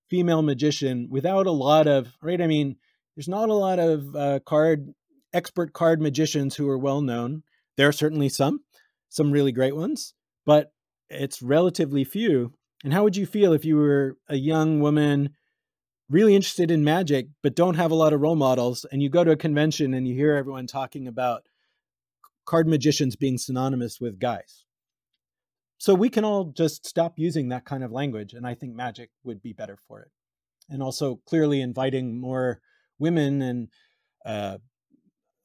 female 0.10 0.42
magician 0.42 1.10
without 1.12 1.48
a 1.48 1.52
lot 1.52 1.86
of 1.88 2.08
right? 2.22 2.42
I 2.42 2.48
mean, 2.48 2.78
there's 3.16 3.28
not 3.28 3.50
a 3.50 3.54
lot 3.54 3.78
of 3.78 4.16
uh, 4.16 4.40
card 4.46 4.94
expert 5.34 5.74
card 5.74 6.02
magicians 6.02 6.56
who 6.56 6.70
are 6.70 6.78
well 6.78 7.02
known. 7.02 7.44
There 7.76 7.90
are 7.90 7.94
certainly 7.94 8.30
some, 8.30 8.62
some 9.10 9.32
really 9.32 9.52
great 9.52 9.76
ones, 9.76 10.14
but 10.46 10.72
it's 11.10 11.42
relatively 11.42 12.06
few. 12.06 12.54
And 12.86 12.94
how 12.94 13.04
would 13.04 13.18
you 13.18 13.26
feel 13.26 13.52
if 13.52 13.66
you 13.66 13.76
were 13.76 14.16
a 14.30 14.38
young 14.38 14.80
woman 14.80 15.32
really 16.10 16.36
interested 16.36 16.72
in 16.72 16.84
magic 16.84 17.28
but 17.44 17.56
don't 17.56 17.76
have 17.76 17.92
a 17.92 17.96
lot 17.96 18.14
of 18.14 18.22
role 18.22 18.36
models 18.36 18.86
and 18.92 19.02
you 19.04 19.10
go 19.10 19.24
to 19.24 19.32
a 19.32 19.36
convention 19.36 19.94
and 19.94 20.08
you 20.08 20.16
hear 20.16 20.36
everyone 20.36 20.68
talking 20.68 21.08
about 21.08 21.44
card 22.46 22.68
magicians 22.68 23.16
being 23.16 23.38
synonymous 23.38 24.02
with 24.02 24.20
guys. 24.20 24.66
So 25.78 25.94
we 25.94 26.10
can 26.10 26.26
all 26.26 26.46
just 26.46 26.86
stop 26.86 27.14
using 27.18 27.50
that 27.50 27.64
kind 27.64 27.84
of 27.84 27.92
language 27.92 28.34
and 28.34 28.46
i 28.46 28.54
think 28.54 28.76
magic 28.76 29.12
would 29.24 29.42
be 29.42 29.54
better 29.54 29.78
for 29.88 30.02
it. 30.02 30.12
And 30.68 30.84
also 30.84 31.20
clearly 31.26 31.62
inviting 31.62 32.20
more 32.20 32.60
women 33.00 33.42
and 33.42 33.68
uh, 34.26 34.58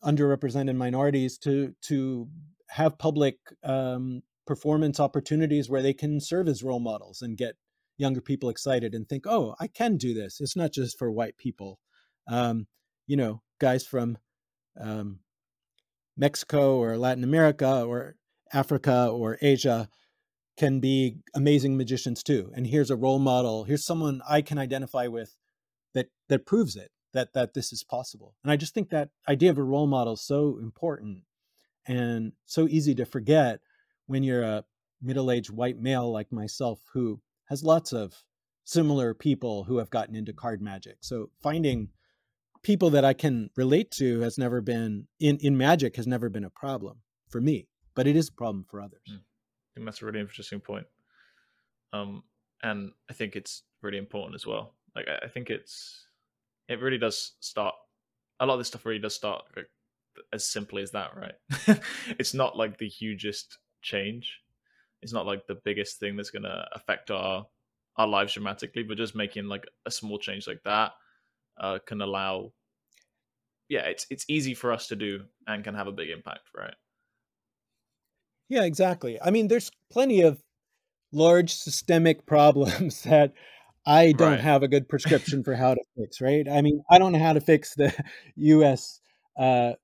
underrepresented 0.03 0.77
minorities 0.77 1.39
to 1.39 1.75
to 1.83 2.29
have 2.69 2.99
public 2.99 3.37
um, 3.63 4.23
performance 4.47 5.01
opportunities 5.01 5.69
where 5.69 5.83
they 5.83 5.95
can 5.95 6.21
serve 6.21 6.49
as 6.49 6.63
role 6.63 6.81
models 6.81 7.23
and 7.23 7.39
get 7.39 7.57
younger 7.97 8.21
people 8.21 8.49
excited 8.49 8.95
and 8.95 9.09
think, 9.09 9.25
oh, 9.27 9.55
I 9.61 9.67
can 9.69 9.97
do 9.97 10.15
this. 10.15 10.41
It's 10.41 10.57
not 10.57 10.73
just 10.73 10.99
for 10.99 11.11
white 11.11 11.37
people. 11.37 11.79
Um, 12.29 12.67
you 13.07 13.17
know, 13.17 13.43
guys 13.61 13.87
from 13.87 14.19
um, 14.81 15.21
Mexico 16.17 16.77
or 16.77 16.97
Latin 16.97 17.25
America 17.25 17.85
or 17.85 18.17
Africa 18.53 19.09
or 19.09 19.39
Asia 19.41 19.89
can 20.57 20.81
be 20.81 21.17
amazing 21.35 21.77
magicians 21.77 22.23
too. 22.23 22.51
And 22.55 22.67
here's 22.67 22.91
a 22.91 22.97
role 22.97 23.19
model. 23.19 23.65
Here's 23.65 23.85
someone 23.85 24.23
I 24.29 24.43
can 24.43 24.59
identify 24.59 25.09
with 25.09 25.37
that 25.95 26.09
that 26.29 26.47
proves 26.47 26.77
it 26.77 26.91
that 27.13 27.33
that 27.35 27.55
this 27.55 27.73
is 27.73 27.85
possible. 27.85 28.35
And 28.43 28.53
I 28.53 28.57
just 28.57 28.75
think 28.75 28.91
that 28.91 29.11
idea 29.29 29.51
of 29.51 29.59
a 29.59 29.63
role 29.63 29.87
model 29.87 30.15
is 30.15 30.27
so 30.27 30.59
important 30.61 31.23
and 31.87 32.33
so 32.45 32.69
easy 32.69 32.95
to 32.97 33.05
forget 33.05 33.61
when 34.07 34.23
you're 34.23 34.43
a 34.43 34.65
middle-aged 35.03 35.51
white 35.51 35.79
male 35.79 36.11
like 36.11 36.33
myself 36.33 36.81
who 36.93 37.21
has 37.47 37.63
lots 37.63 37.93
of 37.93 38.25
similar 38.65 39.15
people 39.15 39.65
who 39.65 39.79
have 39.79 39.91
gotten 39.91 40.17
into 40.17 40.33
card 40.33 40.63
magic. 40.63 40.97
So 41.01 41.31
finding 41.43 41.89
people 42.63 42.91
that 42.91 43.05
I 43.05 43.13
can 43.13 43.51
relate 43.57 43.91
to 43.93 44.21
has 44.21 44.39
never 44.39 44.61
been 44.61 45.07
in 45.21 45.39
in 45.39 45.57
magic 45.57 45.97
has 45.97 46.07
never 46.07 46.29
been 46.29 46.45
a 46.45 46.51
problem 46.51 46.99
for 47.29 47.41
me, 47.41 47.69
but 47.95 48.07
it 48.07 48.17
is 48.17 48.29
a 48.29 48.33
problem 48.33 48.65
for 48.69 48.81
others. 48.81 49.03
Mm. 49.11 49.19
I 49.19 49.71
think 49.75 49.87
that's 49.87 50.03
a 50.03 50.07
really 50.07 50.21
interesting 50.21 50.61
point. 50.61 50.87
Um, 51.93 52.23
and 52.63 52.93
I 53.11 53.13
think 53.13 53.37
it's 53.37 53.63
really 53.83 53.99
important 53.99 54.35
as 54.35 54.47
well. 54.47 54.75
Like 54.97 55.07
I, 55.09 55.27
I 55.27 55.29
think 55.29 55.51
it's 55.51 56.07
it 56.69 56.81
really 56.81 56.99
does 56.99 57.33
start 57.41 57.75
a 58.41 58.47
lot 58.47 58.55
of 58.55 58.61
this 58.61 58.69
stuff 58.69 58.87
really 58.87 58.99
does 58.99 59.15
start 59.15 59.43
like, 59.57 59.69
as 60.33 60.47
simply 60.47 60.83
as 60.83 60.93
that, 60.93 61.11
right? 61.17 61.81
it's 62.19 62.35
not 62.35 62.57
like 62.57 62.79
the 62.79 62.89
hugest 62.89 63.59
change 63.83 64.41
it's 65.05 65.13
not 65.13 65.27
like 65.27 65.47
the 65.47 65.61
biggest 65.65 66.01
thing 66.01 66.17
that's 66.17 66.31
going 66.31 66.43
to 66.43 66.67
affect 66.73 67.11
our 67.11 67.47
our 67.97 68.09
lives 68.09 68.33
dramatically 68.33 68.83
but 68.83 68.97
just 68.97 69.15
making 69.15 69.45
like 69.45 69.65
a 69.87 69.91
small 69.91 70.19
change 70.19 70.49
like 70.49 70.63
that 70.65 70.93
uh, 71.61 71.79
can 71.87 72.01
allow 72.01 72.51
yeah 73.69 73.83
it's 73.83 74.07
it's 74.11 74.25
easy 74.29 74.55
for 74.55 74.73
us 74.73 74.89
to 74.89 74.97
do 74.97 75.21
and 75.47 75.63
can 75.63 75.75
have 75.75 75.87
a 75.87 75.93
big 75.93 76.11
impact 76.11 76.49
right? 76.57 76.75
Yeah 78.49 78.65
exactly. 78.65 79.19
I 79.23 79.31
mean 79.31 79.49
there's 79.49 79.71
plenty 79.93 80.23
of 80.23 80.43
large 81.13 81.55
systemic 81.55 82.27
problems 82.35 83.03
that 83.03 83.33
i 83.87 84.13
don't 84.13 84.33
right. 84.33 84.41
have 84.41 84.63
a 84.63 84.69
good 84.69 84.89
prescription 84.89 85.45
for 85.45 85.55
how 85.55 85.75
to 85.75 85.81
fix 85.97 86.21
right? 86.21 86.49
I 86.51 86.63
mean 86.63 86.83
i 86.91 86.99
don't 86.99 87.13
know 87.13 87.19
how 87.19 87.35
to 87.35 87.41
fix 87.41 87.75
the 87.75 87.93
us 88.37 89.01
uh, 89.39 89.75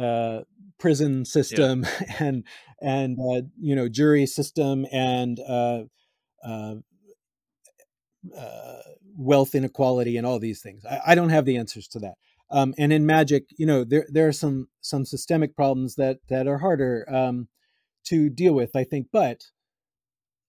uh, 0.00 0.40
prison 0.78 1.24
system 1.24 1.84
yeah. 1.84 2.14
and 2.18 2.44
and 2.80 3.18
uh, 3.18 3.42
you 3.60 3.74
know 3.74 3.88
jury 3.88 4.26
system 4.26 4.86
and 4.92 5.38
uh, 5.40 5.82
uh, 6.44 6.74
uh, 8.36 8.76
wealth 9.16 9.54
inequality 9.54 10.16
and 10.16 10.26
all 10.26 10.38
these 10.38 10.62
things. 10.62 10.84
I, 10.84 11.00
I, 11.08 11.14
don't 11.14 11.30
have 11.30 11.44
the 11.44 11.56
answers 11.56 11.88
to 11.88 11.98
that. 12.00 12.14
Um, 12.50 12.74
and 12.78 12.92
in 12.92 13.06
magic, 13.06 13.44
you 13.56 13.66
know, 13.66 13.84
there 13.84 14.06
there 14.10 14.28
are 14.28 14.32
some 14.32 14.68
some 14.80 15.04
systemic 15.04 15.54
problems 15.54 15.96
that 15.96 16.18
that 16.28 16.46
are 16.46 16.58
harder 16.58 17.06
um, 17.12 17.48
to 18.06 18.30
deal 18.30 18.54
with, 18.54 18.74
I 18.74 18.84
think. 18.84 19.08
But 19.12 19.42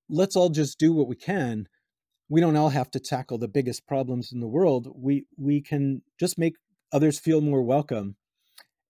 let's 0.10 0.36
all 0.36 0.49
just 0.49 0.80
do 0.80 0.94
what 0.94 1.07
we 1.07 1.15
can 1.15 1.68
we 2.32 2.40
don't 2.40 2.56
all 2.56 2.69
have 2.69 2.90
to 2.90 2.99
tackle 2.99 3.38
the 3.38 3.49
biggest 3.49 3.86
problems 3.86 4.32
in 4.32 4.40
the 4.40 4.48
world. 4.48 4.88
We 4.95 5.26
we 5.38 5.61
can 5.61 6.02
just 6.18 6.40
make 6.40 6.53
others 6.94 7.19
feel 7.19 7.41
more 7.41 7.61
welcome. 7.61 8.15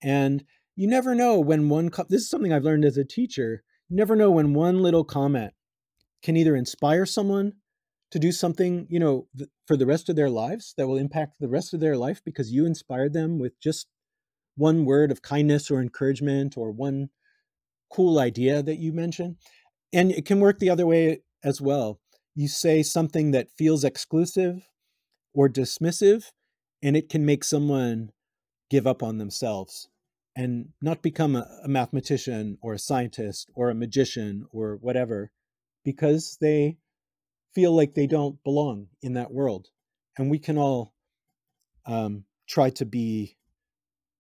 And 0.01 0.43
you 0.75 0.87
never 0.87 1.13
know 1.13 1.39
when 1.39 1.69
one 1.69 1.89
co- 1.89 2.05
this 2.09 2.21
is 2.21 2.29
something 2.29 2.51
I've 2.51 2.63
learned 2.63 2.85
as 2.85 2.97
a 2.97 3.05
teacher. 3.05 3.63
You 3.89 3.97
never 3.97 4.15
know 4.15 4.31
when 4.31 4.53
one 4.53 4.81
little 4.81 5.03
comment 5.03 5.53
can 6.23 6.37
either 6.37 6.55
inspire 6.55 7.05
someone 7.05 7.53
to 8.11 8.19
do 8.19 8.31
something, 8.31 8.87
you 8.89 8.99
know, 8.99 9.27
th- 9.37 9.49
for 9.67 9.77
the 9.77 9.85
rest 9.85 10.09
of 10.09 10.15
their 10.15 10.29
lives 10.29 10.73
that 10.77 10.87
will 10.87 10.97
impact 10.97 11.33
the 11.39 11.47
rest 11.47 11.73
of 11.73 11.79
their 11.79 11.97
life 11.97 12.21
because 12.23 12.51
you 12.51 12.65
inspired 12.65 13.13
them 13.13 13.39
with 13.39 13.59
just 13.59 13.87
one 14.55 14.85
word 14.85 15.11
of 15.11 15.21
kindness 15.21 15.71
or 15.71 15.81
encouragement 15.81 16.57
or 16.57 16.71
one 16.71 17.09
cool 17.91 18.19
idea 18.19 18.61
that 18.63 18.79
you 18.79 18.91
mentioned. 18.91 19.37
And 19.93 20.11
it 20.11 20.25
can 20.25 20.39
work 20.39 20.59
the 20.59 20.69
other 20.69 20.85
way 20.85 21.21
as 21.43 21.61
well. 21.61 21.99
You 22.35 22.47
say 22.47 22.83
something 22.83 23.31
that 23.31 23.51
feels 23.57 23.83
exclusive 23.83 24.67
or 25.33 25.49
dismissive, 25.49 26.31
and 26.81 26.95
it 26.95 27.09
can 27.09 27.25
make 27.25 27.43
someone 27.43 28.11
give 28.69 28.87
up 28.87 29.03
on 29.03 29.17
themselves 29.17 29.89
and 30.35 30.69
not 30.81 31.01
become 31.01 31.35
a, 31.35 31.47
a 31.63 31.67
mathematician 31.67 32.57
or 32.61 32.73
a 32.73 32.79
scientist 32.79 33.49
or 33.53 33.69
a 33.69 33.75
magician 33.75 34.45
or 34.51 34.77
whatever 34.77 35.31
because 35.83 36.37
they 36.39 36.77
feel 37.53 37.75
like 37.75 37.93
they 37.93 38.07
don't 38.07 38.41
belong 38.43 38.87
in 39.01 39.13
that 39.13 39.31
world. 39.31 39.67
And 40.17 40.29
we 40.29 40.39
can 40.39 40.57
all 40.57 40.93
um, 41.85 42.25
try 42.47 42.69
to 42.71 42.85
be 42.85 43.37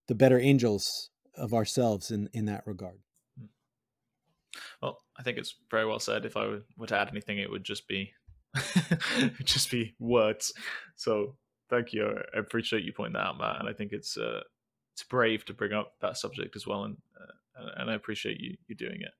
the 0.07 0.15
better 0.15 0.39
angels 0.39 1.09
of 1.35 1.53
ourselves 1.53 2.11
in, 2.11 2.29
in 2.33 2.45
that 2.45 2.63
regard. 2.65 2.99
Hmm. 3.39 3.45
Well, 4.81 4.97
I 5.17 5.23
think 5.23 5.37
it's 5.37 5.55
very 5.69 5.85
well 5.85 5.99
said. 5.99 6.25
If 6.25 6.35
I 6.35 6.57
were 6.77 6.87
to 6.87 6.97
add 6.97 7.09
anything, 7.09 7.37
it 7.37 7.49
would 7.49 7.63
just 7.63 7.87
be 7.87 8.11
just 9.43 9.71
be 9.71 9.95
words. 9.99 10.53
So 10.95 11.35
thank 11.69 11.93
you. 11.93 12.05
I 12.35 12.39
appreciate 12.39 12.83
you 12.83 12.91
pointing 12.91 13.13
that 13.13 13.25
out, 13.25 13.37
Matt. 13.37 13.59
And 13.59 13.69
I 13.69 13.73
think 13.73 13.93
it's 13.93 14.17
uh, 14.17 14.41
it's 14.93 15.03
brave 15.03 15.45
to 15.45 15.53
bring 15.53 15.73
up 15.73 15.93
that 16.01 16.17
subject 16.17 16.55
as 16.55 16.67
well, 16.67 16.83
and 16.83 16.97
uh, 17.19 17.69
and 17.77 17.89
I 17.89 17.95
appreciate 17.95 18.39
you 18.39 18.57
you 18.67 18.75
doing 18.75 19.01
it. 19.01 19.11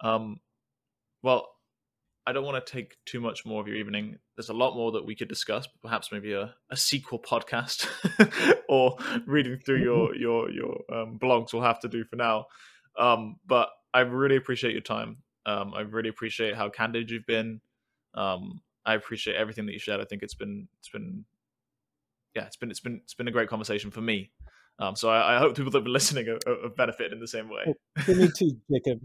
Um, 0.00 0.40
well, 1.22 1.48
I 2.26 2.32
don't 2.32 2.44
want 2.44 2.64
to 2.64 2.72
take 2.72 2.96
too 3.04 3.20
much 3.20 3.44
more 3.44 3.60
of 3.60 3.68
your 3.68 3.76
evening. 3.76 4.18
There's 4.36 4.48
a 4.48 4.54
lot 4.54 4.74
more 4.74 4.92
that 4.92 5.04
we 5.04 5.14
could 5.14 5.28
discuss, 5.28 5.68
perhaps 5.82 6.10
maybe 6.10 6.32
a, 6.32 6.54
a 6.70 6.76
sequel 6.76 7.18
podcast 7.18 7.88
or 8.68 8.96
reading 9.26 9.58
through 9.58 9.82
your 9.82 10.14
your 10.16 10.50
your 10.50 10.80
um, 10.92 11.18
blogs. 11.18 11.52
We'll 11.52 11.62
have 11.62 11.80
to 11.80 11.88
do 11.88 12.04
for 12.04 12.16
now. 12.16 12.46
Um, 12.98 13.36
but 13.46 13.68
I 13.92 14.00
really 14.00 14.36
appreciate 14.36 14.72
your 14.72 14.80
time. 14.80 15.18
Um, 15.46 15.74
I 15.74 15.80
really 15.82 16.08
appreciate 16.08 16.54
how 16.54 16.70
candid 16.70 17.10
you've 17.10 17.26
been. 17.26 17.60
Um, 18.14 18.60
I 18.86 18.94
appreciate 18.94 19.36
everything 19.36 19.66
that 19.66 19.72
you 19.72 19.78
shared. 19.78 20.00
I 20.00 20.04
think 20.04 20.22
it's 20.22 20.34
been 20.34 20.68
it's 20.78 20.88
been 20.88 21.24
yeah 22.34 22.44
it's 22.44 22.56
been 22.56 22.70
it's 22.70 22.80
been 22.80 23.00
it's 23.04 23.14
been 23.14 23.28
a 23.28 23.32
great 23.32 23.48
conversation 23.48 23.90
for 23.90 24.00
me. 24.00 24.30
Um, 24.78 24.96
so 24.96 25.08
I, 25.08 25.36
I, 25.36 25.38
hope 25.38 25.56
people 25.56 25.70
that 25.70 25.78
have 25.78 25.84
been 25.84 25.92
listening 25.92 26.26
have, 26.26 26.62
have 26.62 26.76
benefited 26.76 27.12
in 27.12 27.20
the 27.20 27.28
same 27.28 27.48
way. 27.48 27.74
Me 28.08 28.28
too, 28.36 28.56
Jacob 28.72 29.00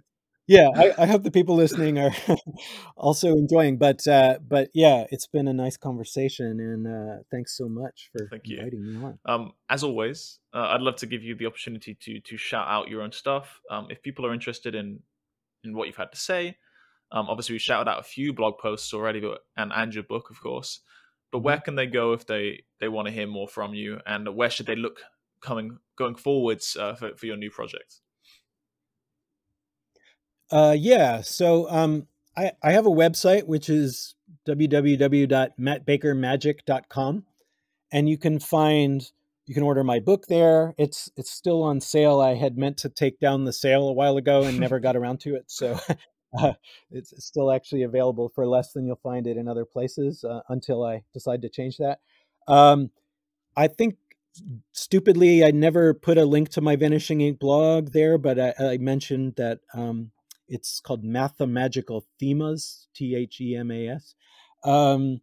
yeah, 0.49 0.67
I, 0.75 1.03
I, 1.03 1.05
hope 1.05 1.21
the 1.21 1.29
people 1.29 1.55
listening 1.55 1.99
are 1.99 2.11
also 2.97 3.27
enjoying. 3.33 3.77
But 3.77 4.07
uh, 4.07 4.39
but 4.41 4.69
yeah, 4.73 5.05
it's 5.11 5.27
been 5.27 5.47
a 5.47 5.53
nice 5.53 5.77
conversation, 5.77 6.59
and 6.59 6.87
uh, 6.87 7.21
thanks 7.29 7.55
so 7.55 7.69
much 7.69 8.09
for 8.11 8.27
Thank 8.31 8.49
inviting 8.49 8.83
you. 8.83 8.97
me 8.97 9.05
on. 9.05 9.19
Um, 9.25 9.51
as 9.69 9.83
always, 9.83 10.39
uh, 10.51 10.69
I'd 10.71 10.81
love 10.81 10.95
to 10.97 11.05
give 11.05 11.21
you 11.21 11.35
the 11.35 11.45
opportunity 11.45 11.95
to 12.01 12.19
to 12.19 12.35
shout 12.35 12.67
out 12.67 12.89
your 12.89 13.03
own 13.03 13.11
stuff. 13.11 13.61
Um, 13.69 13.89
if 13.91 14.01
people 14.01 14.25
are 14.25 14.33
interested 14.33 14.73
in 14.73 15.01
in 15.63 15.75
what 15.75 15.85
you've 15.85 15.97
had 15.97 16.11
to 16.13 16.19
say, 16.19 16.57
um, 17.11 17.27
obviously 17.29 17.53
we 17.53 17.59
shouted 17.59 17.87
out 17.87 17.99
a 17.99 18.03
few 18.03 18.33
blog 18.33 18.57
posts 18.57 18.91
already, 18.91 19.19
but 19.19 19.41
and 19.55 19.71
and 19.71 19.93
your 19.93 20.03
book, 20.03 20.31
of 20.31 20.41
course. 20.41 20.81
But 21.31 21.39
where 21.39 21.57
mm-hmm. 21.57 21.65
can 21.65 21.75
they 21.75 21.85
go 21.85 22.13
if 22.13 22.25
they 22.25 22.63
they 22.79 22.87
want 22.87 23.07
to 23.07 23.13
hear 23.13 23.27
more 23.27 23.47
from 23.47 23.75
you, 23.75 23.99
and 24.07 24.27
where 24.35 24.49
should 24.49 24.65
they 24.65 24.75
look 24.75 25.01
coming 25.41 25.79
going 25.95 26.15
forwards 26.15 26.77
uh, 26.79 26.95
for 26.95 27.15
for 27.15 27.25
your 27.25 27.37
new 27.37 27.49
project? 27.49 28.01
Uh, 30.51 30.75
yeah. 30.77 31.21
So 31.21 31.69
um, 31.69 32.07
I, 32.35 32.51
I 32.63 32.71
have 32.71 32.85
a 32.85 32.91
website 32.91 33.45
which 33.45 33.69
is 33.69 34.15
www.mattbakermagic.com, 34.47 37.25
and 37.91 38.09
you 38.09 38.17
can 38.17 38.39
find 38.39 39.11
you 39.45 39.53
can 39.53 39.63
order 39.63 39.83
my 39.83 39.99
book 39.99 40.27
there. 40.27 40.73
It's 40.77 41.11
it's 41.17 41.31
still 41.31 41.63
on 41.63 41.81
sale. 41.81 42.19
I 42.19 42.35
had 42.35 42.55
meant 42.57 42.77
to 42.77 42.89
take 42.89 43.19
down 43.19 43.45
the 43.45 43.53
sale 43.53 43.89
a 43.89 43.93
while 43.93 44.17
ago 44.17 44.43
and 44.43 44.59
never 44.59 44.79
got 44.79 44.95
around 44.95 45.19
to 45.21 45.33
it, 45.35 45.45
so 45.47 45.79
uh, 46.39 46.53
it's 46.91 47.13
still 47.25 47.51
actually 47.51 47.81
available 47.83 48.29
for 48.29 48.47
less 48.47 48.73
than 48.73 48.85
you'll 48.85 48.99
find 49.01 49.25
it 49.27 49.37
in 49.37 49.47
other 49.47 49.65
places 49.65 50.23
uh, 50.23 50.41
until 50.49 50.83
I 50.83 51.03
decide 51.13 51.41
to 51.41 51.49
change 51.49 51.77
that. 51.77 51.99
Um, 52.47 52.91
I 53.57 53.67
think 53.67 53.97
stupidly 54.71 55.43
I 55.43 55.51
never 55.51 55.93
put 55.93 56.17
a 56.17 56.25
link 56.25 56.49
to 56.49 56.61
my 56.61 56.75
Vanishing 56.75 57.19
Inc 57.19 57.39
blog 57.39 57.91
there, 57.91 58.17
but 58.17 58.39
I, 58.39 58.53
I 58.59 58.77
mentioned 58.77 59.35
that 59.37 59.59
um, 59.73 60.11
it's 60.47 60.79
called 60.79 61.03
Mathemagical 61.03 62.05
Themas, 62.21 62.87
T 62.95 63.15
H 63.15 63.39
E 63.41 63.55
M 63.55 63.71
A 63.71 63.87
S. 63.89 64.15
Um, 64.63 65.21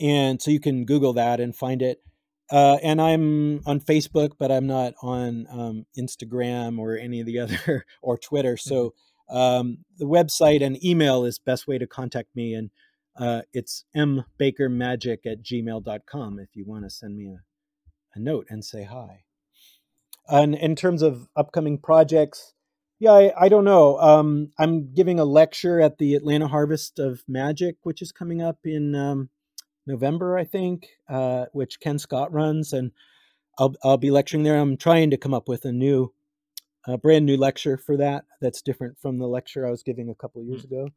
and 0.00 0.40
so 0.40 0.50
you 0.50 0.60
can 0.60 0.84
Google 0.84 1.12
that 1.14 1.40
and 1.40 1.54
find 1.54 1.82
it. 1.82 2.02
Uh, 2.50 2.78
and 2.82 3.00
I'm 3.00 3.60
on 3.66 3.80
Facebook, 3.80 4.32
but 4.38 4.50
I'm 4.50 4.66
not 4.66 4.94
on 5.02 5.46
um, 5.50 5.86
Instagram 5.98 6.78
or 6.78 6.96
any 6.96 7.20
of 7.20 7.26
the 7.26 7.38
other 7.40 7.86
or 8.02 8.16
Twitter. 8.16 8.56
So 8.56 8.94
mm-hmm. 9.30 9.36
um, 9.36 9.78
the 9.98 10.06
website 10.06 10.64
and 10.64 10.82
email 10.84 11.24
is 11.24 11.38
best 11.38 11.66
way 11.66 11.78
to 11.78 11.86
contact 11.86 12.28
me, 12.34 12.54
and 12.54 12.70
uh, 13.18 13.42
it's 13.52 13.84
mbakermagic 13.96 15.26
at 15.26 15.42
gmail.com 15.42 16.38
if 16.38 16.48
you 16.54 16.64
want 16.66 16.84
to 16.84 16.90
send 16.90 17.16
me 17.16 17.26
a, 17.26 17.38
a 18.14 18.20
note 18.20 18.46
and 18.48 18.64
say 18.64 18.84
hi. 18.84 19.24
And 20.28 20.54
in 20.54 20.76
terms 20.76 21.02
of 21.02 21.28
upcoming 21.36 21.78
projects, 21.78 22.52
yeah, 23.00 23.12
I, 23.12 23.44
I 23.44 23.48
don't 23.48 23.64
know. 23.64 23.98
Um, 23.98 24.50
I'm 24.58 24.92
giving 24.92 25.20
a 25.20 25.24
lecture 25.24 25.80
at 25.80 25.98
the 25.98 26.14
Atlanta 26.14 26.48
Harvest 26.48 26.98
of 26.98 27.22
Magic, 27.28 27.76
which 27.82 28.02
is 28.02 28.12
coming 28.12 28.42
up 28.42 28.58
in 28.64 28.94
um, 28.94 29.30
November, 29.86 30.36
I 30.36 30.44
think, 30.44 30.88
uh, 31.08 31.46
which 31.52 31.80
Ken 31.80 31.98
Scott 31.98 32.32
runs, 32.32 32.72
and 32.72 32.90
I'll 33.58 33.74
I'll 33.84 33.96
be 33.96 34.10
lecturing 34.10 34.42
there. 34.42 34.58
I'm 34.58 34.76
trying 34.76 35.10
to 35.10 35.16
come 35.16 35.32
up 35.32 35.48
with 35.48 35.64
a 35.64 35.72
new, 35.72 36.12
a 36.86 36.98
brand 36.98 37.24
new 37.24 37.36
lecture 37.36 37.78
for 37.78 37.96
that. 37.96 38.24
That's 38.40 38.62
different 38.62 38.98
from 38.98 39.18
the 39.18 39.28
lecture 39.28 39.66
I 39.66 39.70
was 39.70 39.82
giving 39.82 40.10
a 40.10 40.14
couple 40.14 40.42
years 40.42 40.62
mm. 40.62 40.64
ago. 40.64 40.88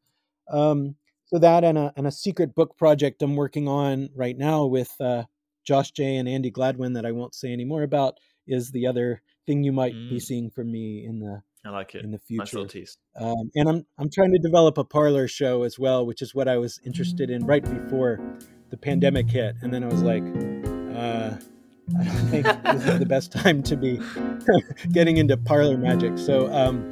Um, 0.51 0.95
so 1.25 1.39
that 1.39 1.63
and 1.63 1.77
a 1.77 1.93
and 1.95 2.07
a 2.07 2.11
secret 2.11 2.55
book 2.55 2.77
project 2.77 3.21
I'm 3.21 3.35
working 3.35 3.67
on 3.67 4.09
right 4.15 4.37
now 4.37 4.65
with 4.65 4.93
uh, 4.99 5.23
Josh 5.63 5.91
Jay 5.91 6.17
and 6.17 6.27
Andi 6.27 6.51
Gladwin 6.51 6.93
that 6.93 7.05
I 7.05 7.11
won't 7.11 7.35
say 7.35 7.51
any 7.51 7.65
more 7.65 7.83
about 7.83 8.19
is 8.47 8.71
the 8.71 8.87
other 8.87 9.21
thing 9.45 9.63
you 9.63 9.71
might 9.71 9.93
mm. 9.93 10.09
be 10.09 10.19
seeing 10.19 10.49
from 10.49 10.71
me 10.71 11.05
in 11.05 11.19
the 11.19 11.41
I 11.63 11.69
like 11.69 11.93
it 11.93 12.03
in 12.03 12.11
the 12.11 12.17
future. 12.17 12.63
Nice 12.63 12.97
um, 13.15 13.51
and 13.55 13.69
I'm 13.69 13.85
I'm 13.99 14.09
trying 14.09 14.31
to 14.31 14.39
develop 14.39 14.77
a 14.77 14.83
parlor 14.83 15.27
show 15.27 15.63
as 15.63 15.77
well, 15.77 16.05
which 16.05 16.21
is 16.21 16.33
what 16.33 16.47
I 16.47 16.57
was 16.57 16.79
interested 16.85 17.29
in 17.29 17.45
right 17.45 17.63
before 17.63 18.19
the 18.71 18.77
pandemic 18.77 19.29
hit. 19.29 19.55
And 19.61 19.71
then 19.71 19.83
I 19.83 19.87
was 19.87 20.01
like, 20.01 20.23
uh, 20.95 21.37
I 21.99 22.03
don't 22.03 22.27
think 22.29 22.45
this 22.63 22.85
is 22.85 22.99
the 22.99 23.05
best 23.05 23.31
time 23.31 23.61
to 23.63 23.75
be 23.75 23.99
getting 24.91 25.17
into 25.17 25.37
parlor 25.37 25.77
magic. 25.77 26.17
So 26.17 26.51
um, 26.51 26.89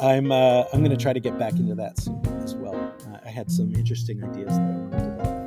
I'm 0.00 0.30
uh, 0.32 0.64
I'm 0.72 0.80
going 0.80 0.96
to 0.96 1.02
try 1.02 1.14
to 1.14 1.20
get 1.20 1.38
back 1.38 1.54
into 1.54 1.74
that 1.76 1.98
soon 1.98 2.24
as 2.42 2.54
well. 2.54 2.74
Uh, 3.08 3.18
I 3.24 3.30
had 3.30 3.50
some 3.50 3.74
interesting 3.74 4.22
ideas 4.22 4.48
that 4.48 4.60
I 4.60 4.76
wanted 4.76 4.98
to 4.98 5.04
develop. 5.06 5.40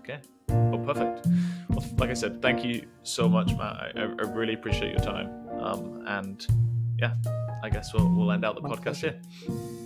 Okay. 0.00 0.20
Well, 0.48 0.78
perfect. 0.84 1.26
Like 1.96 2.10
I 2.10 2.14
said, 2.14 2.42
thank 2.42 2.64
you 2.64 2.86
so 3.02 3.28
much, 3.28 3.52
Matt. 3.56 3.92
I, 3.96 4.00
I 4.00 4.04
really 4.32 4.54
appreciate 4.54 4.90
your 4.92 5.00
time. 5.04 5.30
Um, 5.60 6.02
and 6.06 6.46
yeah, 6.98 7.14
I 7.62 7.70
guess 7.70 7.94
we'll, 7.94 8.08
we'll 8.14 8.32
end 8.32 8.44
out 8.44 8.56
the 8.56 8.62
My 8.62 8.70
podcast 8.70 9.00
pleasure. 9.00 9.20
here. 9.46 9.83